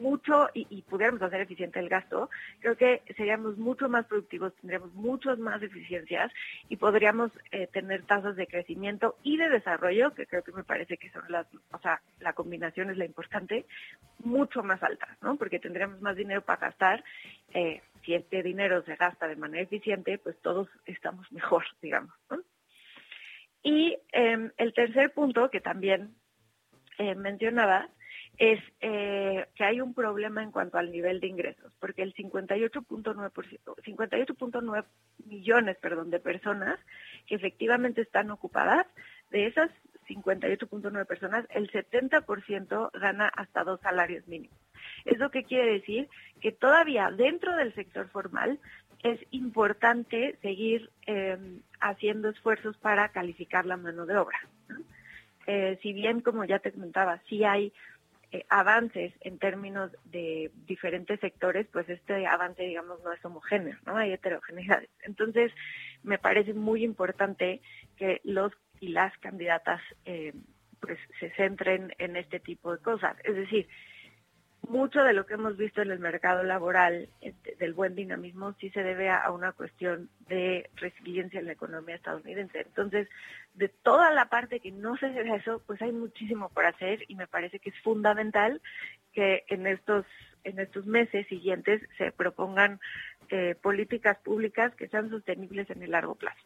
mucho 0.00 0.48
y, 0.54 0.82
pudiéramos 0.82 1.22
hacer 1.22 1.40
eficiente 1.40 1.78
el 1.78 1.88
gasto, 1.88 2.30
creo 2.60 2.76
que 2.76 3.02
seríamos 3.16 3.56
mucho 3.56 3.88
más 3.88 4.06
productivos, 4.06 4.54
tendríamos 4.56 4.92
muchas 4.94 5.38
más 5.38 5.62
eficiencias 5.62 6.32
y 6.68 6.76
podríamos 6.76 7.30
eh, 7.50 7.66
tener 7.68 8.02
tasas 8.02 8.36
de 8.36 8.46
crecimiento 8.46 9.16
y 9.22 9.36
de 9.36 9.48
desarrollo, 9.48 10.14
que 10.14 10.26
creo 10.26 10.42
que 10.42 10.52
me 10.52 10.64
parece 10.64 10.96
que 10.96 11.10
son 11.10 11.24
las, 11.28 11.46
o 11.72 11.78
sea, 11.78 12.00
la 12.20 12.32
combinación 12.32 12.90
es 12.90 12.96
la 12.96 13.04
importante, 13.04 13.66
mucho 14.18 14.62
más 14.62 14.82
alta, 14.82 15.16
¿no? 15.22 15.36
Porque 15.36 15.58
tendríamos 15.58 16.00
más 16.00 16.16
dinero 16.16 16.42
para 16.42 16.60
gastar. 16.60 17.04
Eh, 17.54 17.82
si 18.04 18.14
este 18.14 18.42
dinero 18.42 18.82
se 18.84 18.96
gasta 18.96 19.26
de 19.26 19.36
manera 19.36 19.64
eficiente, 19.64 20.18
pues 20.18 20.36
todos 20.40 20.68
estamos 20.86 21.30
mejor, 21.32 21.64
digamos. 21.82 22.14
Y 23.62 23.98
em, 24.12 24.52
el 24.58 24.72
tercer 24.74 25.12
punto 25.12 25.50
que 25.50 25.60
también 25.60 26.14
eh, 26.98 27.14
mencionaba 27.16 27.88
es 28.38 28.60
eh, 28.80 29.46
que 29.54 29.64
hay 29.64 29.80
un 29.80 29.94
problema 29.94 30.42
en 30.42 30.50
cuanto 30.50 30.78
al 30.78 30.90
nivel 30.90 31.20
de 31.20 31.26
ingresos, 31.26 31.72
porque 31.80 32.02
el 32.02 32.14
58.9 32.14 33.30
58.9 33.84 34.84
millones, 35.26 35.76
perdón, 35.78 36.10
de 36.10 36.20
personas 36.20 36.78
que 37.26 37.34
efectivamente 37.34 38.02
están 38.02 38.30
ocupadas, 38.30 38.86
de 39.30 39.46
esas 39.46 39.70
58.9 40.08 41.06
personas, 41.06 41.46
el 41.50 41.70
70% 41.70 42.90
gana 42.92 43.28
hasta 43.28 43.64
dos 43.64 43.80
salarios 43.80 44.26
mínimos. 44.28 44.58
¿Eso 45.04 45.30
qué 45.30 45.44
quiere 45.44 45.72
decir? 45.72 46.08
Que 46.40 46.52
todavía 46.52 47.10
dentro 47.10 47.56
del 47.56 47.74
sector 47.74 48.08
formal 48.08 48.60
es 49.02 49.20
importante 49.30 50.36
seguir 50.42 50.90
eh, 51.06 51.38
haciendo 51.80 52.28
esfuerzos 52.28 52.76
para 52.78 53.08
calificar 53.10 53.66
la 53.66 53.76
mano 53.76 54.06
de 54.06 54.16
obra. 54.16 54.38
Eh, 55.46 55.78
si 55.82 55.92
bien, 55.92 56.20
como 56.22 56.44
ya 56.44 56.58
te 56.58 56.72
comentaba, 56.72 57.20
sí 57.28 57.44
hay 57.44 57.72
eh, 58.32 58.44
avances 58.48 59.12
en 59.20 59.38
términos 59.38 59.92
de 60.04 60.50
diferentes 60.66 61.20
sectores, 61.20 61.66
pues 61.72 61.88
este 61.88 62.26
avance, 62.26 62.62
digamos, 62.62 63.02
no 63.02 63.12
es 63.12 63.24
homogéneo, 63.24 63.76
¿no? 63.86 63.96
Hay 63.96 64.12
heterogeneidades. 64.12 64.90
Entonces, 65.02 65.52
me 66.02 66.18
parece 66.18 66.52
muy 66.54 66.84
importante 66.84 67.60
que 67.96 68.20
los 68.24 68.52
y 68.80 68.88
las 68.88 69.16
candidatas 69.18 69.80
eh, 70.04 70.32
pues 70.80 70.98
se 71.18 71.30
centren 71.30 71.94
en 71.98 72.16
este 72.16 72.40
tipo 72.40 72.72
de 72.72 72.82
cosas. 72.82 73.16
Es 73.24 73.36
decir, 73.36 73.68
mucho 74.68 75.02
de 75.02 75.12
lo 75.12 75.26
que 75.26 75.34
hemos 75.34 75.56
visto 75.56 75.82
en 75.82 75.90
el 75.90 75.98
mercado 75.98 76.42
laboral 76.42 77.08
este, 77.20 77.54
del 77.56 77.72
buen 77.72 77.94
dinamismo 77.94 78.54
sí 78.54 78.70
se 78.70 78.82
debe 78.82 79.10
a, 79.10 79.30
una 79.30 79.52
cuestión 79.52 80.08
de 80.28 80.68
resiliencia 80.76 81.40
en 81.40 81.46
la 81.46 81.52
economía 81.52 81.96
estadounidense. 81.96 82.60
Entonces, 82.60 83.08
de 83.54 83.68
toda 83.68 84.10
la 84.10 84.28
parte 84.28 84.60
que 84.60 84.72
no 84.72 84.96
se 84.96 85.08
debe 85.08 85.32
a 85.32 85.36
eso, 85.36 85.62
pues 85.66 85.80
hay 85.82 85.92
muchísimo 85.92 86.48
por 86.48 86.66
hacer 86.66 87.04
y 87.08 87.14
me 87.14 87.26
parece 87.26 87.58
que 87.60 87.70
es 87.70 87.80
fundamental 87.82 88.60
que 89.12 89.44
en 89.48 89.66
estos 89.66 90.04
en 90.44 90.60
estos 90.60 90.86
meses 90.86 91.26
siguientes 91.26 91.82
se 91.98 92.12
propongan 92.12 92.78
eh, 93.30 93.56
políticas 93.60 94.16
públicas 94.18 94.72
que 94.76 94.86
sean 94.88 95.10
sostenibles 95.10 95.68
en 95.70 95.82
el 95.82 95.90
largo 95.90 96.14
plazo. 96.14 96.40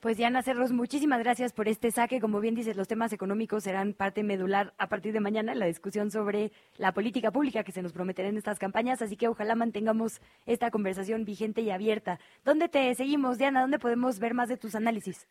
Pues 0.00 0.16
Diana 0.16 0.42
Cerros, 0.42 0.72
muchísimas 0.72 1.18
gracias 1.20 1.52
por 1.52 1.68
este 1.68 1.90
saque. 1.90 2.20
Como 2.20 2.40
bien 2.40 2.54
dices, 2.54 2.76
los 2.76 2.86
temas 2.86 3.12
económicos 3.12 3.64
serán 3.64 3.94
parte 3.94 4.22
medular 4.22 4.74
a 4.78 4.88
partir 4.88 5.12
de 5.12 5.20
mañana 5.20 5.52
en 5.52 5.58
la 5.58 5.66
discusión 5.66 6.10
sobre 6.10 6.52
la 6.76 6.92
política 6.92 7.30
pública 7.30 7.64
que 7.64 7.72
se 7.72 7.82
nos 7.82 7.92
prometerá 7.92 8.28
en 8.28 8.36
estas 8.36 8.58
campañas, 8.58 9.00
así 9.02 9.16
que 9.16 9.28
ojalá 9.28 9.54
mantengamos 9.54 10.20
esta 10.44 10.70
conversación 10.70 11.24
vigente 11.24 11.62
y 11.62 11.70
abierta. 11.70 12.18
¿Dónde 12.44 12.68
te 12.68 12.94
seguimos, 12.94 13.38
Diana? 13.38 13.62
¿Dónde 13.62 13.78
podemos 13.78 14.18
ver 14.18 14.34
más 14.34 14.48
de 14.48 14.56
tus 14.56 14.74
análisis? 14.74 15.26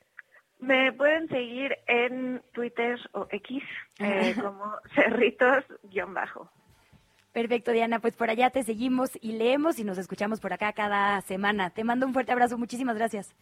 Me 0.59 0.91
pueden 0.93 1.27
seguir 1.29 1.77
en 1.87 2.41
Twitter 2.53 2.99
o 3.11 3.27
X 3.29 3.63
eh, 3.99 4.35
como 4.41 4.73
cerritos-bajo. 4.95 6.49
Perfecto, 7.33 7.71
Diana. 7.71 7.99
Pues 7.99 8.15
por 8.15 8.29
allá 8.29 8.49
te 8.49 8.63
seguimos 8.63 9.11
y 9.21 9.33
leemos 9.33 9.77
y 9.77 9.83
nos 9.83 9.97
escuchamos 9.97 10.39
por 10.39 10.53
acá 10.53 10.71
cada 10.71 11.19
semana. 11.21 11.69
Te 11.69 11.83
mando 11.83 12.07
un 12.07 12.13
fuerte 12.13 12.31
abrazo. 12.31 12.57
Muchísimas 12.57 12.95
gracias. 12.95 13.35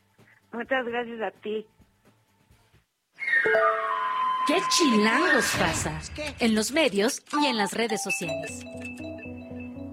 Muchas 0.53 0.85
gracias 0.85 1.19
a 1.21 1.31
ti. 1.41 1.65
¿Qué 4.45 4.55
chilangos 4.69 5.55
pasa? 5.57 5.99
En 6.39 6.53
los 6.53 6.71
medios 6.71 7.23
y 7.41 7.47
en 7.47 7.57
las 7.57 7.73
redes 7.73 8.03
sociales. 8.03 8.63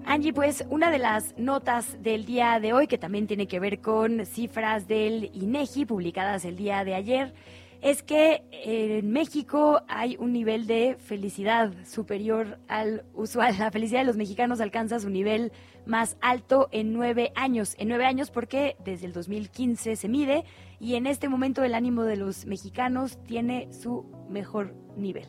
Angie, 0.05 0.33
pues 0.33 0.63
una 0.69 0.91
de 0.91 0.99
las 0.99 1.37
notas 1.37 2.03
del 2.03 2.25
día 2.25 2.59
de 2.59 2.73
hoy, 2.73 2.87
que 2.87 2.97
también 2.97 3.27
tiene 3.27 3.47
que 3.47 3.59
ver 3.59 3.79
con 3.79 4.25
cifras 4.25 4.87
del 4.87 5.31
INEGI 5.33 5.85
publicadas 5.85 6.45
el 6.45 6.57
día 6.57 6.83
de 6.83 6.95
ayer, 6.95 7.33
es 7.81 8.03
que 8.03 8.43
en 8.51 9.11
México 9.11 9.81
hay 9.87 10.15
un 10.19 10.31
nivel 10.31 10.67
de 10.67 10.97
felicidad 10.99 11.73
superior 11.85 12.59
al 12.67 13.03
usual. 13.13 13.55
La 13.59 13.71
felicidad 13.71 14.01
de 14.01 14.05
los 14.05 14.17
mexicanos 14.17 14.61
alcanza 14.61 14.99
su 14.99 15.09
nivel 15.09 15.51
más 15.85 16.17
alto 16.21 16.69
en 16.71 16.93
nueve 16.93 17.31
años. 17.35 17.75
En 17.77 17.87
nueve 17.87 18.05
años 18.05 18.31
porque 18.31 18.75
desde 18.83 19.07
el 19.07 19.13
2015 19.13 19.95
se 19.95 20.07
mide 20.07 20.45
y 20.79 20.95
en 20.95 21.07
este 21.07 21.29
momento 21.29 21.63
el 21.63 21.75
ánimo 21.75 22.03
de 22.03 22.17
los 22.17 22.45
mexicanos 22.45 23.19
tiene 23.23 23.71
su 23.73 24.05
mejor 24.29 24.73
nivel. 24.95 25.27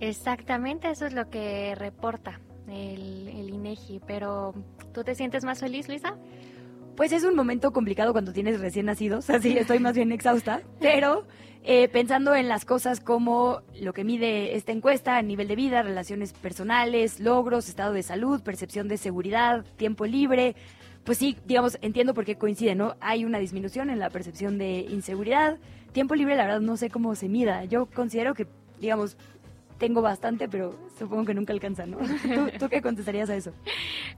Exactamente, 0.00 0.90
eso 0.90 1.06
es 1.06 1.12
lo 1.12 1.28
que 1.28 1.74
reporta 1.74 2.40
el, 2.68 3.28
el 3.28 3.50
INEGI. 3.50 4.00
Pero, 4.06 4.54
¿tú 4.92 5.04
te 5.04 5.14
sientes 5.14 5.44
más 5.44 5.60
feliz, 5.60 5.88
Luisa? 5.88 6.16
Pues 6.96 7.12
es 7.12 7.24
un 7.24 7.34
momento 7.34 7.72
complicado 7.72 8.12
cuando 8.12 8.32
tienes 8.32 8.60
recién 8.60 8.86
nacidos, 8.86 9.30
así 9.30 9.56
estoy 9.56 9.78
más 9.78 9.94
bien 9.94 10.12
exhausta, 10.12 10.62
pero 10.80 11.26
eh, 11.62 11.88
pensando 11.88 12.34
en 12.34 12.48
las 12.48 12.64
cosas 12.64 13.00
como 13.00 13.62
lo 13.80 13.92
que 13.92 14.04
mide 14.04 14.56
esta 14.56 14.72
encuesta, 14.72 15.20
nivel 15.22 15.48
de 15.48 15.56
vida, 15.56 15.82
relaciones 15.82 16.32
personales, 16.32 17.20
logros, 17.20 17.68
estado 17.68 17.92
de 17.92 18.02
salud, 18.02 18.42
percepción 18.42 18.88
de 18.88 18.96
seguridad, 18.96 19.64
tiempo 19.76 20.06
libre, 20.06 20.54
pues 21.04 21.18
sí, 21.18 21.36
digamos, 21.46 21.78
entiendo 21.82 22.14
por 22.14 22.24
qué 22.24 22.36
coincide, 22.36 22.74
¿no? 22.74 22.96
Hay 23.00 23.24
una 23.24 23.38
disminución 23.38 23.90
en 23.90 23.98
la 23.98 24.10
percepción 24.10 24.58
de 24.58 24.80
inseguridad. 24.80 25.58
Tiempo 25.92 26.14
libre, 26.14 26.36
la 26.36 26.44
verdad, 26.44 26.60
no 26.60 26.76
sé 26.76 26.90
cómo 26.90 27.14
se 27.14 27.28
mida. 27.28 27.64
Yo 27.64 27.86
considero 27.86 28.34
que, 28.34 28.46
digamos, 28.80 29.16
tengo 29.78 30.02
bastante, 30.02 30.48
pero 30.48 30.74
supongo 31.00 31.24
que 31.24 31.34
nunca 31.34 31.54
alcanza, 31.54 31.86
¿no? 31.86 31.96
¿Tú, 32.58 32.68
qué 32.68 32.82
contestarías 32.82 33.30
a 33.30 33.34
eso? 33.34 33.52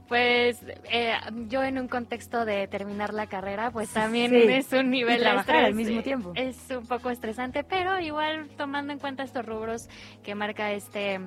Pues 0.09 0.59
eh, 0.91 1.13
yo 1.47 1.63
en 1.63 1.79
un 1.79 1.87
contexto 1.87 2.45
de 2.45 2.67
terminar 2.67 3.13
la 3.13 3.27
carrera, 3.27 3.71
pues 3.71 3.89
también 3.89 4.35
es 4.35 4.71
un 4.73 4.91
nivel 4.91 5.17
de 5.17 5.23
trabajar 5.23 5.55
al 5.63 5.73
mismo 5.73 6.03
tiempo. 6.03 6.33
Es 6.35 6.57
un 6.69 6.85
poco 6.85 7.09
estresante, 7.09 7.63
pero 7.63 7.99
igual 7.99 8.49
tomando 8.57 8.93
en 8.93 8.99
cuenta 8.99 9.23
estos 9.23 9.43
rubros 9.45 9.87
que 10.21 10.35
marca 10.35 10.71
este 10.71 11.19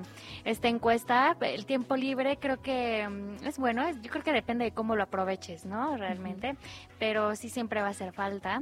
esta 0.45 0.69
encuesta, 0.69 1.35
el 1.41 1.65
tiempo 1.65 1.97
libre 1.97 2.37
creo 2.37 2.61
que 2.61 3.09
mm, 3.09 3.45
es 3.45 3.57
bueno, 3.57 3.89
yo 3.89 4.09
creo 4.09 4.23
que 4.23 4.31
depende 4.31 4.65
de 4.65 4.71
cómo 4.71 4.95
lo 4.95 5.03
aproveches, 5.03 5.65
¿no? 5.65 5.97
Realmente, 5.97 6.55
pero 6.99 7.35
sí 7.35 7.49
siempre 7.49 7.81
va 7.81 7.87
a 7.87 7.91
hacer 7.91 8.13
falta. 8.13 8.61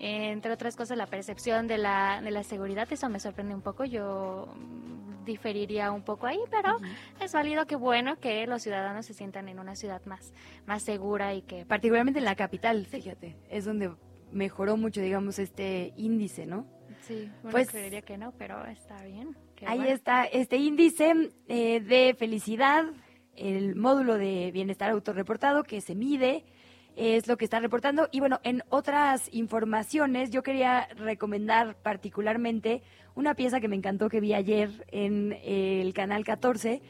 entre 0.00 0.52
otras 0.52 0.76
cosas, 0.76 0.98
la 0.98 1.06
percepción 1.06 1.66
de 1.66 1.78
la, 1.78 2.20
de 2.20 2.30
la 2.30 2.42
seguridad, 2.42 2.92
eso 2.92 3.08
me 3.08 3.20
sorprende 3.20 3.54
un 3.54 3.62
poco. 3.62 3.84
Yo 3.84 4.48
diferiría 5.24 5.92
un 5.92 6.02
poco 6.02 6.26
ahí, 6.32 6.40
pero 6.50 6.78
es 7.20 7.32
válido 7.32 7.66
que 7.66 7.76
bueno 7.76 8.18
que 8.18 8.46
los 8.46 8.62
ciudadanos 8.62 9.06
se 9.06 9.14
sientan 9.14 9.48
en 9.48 9.58
una 9.58 9.76
ciudad 9.76 10.04
más, 10.06 10.32
más 10.66 10.82
segura 10.82 11.34
y 11.34 11.42
que... 11.42 11.64
Particularmente 11.64 12.18
en 12.18 12.24
la 12.24 12.34
capital, 12.34 12.86
fíjate, 12.86 13.36
es 13.48 13.64
donde 13.64 13.92
mejoró 14.32 14.76
mucho, 14.76 15.00
digamos, 15.00 15.38
este 15.38 15.92
índice, 15.96 16.46
¿no? 16.46 16.66
Sí, 17.02 17.30
pues 17.50 17.70
creería 17.70 18.02
que 18.02 18.16
no, 18.16 18.32
pero 18.32 18.64
está 18.66 19.02
bien. 19.04 19.36
Ahí 19.66 19.86
está 19.88 20.24
este 20.24 20.56
índice 20.56 21.30
eh, 21.48 21.80
de 21.80 22.14
felicidad, 22.18 22.84
el 23.36 23.76
módulo 23.76 24.18
de 24.18 24.50
bienestar 24.52 24.90
autorreportado 24.90 25.62
que 25.62 25.80
se 25.80 25.94
mide 25.94 26.44
es 26.96 27.26
lo 27.26 27.36
que 27.36 27.44
está 27.44 27.60
reportando. 27.60 28.08
Y 28.12 28.20
bueno, 28.20 28.40
en 28.42 28.62
otras 28.68 29.28
informaciones, 29.32 30.30
yo 30.30 30.42
quería 30.42 30.88
recomendar 30.96 31.76
particularmente 31.76 32.82
una 33.14 33.34
pieza 33.34 33.60
que 33.60 33.68
me 33.68 33.76
encantó 33.76 34.08
que 34.08 34.20
vi 34.20 34.34
ayer 34.34 34.86
en 34.90 35.38
el 35.44 35.92
canal 35.94 36.24
14. 36.24 36.80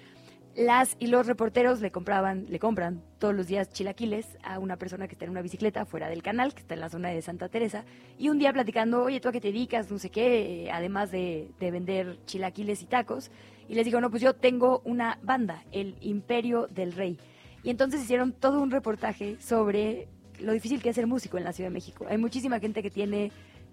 Las 0.54 0.96
y 0.98 1.06
los 1.06 1.26
reporteros 1.26 1.80
le 1.80 1.90
compraban, 1.90 2.44
le 2.50 2.58
compran 2.58 3.02
todos 3.18 3.34
los 3.34 3.46
días 3.46 3.70
chilaquiles 3.70 4.36
a 4.42 4.58
una 4.58 4.76
persona 4.76 5.08
que 5.08 5.14
está 5.14 5.24
en 5.24 5.30
una 5.30 5.40
bicicleta 5.40 5.86
fuera 5.86 6.10
del 6.10 6.22
canal, 6.22 6.52
que 6.52 6.60
está 6.60 6.74
en 6.74 6.80
la 6.80 6.90
zona 6.90 7.08
de 7.08 7.22
Santa 7.22 7.48
Teresa, 7.48 7.86
y 8.18 8.28
un 8.28 8.38
día 8.38 8.52
platicando, 8.52 9.02
oye, 9.02 9.18
¿tú 9.18 9.30
a 9.30 9.32
qué 9.32 9.40
te 9.40 9.48
dedicas? 9.48 9.90
No 9.90 9.98
sé 9.98 10.10
qué, 10.10 10.68
además 10.70 11.10
de, 11.10 11.48
de 11.58 11.70
vender 11.70 12.18
chilaquiles 12.26 12.82
y 12.82 12.86
tacos. 12.86 13.30
Y 13.66 13.74
les 13.76 13.86
digo, 13.86 14.00
no, 14.02 14.10
pues 14.10 14.20
yo 14.20 14.34
tengo 14.34 14.82
una 14.84 15.18
banda, 15.22 15.64
el 15.72 15.96
Imperio 16.02 16.66
del 16.66 16.92
Rey. 16.92 17.18
Y 17.62 17.70
entonces 17.70 18.02
hicieron 18.02 18.32
todo 18.32 18.60
un 18.60 18.70
reportaje 18.70 19.40
sobre 19.40 20.08
lo 20.38 20.52
difícil 20.52 20.82
que 20.82 20.90
es 20.90 20.96
ser 20.96 21.06
músico 21.06 21.38
en 21.38 21.44
la 21.44 21.52
Ciudad 21.52 21.70
de 21.70 21.74
México. 21.74 22.06
Hay 22.08 22.18
muchísima 22.18 22.60
gente 22.60 22.82
que 22.82 22.90
tiene 22.90 23.32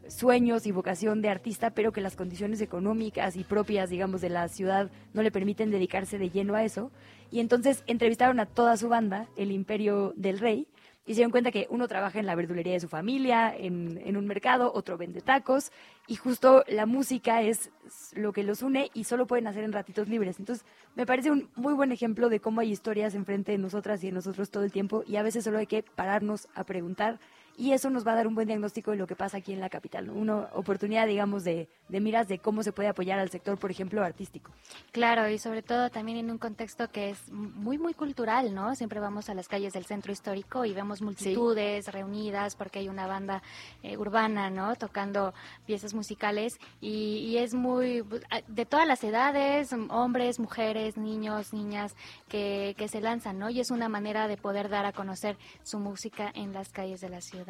sueños 0.10 0.66
y 0.66 0.72
vocación 0.72 1.22
de 1.22 1.30
artista, 1.30 1.72
pero 1.72 1.92
que 1.92 2.02
las 2.02 2.16
condiciones 2.16 2.62
económicas 2.62 3.36
y 3.36 3.44
propias, 3.44 3.90
digamos, 3.90 4.22
de 4.22 4.30
la 4.30 4.48
ciudad 4.48 4.92
no 5.14 5.24
le 5.24 5.32
permiten 5.32 5.72
dedicarse 5.72 6.18
de 6.18 6.30
lleno 6.30 6.56
a 6.56 6.64
eso. 6.64 6.92
Y 7.32 7.40
entonces 7.40 7.84
entrevistaron 7.88 8.40
a 8.40 8.46
toda 8.46 8.78
su 8.78 8.90
banda, 8.90 9.28
el 9.38 9.52
Imperio 9.52 10.14
del 10.16 10.40
Rey, 10.40 10.68
y 11.06 11.14
se 11.14 11.22
dieron 11.22 11.32
cuenta 11.32 11.52
que 11.52 11.66
uno 11.72 11.88
trabaja 11.88 12.20
en 12.20 12.28
la 12.28 12.36
verdulería 12.36 12.74
de 12.74 12.80
su 12.80 12.88
familia, 12.88 13.52
en, 13.58 14.16
un 14.16 14.28
mercado, 14.28 14.72
otro 14.76 14.96
vende 14.96 15.22
tacos, 15.22 15.72
y 16.06 16.16
justo 16.16 16.64
la 16.68 16.86
música 16.86 17.42
es 17.42 17.72
lo 18.14 18.32
que 18.32 18.44
los 18.44 18.62
une 18.62 18.92
y 18.94 19.06
solo 19.06 19.26
pueden 19.26 19.48
hacer 19.48 19.64
en 19.64 19.74
ratitos 19.74 20.08
libres. 20.08 20.38
Entonces, 20.38 20.64
me 20.96 21.08
parece 21.08 21.32
un 21.32 21.50
muy 21.56 21.74
buen 21.74 21.92
ejemplo 21.92 22.30
de 22.30 22.40
cómo 22.40 22.62
hay 22.62 22.72
historias 22.72 23.16
enfrente 23.16 23.52
de 23.52 23.58
nosotras 23.58 24.04
y 24.04 24.08
de 24.08 24.14
nosotros 24.14 24.52
todo 24.52 24.64
el 24.64 24.72
tiempo, 24.72 25.04
y 25.08 25.16
a 25.16 25.24
veces 25.24 25.44
solo 25.44 25.58
hay 25.58 25.66
que 25.66 25.82
pararnos 25.82 26.48
a 26.54 26.64
preguntar 26.64 27.20
y 27.60 27.74
eso 27.74 27.90
nos 27.90 28.08
va 28.08 28.14
a 28.14 28.16
dar 28.16 28.26
un 28.26 28.36
buen 28.36 28.48
diagnóstico 28.48 28.92
de 28.92 28.98
lo 28.98 29.06
que 29.06 29.18
pasa 29.18 29.38
aquí 29.38 29.52
en 29.52 29.60
la 29.60 29.70
capital, 29.70 30.10
una 30.10 30.48
oportunidad, 30.54 31.06
digamos, 31.06 31.44
de, 31.44 31.68
de, 31.90 32.00
miras 32.00 32.30
de 32.30 32.40
cómo 32.40 32.64
se 32.64 32.72
puede 32.72 32.88
apoyar 32.88 33.20
al 33.20 33.30
sector, 33.30 33.58
por 33.60 33.70
ejemplo, 33.70 34.02
artístico. 34.02 34.52
Claro, 34.94 35.28
y 35.30 35.38
sobre 35.40 35.62
todo 35.62 35.90
también 35.90 36.18
en 36.18 36.32
un 36.32 36.38
contexto 36.38 36.90
que 36.90 37.10
es 37.10 37.30
muy, 37.32 37.78
muy 37.78 37.94
cultural, 37.94 38.56
¿no? 38.56 38.74
Siempre 38.76 39.02
vamos 39.02 39.30
a 39.30 39.34
las 39.34 39.50
calles 39.50 39.74
del 39.74 39.84
centro 39.84 40.14
histórico 40.14 40.64
y 40.64 40.74
vemos 40.74 41.02
multitudes 41.02 41.92
reunidas 41.92 42.56
porque 42.56 42.80
hay 42.80 42.88
una 42.88 43.08
banda 43.08 43.44
eh, 43.84 43.98
urbana, 43.98 44.50
¿no? 44.50 44.78
Tocando 44.78 45.34
piezas 45.66 45.94
musicales 45.94 46.58
y, 46.80 47.18
y 47.28 47.40
es 47.40 47.54
muy, 47.54 48.06
de 48.48 48.66
todas 48.66 48.88
las 48.88 49.04
edades, 49.04 49.74
hombres, 49.90 50.40
mujeres, 50.40 50.96
niños, 50.96 51.52
niñas, 51.52 51.94
que, 52.30 52.74
que 52.78 52.88
se 52.88 53.02
lanzan, 53.02 53.38
¿no? 53.38 53.50
Y 53.50 53.60
es 53.60 53.70
una 53.70 53.90
manera 53.90 54.30
de 54.30 54.38
poder 54.38 54.70
dar 54.70 54.86
a 54.86 54.94
conocer 54.94 55.38
su 55.64 55.78
música 55.80 56.32
en 56.34 56.54
las 56.54 56.70
calles 56.70 57.02
de 57.02 57.10
la 57.10 57.20
ciudad. 57.20 57.49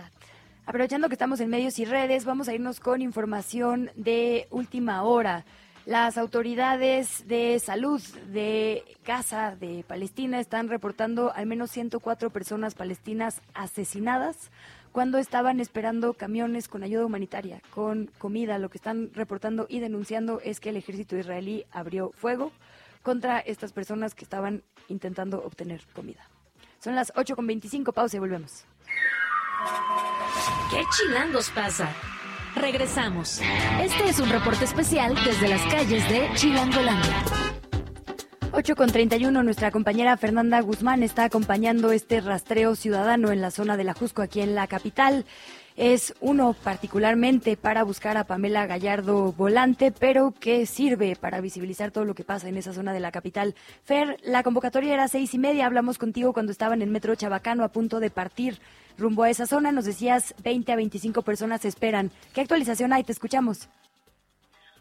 Aprovechando 0.65 1.07
que 1.07 1.15
estamos 1.15 1.39
en 1.39 1.49
medios 1.49 1.79
y 1.79 1.85
redes, 1.85 2.25
vamos 2.25 2.47
a 2.47 2.53
irnos 2.53 2.79
con 2.79 3.01
información 3.01 3.89
de 3.95 4.47
última 4.51 5.03
hora. 5.03 5.45
Las 5.85 6.19
autoridades 6.19 7.27
de 7.27 7.57
salud 7.59 7.99
de 8.27 8.83
Gaza, 9.03 9.55
de 9.55 9.83
Palestina, 9.87 10.39
están 10.39 10.67
reportando 10.67 11.33
al 11.33 11.47
menos 11.47 11.71
104 11.71 12.29
personas 12.29 12.75
palestinas 12.75 13.41
asesinadas 13.55 14.51
cuando 14.91 15.17
estaban 15.17 15.59
esperando 15.59 16.13
camiones 16.13 16.67
con 16.67 16.83
ayuda 16.83 17.05
humanitaria, 17.05 17.61
con 17.73 18.11
comida. 18.19 18.59
Lo 18.59 18.69
que 18.69 18.77
están 18.77 19.11
reportando 19.13 19.65
y 19.69 19.79
denunciando 19.79 20.41
es 20.43 20.59
que 20.59 20.69
el 20.69 20.77
ejército 20.77 21.17
israelí 21.17 21.65
abrió 21.71 22.11
fuego 22.11 22.51
contra 23.01 23.39
estas 23.39 23.73
personas 23.73 24.13
que 24.13 24.25
estaban 24.25 24.61
intentando 24.89 25.43
obtener 25.43 25.81
comida. 25.95 26.29
Son 26.79 26.95
las 26.95 27.13
8.25, 27.13 27.93
pausa 27.93 28.17
y 28.17 28.19
volvemos. 28.19 28.65
¿Qué 30.71 30.83
chilangos 30.95 31.49
pasa? 31.49 31.89
Regresamos. 32.55 33.41
Este 33.81 34.09
es 34.09 34.19
un 34.19 34.29
reporte 34.29 34.65
especial 34.65 35.15
desde 35.25 35.47
las 35.47 35.61
calles 35.73 36.07
de 36.09 36.29
Chilangolandia. 36.35 37.23
8 38.51 38.75
con 38.75 38.91
31, 38.91 39.43
nuestra 39.43 39.71
compañera 39.71 40.17
Fernanda 40.17 40.59
Guzmán 40.61 41.03
está 41.03 41.25
acompañando 41.25 41.91
este 41.91 42.19
rastreo 42.19 42.75
ciudadano 42.75 43.31
en 43.31 43.41
la 43.41 43.51
zona 43.51 43.77
de 43.77 43.83
la 43.83 43.93
Jusco, 43.93 44.21
aquí 44.21 44.41
en 44.41 44.55
la 44.55 44.67
capital. 44.67 45.25
Es 45.81 46.13
uno 46.19 46.57
particularmente 46.61 47.55
para 47.55 47.83
buscar 47.83 48.17
a 48.17 48.25
Pamela 48.25 48.67
Gallardo 48.67 49.31
Volante, 49.31 49.93
pero 49.97 50.33
que 50.37 50.65
sirve 50.65 51.15
para 51.15 51.39
visibilizar 51.39 51.91
todo 51.91 52.03
lo 52.03 52.15
que 52.15 52.25
pasa 52.25 52.49
en 52.49 52.57
esa 52.57 52.73
zona 52.73 52.91
de 52.91 52.99
la 52.99 53.13
capital. 53.13 53.55
Fer, 53.85 54.17
la 54.23 54.43
convocatoria 54.43 54.93
era 54.93 55.07
seis 55.07 55.33
y 55.33 55.37
media. 55.37 55.65
Hablamos 55.65 55.97
contigo 55.97 56.33
cuando 56.33 56.51
estaban 56.51 56.81
en 56.81 56.91
Metro 56.91 57.15
Chabacano 57.15 57.63
a 57.63 57.69
punto 57.69 58.01
de 58.01 58.09
partir 58.09 58.59
rumbo 58.97 59.23
a 59.23 59.29
esa 59.29 59.45
zona. 59.45 59.71
Nos 59.71 59.85
decías 59.85 60.35
20 60.43 60.69
a 60.69 60.75
25 60.75 61.21
personas 61.21 61.63
esperan. 61.63 62.11
¿Qué 62.33 62.41
actualización 62.41 62.91
hay? 62.91 63.05
Te 63.05 63.13
escuchamos. 63.13 63.69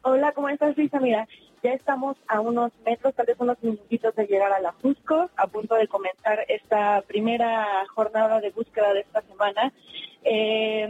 Hola, 0.02 0.32
¿cómo 0.32 0.48
estás, 0.48 0.76
Luisa? 0.76 0.98
Mira, 0.98 1.28
ya 1.62 1.74
estamos 1.74 2.16
a 2.26 2.40
unos 2.40 2.72
metros, 2.84 3.14
tal 3.14 3.26
vez 3.26 3.36
unos 3.38 3.62
minutitos 3.62 4.16
de 4.16 4.26
llegar 4.26 4.52
a 4.52 4.58
la 4.58 4.72
Jusco, 4.82 5.30
a 5.36 5.46
punto 5.46 5.76
de 5.76 5.86
comenzar 5.86 6.40
esta 6.48 7.02
primera 7.02 7.86
jornada 7.94 8.40
de 8.40 8.50
búsqueda 8.50 8.92
de 8.94 9.00
esta 9.02 9.22
semana. 9.22 9.72
Eh, 10.24 10.88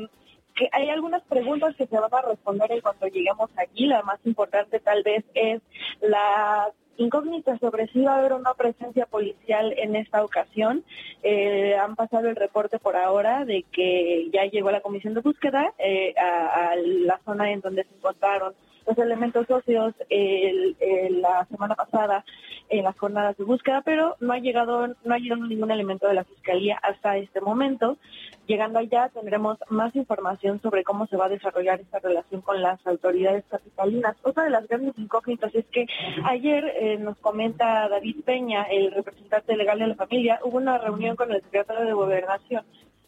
que 0.54 0.68
hay 0.72 0.90
algunas 0.90 1.22
preguntas 1.22 1.76
que 1.76 1.86
se 1.86 1.98
van 1.98 2.12
a 2.12 2.22
responder 2.22 2.72
en 2.72 2.80
cuanto 2.80 3.06
lleguemos 3.06 3.50
aquí. 3.56 3.86
La 3.86 4.02
más 4.02 4.18
importante 4.24 4.80
tal 4.80 5.02
vez 5.04 5.24
es 5.34 5.62
la 6.00 6.72
incógnita 6.98 7.56
sobre 7.58 7.86
si 7.88 8.02
va 8.02 8.14
a 8.14 8.18
haber 8.18 8.32
una 8.32 8.54
presencia 8.54 9.06
policial 9.06 9.72
en 9.78 9.96
esta 9.96 10.24
ocasión. 10.24 10.84
Eh, 11.22 11.76
han 11.76 11.94
pasado 11.94 12.28
el 12.28 12.36
reporte 12.36 12.78
por 12.78 12.96
ahora 12.96 13.44
de 13.44 13.64
que 13.70 14.28
ya 14.32 14.44
llegó 14.46 14.70
la 14.70 14.80
comisión 14.80 15.14
de 15.14 15.20
búsqueda 15.20 15.72
eh, 15.78 16.12
a, 16.18 16.74
la 16.76 17.20
zona 17.24 17.52
en 17.52 17.60
donde 17.60 17.84
se 17.84 17.94
encontraron 17.94 18.54
los 18.88 18.98
elementos 18.98 19.46
socios 19.46 19.94
el, 20.08 20.76
la 21.20 21.46
semana 21.50 21.74
pasada 21.74 22.24
en 22.70 22.84
las 22.84 22.98
jornadas 22.98 23.36
de 23.36 23.44
búsqueda, 23.44 23.82
pero 23.82 24.16
no 24.20 24.32
ha 24.32 24.38
llegado 24.38 24.88
no 24.88 25.14
ha 25.14 25.18
llegado 25.18 25.46
ningún 25.46 25.70
elemento 25.70 26.06
de 26.08 26.14
la 26.14 26.24
fiscalía 26.24 26.78
hasta 26.82 27.16
este 27.16 27.40
momento. 27.40 27.98
Llegando 28.46 28.78
allá 28.78 29.10
tendremos 29.10 29.58
más 29.68 29.94
información 29.94 30.60
sobre 30.62 30.84
cómo 30.84 31.06
se 31.06 31.16
va 31.16 31.26
a 31.26 31.30
desarrollar 31.30 31.80
esta 31.80 31.98
relación 31.98 32.40
con 32.40 32.62
las 32.62 32.84
autoridades 32.86 33.44
capitalinas. 33.50 34.16
Otra 34.22 34.44
de 34.44 34.50
las 34.50 34.66
grandes 34.66 34.98
incógnitas 34.98 35.54
es 35.54 35.66
que 35.66 35.86
ayer 36.24 36.64
eh, 36.76 36.96
nos 36.98 37.18
comenta 37.18 37.88
David 37.88 38.24
Peña, 38.24 38.62
el 38.64 38.92
representante 38.92 39.56
legal 39.56 39.78
de 39.78 39.88
la 39.88 39.94
familia, 39.94 40.40
hubo 40.44 40.56
una 40.56 40.78
reunión 40.78 41.16
con 41.16 41.30
el 41.30 41.42
secretario 41.42 41.84
de 41.84 41.92
Gobernación. 41.92 42.64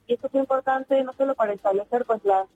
Y 0.06 0.14
esto 0.14 0.26
es 0.26 0.34
importante 0.34 1.02
no 1.04 1.12
solo 1.14 1.34
para 1.34 1.52
establecer 1.52 2.04
pues 2.04 2.24
las 2.24 2.46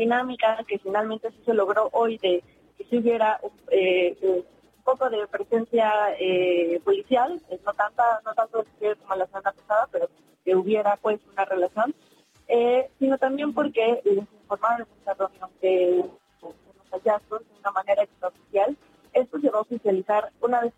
dinámica 0.00 0.62
que 0.66 0.78
finalmente 0.78 1.30
sí 1.30 1.38
se 1.44 1.54
logró 1.54 1.88
hoy 1.92 2.18
de 2.18 2.42
que 2.76 2.84
si 2.84 2.98
hubiera 2.98 3.40
eh, 3.70 4.16
un 4.22 4.44
poco 4.84 5.08
de 5.10 5.26
presencia 5.26 5.90
eh, 6.18 6.80
policial, 6.84 7.40
no 7.64 7.72
tanta, 7.72 8.20
no 8.24 8.34
tanto 8.34 8.64
como 9.02 9.14
la 9.16 9.26
semana 9.26 9.52
pasada, 9.52 9.88
pero 9.90 10.08
que 10.44 10.54
hubiera 10.54 10.96
pues 10.96 11.20
una 11.32 11.44
relación, 11.44 11.94
eh, 12.48 12.88
sino 12.98 13.18
también 13.18 13.52
porque 13.52 14.00
les 14.04 14.18
informaron 14.18 14.86
en 15.62 15.98
los 15.98 16.10
hallazgos 16.92 17.40
de 17.40 17.58
una 17.60 17.70
manera 17.72 18.02
extraoficial, 18.04 18.76
esto 19.12 19.40
se 19.40 19.50
va 19.50 19.58
a 19.58 19.62
oficializar 19.62 20.30
una 20.40 20.60
vez 20.60 20.72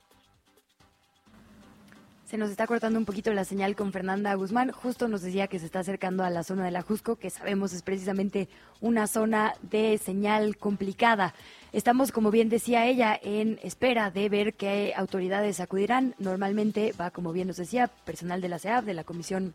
se 2.28 2.36
nos 2.36 2.50
está 2.50 2.66
cortando 2.66 2.98
un 2.98 3.06
poquito 3.06 3.32
la 3.32 3.46
señal 3.46 3.74
con 3.74 3.90
Fernanda 3.90 4.34
Guzmán. 4.34 4.70
Justo 4.70 5.08
nos 5.08 5.22
decía 5.22 5.46
que 5.46 5.58
se 5.58 5.64
está 5.64 5.78
acercando 5.78 6.24
a 6.24 6.30
la 6.30 6.42
zona 6.42 6.62
de 6.62 6.70
la 6.70 6.82
Jusco, 6.82 7.16
que 7.16 7.30
sabemos 7.30 7.72
es 7.72 7.80
precisamente 7.80 8.50
una 8.82 9.06
zona 9.06 9.54
de 9.62 9.96
señal 9.96 10.58
complicada. 10.58 11.32
Estamos, 11.72 12.12
como 12.12 12.30
bien 12.30 12.50
decía 12.50 12.84
ella, 12.84 13.18
en 13.22 13.58
espera 13.62 14.10
de 14.10 14.28
ver 14.28 14.52
qué 14.52 14.92
autoridades 14.94 15.58
acudirán. 15.60 16.14
Normalmente 16.18 16.92
va, 17.00 17.10
como 17.10 17.32
bien 17.32 17.48
nos 17.48 17.56
decía, 17.56 17.86
personal 18.04 18.42
de 18.42 18.48
la 18.50 18.58
CEAF, 18.58 18.84
de 18.84 18.92
la 18.92 19.04
Comisión 19.04 19.54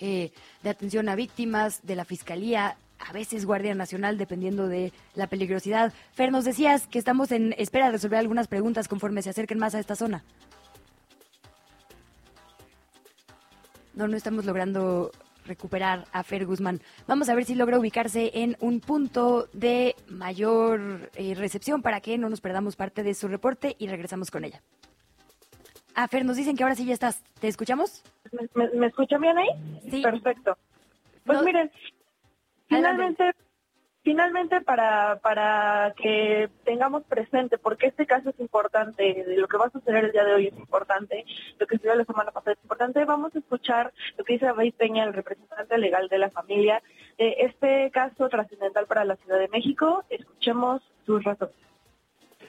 eh, 0.00 0.32
de 0.64 0.70
Atención 0.70 1.08
a 1.08 1.14
Víctimas, 1.14 1.86
de 1.86 1.94
la 1.94 2.04
Fiscalía, 2.04 2.76
a 2.98 3.12
veces 3.12 3.46
Guardia 3.46 3.76
Nacional, 3.76 4.18
dependiendo 4.18 4.66
de 4.66 4.92
la 5.14 5.28
peligrosidad. 5.28 5.92
Fer, 6.14 6.32
nos 6.32 6.44
decías 6.44 6.88
que 6.88 6.98
estamos 6.98 7.30
en 7.30 7.54
espera 7.58 7.86
de 7.86 7.92
resolver 7.92 8.18
algunas 8.18 8.48
preguntas 8.48 8.88
conforme 8.88 9.22
se 9.22 9.30
acerquen 9.30 9.60
más 9.60 9.76
a 9.76 9.78
esta 9.78 9.94
zona. 9.94 10.24
No, 13.94 14.08
no 14.08 14.16
estamos 14.16 14.44
logrando 14.44 15.10
recuperar 15.44 16.06
a 16.12 16.22
Fer 16.22 16.46
Guzmán. 16.46 16.80
Vamos 17.06 17.28
a 17.28 17.34
ver 17.34 17.44
si 17.44 17.54
logra 17.54 17.78
ubicarse 17.78 18.30
en 18.34 18.56
un 18.60 18.80
punto 18.80 19.48
de 19.52 19.96
mayor 20.08 21.10
eh, 21.14 21.34
recepción 21.34 21.82
para 21.82 22.00
que 22.00 22.16
no 22.18 22.28
nos 22.30 22.40
perdamos 22.40 22.76
parte 22.76 23.02
de 23.02 23.14
su 23.14 23.28
reporte 23.28 23.76
y 23.78 23.88
regresamos 23.88 24.30
con 24.30 24.44
ella. 24.44 24.62
Ah, 25.94 26.08
Fer, 26.08 26.24
nos 26.24 26.36
dicen 26.36 26.56
que 26.56 26.62
ahora 26.62 26.74
sí 26.74 26.86
ya 26.86 26.94
estás. 26.94 27.22
¿Te 27.40 27.48
escuchamos? 27.48 28.02
¿Me, 28.30 28.48
me, 28.54 28.70
me 28.78 28.86
escuchan 28.86 29.20
bien 29.20 29.36
ahí? 29.36 29.48
Sí. 29.90 30.00
Perfecto. 30.02 30.56
Pues 31.24 31.38
no. 31.38 31.44
miren, 31.44 31.70
finalmente... 32.68 33.22
Adelante 33.22 33.51
finalmente 34.02 34.60
para, 34.60 35.20
para 35.20 35.94
que 35.96 36.48
tengamos 36.64 37.04
presente, 37.04 37.58
porque 37.58 37.86
este 37.86 38.06
caso 38.06 38.30
es 38.30 38.40
importante, 38.40 39.24
lo 39.36 39.48
que 39.48 39.56
va 39.56 39.66
a 39.66 39.70
suceder 39.70 40.06
el 40.06 40.12
día 40.12 40.24
de 40.24 40.34
hoy 40.34 40.46
es 40.48 40.58
importante, 40.58 41.24
lo 41.58 41.66
que 41.66 41.76
sucedió 41.76 41.94
la 41.94 42.04
semana 42.04 42.32
pasada 42.32 42.52
es 42.52 42.62
importante, 42.62 43.04
vamos 43.04 43.34
a 43.34 43.38
escuchar 43.38 43.92
lo 44.16 44.24
que 44.24 44.34
dice 44.34 44.46
David 44.46 44.74
Peña, 44.76 45.04
el 45.04 45.14
representante 45.14 45.78
legal 45.78 46.08
de 46.08 46.18
la 46.18 46.30
familia, 46.30 46.82
eh, 47.18 47.36
este 47.40 47.90
caso 47.90 48.28
trascendental 48.28 48.86
para 48.86 49.04
la 49.04 49.16
Ciudad 49.16 49.38
de 49.38 49.48
México, 49.48 50.04
escuchemos 50.10 50.82
sus 51.06 51.22
razones. 51.22 51.54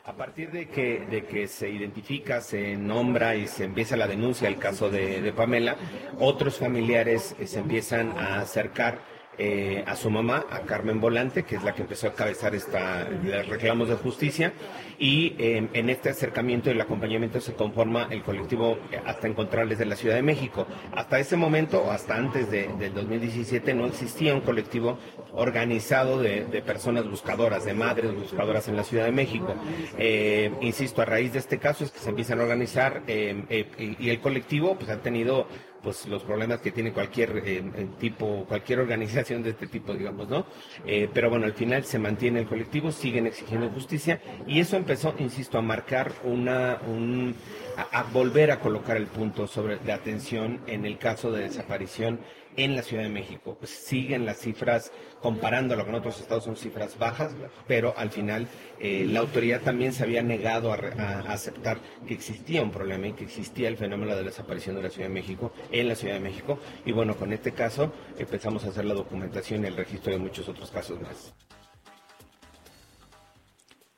A 0.06 0.12
partir 0.12 0.52
de 0.52 0.68
que, 0.68 1.06
de 1.10 1.26
que 1.26 1.48
se 1.48 1.70
identifica, 1.70 2.42
se 2.42 2.76
nombra 2.76 3.36
y 3.36 3.48
se 3.48 3.64
empieza 3.64 3.96
la 3.96 4.08
denuncia 4.08 4.50
del 4.50 4.60
caso 4.60 4.90
de, 4.90 5.22
de 5.22 5.32
Pamela, 5.32 5.78
otros 6.20 6.60
familiares 6.60 7.38
se 7.42 7.60
empiezan 7.60 8.12
a 8.18 8.42
acercar 8.42 9.13
eh, 9.38 9.84
a 9.88 9.96
su 9.96 10.10
mamá, 10.10 10.46
a 10.50 10.60
Carmen 10.60 11.02
Volante, 11.02 11.44
que 11.44 11.56
es 11.56 11.64
la 11.64 11.74
que 11.74 11.82
empezó 11.82 12.08
a 12.08 12.14
cabezar 12.14 12.54
esta 12.54 13.06
reclamos 13.48 13.90
de 13.90 13.96
justicia, 13.96 14.54
y 15.00 15.36
eh, 15.40 15.68
en 15.74 15.90
este 15.90 16.10
acercamiento 16.10 16.70
y 16.70 16.74
el 16.74 16.82
acompañamiento 16.82 17.42
se 17.42 17.54
conforma 17.54 18.08
el 18.12 18.22
colectivo 18.22 18.78
Hasta 19.06 19.28
Encontrarles 19.28 19.80
de 19.80 19.86
la 19.86 19.96
Ciudad 19.96 20.16
de 20.16 20.22
México. 20.22 20.68
Hasta 20.96 21.20
ese 21.20 21.36
momento, 21.36 21.92
hasta 21.92 22.16
antes 22.16 22.52
de, 22.52 22.68
del 22.80 22.94
2017, 22.94 23.74
no 23.74 23.88
existía 23.88 24.36
un 24.36 24.42
colectivo 24.42 25.00
organizado 25.34 26.22
de, 26.22 26.44
personas 26.66 27.10
buscadoras, 27.10 27.66
de 27.66 27.74
madres 27.74 28.14
buscadoras 28.14 28.68
en 28.68 28.78
la 28.78 28.84
Ciudad 28.84 29.06
de 29.06 29.12
México. 29.12 29.56
Eh, 29.98 30.52
insisto, 30.62 31.02
a 31.02 31.06
raíz 31.06 31.34
de 31.34 31.40
este 31.40 31.58
caso 31.58 31.84
es 31.84 31.92
que 31.92 32.00
se 32.00 32.10
empiezan 32.10 32.40
a 32.40 32.44
organizar 32.44 33.02
y, 33.08 33.66
y 34.00 34.10
el 34.10 34.20
colectivo 34.22 34.76
pues 34.76 34.90
ha 34.90 35.02
tenido 35.02 35.48
pues 35.84 36.08
los 36.08 36.24
problemas 36.24 36.62
que 36.62 36.72
tiene 36.72 36.94
cualquier 36.94 37.44
eh, 37.46 37.62
tipo, 38.00 38.46
cualquier 38.48 38.80
organización 38.86 39.44
de 39.44 39.52
este 39.52 39.68
tipo, 39.68 39.94
digamos, 39.94 40.30
¿no? 40.30 40.46
Eh, 40.86 41.10
pero 41.14 41.30
bueno, 41.30 41.46
al 41.46 41.54
final 41.54 41.84
se 41.84 42.00
mantiene 42.00 42.40
el 42.40 42.48
colectivo, 42.48 42.92
siguen 42.92 43.28
exigiendo 43.28 43.70
justicia 43.70 44.22
y 44.48 44.60
eso 44.60 44.78
empezó, 44.78 45.14
insisto, 45.20 45.58
a 45.58 45.62
marcar 45.62 46.12
una, 46.24 46.80
un, 46.88 47.36
a, 47.78 48.00
a 48.00 48.04
volver 48.04 48.52
a 48.52 48.60
colocar 48.60 48.98
el 48.98 49.08
punto 49.08 49.46
sobre 49.46 49.78
la 49.86 49.96
atención 49.96 50.62
en 50.68 50.86
el 50.86 50.98
caso 50.98 51.32
de 51.32 51.44
desaparición 51.44 52.20
en 52.58 52.76
la 52.76 52.84
Ciudad 52.84 53.04
de 53.04 53.10
México. 53.10 53.56
Pues 53.60 53.72
siguen 53.72 54.26
las 54.26 54.38
cifras, 54.40 54.92
comparándolo 55.22 55.86
con 55.86 55.96
otros 55.96 56.20
estados, 56.20 56.44
son 56.44 56.56
cifras 56.56 56.98
bajas, 56.98 57.34
pero 57.68 57.94
al 57.98 58.10
final 58.12 58.48
eh, 58.80 59.06
la 59.10 59.22
autoridad 59.22 59.62
también 59.62 59.94
se 59.94 60.04
había 60.04 60.24
negado 60.24 60.72
a, 60.72 60.76
a, 60.76 61.20
aceptar 61.34 61.78
que 62.08 62.14
existía 62.14 62.62
un 62.62 62.72
problema 62.72 63.08
y 63.08 63.14
que 63.14 63.24
existía 63.24 63.68
el 63.68 63.78
fenómeno 63.78 64.12
de 64.16 64.22
la 64.22 64.30
desaparición 64.30 64.76
de 64.76 64.84
la 64.84 64.90
Ciudad 64.90 65.08
de 65.08 65.14
México 65.14 65.54
en 65.72 65.88
la 65.88 65.96
Ciudad 65.96 66.16
de 66.16 66.20
México. 66.20 66.60
Y 66.86 66.92
bueno, 66.92 67.16
con 67.16 67.34
este 67.34 67.52
caso 67.52 67.94
empezamos 68.18 68.66
a 68.66 68.70
hacer 68.70 68.86
la 68.86 68.94
documentación 68.94 69.64
y 69.64 69.68
el 69.68 69.76
registro 69.76 70.14
de 70.14 70.20
muchos 70.20 70.48
otros 70.50 70.72
casos 70.72 71.00
más. 71.02 71.34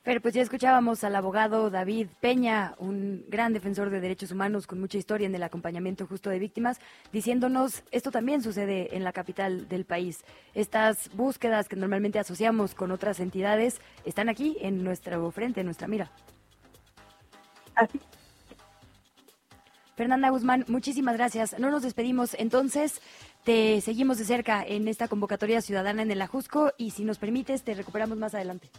Pero 0.05 0.21
pues 0.21 0.35
ya 0.35 0.43
escuchábamos 0.43 1.03
al 1.03 1.15
abogado 1.15 1.71
David 1.71 2.09
Peña, 2.21 2.75
un 2.77 3.25
gran 3.27 3.53
defensor 3.53 3.89
de 3.89 3.99
derechos 3.99 4.31
humanos 4.31 4.67
con 4.67 4.79
mucha 4.79 4.99
historia 4.99 5.25
en 5.25 5.33
el 5.33 5.41
acompañamiento 5.41 6.05
justo 6.05 6.29
de 6.29 6.37
víctimas, 6.37 6.79
diciéndonos 7.11 7.81
esto 7.89 8.11
también 8.11 8.43
sucede 8.43 8.95
en 8.95 9.03
la 9.03 9.11
capital 9.11 9.67
del 9.67 9.83
país. 9.83 10.23
Estas 10.53 11.09
búsquedas 11.15 11.67
que 11.67 11.75
normalmente 11.75 12.19
asociamos 12.19 12.75
con 12.75 12.91
otras 12.91 13.19
entidades 13.19 13.81
están 14.05 14.29
aquí 14.29 14.57
en 14.61 14.83
nuestro 14.83 15.31
frente, 15.31 15.61
en 15.61 15.65
nuestra 15.65 15.87
mira. 15.87 16.11
Así. 17.73 17.99
Fernanda 19.95 20.29
Guzmán, 20.29 20.65
muchísimas 20.67 21.17
gracias. 21.17 21.57
No 21.57 21.71
nos 21.71 21.81
despedimos 21.81 22.35
entonces. 22.35 23.01
Te 23.43 23.81
seguimos 23.81 24.19
de 24.19 24.25
cerca 24.25 24.63
en 24.63 24.87
esta 24.87 25.07
convocatoria 25.07 25.61
ciudadana 25.61 26.03
en 26.03 26.11
el 26.11 26.21
Ajusco 26.21 26.73
y 26.77 26.91
si 26.91 27.05
nos 27.05 27.17
permites 27.17 27.63
te 27.63 27.73
recuperamos 27.73 28.19
más 28.19 28.35
adelante. 28.35 28.69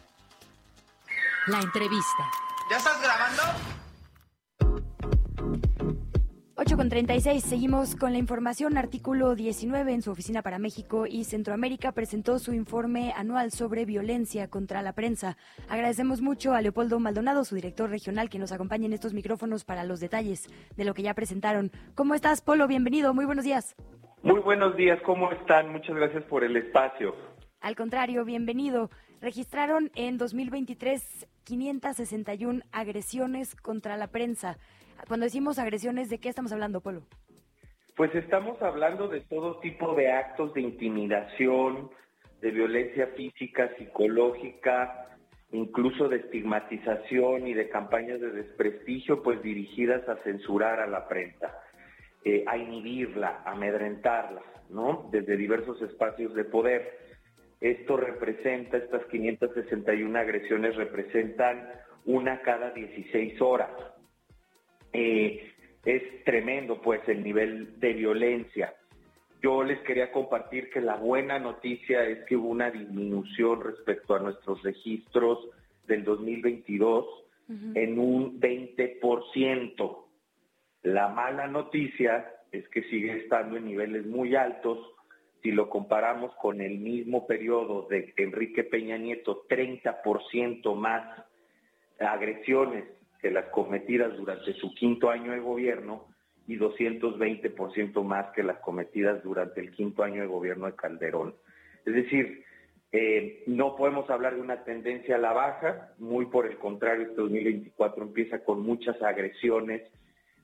La 1.48 1.60
entrevista. 1.60 2.28
¿Ya 2.68 2.77
estás 2.77 3.01
grabando? 3.01 3.43
8 6.56 6.77
con 6.77 6.89
36, 6.89 7.44
seguimos 7.44 7.94
con 7.94 8.10
la 8.10 8.18
información. 8.18 8.77
Artículo 8.77 9.36
19 9.36 9.93
en 9.93 10.02
su 10.02 10.10
oficina 10.10 10.43
para 10.43 10.59
México 10.59 11.06
y 11.06 11.23
Centroamérica 11.23 11.93
presentó 11.93 12.40
su 12.40 12.52
informe 12.52 13.12
anual 13.16 13.52
sobre 13.52 13.85
violencia 13.85 14.48
contra 14.48 14.82
la 14.82 14.93
prensa. 14.93 15.36
Agradecemos 15.68 16.20
mucho 16.20 16.52
a 16.52 16.60
Leopoldo 16.62 16.98
Maldonado, 16.98 17.44
su 17.44 17.55
director 17.55 17.90
regional, 17.90 18.28
que 18.28 18.40
nos 18.40 18.51
acompaña 18.51 18.86
en 18.86 18.94
estos 18.94 19.14
micrófonos 19.14 19.64
para 19.64 19.85
los 19.85 20.01
detalles 20.01 20.48
de 20.77 20.85
lo 20.85 20.94
que 20.94 21.02
ya 21.02 21.14
presentaron. 21.14 21.70
¿Cómo 21.94 22.16
estás, 22.16 22.40
Polo? 22.40 22.66
Bienvenido, 22.66 23.14
muy 23.14 23.24
buenos 23.24 23.44
días. 23.44 23.77
Muy 24.24 24.40
buenos 24.40 24.74
días, 24.77 24.98
¿cómo 25.02 25.31
están? 25.31 25.70
Muchas 25.70 25.94
gracias 25.94 26.24
por 26.24 26.43
el 26.43 26.56
espacio. 26.56 27.14
Al 27.60 27.77
contrario, 27.77 28.24
bienvenido. 28.24 28.90
Registraron 29.20 29.93
en 29.94 30.18
2023 30.18 31.28
561 31.47 32.62
agresiones 32.73 33.55
contra 33.55 33.97
la 33.97 34.09
prensa. 34.09 34.59
Cuando 35.06 35.24
decimos 35.24 35.59
agresiones, 35.59 36.10
¿de 36.10 36.18
qué 36.18 36.28
estamos 36.28 36.52
hablando, 36.52 36.81
Polo? 36.81 37.02
Pues 37.97 38.14
estamos 38.14 38.60
hablando 38.60 39.09
de 39.09 39.20
todo 39.20 39.59
tipo 39.60 39.94
de 39.94 40.12
actos 40.12 40.52
de 40.55 40.60
intimidación, 40.60 41.89
de 42.43 42.51
violencia 42.51 43.06
física, 43.16 43.70
psicológica, 43.78 45.06
incluso 45.52 46.09
de 46.09 46.16
estigmatización 46.18 47.47
y 47.47 47.55
de 47.55 47.68
campañas 47.68 48.20
de 48.20 48.32
desprestigio, 48.32 49.23
pues 49.23 49.40
dirigidas 49.43 50.06
a 50.09 50.16
censurar 50.24 50.81
a 50.81 50.86
la 50.86 51.09
prensa, 51.09 51.59
eh, 52.24 52.44
a 52.47 52.59
inhibirla, 52.59 53.43
a 53.44 53.52
amedrentarla, 53.52 54.43
¿no? 54.68 55.09
Desde 55.12 55.36
diversos 55.36 55.81
espacios 55.81 56.35
de 56.35 56.44
poder. 56.44 57.06
Esto 57.61 57.97
representa, 57.97 58.77
estas 58.77 59.05
561 59.07 60.19
agresiones 60.19 60.77
representan 60.77 61.69
una 62.05 62.41
cada 62.43 62.70
16 62.70 63.41
horas. 63.41 63.70
Eh, 64.93 65.53
es 65.85 66.24
tremendo 66.24 66.81
pues 66.83 67.01
el 67.09 67.23
nivel 67.23 67.78
de 67.81 67.93
violencia. 67.95 68.74
Yo 69.43 69.62
les 69.62 69.78
quería 69.81 70.11
compartir 70.11 70.70
que 70.70 70.81
la 70.81 70.97
buena 70.97 71.39
noticia 71.39 72.05
es 72.05 72.24
que 72.24 72.37
hubo 72.37 72.49
una 72.49 72.70
disminución 72.70 73.62
respecto 73.62 74.15
a 74.15 74.19
nuestros 74.19 74.62
registros 74.62 75.39
del 75.87 76.05
2022 76.05 77.07
en 77.74 77.99
un 77.99 78.41
20%. 78.41 80.05
La 80.83 81.09
mala 81.09 81.47
noticia 81.47 82.33
es 82.51 82.69
que 82.69 82.83
sigue 82.85 83.19
estando 83.19 83.57
en 83.57 83.66
niveles 83.66 84.05
muy 84.07 84.35
altos. 84.35 84.78
Si 85.43 85.53
lo 85.53 85.69
comparamos 85.69 86.35
con 86.37 86.61
el 86.61 86.79
mismo 86.79 87.27
periodo 87.27 87.87
de 87.89 88.13
Enrique 88.17 88.65
Peña 88.65 88.99
Nieto, 88.99 89.47
30% 89.49 90.75
más 90.75 91.25
agresiones 92.01 92.85
que 93.21 93.31
las 93.31 93.47
cometidas 93.47 94.17
durante 94.17 94.53
su 94.55 94.75
quinto 94.75 95.11
año 95.11 95.33
de 95.33 95.41
gobierno 95.41 96.07
y 96.47 96.57
220% 96.57 98.03
más 98.05 98.33
que 98.33 98.43
las 98.43 98.59
cometidas 98.59 99.23
durante 99.23 99.61
el 99.61 99.73
quinto 99.73 100.03
año 100.03 100.23
de 100.23 100.29
gobierno 100.29 100.67
de 100.67 100.77
Calderón. 100.77 101.35
Es 101.85 101.95
decir, 101.95 102.45
eh, 102.93 103.43
no 103.47 103.77
podemos 103.77 104.09
hablar 104.11 104.37
de 104.37 104.41
una 104.41 104.65
tendencia 104.65 105.17
a 105.17 105.19
la 105.19 105.33
baja, 105.33 105.93
muy 105.99 106.27
por 106.27 106.47
el 106.47 106.57
contrario, 106.59 107.03
este 107.03 107.17
2024 107.17 108.03
empieza 108.03 108.45
con 108.45 108.63
muchas 108.63 109.01
agresiones 109.03 109.83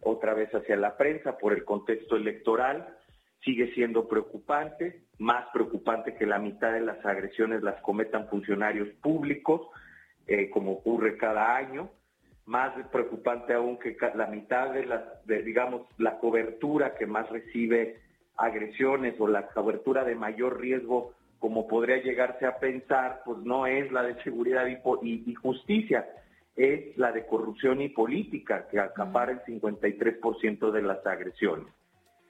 otra 0.00 0.34
vez 0.34 0.52
hacia 0.52 0.76
la 0.76 0.96
prensa 0.96 1.38
por 1.38 1.52
el 1.52 1.64
contexto 1.64 2.16
electoral, 2.16 2.96
sigue 3.44 3.72
siendo 3.74 4.08
preocupante, 4.08 5.02
más 5.18 5.46
preocupante 5.52 6.14
que 6.14 6.26
la 6.26 6.38
mitad 6.38 6.72
de 6.72 6.80
las 6.80 7.04
agresiones 7.04 7.62
las 7.62 7.80
cometan 7.82 8.28
funcionarios 8.28 8.88
públicos, 9.02 9.68
eh, 10.26 10.50
como 10.50 10.72
ocurre 10.72 11.16
cada 11.16 11.56
año 11.56 11.90
más 12.46 12.72
preocupante 12.90 13.54
aún 13.54 13.78
que 13.78 13.96
la 14.14 14.26
mitad 14.26 14.72
de 14.72 14.86
la, 14.86 15.20
digamos, 15.26 15.86
la 15.98 16.18
cobertura 16.18 16.94
que 16.94 17.06
más 17.06 17.28
recibe 17.30 18.00
agresiones 18.36 19.14
o 19.18 19.28
la 19.28 19.46
cobertura 19.48 20.04
de 20.04 20.14
mayor 20.14 20.60
riesgo, 20.60 21.14
como 21.38 21.68
podría 21.68 22.02
llegarse 22.02 22.46
a 22.46 22.58
pensar, 22.58 23.22
pues 23.24 23.38
no 23.38 23.66
es 23.66 23.90
la 23.92 24.02
de 24.02 24.20
seguridad 24.22 24.66
y, 24.66 25.34
justicia, 25.34 26.08
es 26.56 26.96
la 26.96 27.12
de 27.12 27.26
corrupción 27.26 27.80
y 27.80 27.88
política, 27.88 28.66
que 28.70 28.80
acapara 28.80 29.32
el 29.32 29.40
53% 29.42 30.70
de 30.70 30.82
las 30.82 31.04
agresiones. 31.06 31.72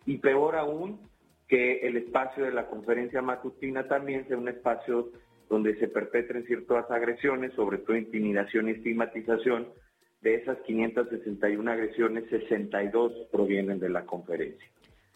Y 0.06 0.18
peor 0.18 0.56
aún, 0.56 1.00
que 1.48 1.86
el 1.86 1.96
espacio 1.96 2.44
de 2.44 2.52
la 2.52 2.66
conferencia 2.66 3.22
matutina 3.22 3.86
también 3.86 4.26
sea 4.26 4.36
un 4.36 4.48
espacio 4.48 5.10
donde 5.48 5.78
se 5.78 5.88
perpetren 5.88 6.46
ciertas 6.46 6.90
agresiones, 6.90 7.52
sobre 7.54 7.78
todo 7.78 7.96
intimidación 7.96 8.68
y 8.68 8.72
estigmatización, 8.72 9.68
de 10.22 10.36
esas 10.36 10.58
561 10.60 11.70
agresiones, 11.70 12.24
62 12.30 13.12
provienen 13.30 13.80
de 13.80 13.90
la 13.90 14.06
conferencia. 14.06 14.66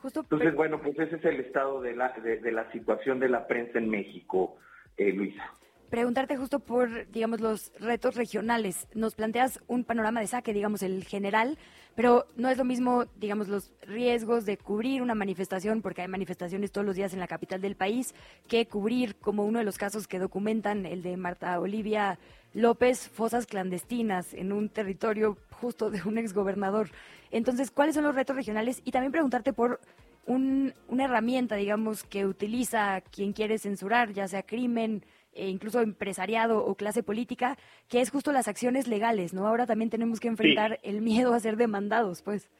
Entonces, 0.02 0.54
bueno, 0.54 0.80
pues 0.80 0.98
ese 0.98 1.16
es 1.16 1.24
el 1.24 1.40
estado 1.40 1.80
de 1.80 1.96
la, 1.96 2.10
de, 2.10 2.52
la 2.52 2.70
situación 2.72 3.18
de 3.18 3.28
la 3.28 3.46
prensa 3.46 3.78
en 3.78 3.88
México, 3.88 4.56
eh, 4.96 5.12
Luisa. 5.12 5.52
Preguntarte 5.96 6.36
justo 6.36 6.58
por, 6.58 7.10
digamos, 7.10 7.40
los 7.40 7.72
retos 7.80 8.16
regionales. 8.16 8.86
Nos 8.92 9.14
planteas 9.14 9.60
un 9.66 9.82
panorama 9.82 10.20
de 10.20 10.26
saque, 10.26 10.52
digamos, 10.52 10.82
el 10.82 11.04
general, 11.04 11.56
pero 11.94 12.26
no 12.36 12.50
es 12.50 12.58
lo 12.58 12.66
mismo, 12.66 13.06
digamos, 13.16 13.48
los 13.48 13.72
riesgos 13.80 14.44
de 14.44 14.58
cubrir 14.58 15.00
una 15.00 15.14
manifestación, 15.14 15.80
porque 15.80 16.02
hay 16.02 16.08
manifestaciones 16.08 16.70
todos 16.70 16.86
los 16.86 16.96
días 16.96 17.14
en 17.14 17.18
la 17.18 17.26
capital 17.26 17.62
del 17.62 17.76
país, 17.76 18.14
que 18.46 18.66
cubrir, 18.66 19.16
como 19.16 19.46
uno 19.46 19.58
de 19.58 19.64
los 19.64 19.78
casos 19.78 20.06
que 20.06 20.18
documentan, 20.18 20.84
el 20.84 21.02
de 21.02 21.16
Marta 21.16 21.58
Olivia 21.58 22.18
López, 22.52 23.08
fosas 23.08 23.46
clandestinas 23.46 24.34
en 24.34 24.52
un 24.52 24.68
territorio 24.68 25.38
justo 25.50 25.90
de 25.90 26.02
un 26.02 26.18
exgobernador. 26.18 26.90
Entonces, 27.30 27.70
¿cuáles 27.70 27.94
son 27.94 28.04
los 28.04 28.14
retos 28.14 28.36
regionales? 28.36 28.82
Y 28.84 28.90
también 28.90 29.12
preguntarte 29.12 29.54
por 29.54 29.80
una 30.26 31.04
herramienta, 31.04 31.56
digamos, 31.56 32.04
que 32.04 32.26
utiliza 32.26 33.00
quien 33.00 33.32
quiere 33.32 33.58
censurar, 33.58 34.12
ya 34.12 34.28
sea 34.28 34.42
crimen, 34.42 35.02
e 35.36 35.48
incluso 35.48 35.80
empresariado 35.80 36.64
o 36.64 36.74
clase 36.74 37.02
política, 37.02 37.56
que 37.88 38.00
es 38.00 38.10
justo 38.10 38.32
las 38.32 38.48
acciones 38.48 38.88
legales, 38.88 39.34
¿no? 39.34 39.46
Ahora 39.46 39.66
también 39.66 39.90
tenemos 39.90 40.20
que 40.20 40.28
enfrentar 40.28 40.78
el 40.82 41.00
miedo 41.02 41.34
a 41.34 41.40
ser 41.40 41.56
demandados, 41.56 42.22
pues. 42.22 42.50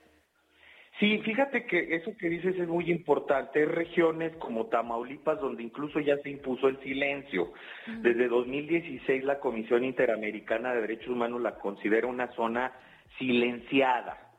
Sí, 0.99 1.19
fíjate 1.19 1.67
que 1.67 1.95
eso 1.95 2.17
que 2.17 2.31
dices 2.31 2.57
es 2.59 2.69
muy 2.69 2.91
importante. 2.91 3.59
Hay 3.59 3.67
regiones 3.67 4.35
como 4.37 4.67
Tamaulipas 4.67 5.39
donde 5.41 5.63
incluso 5.63 6.01
ya 6.01 6.17
se 6.19 6.31
impuso 6.31 6.69
el 6.69 6.81
silencio. 6.81 7.53
Desde 8.01 8.29
2016 8.29 9.25
la 9.25 9.39
Comisión 9.39 9.85
Interamericana 9.85 10.73
de 10.73 10.81
Derechos 10.81 11.09
Humanos 11.09 11.43
la 11.43 11.57
considera 11.57 12.07
una 12.07 12.29
zona 12.33 12.73
silenciada. 13.19 14.31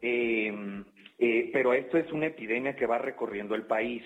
Eh, 0.00 0.82
eh, 1.18 1.50
pero 1.52 1.74
esto 1.74 1.98
es 1.98 2.10
una 2.10 2.26
epidemia 2.26 2.74
que 2.74 2.86
va 2.86 2.96
recorriendo 2.96 3.54
el 3.54 3.64
país. 3.64 4.02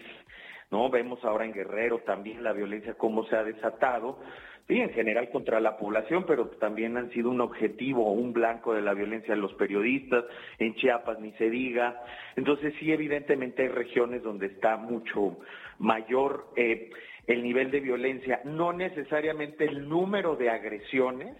¿No? 0.72 0.88
Vemos 0.88 1.22
ahora 1.24 1.44
en 1.44 1.52
Guerrero 1.52 1.98
también 1.98 2.42
la 2.42 2.52
violencia 2.52 2.94
cómo 2.94 3.24
se 3.26 3.36
ha 3.36 3.44
desatado, 3.44 4.18
sí, 4.66 4.80
en 4.80 4.90
general 4.90 5.28
contra 5.30 5.60
la 5.60 5.76
población, 5.76 6.24
pero 6.26 6.48
también 6.48 6.96
han 6.96 7.10
sido 7.10 7.30
un 7.30 7.42
objetivo, 7.42 8.10
un 8.10 8.32
blanco 8.32 8.74
de 8.74 8.80
la 8.80 8.94
violencia 8.94 9.34
de 9.34 9.40
los 9.40 9.52
periodistas, 9.54 10.24
en 10.58 10.74
Chiapas 10.74 11.20
ni 11.20 11.32
se 11.32 11.50
diga. 11.50 12.02
Entonces 12.36 12.74
sí, 12.80 12.90
evidentemente 12.90 13.62
hay 13.62 13.68
regiones 13.68 14.22
donde 14.22 14.46
está 14.46 14.78
mucho 14.78 15.36
mayor 15.78 16.46
eh, 16.56 16.90
el 17.26 17.42
nivel 17.42 17.70
de 17.70 17.80
violencia, 17.80 18.40
no 18.44 18.72
necesariamente 18.72 19.64
el 19.64 19.88
número 19.88 20.36
de 20.36 20.50
agresiones, 20.50 21.36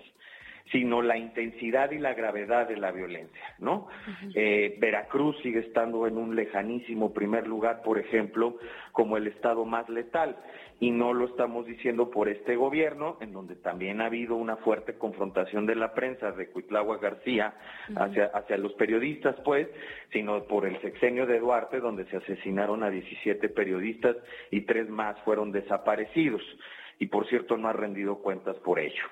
sino 0.70 1.02
la 1.02 1.16
intensidad 1.16 1.90
y 1.90 1.98
la 1.98 2.14
gravedad 2.14 2.68
de 2.68 2.76
la 2.76 2.92
violencia, 2.92 3.54
¿no? 3.58 3.88
Eh, 4.34 4.76
Veracruz 4.78 5.36
sigue 5.42 5.60
estando 5.60 6.06
en 6.06 6.16
un 6.16 6.36
lejanísimo 6.36 7.12
primer 7.12 7.46
lugar, 7.46 7.82
por 7.82 7.98
ejemplo, 7.98 8.58
como 8.92 9.16
el 9.16 9.26
estado 9.26 9.64
más 9.64 9.88
letal, 9.88 10.36
y 10.80 10.90
no 10.90 11.12
lo 11.12 11.26
estamos 11.26 11.66
diciendo 11.66 12.10
por 12.10 12.28
este 12.28 12.56
gobierno, 12.56 13.16
en 13.20 13.32
donde 13.32 13.54
también 13.56 14.00
ha 14.00 14.06
habido 14.06 14.34
una 14.36 14.56
fuerte 14.56 14.94
confrontación 14.94 15.66
de 15.66 15.76
la 15.76 15.94
prensa 15.94 16.32
de 16.32 16.48
Cuitlagua 16.48 16.98
García 16.98 17.54
hacia, 17.94 18.26
hacia 18.26 18.56
los 18.56 18.72
periodistas, 18.72 19.36
pues, 19.44 19.68
sino 20.12 20.42
por 20.44 20.66
el 20.66 20.80
sexenio 20.80 21.26
de 21.26 21.38
Duarte, 21.38 21.80
donde 21.80 22.04
se 22.06 22.16
asesinaron 22.16 22.82
a 22.82 22.90
17 22.90 23.48
periodistas 23.50 24.16
y 24.50 24.62
tres 24.62 24.88
más 24.88 25.18
fueron 25.20 25.52
desaparecidos, 25.52 26.42
y 26.98 27.06
por 27.06 27.28
cierto 27.28 27.56
no 27.56 27.68
ha 27.68 27.72
rendido 27.72 28.18
cuentas 28.18 28.56
por 28.56 28.80
ello. 28.80 29.04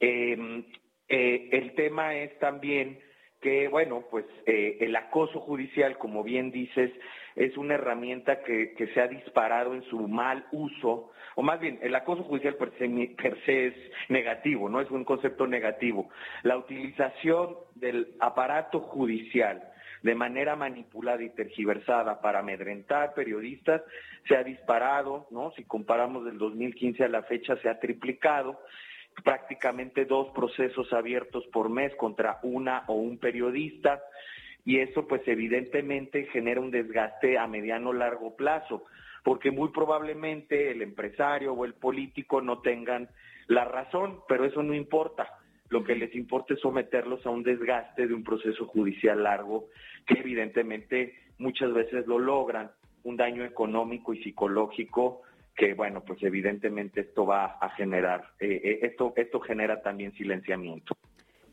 Eh, 0.00 0.64
eh, 1.10 1.48
el 1.52 1.74
tema 1.74 2.14
es 2.14 2.38
también 2.38 3.00
que, 3.40 3.68
bueno, 3.68 4.04
pues 4.10 4.26
eh, 4.46 4.78
el 4.80 4.94
acoso 4.94 5.40
judicial, 5.40 5.98
como 5.98 6.22
bien 6.22 6.50
dices, 6.52 6.92
es 7.34 7.56
una 7.56 7.74
herramienta 7.74 8.42
que, 8.42 8.74
se 8.94 9.00
ha 9.00 9.08
disparado 9.08 9.74
en 9.74 9.82
su 9.84 10.06
mal 10.08 10.46
uso, 10.52 11.10
o 11.34 11.42
más 11.42 11.58
bien, 11.58 11.78
el 11.82 11.94
acoso 11.94 12.22
judicial 12.22 12.54
per 12.54 12.72
se, 12.78 12.88
per 13.20 13.44
se, 13.44 13.66
es 13.68 13.74
negativo, 14.08 14.68
no 14.68 14.80
es 14.80 14.90
un 14.90 15.04
concepto 15.04 15.46
negativo. 15.46 16.10
La 16.42 16.56
utilización 16.56 17.56
del 17.74 18.14
aparato 18.20 18.80
judicial 18.80 19.62
de 20.02 20.14
manera 20.14 20.56
manipulada 20.56 21.22
y 21.22 21.30
tergiversada 21.30 22.20
para 22.20 22.38
amedrentar 22.38 23.14
periodistas 23.14 23.82
se 24.26 24.36
ha 24.36 24.42
disparado, 24.42 25.26
¿no? 25.30 25.52
Si 25.56 25.64
comparamos 25.64 26.24
del 26.24 26.38
2015 26.38 27.04
a 27.04 27.08
la 27.08 27.22
fecha 27.24 27.56
se 27.56 27.68
ha 27.68 27.78
triplicado 27.78 28.60
prácticamente 29.22 30.04
dos 30.04 30.28
procesos 30.34 30.92
abiertos 30.92 31.46
por 31.52 31.68
mes 31.68 31.94
contra 31.96 32.38
una 32.42 32.84
o 32.86 32.94
un 32.94 33.18
periodista. 33.18 34.02
y 34.64 34.78
eso 34.78 35.08
pues 35.08 35.22
evidentemente 35.26 36.26
genera 36.26 36.60
un 36.60 36.70
desgaste 36.70 37.38
a 37.38 37.46
mediano 37.46 37.94
largo 37.94 38.36
plazo, 38.36 38.84
porque 39.24 39.50
muy 39.50 39.70
probablemente 39.70 40.70
el 40.70 40.82
empresario 40.82 41.54
o 41.54 41.64
el 41.64 41.72
político 41.72 42.42
no 42.42 42.60
tengan 42.60 43.08
la 43.46 43.64
razón, 43.64 44.20
pero 44.28 44.44
eso 44.44 44.62
no 44.62 44.74
importa. 44.74 45.38
Lo 45.70 45.82
que 45.82 45.94
les 45.94 46.14
importa 46.14 46.54
es 46.54 46.60
someterlos 46.60 47.24
a 47.24 47.30
un 47.30 47.42
desgaste 47.42 48.06
de 48.06 48.14
un 48.14 48.22
proceso 48.22 48.66
judicial 48.66 49.22
largo 49.22 49.68
que 50.06 50.18
evidentemente 50.18 51.14
muchas 51.38 51.72
veces 51.72 52.06
lo 52.06 52.18
logran, 52.18 52.70
un 53.04 53.16
daño 53.16 53.44
económico 53.44 54.12
y 54.12 54.22
psicológico 54.22 55.22
que 55.60 55.74
bueno, 55.74 56.02
pues 56.02 56.22
evidentemente 56.22 57.02
esto 57.02 57.26
va 57.26 57.58
a 57.60 57.68
generar, 57.76 58.30
eh, 58.40 58.62
eh, 58.64 58.78
esto, 58.80 59.12
esto 59.14 59.40
genera 59.40 59.82
también 59.82 60.10
silenciamiento. 60.14 60.96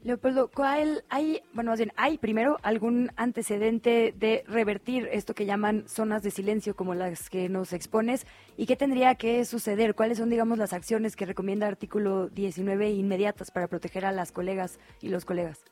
Leopoldo, 0.01 0.49
¿cuál 0.49 1.03
hay, 1.09 1.41
bueno, 1.51 1.71
más 1.71 1.79
bien, 1.79 1.91
hay 1.97 2.17
primero 2.17 2.55
algún 2.63 3.11
antecedente 3.17 4.13
de 4.15 4.45
revertir 4.47 5.09
esto 5.11 5.33
que 5.33 5.45
llaman 5.45 5.89
zonas 5.89 6.23
de 6.23 6.31
silencio 6.31 6.73
como 6.73 6.95
las 6.95 7.29
que 7.29 7.49
nos 7.49 7.73
expones? 7.73 8.25
¿Y 8.55 8.65
qué 8.65 8.77
tendría 8.77 9.15
que 9.15 9.43
suceder? 9.43 9.93
¿Cuáles 9.93 10.19
son, 10.19 10.29
digamos, 10.29 10.57
las 10.57 10.71
acciones 10.71 11.17
que 11.17 11.25
recomienda 11.25 11.67
artículo 11.67 12.29
19 12.29 12.91
inmediatas 12.91 13.51
para 13.51 13.67
proteger 13.67 14.05
a 14.05 14.13
las 14.13 14.31
colegas 14.31 14.79
y 15.01 15.09
los 15.09 15.25
colegas? 15.25 15.65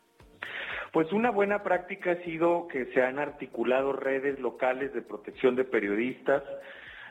Pues 0.92 1.10
una 1.14 1.32
buena 1.32 1.64
práctica 1.64 2.12
ha 2.12 2.24
sido 2.26 2.68
que 2.68 2.88
se 2.88 3.02
han 3.02 3.18
articulado 3.18 3.94
redes 3.94 4.40
locales 4.40 4.94
de 4.94 5.02
protección 5.02 5.56
de 5.56 5.64
periodistas. 5.64 6.44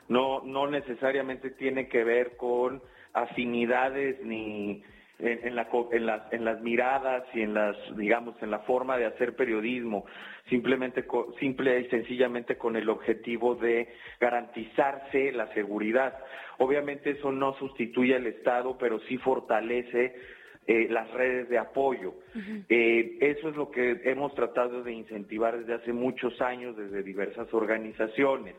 No, 0.08 0.42
no 0.44 0.66
necesariamente 0.68 1.50
tiene 1.50 1.88
que 1.88 2.04
ver 2.04 2.36
con 2.36 2.82
afinidades 3.12 4.20
ni 4.22 4.82
en, 5.18 5.54
la, 5.54 5.68
en, 5.92 6.06
las, 6.06 6.32
en 6.32 6.44
las 6.44 6.60
miradas 6.60 7.24
y 7.34 7.42
en 7.42 7.54
las, 7.54 7.76
digamos, 7.96 8.34
en 8.42 8.50
la 8.50 8.60
forma 8.60 8.98
de 8.98 9.06
hacer 9.06 9.36
periodismo, 9.36 10.04
simplemente, 10.48 11.04
simple 11.38 11.80
y 11.80 11.84
sencillamente 11.88 12.56
con 12.56 12.76
el 12.76 12.88
objetivo 12.88 13.54
de 13.54 13.88
garantizarse 14.20 15.32
la 15.32 15.52
seguridad. 15.54 16.18
Obviamente 16.58 17.10
eso 17.10 17.32
no 17.32 17.54
sustituye 17.54 18.16
al 18.16 18.26
Estado, 18.26 18.76
pero 18.78 18.98
sí 19.00 19.16
fortalece 19.18 20.14
eh, 20.66 20.88
las 20.90 21.10
redes 21.12 21.48
de 21.48 21.58
apoyo. 21.58 22.14
Eh, 22.68 23.18
eso 23.20 23.50
es 23.50 23.56
lo 23.56 23.70
que 23.70 24.00
hemos 24.04 24.34
tratado 24.34 24.82
de 24.82 24.92
incentivar 24.92 25.58
desde 25.58 25.74
hace 25.74 25.92
muchos 25.92 26.40
años 26.40 26.76
desde 26.76 27.02
diversas 27.02 27.52
organizaciones. 27.54 28.54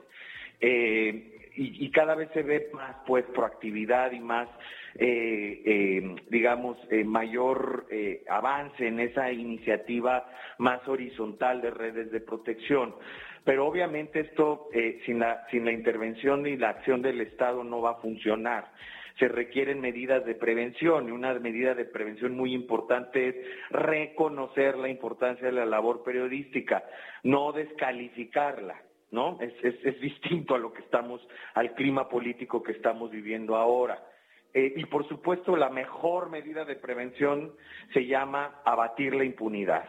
Eh, 0.61 1.34
y, 1.57 1.89
cada 1.91 2.15
vez 2.15 2.29
se 2.33 2.43
ve 2.43 2.69
más 2.73 2.95
pues 3.05 3.25
proactividad 3.33 4.11
y 4.11 4.19
más 4.19 4.49
eh, 4.95 5.61
eh, 5.65 6.15
digamos 6.29 6.77
eh, 6.89 7.03
mayor 7.03 7.85
avance 8.29 8.87
en 8.87 8.99
esa 8.99 9.31
iniciativa 9.31 10.29
más 10.57 10.85
horizontal 10.87 11.61
de 11.61 11.71
redes 11.71 12.11
de 12.11 12.21
protección 12.21 12.95
pero 13.43 13.67
obviamente 13.67 14.21
esto 14.21 14.69
sin 15.05 15.19
la 15.19 15.45
sin 15.49 15.65
la 15.65 15.71
intervención 15.71 16.45
y 16.47 16.57
la 16.57 16.69
acción 16.69 17.01
del 17.01 17.21
Estado 17.21 17.63
no 17.63 17.81
va 17.81 17.91
a 17.91 18.01
funcionar 18.01 18.71
se 19.19 19.29
requieren 19.29 19.79
medidas 19.79 20.25
de 20.25 20.35
prevención 20.35 21.07
y 21.07 21.11
una 21.11 21.33
medida 21.35 21.73
de 21.73 21.85
prevención 21.85 22.35
muy 22.35 22.53
importante 22.53 23.29
es 23.29 23.35
reconocer 23.69 24.77
la 24.77 24.89
importancia 24.89 25.45
de 25.45 25.53
la 25.53 25.65
labor 25.65 26.03
periodística, 26.03 26.83
no 27.23 27.53
descalificarla. 27.53 28.81
¿No? 29.15 29.39
Es, 29.39 29.53
es, 29.63 29.99
distinto 30.01 30.53
a 30.53 30.59
lo 30.59 30.73
que 30.73 30.81
estamos, 30.81 31.25
al 31.53 31.73
clima 31.73 32.09
político 32.09 32.61
que 32.61 32.73
estamos 32.73 33.09
viviendo 33.09 33.55
ahora. 33.55 34.03
Eh, 34.53 34.73
y 34.75 34.85
por 34.85 35.07
supuesto, 35.07 35.55
la 35.55 35.69
mejor 35.69 36.29
medida 36.29 36.65
de 36.65 36.75
prevención 36.75 37.53
se 37.93 38.05
llama 38.05 38.61
abatir 38.65 39.15
la 39.15 39.23
impunidad. 39.23 39.87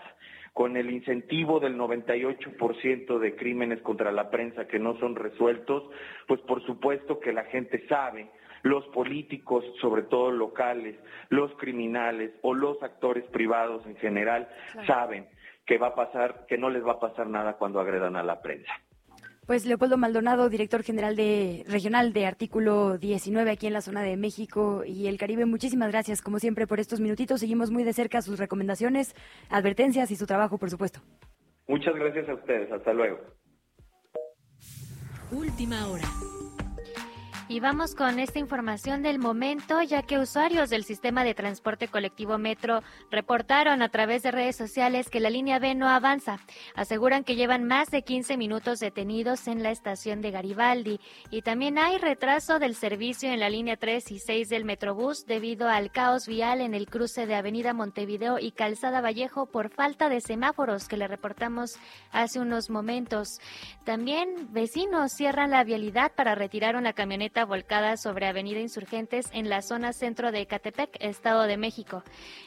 Con 0.53 0.77
el 0.77 0.91
incentivo 0.91 1.61
del 1.61 1.77
98% 1.77 3.19
de 3.19 3.37
crímenes 3.37 3.83
contra 3.83 4.11
la 4.13 4.31
prensa 4.31 4.67
que 4.67 4.79
no 4.79 4.97
son 4.99 5.17
resueltos, 5.17 5.83
pues 6.27 6.41
por 6.43 6.65
supuesto 6.65 7.19
que 7.21 7.33
la 7.33 7.45
gente 7.45 7.85
sabe, 7.89 8.31
los 8.63 8.87
políticos, 8.87 9.65
sobre 9.81 10.03
todo 10.03 10.31
locales, 10.31 10.97
los 11.29 11.53
criminales 11.57 12.31
o 12.43 12.55
los 12.55 12.83
actores 12.83 13.25
privados 13.27 13.85
en 13.87 13.97
general, 13.97 14.49
saben 14.87 15.27
que 15.67 15.79
va 15.79 15.89
a 15.89 15.95
pasar, 15.95 16.47
que 16.47 16.57
no 16.57 16.71
les 16.71 16.87
va 16.87 16.93
a 16.93 17.01
pasar 17.01 17.27
nada 17.27 17.55
cuando 17.55 17.81
agredan 17.81 18.17
a 18.17 18.23
la 18.23 18.41
prensa. 18.41 18.73
Pues 19.47 19.65
Leopoldo 19.65 19.97
Maldonado, 19.97 20.49
director 20.49 20.83
general 20.83 21.15
de 21.15 21.65
regional 21.69 22.13
de 22.13 22.27
Artículo 22.27 22.99
19 22.99 23.49
aquí 23.49 23.69
en 23.69 23.75
la 23.75 23.81
zona 23.81 24.03
de 24.03 24.17
México 24.17 24.83
y 24.85 25.07
el 25.07 25.19
Caribe, 25.19 25.47
muchísimas 25.47 25.93
gracias 25.93 26.21
como 26.21 26.41
siempre 26.41 26.67
por 26.67 26.81
estos 26.81 26.99
minutitos. 26.99 27.39
Seguimos 27.39 27.71
muy 27.71 27.85
de 27.85 27.93
cerca 27.93 28.23
sus 28.23 28.41
recomendaciones, 28.41 29.15
advertencias 29.49 30.11
y 30.11 30.17
su 30.17 30.27
trabajo, 30.27 30.59
por 30.59 30.69
supuesto. 30.69 31.01
Muchas 31.69 31.95
gracias 31.95 32.29
a 32.29 32.35
ustedes. 32.35 32.73
Hasta 32.73 32.93
luego. 32.93 33.19
Última 35.31 35.87
hora. 35.89 36.05
Y 37.49 37.61
vamos 37.61 37.95
con 37.95 38.19
esta 38.19 38.41
información 38.41 39.03
del 39.05 39.21
momento, 39.21 39.81
ya 39.81 40.03
que 40.03 40.19
usuarios 40.19 40.69
del 40.69 40.83
sistema 40.83 41.23
de 41.23 41.33
transporte 41.33 41.87
colectivo 41.87 42.39
Metro 42.39 42.83
reportaron 43.09 43.83
a 43.83 43.89
través 43.89 44.25
de 44.25 44.33
redes 44.33 44.57
sociales 44.57 45.09
que 45.11 45.21
la 45.21 45.31
línea 45.31 45.61
B 45.61 45.77
no 45.77 45.89
avanza. 45.89 46.41
Aseguran 46.75 47.23
que 47.23 47.37
llevan 47.37 47.63
más 47.63 47.93
de 47.93 48.03
15 48.03 48.37
minutos 48.37 48.81
detenidos 48.81 49.47
en 49.47 49.63
la 49.63 49.71
estación 49.71 50.23
de 50.23 50.33
Garibaldi 50.33 50.99
y 51.31 51.43
también 51.43 51.79
hay 51.79 51.99
retraso 51.99 52.59
del 52.59 52.75
servicio 52.75 53.31
en 53.31 53.39
la 53.39 53.49
línea 53.49 53.77
3 53.77 54.11
y 54.11 54.19
6 54.19 54.49
del 54.49 54.65
Metrobús 54.65 55.25
debido 55.25 55.69
al 55.69 55.93
caos 55.93 56.27
vial 56.27 56.61
en 56.61 56.75
el 56.75 56.89
cruce 56.89 57.27
de 57.27 57.37
Avenida 57.37 57.73
Montevideo 57.73 58.41
y 58.41 58.51
Calzada 58.51 59.01
Vallejo 59.01 59.47
por 59.47 59.71
falta 59.71 60.09
de 60.09 60.21
semáforos 60.21 60.89
que 60.89 60.97
le 60.97 61.07
reportamos 61.07 61.79
hace 62.11 62.41
unos 62.41 62.71
momentos. 62.71 63.39
También 63.85 64.53
vecinos 64.53 65.13
cierran 65.13 65.53
la 65.53 65.63
vialidad 65.63 66.11
para 66.17 66.35
retirar 66.35 66.75
una 66.75 66.93
camioneta 66.93 67.36
volcada 67.45 67.97
sobre 67.97 68.27
Avenida 68.27 68.61
Insurgentes 68.61 69.27
en 69.33 69.49
la 69.49 69.63
zona 69.63 69.93
centro 69.93 70.33
de 70.33 70.41
Ecatepec, 70.41 70.97
Estado 71.01 71.43
de 71.43 71.57
México. 71.57 72.03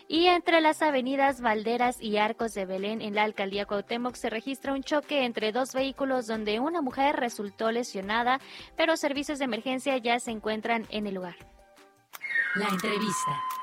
Y 0.08 0.28
entre 0.28 0.62
las 0.62 0.82
avenidas 0.82 1.42
Valderas 1.42 2.02
y 2.02 2.18
Arcos 2.18 2.54
de 2.54 2.66
Belén 2.66 3.02
en 3.02 3.16
la 3.16 3.24
alcaldía 3.24 3.66
Cuauhtémoc 3.66 4.16
se 4.16 4.30
registra 4.30 4.74
un 4.74 4.84
choque 4.84 5.26
entre 5.26 5.52
dos 5.52 5.74
vehículos 5.74 6.28
donde 6.28 6.60
una 6.60 6.82
mujer 6.82 7.18
resultó 7.18 7.72
lesionada, 7.72 8.40
pero 8.76 8.98
servicios 8.98 9.40
de 9.40 9.46
emergencia 9.46 9.98
ya 9.98 10.20
se 10.20 10.32
encuentran 10.32 10.86
en 10.90 11.08
el 11.08 11.16
lugar. 11.16 11.36
La 12.56 12.68
entrevista. 12.68 13.59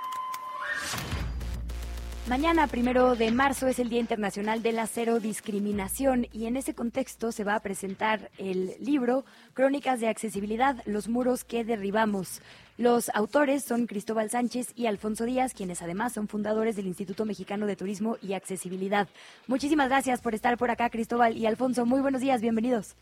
Mañana, 2.29 2.67
primero 2.67 3.15
de 3.15 3.31
marzo, 3.31 3.69
es 3.69 3.79
el 3.79 3.89
Día 3.89 4.01
Internacional 4.01 4.61
de 4.61 4.73
la 4.73 4.89
Cero 4.89 5.21
Discriminación 5.21 6.27
y 6.33 6.47
en 6.47 6.57
ese 6.57 6.75
contexto 6.75 7.31
se 7.31 7.45
va 7.45 7.55
a 7.55 7.61
presentar 7.61 8.33
el 8.37 8.75
libro 8.81 9.25
Crónicas 9.55 10.01
de 10.01 10.09
Accesibilidad, 10.09 10.83
los 10.87 11.09
muros 11.09 11.45
que 11.45 11.63
derribamos. 11.63 12.43
Los 12.79 13.11
autores 13.11 13.63
son 13.63 13.87
Cristóbal 13.87 14.29
Sánchez 14.29 14.73
y 14.75 14.87
Alfonso 14.87 15.25
Díaz, 15.25 15.55
quienes 15.55 15.83
además 15.83 16.15
son 16.15 16.27
fundadores 16.27 16.75
del 16.75 16.89
Instituto 16.89 17.25
Mexicano 17.27 17.65
de 17.65 17.77
Turismo 17.77 18.17
y 18.21 18.33
Accesibilidad. 18.33 19.07
Muchísimas 19.47 19.89
gracias 19.89 20.21
por 20.21 20.35
estar 20.35 20.59
por 20.59 20.73
acá, 20.73 20.91
Cristóbal 20.91 21.37
y 21.37 21.47
Alfonso. 21.47 21.87
Muy 21.87 22.01
buenos 22.01 22.21
días, 22.21 22.41
bienvenidos. 22.41 22.97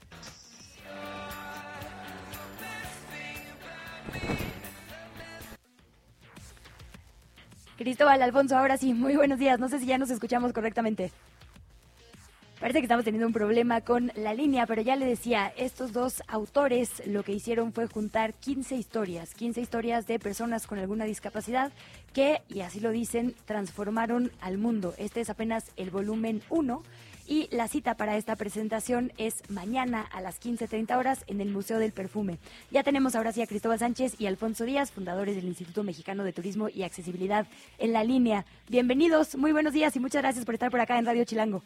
Cristóbal, 7.76 8.22
Alfonso, 8.22 8.56
ahora 8.56 8.76
sí, 8.76 8.94
muy 8.94 9.16
buenos 9.16 9.38
días. 9.40 9.58
No 9.58 9.68
sé 9.68 9.80
si 9.80 9.86
ya 9.86 9.98
nos 9.98 10.10
escuchamos 10.10 10.52
correctamente. 10.52 11.10
Parece 12.60 12.78
que 12.78 12.84
estamos 12.84 13.04
teniendo 13.04 13.26
un 13.26 13.32
problema 13.32 13.80
con 13.80 14.12
la 14.14 14.32
línea, 14.32 14.64
pero 14.64 14.80
ya 14.80 14.94
le 14.94 15.04
decía, 15.04 15.52
estos 15.56 15.92
dos 15.92 16.22
autores 16.28 17.02
lo 17.06 17.24
que 17.24 17.32
hicieron 17.32 17.72
fue 17.72 17.88
juntar 17.88 18.32
15 18.32 18.76
historias, 18.76 19.34
15 19.34 19.60
historias 19.60 20.06
de 20.06 20.20
personas 20.20 20.68
con 20.68 20.78
alguna 20.78 21.04
discapacidad 21.04 21.72
que, 22.12 22.42
y 22.48 22.60
así 22.60 22.78
lo 22.78 22.90
dicen, 22.90 23.34
transformaron 23.44 24.30
al 24.40 24.56
mundo. 24.56 24.94
Este 24.96 25.20
es 25.20 25.28
apenas 25.28 25.72
el 25.76 25.90
volumen 25.90 26.42
1 26.50 26.82
y 27.26 27.48
la 27.50 27.68
cita 27.68 27.94
para 27.94 28.16
esta 28.16 28.36
presentación 28.36 29.12
es 29.16 29.42
mañana 29.48 30.02
a 30.12 30.20
las 30.20 30.40
15.30 30.40 30.96
horas 30.96 31.24
en 31.26 31.40
el 31.40 31.50
Museo 31.50 31.78
del 31.78 31.92
Perfume. 31.92 32.38
Ya 32.70 32.82
tenemos 32.82 33.14
ahora 33.14 33.32
sí 33.32 33.42
a 33.42 33.46
Cristóbal 33.46 33.78
Sánchez 33.78 34.20
y 34.20 34.26
Alfonso 34.26 34.64
Díaz, 34.64 34.90
fundadores 34.90 35.36
del 35.36 35.46
Instituto 35.46 35.82
Mexicano 35.82 36.24
de 36.24 36.32
Turismo 36.32 36.68
y 36.68 36.82
Accesibilidad 36.82 37.46
en 37.78 37.92
la 37.92 38.04
línea. 38.04 38.44
Bienvenidos, 38.68 39.36
muy 39.36 39.52
buenos 39.52 39.72
días 39.72 39.96
y 39.96 40.00
muchas 40.00 40.22
gracias 40.22 40.44
por 40.44 40.54
estar 40.54 40.70
por 40.70 40.80
acá 40.80 40.98
en 40.98 41.06
Radio 41.06 41.24
Chilango. 41.24 41.62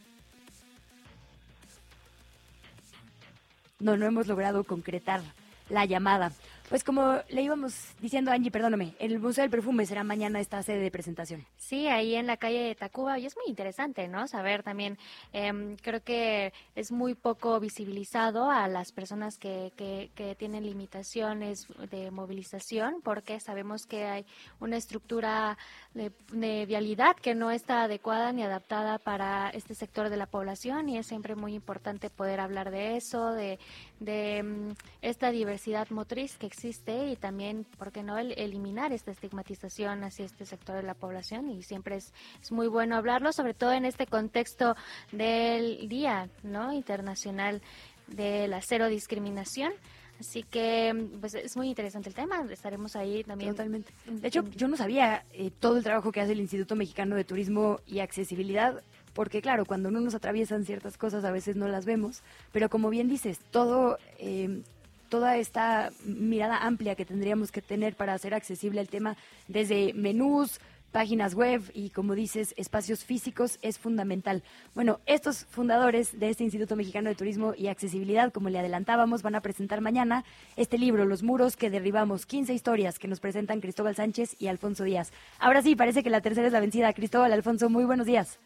No, 3.81 3.97
no 3.97 4.07
hemos 4.07 4.27
logrado 4.27 4.65
concretar 4.65 5.23
la 5.69 5.85
llamada. 5.85 6.33
Pues 6.69 6.85
como 6.85 7.17
le 7.31 7.41
íbamos 7.41 7.95
diciendo, 7.99 8.31
Angie, 8.31 8.51
perdóname, 8.51 8.93
el 8.99 9.19
Museo 9.19 9.41
del 9.41 9.51
Perfume 9.51 9.87
será 9.87 10.05
mañana 10.05 10.39
esta 10.39 10.63
sede 10.63 10.81
de 10.81 10.91
presentación. 10.91 11.47
Sí, 11.57 11.89
ahí 11.89 12.15
en 12.15 12.27
la 12.27 12.37
calle 12.37 12.61
de 12.61 12.75
Tacuba, 12.75 13.19
y 13.19 13.25
es 13.25 13.37
muy 13.37 13.47
interesante, 13.49 14.07
¿no? 14.07 14.29
Saber 14.29 14.63
también, 14.63 14.99
em, 15.33 15.77
creo 15.77 16.03
que 16.03 16.53
es 16.75 16.93
muy 16.93 17.15
poco 17.15 17.59
visibilizado 17.59 18.51
a 18.51 18.69
las 18.69 18.93
personas 18.93 19.39
que, 19.39 19.73
que, 19.77 20.11
que, 20.15 20.35
tienen 20.35 20.67
limitaciones 20.67 21.69
de 21.91 22.11
movilización, 22.11 23.01
porque 23.03 23.41
sabemos 23.41 23.87
que 23.87 24.05
hay 24.05 24.27
una 24.61 24.77
estructura 24.77 25.57
de, 25.95 26.13
de 26.33 26.67
vialidad 26.67 27.17
que 27.17 27.35
no 27.35 27.51
está 27.51 27.85
adecuada 27.85 28.31
ni 28.33 28.43
adaptada 28.43 28.99
para 28.99 29.49
este 29.51 29.75
sector 29.75 30.11
de 30.11 30.19
la 30.19 30.27
población, 30.27 30.91
y 30.91 30.99
es 30.99 31.07
siempre 31.07 31.35
muy 31.35 31.55
importante 31.55 32.11
poder 32.11 32.41
hablar 32.41 32.71
de 32.71 32.99
eso, 32.99 33.33
de, 33.33 33.59
de 34.01 34.41
um, 34.43 34.75
esta 35.03 35.31
diversidad 35.31 35.89
motriz 35.91 36.37
que 36.37 36.47
existe 36.47 37.09
y 37.09 37.17
también, 37.17 37.65
¿por 37.79 37.93
qué 37.93 38.03
no?, 38.03 38.19
el, 38.19 38.33
eliminar 38.39 38.93
esta 38.93 39.11
estigmatización 39.11 40.05
hacia 40.05 40.25
este 40.25 40.47
sector 40.47 40.77
de 40.77 40.83
la 40.83 40.95
población 40.95 41.51
y 41.51 41.63
siempre 41.63 41.97
es, 41.97 42.13
es 42.41 42.53
muy 42.53 42.69
bueno 42.69 42.97
hablarlo, 42.97 43.33
sobre 43.33 43.55
todo 43.55 43.73
en 43.73 43.85
este 43.85 44.07
contexto 44.07 44.77
del 45.13 45.89
Día 45.89 46.29
¿no? 46.43 46.73
Internacional 46.73 47.63
de 48.07 48.49
la 48.49 48.61
Cero 48.63 48.89
Discriminación. 48.89 49.73
Así 50.21 50.43
que 50.43 51.09
pues 51.21 51.35
es 51.35 51.57
muy 51.57 51.69
interesante 51.69 52.09
el 52.09 52.15
tema, 52.15 52.45
estaremos 52.51 52.97
ahí 52.97 53.23
también. 53.23 53.53
Totalmente. 53.53 53.93
De 54.05 54.27
hecho, 54.27 54.43
yo 54.57 54.67
no 54.67 54.77
sabía 54.77 55.25
eh, 55.33 55.53
todo 55.61 55.77
el 55.77 55.85
trabajo 55.85 56.11
que 56.11 56.21
hace 56.21 56.33
el 56.33 56.41
Instituto 56.41 56.75
Mexicano 56.75 57.15
de 57.15 57.23
Turismo 57.23 57.79
y 57.87 58.01
Accesibilidad, 58.01 58.83
porque 59.19 59.43
claro, 59.43 59.65
cuando 59.65 59.91
no 59.91 59.99
nos 59.99 60.15
atraviesan 60.15 60.65
ciertas 60.65 60.97
cosas 60.97 61.25
a 61.25 61.33
veces 61.33 61.57
no 61.57 61.67
las 61.67 61.85
vemos, 61.85 62.23
pero 62.53 62.71
como 62.71 62.89
bien 62.89 63.09
dices, 63.09 63.41
todo 63.51 63.99
eh, 64.21 64.63
toda 65.09 65.39
esta 65.39 65.91
mirada 66.05 66.59
amplia 66.59 66.95
que 66.95 67.05
tendríamos 67.05 67.51
que 67.51 67.61
tener 67.61 67.97
para 67.97 68.15
hacer 68.15 68.33
accesible 68.33 68.81
el 68.81 68.89
tema 68.89 69.17
desde 69.49 69.93
menús, 69.93 70.61
páginas 70.93 71.35
web 71.35 71.63
y, 71.75 71.91
como 71.91 72.15
dices, 72.15 72.55
espacios 72.57 73.05
físicos 73.05 73.59
es 73.61 73.81
fundamental. 73.81 74.45
Bueno, 74.77 75.01
estos 75.05 75.47
fundadores 75.47 76.21
de 76.21 76.31
este 76.31 76.45
Instituto 76.45 76.77
Mexicano 76.77 77.09
de 77.09 77.17
Turismo 77.17 77.55
y 77.57 77.67
Accesibilidad, 77.67 78.33
como 78.33 78.51
le 78.51 78.61
adelantábamos, 78.61 79.23
van 79.23 79.35
a 79.35 79.41
presentar 79.41 79.81
mañana 79.81 80.25
este 80.55 80.79
libro, 80.79 81.05
Los 81.05 81.25
muros 81.25 81.57
que 81.57 81.71
derribamos, 81.71 82.25
15 82.25 82.55
historias 82.55 83.01
que 83.01 83.09
nos 83.09 83.19
presentan 83.19 83.61
Cristóbal 83.61 83.97
Sánchez 83.97 84.37
y 84.39 84.47
Alfonso 84.47 84.85
Díaz. 84.85 85.11
Ahora 85.41 85.61
sí, 85.61 85.75
parece 85.75 86.05
que 86.05 86.11
la 86.11 86.21
tercera 86.21 86.47
es 86.47 86.53
la 86.53 86.61
vencida. 86.61 86.93
Cristóbal, 86.93 87.33
Alfonso, 87.33 87.69
muy 87.69 87.85
buenos 87.85 88.07
días. 88.07 88.39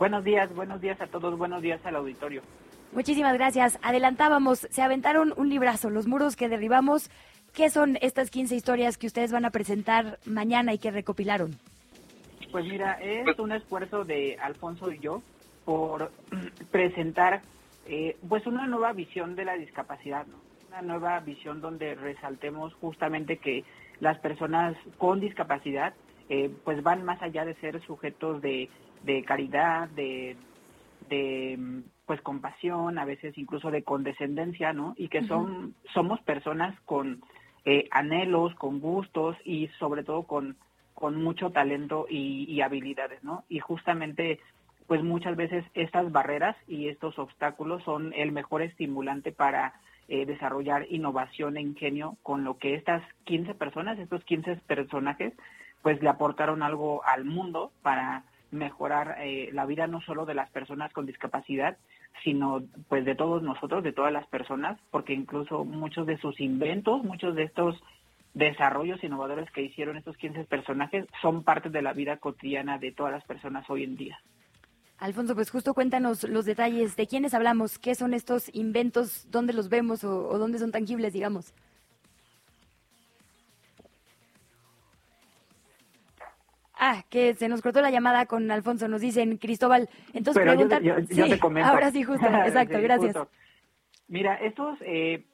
Buenos 0.00 0.24
días, 0.24 0.50
buenos 0.54 0.80
días 0.80 0.98
a 1.02 1.08
todos, 1.08 1.36
buenos 1.36 1.60
días 1.60 1.78
al 1.84 1.94
auditorio. 1.94 2.40
Muchísimas 2.92 3.34
gracias. 3.34 3.78
Adelantábamos, 3.82 4.60
se 4.70 4.80
aventaron 4.80 5.34
un 5.36 5.50
librazo, 5.50 5.90
Los 5.90 6.06
muros 6.06 6.36
que 6.36 6.48
derribamos. 6.48 7.10
¿Qué 7.52 7.68
son 7.68 7.98
estas 8.00 8.30
15 8.30 8.54
historias 8.54 8.96
que 8.96 9.06
ustedes 9.06 9.30
van 9.30 9.44
a 9.44 9.50
presentar 9.50 10.18
mañana 10.24 10.72
y 10.72 10.78
que 10.78 10.90
recopilaron? 10.90 11.50
Pues 12.50 12.64
mira, 12.64 12.94
es 12.94 13.38
un 13.38 13.52
esfuerzo 13.52 14.06
de 14.06 14.38
Alfonso 14.40 14.90
y 14.90 15.00
yo 15.00 15.20
por 15.66 16.10
presentar 16.70 17.42
eh, 17.86 18.16
pues 18.26 18.46
una 18.46 18.66
nueva 18.66 18.94
visión 18.94 19.36
de 19.36 19.44
la 19.44 19.52
discapacidad, 19.52 20.26
¿no? 20.26 20.36
una 20.68 20.80
nueva 20.80 21.20
visión 21.20 21.60
donde 21.60 21.94
resaltemos 21.94 22.72
justamente 22.72 23.36
que 23.36 23.64
las 23.98 24.18
personas 24.18 24.78
con 24.96 25.20
discapacidad 25.20 25.92
eh, 26.30 26.50
pues 26.64 26.82
van 26.82 27.04
más 27.04 27.20
allá 27.20 27.44
de 27.44 27.54
ser 27.56 27.82
sujetos 27.82 28.40
de, 28.40 28.70
de 29.02 29.24
caridad, 29.24 29.88
de, 29.90 30.36
de 31.08 31.82
pues 32.06 32.20
compasión, 32.22 32.98
a 32.98 33.04
veces 33.04 33.36
incluso 33.38 33.70
de 33.70 33.82
condescendencia, 33.82 34.72
¿no? 34.72 34.94
Y 34.96 35.08
que 35.08 35.24
son 35.24 35.74
somos 35.94 36.20
personas 36.22 36.78
con 36.84 37.22
eh, 37.64 37.88
anhelos, 37.90 38.54
con 38.56 38.80
gustos 38.80 39.36
y 39.44 39.68
sobre 39.78 40.02
todo 40.02 40.24
con 40.24 40.56
con 41.00 41.22
mucho 41.22 41.50
talento 41.50 42.06
y, 42.10 42.60
habilidades, 42.60 43.24
¿no? 43.24 43.44
Y 43.48 43.58
justamente 43.58 44.38
pues 44.86 45.02
muchas 45.02 45.34
veces 45.34 45.64
estas 45.74 46.12
barreras 46.12 46.56
y 46.68 46.88
estos 46.88 47.18
obstáculos 47.18 47.82
son 47.84 48.12
el 48.12 48.32
mejor 48.32 48.60
estimulante 48.60 49.32
para 49.32 49.72
eh, 50.08 50.26
desarrollar 50.26 50.86
innovación 50.90 51.56
e 51.56 51.62
ingenio 51.62 52.16
con 52.22 52.44
lo 52.44 52.58
que 52.58 52.74
estas 52.74 53.02
15 53.24 53.54
personas, 53.54 53.98
estos 53.98 54.22
15 54.24 54.56
personajes, 54.66 55.32
pues 55.80 56.02
le 56.02 56.08
aportaron 56.10 56.62
algo 56.62 57.02
al 57.04 57.24
mundo 57.24 57.72
para 57.82 58.24
mejorar 58.50 59.16
eh, 59.20 59.50
la 59.52 59.66
vida 59.66 59.86
no 59.86 60.00
solo 60.00 60.26
de 60.26 60.34
las 60.34 60.50
personas 60.50 60.92
con 60.92 61.06
discapacidad, 61.06 61.76
sino 62.24 62.62
pues 62.88 63.04
de 63.04 63.14
todos 63.14 63.42
nosotros, 63.42 63.82
de 63.82 63.92
todas 63.92 64.12
las 64.12 64.26
personas, 64.26 64.78
porque 64.90 65.12
incluso 65.12 65.64
muchos 65.64 66.06
de 66.06 66.18
sus 66.18 66.40
inventos, 66.40 67.02
muchos 67.04 67.34
de 67.34 67.44
estos 67.44 67.80
desarrollos 68.34 69.02
innovadores 69.02 69.50
que 69.50 69.62
hicieron 69.62 69.96
estos 69.96 70.16
15 70.16 70.44
personajes 70.44 71.06
son 71.20 71.42
parte 71.42 71.70
de 71.70 71.82
la 71.82 71.92
vida 71.92 72.18
cotidiana 72.18 72.78
de 72.78 72.92
todas 72.92 73.12
las 73.12 73.24
personas 73.24 73.68
hoy 73.68 73.84
en 73.84 73.96
día. 73.96 74.18
Alfonso, 74.98 75.34
pues 75.34 75.50
justo 75.50 75.72
cuéntanos 75.72 76.24
los 76.24 76.44
detalles 76.44 76.94
de 76.94 77.06
quiénes 77.06 77.32
hablamos, 77.32 77.78
qué 77.78 77.94
son 77.94 78.12
estos 78.12 78.54
inventos, 78.54 79.26
dónde 79.30 79.54
los 79.54 79.70
vemos 79.70 80.04
o, 80.04 80.28
o 80.28 80.38
dónde 80.38 80.58
son 80.58 80.72
tangibles, 80.72 81.14
digamos. 81.14 81.54
Ah, 86.82 87.04
que 87.10 87.34
se 87.34 87.46
nos 87.46 87.60
cortó 87.60 87.82
la 87.82 87.90
llamada 87.90 88.24
con 88.24 88.50
Alfonso, 88.50 88.88
nos 88.88 89.02
dicen 89.02 89.36
Cristóbal. 89.36 89.90
Entonces 90.14 90.42
preguntan. 90.42 90.82
Yo, 90.82 90.96
te 91.28 91.38
comento. 91.38 91.68
Ahora 91.68 91.90
sí, 91.90 92.02
justo, 92.02 92.26
exacto, 92.46 92.80
gracias. 92.80 93.16
Mira, 94.08 94.36
estos 94.36 94.78
eh, 94.80 95.26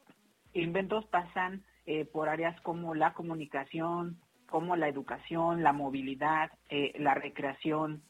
inventos 0.51 1.05
pasan 1.05 1.63
eh, 1.85 2.03
por 2.03 2.27
áreas 2.27 2.59
como 2.61 2.95
la 2.95 3.13
comunicación, 3.13 4.17
como 4.49 4.75
la 4.75 4.89
educación, 4.89 5.63
la 5.63 5.71
movilidad, 5.71 6.51
eh, 6.69 6.93
la 6.99 7.13
recreación, 7.13 8.03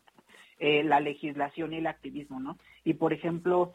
la 0.60 1.00
legislación 1.00 1.74
y 1.74 1.78
el 1.78 1.86
activismo, 1.86 2.40
¿no? 2.40 2.58
Y 2.84 2.96
por 2.96 3.14
ejemplo, 3.14 3.74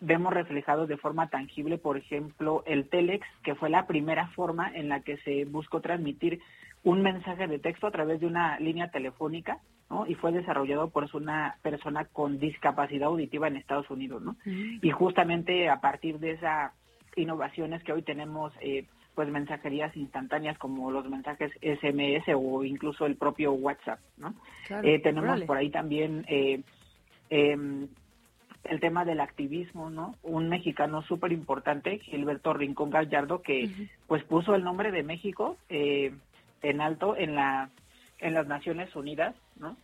vemos 0.00 0.34
reflejado 0.34 0.86
de 0.86 0.98
forma 0.98 1.30
tangible, 1.30 1.78
por 1.78 1.96
ejemplo, 1.96 2.62
el 2.66 2.90
Telex, 2.90 3.26
que 3.42 3.54
fue 3.54 3.70
la 3.70 3.86
primera 3.86 4.26
forma 4.28 4.70
en 4.74 4.90
la 4.90 5.00
que 5.00 5.16
se 5.22 5.46
buscó 5.46 5.80
transmitir 5.80 6.42
un 6.82 7.02
mensaje 7.02 7.46
de 7.46 7.58
texto 7.58 7.86
a 7.86 7.90
través 7.90 8.20
de 8.20 8.26
una 8.26 8.58
línea 8.58 8.90
telefónica, 8.90 9.58
¿no? 9.90 10.06
Y 10.06 10.14
fue 10.14 10.32
desarrollado 10.32 10.90
por 10.90 11.06
una 11.14 11.56
persona 11.62 12.04
con 12.06 12.38
discapacidad 12.38 13.08
auditiva 13.08 13.48
en 13.48 13.56
Estados 13.56 13.90
Unidos, 13.90 14.22
¿no? 14.22 14.36
Y 14.44 14.90
justamente 14.90 15.68
a 15.68 15.80
partir 15.80 16.18
de 16.18 16.32
esas 16.32 16.72
innovaciones 17.16 17.82
que 17.82 17.92
hoy 17.92 18.02
tenemos, 18.02 18.52
eh, 18.60 18.86
pues 19.14 19.28
mensajerías 19.28 19.94
instantáneas 19.96 20.56
como 20.58 20.90
los 20.90 21.08
mensajes 21.08 21.52
SMS 21.60 22.24
o 22.34 22.64
incluso 22.64 23.04
el 23.06 23.16
propio 23.16 23.52
WhatsApp, 23.52 23.98
¿no? 24.16 24.34
eh, 24.82 25.00
tenemos 25.00 25.42
por 25.42 25.56
ahí 25.56 25.68
también 25.68 26.24
eh, 26.28 26.62
em, 27.28 27.88
el 28.64 28.80
tema 28.80 29.04
del 29.04 29.20
activismo, 29.20 29.90
¿no? 29.90 30.14
Un 30.22 30.48
mexicano 30.48 31.02
súper 31.02 31.32
importante, 31.32 31.98
Gilberto 31.98 32.52
Rincón 32.52 32.90
Gallardo, 32.90 33.42
que 33.42 33.70
pues 34.06 34.22
puso 34.24 34.54
el 34.54 34.64
nombre 34.64 34.92
de 34.92 35.02
México 35.02 35.56
eh, 35.68 36.12
en 36.62 36.80
alto 36.80 37.16
en 37.16 37.34
la 37.34 37.70
en 38.18 38.34
las 38.34 38.46
Naciones 38.46 38.94
Unidas, 38.94 39.34
¿no? 39.56 39.76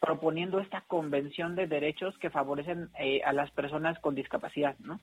proponiendo 0.00 0.60
esta 0.60 0.80
convención 0.80 1.54
de 1.54 1.66
derechos 1.66 2.16
que 2.18 2.30
favorecen 2.30 2.88
eh, 2.98 3.20
a 3.22 3.32
las 3.32 3.50
personas 3.50 3.98
con 3.98 4.14
discapacidad, 4.14 4.74
¿no? 4.78 4.98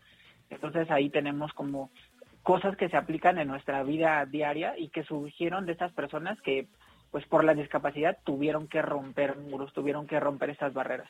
Entonces 0.49 0.90
ahí 0.90 1.10
tenemos 1.10 1.54
como 1.54 1.91
cosas 2.41 2.76
que 2.78 2.90
se 2.90 2.98
aplican 2.98 3.38
en 3.38 3.48
nuestra 3.48 3.84
vida 3.84 4.26
diaria 4.26 4.74
y 4.78 4.90
que 4.90 5.04
surgieron 5.04 5.66
de 5.66 5.74
estas 5.74 5.91
personas 5.91 6.41
que, 6.41 6.68
pues 7.12 7.26
por 7.26 7.44
la 7.44 7.54
discapacidad, 7.54 8.18
tuvieron 8.24 8.68
que 8.68 8.82
romper 8.82 9.38
muros, 9.38 9.72
tuvieron 9.74 10.08
que 10.08 10.20
romper 10.20 10.49
estas 10.49 10.74
barreras. 10.74 11.10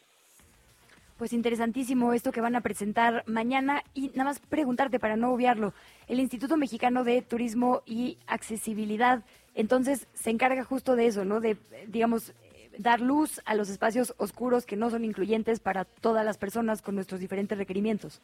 Pues 1.17 1.33
interesantísimo 1.33 2.13
esto 2.13 2.31
que 2.31 2.41
van 2.41 2.55
a 2.55 2.61
presentar 2.61 3.23
mañana 3.25 3.83
y 3.93 4.09
nada 4.09 4.25
más 4.25 4.39
preguntarte 4.39 4.99
para 4.99 5.15
no 5.15 5.33
obviarlo, 5.33 5.73
el 6.07 6.19
Instituto 6.19 6.57
Mexicano 6.57 7.03
de 7.03 7.21
Turismo 7.21 7.81
y 7.85 8.17
Accesibilidad 8.27 9.23
entonces 9.57 10.07
se 10.13 10.29
encarga 10.29 10.63
justo 10.63 10.95
de 10.95 11.07
eso, 11.07 11.25
¿no? 11.25 11.41
De, 11.41 11.57
digamos, 11.87 12.33
dar 12.77 13.01
luz 13.01 13.41
a 13.45 13.55
los 13.55 13.69
espacios 13.69 14.13
oscuros 14.17 14.67
que 14.67 14.75
no 14.75 14.91
son 14.91 15.03
incluyentes 15.03 15.59
para 15.59 15.83
todas 15.83 16.23
las 16.23 16.37
personas 16.37 16.83
con 16.83 16.93
nuestros 16.93 17.19
diferentes 17.19 17.57
requerimientos. 17.57 18.21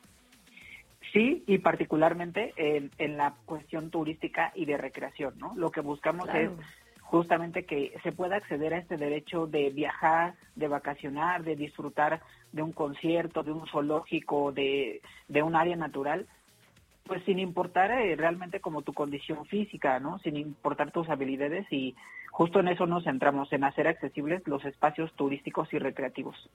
Sí, 1.11 1.43
y 1.47 1.57
particularmente 1.57 2.53
en, 2.55 3.17
la 3.17 3.33
cuestión 3.45 3.89
turística 3.89 4.51
y 4.53 4.65
de 4.65 4.77
recreación, 4.77 5.33
¿no? 5.39 5.53
Lo 5.55 5.71
que 5.71 5.81
buscamos 5.81 6.29
es 6.35 6.51
justamente 7.13 7.63
que 7.63 7.95
se 8.01 8.11
pueda 8.11 8.37
acceder 8.37 8.73
a 8.73 8.79
este 8.79 8.97
derecho 8.97 9.45
de 9.45 9.69
viajar, 9.69 10.33
de 10.55 10.67
vacacionar, 10.67 11.43
de 11.43 11.55
disfrutar 11.55 12.23
de 12.51 12.63
un 12.63 12.71
concierto, 12.71 13.43
de 13.43 13.51
un 13.51 13.67
zoológico, 13.67 14.51
de, 14.51 14.99
de 15.27 15.43
un 15.43 15.55
área 15.55 15.75
natural, 15.75 16.25
pues 17.05 17.23
sin 17.25 17.37
importar 17.37 17.91
eh, 17.91 18.15
realmente 18.15 18.61
como 18.61 18.81
tu 18.81 18.93
condición 18.93 19.45
física, 19.45 19.99
¿no? 19.99 20.17
Sin 20.23 20.37
importar 20.37 20.89
tus 20.89 21.07
habilidades 21.07 21.71
y 21.71 21.93
justo 22.31 22.61
en 22.61 22.69
eso 22.69 22.87
nos 22.87 23.03
centramos, 23.03 23.53
en 23.53 23.63
hacer 23.63 23.87
accesibles 23.87 24.41
los 24.47 24.65
espacios 24.65 25.13
turísticos 25.13 25.71
y 25.71 25.77
recreativos. 25.77 26.49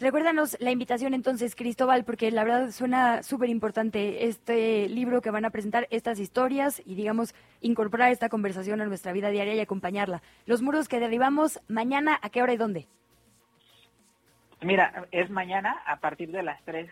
Recuérdanos 0.00 0.56
la 0.58 0.72
invitación 0.72 1.14
entonces, 1.14 1.54
Cristóbal, 1.54 2.04
porque 2.04 2.32
la 2.32 2.42
verdad 2.42 2.70
suena 2.72 3.22
súper 3.22 3.48
importante 3.48 4.26
este 4.26 4.88
libro 4.88 5.22
que 5.22 5.30
van 5.30 5.44
a 5.44 5.50
presentar, 5.50 5.86
estas 5.90 6.18
historias 6.18 6.82
y, 6.84 6.96
digamos, 6.96 7.32
incorporar 7.60 8.10
esta 8.10 8.28
conversación 8.28 8.80
a 8.80 8.86
nuestra 8.86 9.12
vida 9.12 9.30
diaria 9.30 9.54
y 9.54 9.60
acompañarla. 9.60 10.20
Los 10.46 10.62
muros 10.62 10.88
que 10.88 10.98
derribamos, 10.98 11.60
mañana, 11.68 12.18
¿a 12.22 12.30
qué 12.30 12.42
hora 12.42 12.52
y 12.52 12.56
dónde? 12.56 12.88
Mira, 14.62 15.06
es 15.12 15.30
mañana 15.30 15.80
a 15.86 16.00
partir 16.00 16.32
de 16.32 16.42
las 16.42 16.60
3 16.64 16.90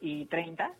y 0.00 0.24
30 0.24 0.72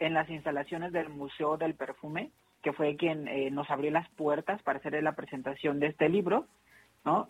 en 0.00 0.12
las 0.12 0.28
instalaciones 0.28 0.92
del 0.92 1.08
Museo 1.08 1.56
del 1.56 1.74
Perfume, 1.74 2.30
que 2.62 2.74
fue 2.74 2.96
quien 2.96 3.26
eh, 3.28 3.50
nos 3.50 3.70
abrió 3.70 3.90
las 3.90 4.08
puertas 4.10 4.62
para 4.62 4.80
hacer 4.80 5.02
la 5.02 5.12
presentación 5.12 5.80
de 5.80 5.86
este 5.86 6.10
libro. 6.10 6.46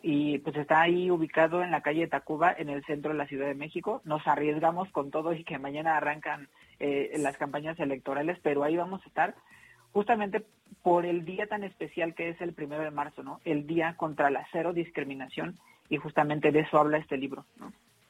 Y 0.02 0.38
pues 0.38 0.56
está 0.56 0.82
ahí 0.82 1.10
ubicado 1.10 1.62
en 1.62 1.70
la 1.70 1.80
calle 1.80 2.06
Tacuba, 2.06 2.54
en 2.56 2.68
el 2.68 2.84
centro 2.84 3.10
de 3.10 3.18
la 3.18 3.26
Ciudad 3.26 3.46
de 3.46 3.54
México. 3.54 4.02
Nos 4.04 4.26
arriesgamos 4.26 4.88
con 4.90 5.10
todo 5.10 5.32
y 5.32 5.42
que 5.42 5.58
mañana 5.58 5.96
arrancan 5.96 6.48
eh, 6.78 7.12
las 7.18 7.36
campañas 7.36 7.78
electorales, 7.80 8.38
pero 8.42 8.62
ahí 8.62 8.76
vamos 8.76 9.02
a 9.04 9.08
estar 9.08 9.34
justamente 9.92 10.44
por 10.82 11.06
el 11.06 11.24
día 11.24 11.46
tan 11.46 11.64
especial 11.64 12.14
que 12.14 12.28
es 12.28 12.40
el 12.40 12.52
primero 12.52 12.82
de 12.82 12.90
marzo, 12.90 13.22
¿no? 13.22 13.40
El 13.44 13.66
día 13.66 13.94
contra 13.96 14.30
la 14.30 14.46
cero 14.52 14.72
discriminación 14.72 15.58
y 15.88 15.96
justamente 15.96 16.52
de 16.52 16.60
eso 16.60 16.78
habla 16.78 16.98
este 16.98 17.16
libro. 17.16 17.44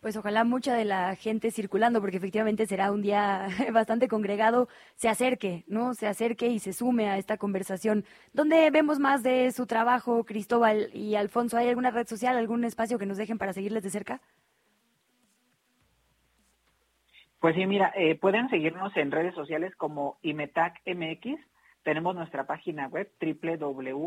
Pues 0.05 0.17
ojalá 0.19 0.45
mucha 0.45 0.77
de 0.77 0.85
la 0.85 1.17
gente 1.17 1.51
circulando, 1.51 2.03
porque 2.03 2.19
efectivamente 2.19 2.67
será 2.67 2.93
un 2.93 3.01
día 3.01 3.47
bastante 3.73 4.07
congregado, 4.07 4.69
se 4.97 5.09
acerque, 5.09 5.65
¿no? 5.67 5.95
Se 5.95 6.07
acerque 6.07 6.49
y 6.49 6.59
se 6.59 6.75
sume 6.75 7.09
a 7.09 7.17
esta 7.17 7.39
conversación. 7.39 8.05
¿Dónde 8.35 8.71
vemos 8.71 8.99
más 8.99 9.23
de 9.23 9.51
su 9.51 9.65
trabajo, 9.67 10.25
Cristóbal 10.25 10.91
y 10.93 11.15
Alfonso? 11.15 11.57
¿Hay 11.57 11.71
alguna 11.71 11.91
red 11.91 12.07
social, 12.07 12.37
algún 12.37 12.65
espacio 12.65 12.99
que 12.99 13.07
nos 13.07 13.17
dejen 13.17 13.39
para 13.39 13.55
seguirles 13.55 13.83
de 13.83 13.89
cerca? 13.89 14.21
Pues 17.41 17.55
sí, 17.55 17.65
mira, 17.65 17.91
eh, 17.97 18.15
pueden 18.15 18.51
seguirnos 18.51 18.95
en 18.99 19.11
redes 19.11 19.35
sociales 19.35 19.75
como 19.75 20.19
IMETAC 20.21 20.83
MX. 20.85 21.41
Tenemos 21.83 22.15
nuestra 22.15 22.47
página 22.47 22.89
web 22.89 23.11
www.imetac.mx 23.23 24.05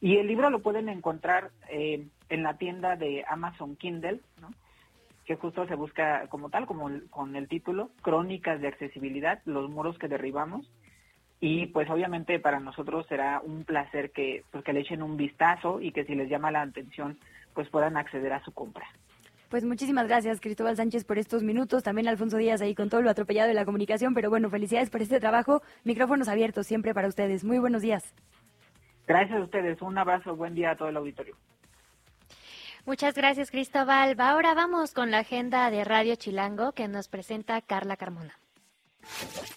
y 0.00 0.16
el 0.16 0.26
libro 0.26 0.48
lo 0.48 0.62
pueden 0.62 0.88
encontrar 0.88 1.50
eh, 1.68 2.06
en 2.28 2.42
la 2.42 2.56
tienda 2.58 2.96
de 2.96 3.24
Amazon 3.28 3.76
Kindle, 3.76 4.20
que 5.24 5.36
justo 5.36 5.66
se 5.66 5.74
busca 5.74 6.26
como 6.28 6.50
tal, 6.50 6.66
como 6.66 6.90
con 7.10 7.36
el 7.36 7.48
título, 7.48 7.90
Crónicas 8.02 8.60
de 8.60 8.68
Accesibilidad, 8.68 9.40
los 9.44 9.68
muros 9.68 9.98
que 9.98 10.08
derribamos. 10.08 10.70
Y 11.40 11.66
pues 11.66 11.90
obviamente 11.90 12.38
para 12.38 12.60
nosotros 12.60 13.06
será 13.08 13.40
un 13.44 13.64
placer 13.64 14.10
que, 14.10 14.44
pues, 14.50 14.64
que 14.64 14.72
le 14.72 14.80
echen 14.80 15.02
un 15.02 15.16
vistazo 15.16 15.80
y 15.80 15.92
que 15.92 16.04
si 16.04 16.14
les 16.14 16.30
llama 16.30 16.50
la 16.50 16.62
atención, 16.62 17.18
pues 17.54 17.68
puedan 17.68 17.96
acceder 17.96 18.32
a 18.32 18.42
su 18.42 18.52
compra. 18.52 18.86
Pues 19.50 19.64
muchísimas 19.64 20.08
gracias, 20.08 20.40
Cristóbal 20.40 20.76
Sánchez, 20.76 21.04
por 21.04 21.18
estos 21.18 21.42
minutos. 21.42 21.84
También 21.84 22.08
Alfonso 22.08 22.36
Díaz 22.36 22.60
ahí 22.62 22.74
con 22.74 22.88
todo 22.88 23.02
lo 23.02 23.10
atropellado 23.10 23.48
de 23.48 23.54
la 23.54 23.64
comunicación. 23.64 24.12
Pero 24.12 24.28
bueno, 24.28 24.50
felicidades 24.50 24.90
por 24.90 25.02
este 25.02 25.20
trabajo. 25.20 25.62
Micrófonos 25.84 26.28
abiertos 26.28 26.66
siempre 26.66 26.94
para 26.94 27.06
ustedes. 27.06 27.44
Muy 27.44 27.58
buenos 27.58 27.82
días. 27.82 28.12
Gracias 29.06 29.38
a 29.38 29.42
ustedes. 29.44 29.80
Un 29.82 29.98
abrazo. 29.98 30.34
Buen 30.34 30.54
día 30.54 30.72
a 30.72 30.76
todo 30.76 30.88
el 30.88 30.96
auditorio. 30.96 31.36
Muchas 32.86 33.14
gracias, 33.14 33.50
Cristóbal. 33.50 34.14
Ahora 34.20 34.54
vamos 34.54 34.92
con 34.92 35.10
la 35.10 35.18
agenda 35.18 35.68
de 35.72 35.84
Radio 35.84 36.14
Chilango 36.14 36.70
que 36.70 36.86
nos 36.86 37.08
presenta 37.08 37.60
Carla 37.60 37.96
Carmona. 37.96 38.38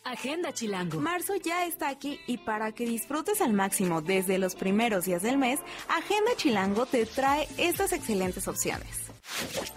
Agenda 0.04 0.52
Chilango. 0.52 1.00
Marzo 1.00 1.36
ya 1.36 1.66
está 1.66 1.90
aquí 1.90 2.20
y 2.26 2.40
para 2.40 2.72
que 2.72 2.86
disfrutes 2.86 3.42
al 3.42 3.54
máximo 3.54 4.02
desde 4.02 4.40
los 4.40 4.56
primeros 4.56 5.06
días 5.06 5.22
del 5.22 5.38
mes, 5.38 5.60
Agenda 5.90 6.32
Chilango 6.38 6.88
te 6.88 7.06
trae 7.06 7.48
estas 7.58 7.94
excelentes 7.94 8.48
opciones. 8.48 9.09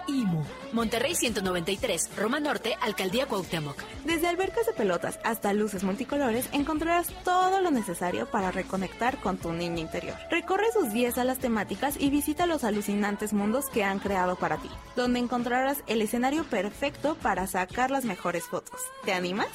IMU, 0.06 0.44
Monterrey 0.72 1.14
193, 1.14 2.10
Roma 2.16 2.40
Norte, 2.40 2.76
Alcaldía 2.80 3.26
Cuauhtémoc. 3.26 3.76
Desde 4.04 4.26
albercas 4.26 4.66
de 4.66 4.72
pelotas 4.72 5.18
hasta 5.24 5.52
luces 5.52 5.84
multicolores 5.84 6.48
encontrarás 6.52 7.08
todo 7.24 7.60
lo 7.60 7.70
necesario 7.70 8.26
para 8.26 8.50
reconectar 8.50 9.20
con 9.20 9.38
tu 9.38 9.52
niño 9.52 9.78
interior. 9.78 10.16
Recorre 10.30 10.66
sus 10.72 10.92
10 10.92 11.14
salas 11.14 11.38
temáticas 11.38 11.96
y 11.98 12.10
visita 12.10 12.46
los 12.46 12.64
alucinantes 12.64 13.32
mundos 13.32 13.66
que 13.70 13.84
han 13.84 13.98
creado 13.98 14.36
para 14.36 14.56
ti, 14.56 14.70
donde 14.96 15.20
encontrarás 15.20 15.78
el 15.86 16.02
escenario 16.02 16.44
perfecto 16.44 17.14
para 17.16 17.46
sacar 17.46 17.90
las 17.90 18.04
mejores 18.04 18.44
fotos. 18.44 18.80
¿Te 19.04 19.12
animas? 19.12 19.48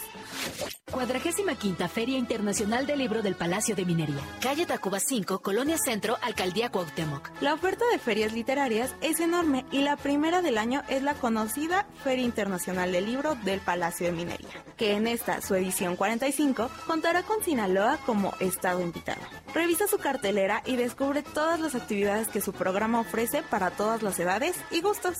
Cuadragésima 0.92 1.56
quinta 1.56 1.90
Feria 1.90 2.18
Internacional 2.18 2.88
del 2.88 3.00
Libro 3.00 3.22
del 3.22 3.36
Palacio 3.36 3.76
de 3.76 3.86
Minería. 3.86 4.22
Calle 4.42 4.66
Tacuba 4.66 5.00
5, 5.00 5.42
Colonia 5.42 5.78
Centro, 5.78 6.18
Alcaldía 6.22 6.72
Cuauhtémoc. 6.72 7.30
La 7.42 7.54
oferta 7.54 7.84
de 7.92 8.00
ferias 8.00 8.32
literarias 8.32 8.96
es 9.02 9.20
enorme 9.20 9.66
y 9.72 9.87
la 9.88 9.96
primera 9.96 10.42
del 10.42 10.58
año 10.58 10.84
es 10.90 11.02
la 11.02 11.14
conocida 11.14 11.88
Feria 12.04 12.26
Internacional 12.26 12.92
del 12.92 13.06
Libro 13.06 13.36
del 13.46 13.62
Palacio 13.62 14.08
de 14.08 14.12
Minería, 14.12 14.66
que 14.76 14.96
en 14.96 15.08
esta, 15.08 15.40
su 15.40 15.56
edición 15.56 15.96
45, 15.96 16.70
contará 16.86 17.24
con 17.24 17.42
Sinaloa 17.42 17.98
como 18.06 18.34
estado 18.42 18.82
invitado. 18.82 19.22
Revisa 19.54 19.88
su 19.88 19.98
cartelera 19.98 20.62
y 20.66 20.76
descubre 20.76 21.24
todas 21.24 21.62
las 21.62 21.74
actividades 21.74 22.28
que 22.28 22.42
su 22.42 22.52
programa 22.52 23.00
ofrece 23.00 23.44
para 23.44 23.72
todas 23.72 24.04
las 24.04 24.20
edades 24.20 24.58
y 24.72 24.82
gustos. 24.82 25.20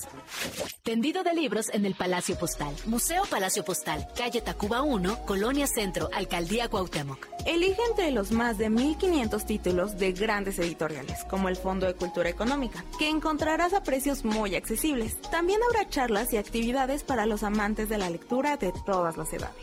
Tendido 0.82 1.24
de 1.24 1.32
libros 1.32 1.70
en 1.72 1.86
el 1.86 1.94
Palacio 1.94 2.38
Postal. 2.38 2.74
Museo 2.84 3.22
Palacio 3.24 3.64
Postal, 3.64 4.06
calle 4.18 4.42
Tacuba 4.42 4.82
1, 4.82 5.24
Colonia 5.24 5.66
Centro, 5.66 6.10
Alcaldía 6.14 6.68
Cuauhtémoc. 6.68 7.26
Elige 7.46 7.80
entre 7.88 8.10
los 8.10 8.32
más 8.32 8.58
de 8.58 8.68
1.500 8.68 9.46
títulos 9.46 9.96
de 9.96 10.12
grandes 10.12 10.58
editoriales, 10.58 11.24
como 11.24 11.48
el 11.48 11.56
Fondo 11.56 11.86
de 11.86 11.94
Cultura 11.94 12.28
Económica, 12.28 12.84
que 12.98 13.08
encontrarás 13.08 13.72
a 13.72 13.82
precios 13.82 14.26
muy 14.26 14.47
accesibles. 14.56 15.20
También 15.30 15.60
habrá 15.68 15.88
charlas 15.88 16.32
y 16.32 16.36
actividades 16.36 17.02
para 17.04 17.26
los 17.26 17.42
amantes 17.42 17.88
de 17.88 17.98
la 17.98 18.10
lectura 18.10 18.56
de 18.56 18.72
todas 18.86 19.16
las 19.16 19.32
edades. 19.32 19.62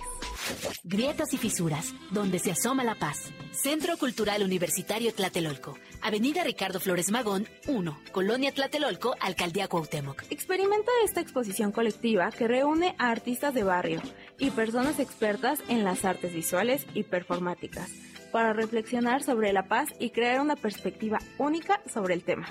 Grietas 0.83 1.33
y 1.33 1.37
fisuras, 1.37 1.93
donde 2.11 2.39
se 2.39 2.51
asoma 2.51 2.83
la 2.83 2.95
paz. 2.95 3.31
Centro 3.51 3.97
Cultural 3.97 4.43
Universitario 4.43 5.13
Tlatelolco. 5.13 5.77
Avenida 6.01 6.43
Ricardo 6.43 6.79
Flores 6.79 7.09
Magón, 7.09 7.47
1, 7.67 7.99
Colonia 8.11 8.51
Tlatelolco, 8.51 9.15
Alcaldía 9.19 9.67
Cuauhtémoc. 9.67 10.23
Experimenta 10.29 10.91
esta 11.03 11.21
exposición 11.21 11.71
colectiva 11.71 12.29
que 12.31 12.47
reúne 12.47 12.95
a 12.99 13.09
artistas 13.09 13.53
de 13.53 13.63
barrio 13.63 14.01
y 14.37 14.51
personas 14.51 14.99
expertas 14.99 15.59
en 15.67 15.83
las 15.83 16.05
artes 16.05 16.33
visuales 16.33 16.85
y 16.93 17.03
performáticas 17.03 18.04
para 18.35 18.51
reflexionar 18.51 19.23
sobre 19.23 19.53
la 19.53 19.69
paz 19.69 19.87
y 19.97 20.09
crear 20.09 20.41
una 20.41 20.57
perspectiva 20.57 21.19
única 21.37 21.79
sobre 21.87 22.13
el 22.13 22.25
tema. 22.25 22.49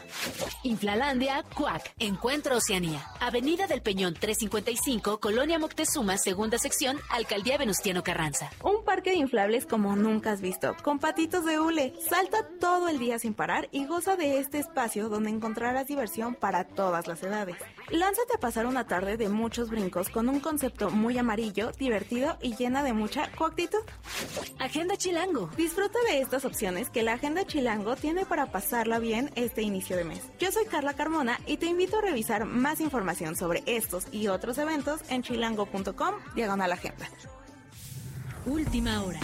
Inflalandia, 0.63 1.45
Cuac, 1.55 1.93
Encuentro 1.99 2.57
Oceanía. 2.57 3.03
Avenida 3.21 3.67
del 3.67 3.83
Peñón 3.83 4.15
355, 4.15 5.21
Colonia 5.21 5.59
Moctezuma, 5.59 6.17
segunda 6.17 6.57
sección, 6.57 6.97
Alcaldía 7.11 7.59
Venustiano 7.59 8.03
Carranza. 8.03 8.49
Un 8.63 8.83
parque 8.83 9.11
de 9.11 9.17
inflables 9.17 9.67
como 9.67 9.95
nunca 9.95 10.33
has 10.33 10.41
visto, 10.41 10.75
con 10.83 10.99
patitos 11.01 11.45
de 11.45 11.61
hule. 11.61 11.93
Salta 12.09 12.49
todo 12.59 12.89
el 12.89 12.99
día 12.99 13.19
sin 13.19 13.35
parar 13.35 13.69
y 13.71 13.85
goza 13.85 14.17
de 14.17 14.39
este 14.39 14.61
espacio 14.61 15.11
donde 15.11 15.29
encontrarás 15.29 15.87
diversión 15.87 16.35
para 16.35 16.65
todas 16.65 17.07
las 17.07 17.23
edades. 17.23 17.57
Lánzate 17.91 18.35
a 18.35 18.41
pasar 18.41 18.67
una 18.67 18.87
tarde 18.87 19.17
de 19.17 19.29
muchos 19.29 19.69
brincos 19.69 20.09
con 20.09 20.29
un 20.29 20.41
concepto 20.41 20.91
muy 20.91 21.19
amarillo, 21.19 21.71
divertido 21.79 22.39
y 22.41 22.57
llena 22.57 22.83
de 22.83 22.95
mucha 22.95 23.31
coactitud. 23.33 23.81
Agenda 24.59 24.97
Chilango. 24.97 25.51
Disfruta 25.57 25.99
de 26.09 26.21
estas 26.21 26.45
opciones 26.45 26.89
que 26.89 27.03
la 27.03 27.15
Agenda 27.15 27.47
Chilango 27.47 27.97
tiene 27.97 28.25
para 28.25 28.47
pasarla 28.47 28.99
bien 28.99 29.31
este 29.35 29.63
inicio 29.63 29.97
de 29.97 30.05
mes. 30.05 30.23
Yo 30.39 30.51
soy 30.51 30.65
Carla 30.65 30.95
Carmona 30.95 31.39
y 31.47 31.59
te 31.59 31.67
invito 31.67 31.99
a 31.99 32.03
revisar 32.03 32.47
más 32.47 32.81
información 32.81 33.37
sobre 33.37 33.63
estos 33.67 34.07
y 34.13 34.29
otros 34.29 34.57
eventos 34.59 35.01
en 35.11 35.23
chilango.com 35.23 36.15
diagonal 36.35 36.73
agenda. 36.73 37.09
Última 38.47 39.03
hora. 39.03 39.21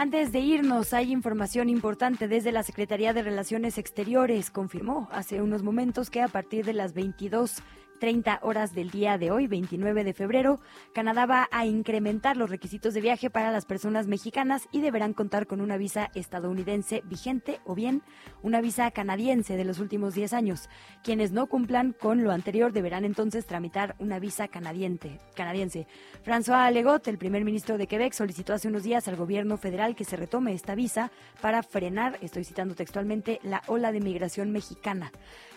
Antes 0.00 0.32
de 0.32 0.38
irnos, 0.38 0.94
hay 0.94 1.12
información 1.12 1.68
importante 1.68 2.26
desde 2.26 2.52
la 2.52 2.62
Secretaría 2.62 3.12
de 3.12 3.20
Relaciones 3.20 3.76
Exteriores. 3.76 4.50
Confirmó 4.50 5.10
hace 5.12 5.42
unos 5.42 5.62
momentos 5.62 6.08
que 6.08 6.22
a 6.22 6.28
partir 6.28 6.64
de 6.64 6.72
las 6.72 6.94
22 6.94 7.56
30 8.00 8.40
horas 8.42 8.74
del 8.74 8.90
día 8.90 9.18
de 9.18 9.30
hoy, 9.30 9.46
29 9.46 10.04
de 10.04 10.14
febrero, 10.14 10.58
Canadá 10.94 11.26
va 11.26 11.48
a 11.52 11.66
incrementar 11.66 12.36
los 12.36 12.48
requisitos 12.48 12.94
de 12.94 13.02
viaje 13.02 13.28
para 13.28 13.52
las 13.52 13.66
personas 13.66 14.06
mexicanas 14.06 14.68
y 14.72 14.80
deberán 14.80 15.12
contar 15.12 15.46
con 15.46 15.60
una 15.60 15.76
visa 15.76 16.10
estadounidense 16.14 17.02
vigente 17.04 17.60
o 17.64 17.74
bien 17.74 18.02
una 18.42 18.62
visa 18.62 18.90
canadiense 18.90 19.56
de 19.56 19.64
los 19.64 19.78
últimos 19.78 20.14
10 20.14 20.32
años. 20.32 20.70
Quienes 21.04 21.30
no 21.30 21.46
cumplan 21.46 21.92
con 21.92 22.24
lo 22.24 22.32
anterior 22.32 22.72
deberán 22.72 23.04
entonces 23.04 23.46
tramitar 23.46 23.94
una 23.98 24.18
visa 24.18 24.48
canadiense. 24.48 25.20
canadiense. 25.36 25.86
François 26.24 26.72
Legault, 26.72 27.06
el 27.06 27.18
primer 27.18 27.44
ministro 27.44 27.76
de 27.76 27.86
Quebec, 27.86 28.14
solicitó 28.14 28.54
hace 28.54 28.68
unos 28.68 28.82
días 28.82 29.08
al 29.08 29.16
gobierno 29.16 29.58
federal 29.58 29.94
que 29.94 30.04
se 30.06 30.16
retome 30.16 30.54
esta 30.54 30.74
visa 30.74 31.12
para 31.42 31.62
frenar, 31.62 32.18
estoy 32.22 32.44
citando 32.44 32.74
textualmente, 32.74 33.40
la 33.42 33.62
ola 33.66 33.92
de 33.92 34.00
migración 34.00 34.52
mexicana. 34.52 35.12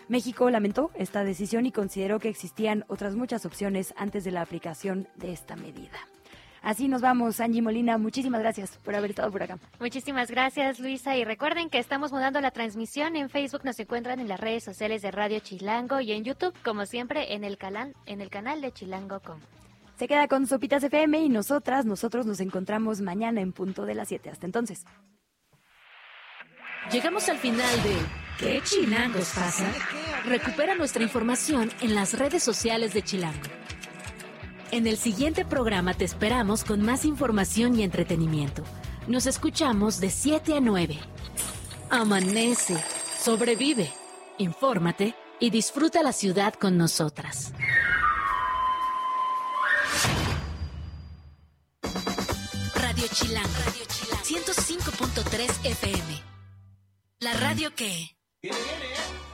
México 0.08 0.50
lamentó 0.50 0.90
esta 0.94 1.24
decisión 1.24 1.66
y 1.66 1.72
consideró 1.72 2.18
que 2.18 2.28
existían 2.28 2.84
otras 2.88 3.14
muchas 3.14 3.46
opciones 3.46 3.94
antes 3.96 4.24
de 4.24 4.32
la 4.32 4.42
aplicación 4.42 5.08
de 5.16 5.32
esta 5.32 5.56
medida. 5.56 5.98
Así 6.64 6.88
nos 6.88 7.02
vamos, 7.02 7.40
Angie 7.40 7.60
Molina. 7.60 7.98
Muchísimas 7.98 8.40
gracias 8.40 8.78
por 8.78 8.94
haber 8.94 9.10
estado 9.10 9.30
por 9.30 9.42
acá. 9.42 9.58
Muchísimas 9.80 10.30
gracias, 10.30 10.80
Luisa. 10.80 11.14
Y 11.14 11.22
recuerden 11.22 11.68
que 11.68 11.78
estamos 11.78 12.10
mudando 12.10 12.40
la 12.40 12.52
transmisión. 12.52 13.16
En 13.16 13.28
Facebook 13.28 13.64
nos 13.64 13.78
encuentran 13.78 14.18
en 14.18 14.28
las 14.28 14.40
redes 14.40 14.64
sociales 14.64 15.02
de 15.02 15.10
Radio 15.10 15.40
Chilango 15.40 16.00
y 16.00 16.12
en 16.12 16.24
YouTube, 16.24 16.54
como 16.64 16.86
siempre, 16.86 17.34
en 17.34 17.44
el 17.44 17.58
canal, 17.58 17.94
en 18.06 18.22
el 18.22 18.30
canal 18.30 18.62
de 18.62 18.72
Chilango.com. 18.72 19.40
Se 19.96 20.08
queda 20.08 20.26
con 20.26 20.46
Sopitas 20.46 20.82
FM 20.82 21.18
y 21.20 21.28
nosotras, 21.28 21.84
nosotros 21.84 22.24
nos 22.24 22.40
encontramos 22.40 23.02
mañana 23.02 23.42
en 23.42 23.52
punto 23.52 23.84
de 23.84 23.94
las 23.94 24.08
7. 24.08 24.30
Hasta 24.30 24.46
entonces. 24.46 24.86
Llegamos 26.90 27.28
al 27.28 27.36
final 27.36 27.82
de 27.82 28.23
¿Qué 28.38 28.60
chilangos 28.64 29.28
pasa? 29.34 29.72
Recupera 30.24 30.74
nuestra 30.74 31.02
información 31.02 31.70
en 31.80 31.94
las 31.94 32.18
redes 32.18 32.42
sociales 32.42 32.92
de 32.92 33.02
Chilango. 33.02 33.48
En 34.72 34.88
el 34.88 34.96
siguiente 34.96 35.44
programa 35.44 35.94
te 35.94 36.04
esperamos 36.04 36.64
con 36.64 36.82
más 36.82 37.04
información 37.04 37.78
y 37.78 37.84
entretenimiento. 37.84 38.64
Nos 39.06 39.26
escuchamos 39.26 40.00
de 40.00 40.10
7 40.10 40.56
a 40.56 40.60
9. 40.60 40.98
Amanece, 41.90 42.82
sobrevive, 43.20 43.92
infórmate 44.38 45.14
y 45.38 45.50
disfruta 45.50 46.02
la 46.02 46.12
ciudad 46.12 46.54
con 46.54 46.76
nosotras. 46.76 47.52
Radio 52.74 53.06
Chilango, 53.12 53.48
Radio 53.64 53.84
Chilango 53.86 54.24
105.3 54.24 55.66
FM. 55.66 56.22
La 57.20 57.34
radio 57.34 57.72
que... 57.74 58.13
Get 58.44 58.52
it, 58.52 58.58
get 58.58 58.82
it. 58.82 59.33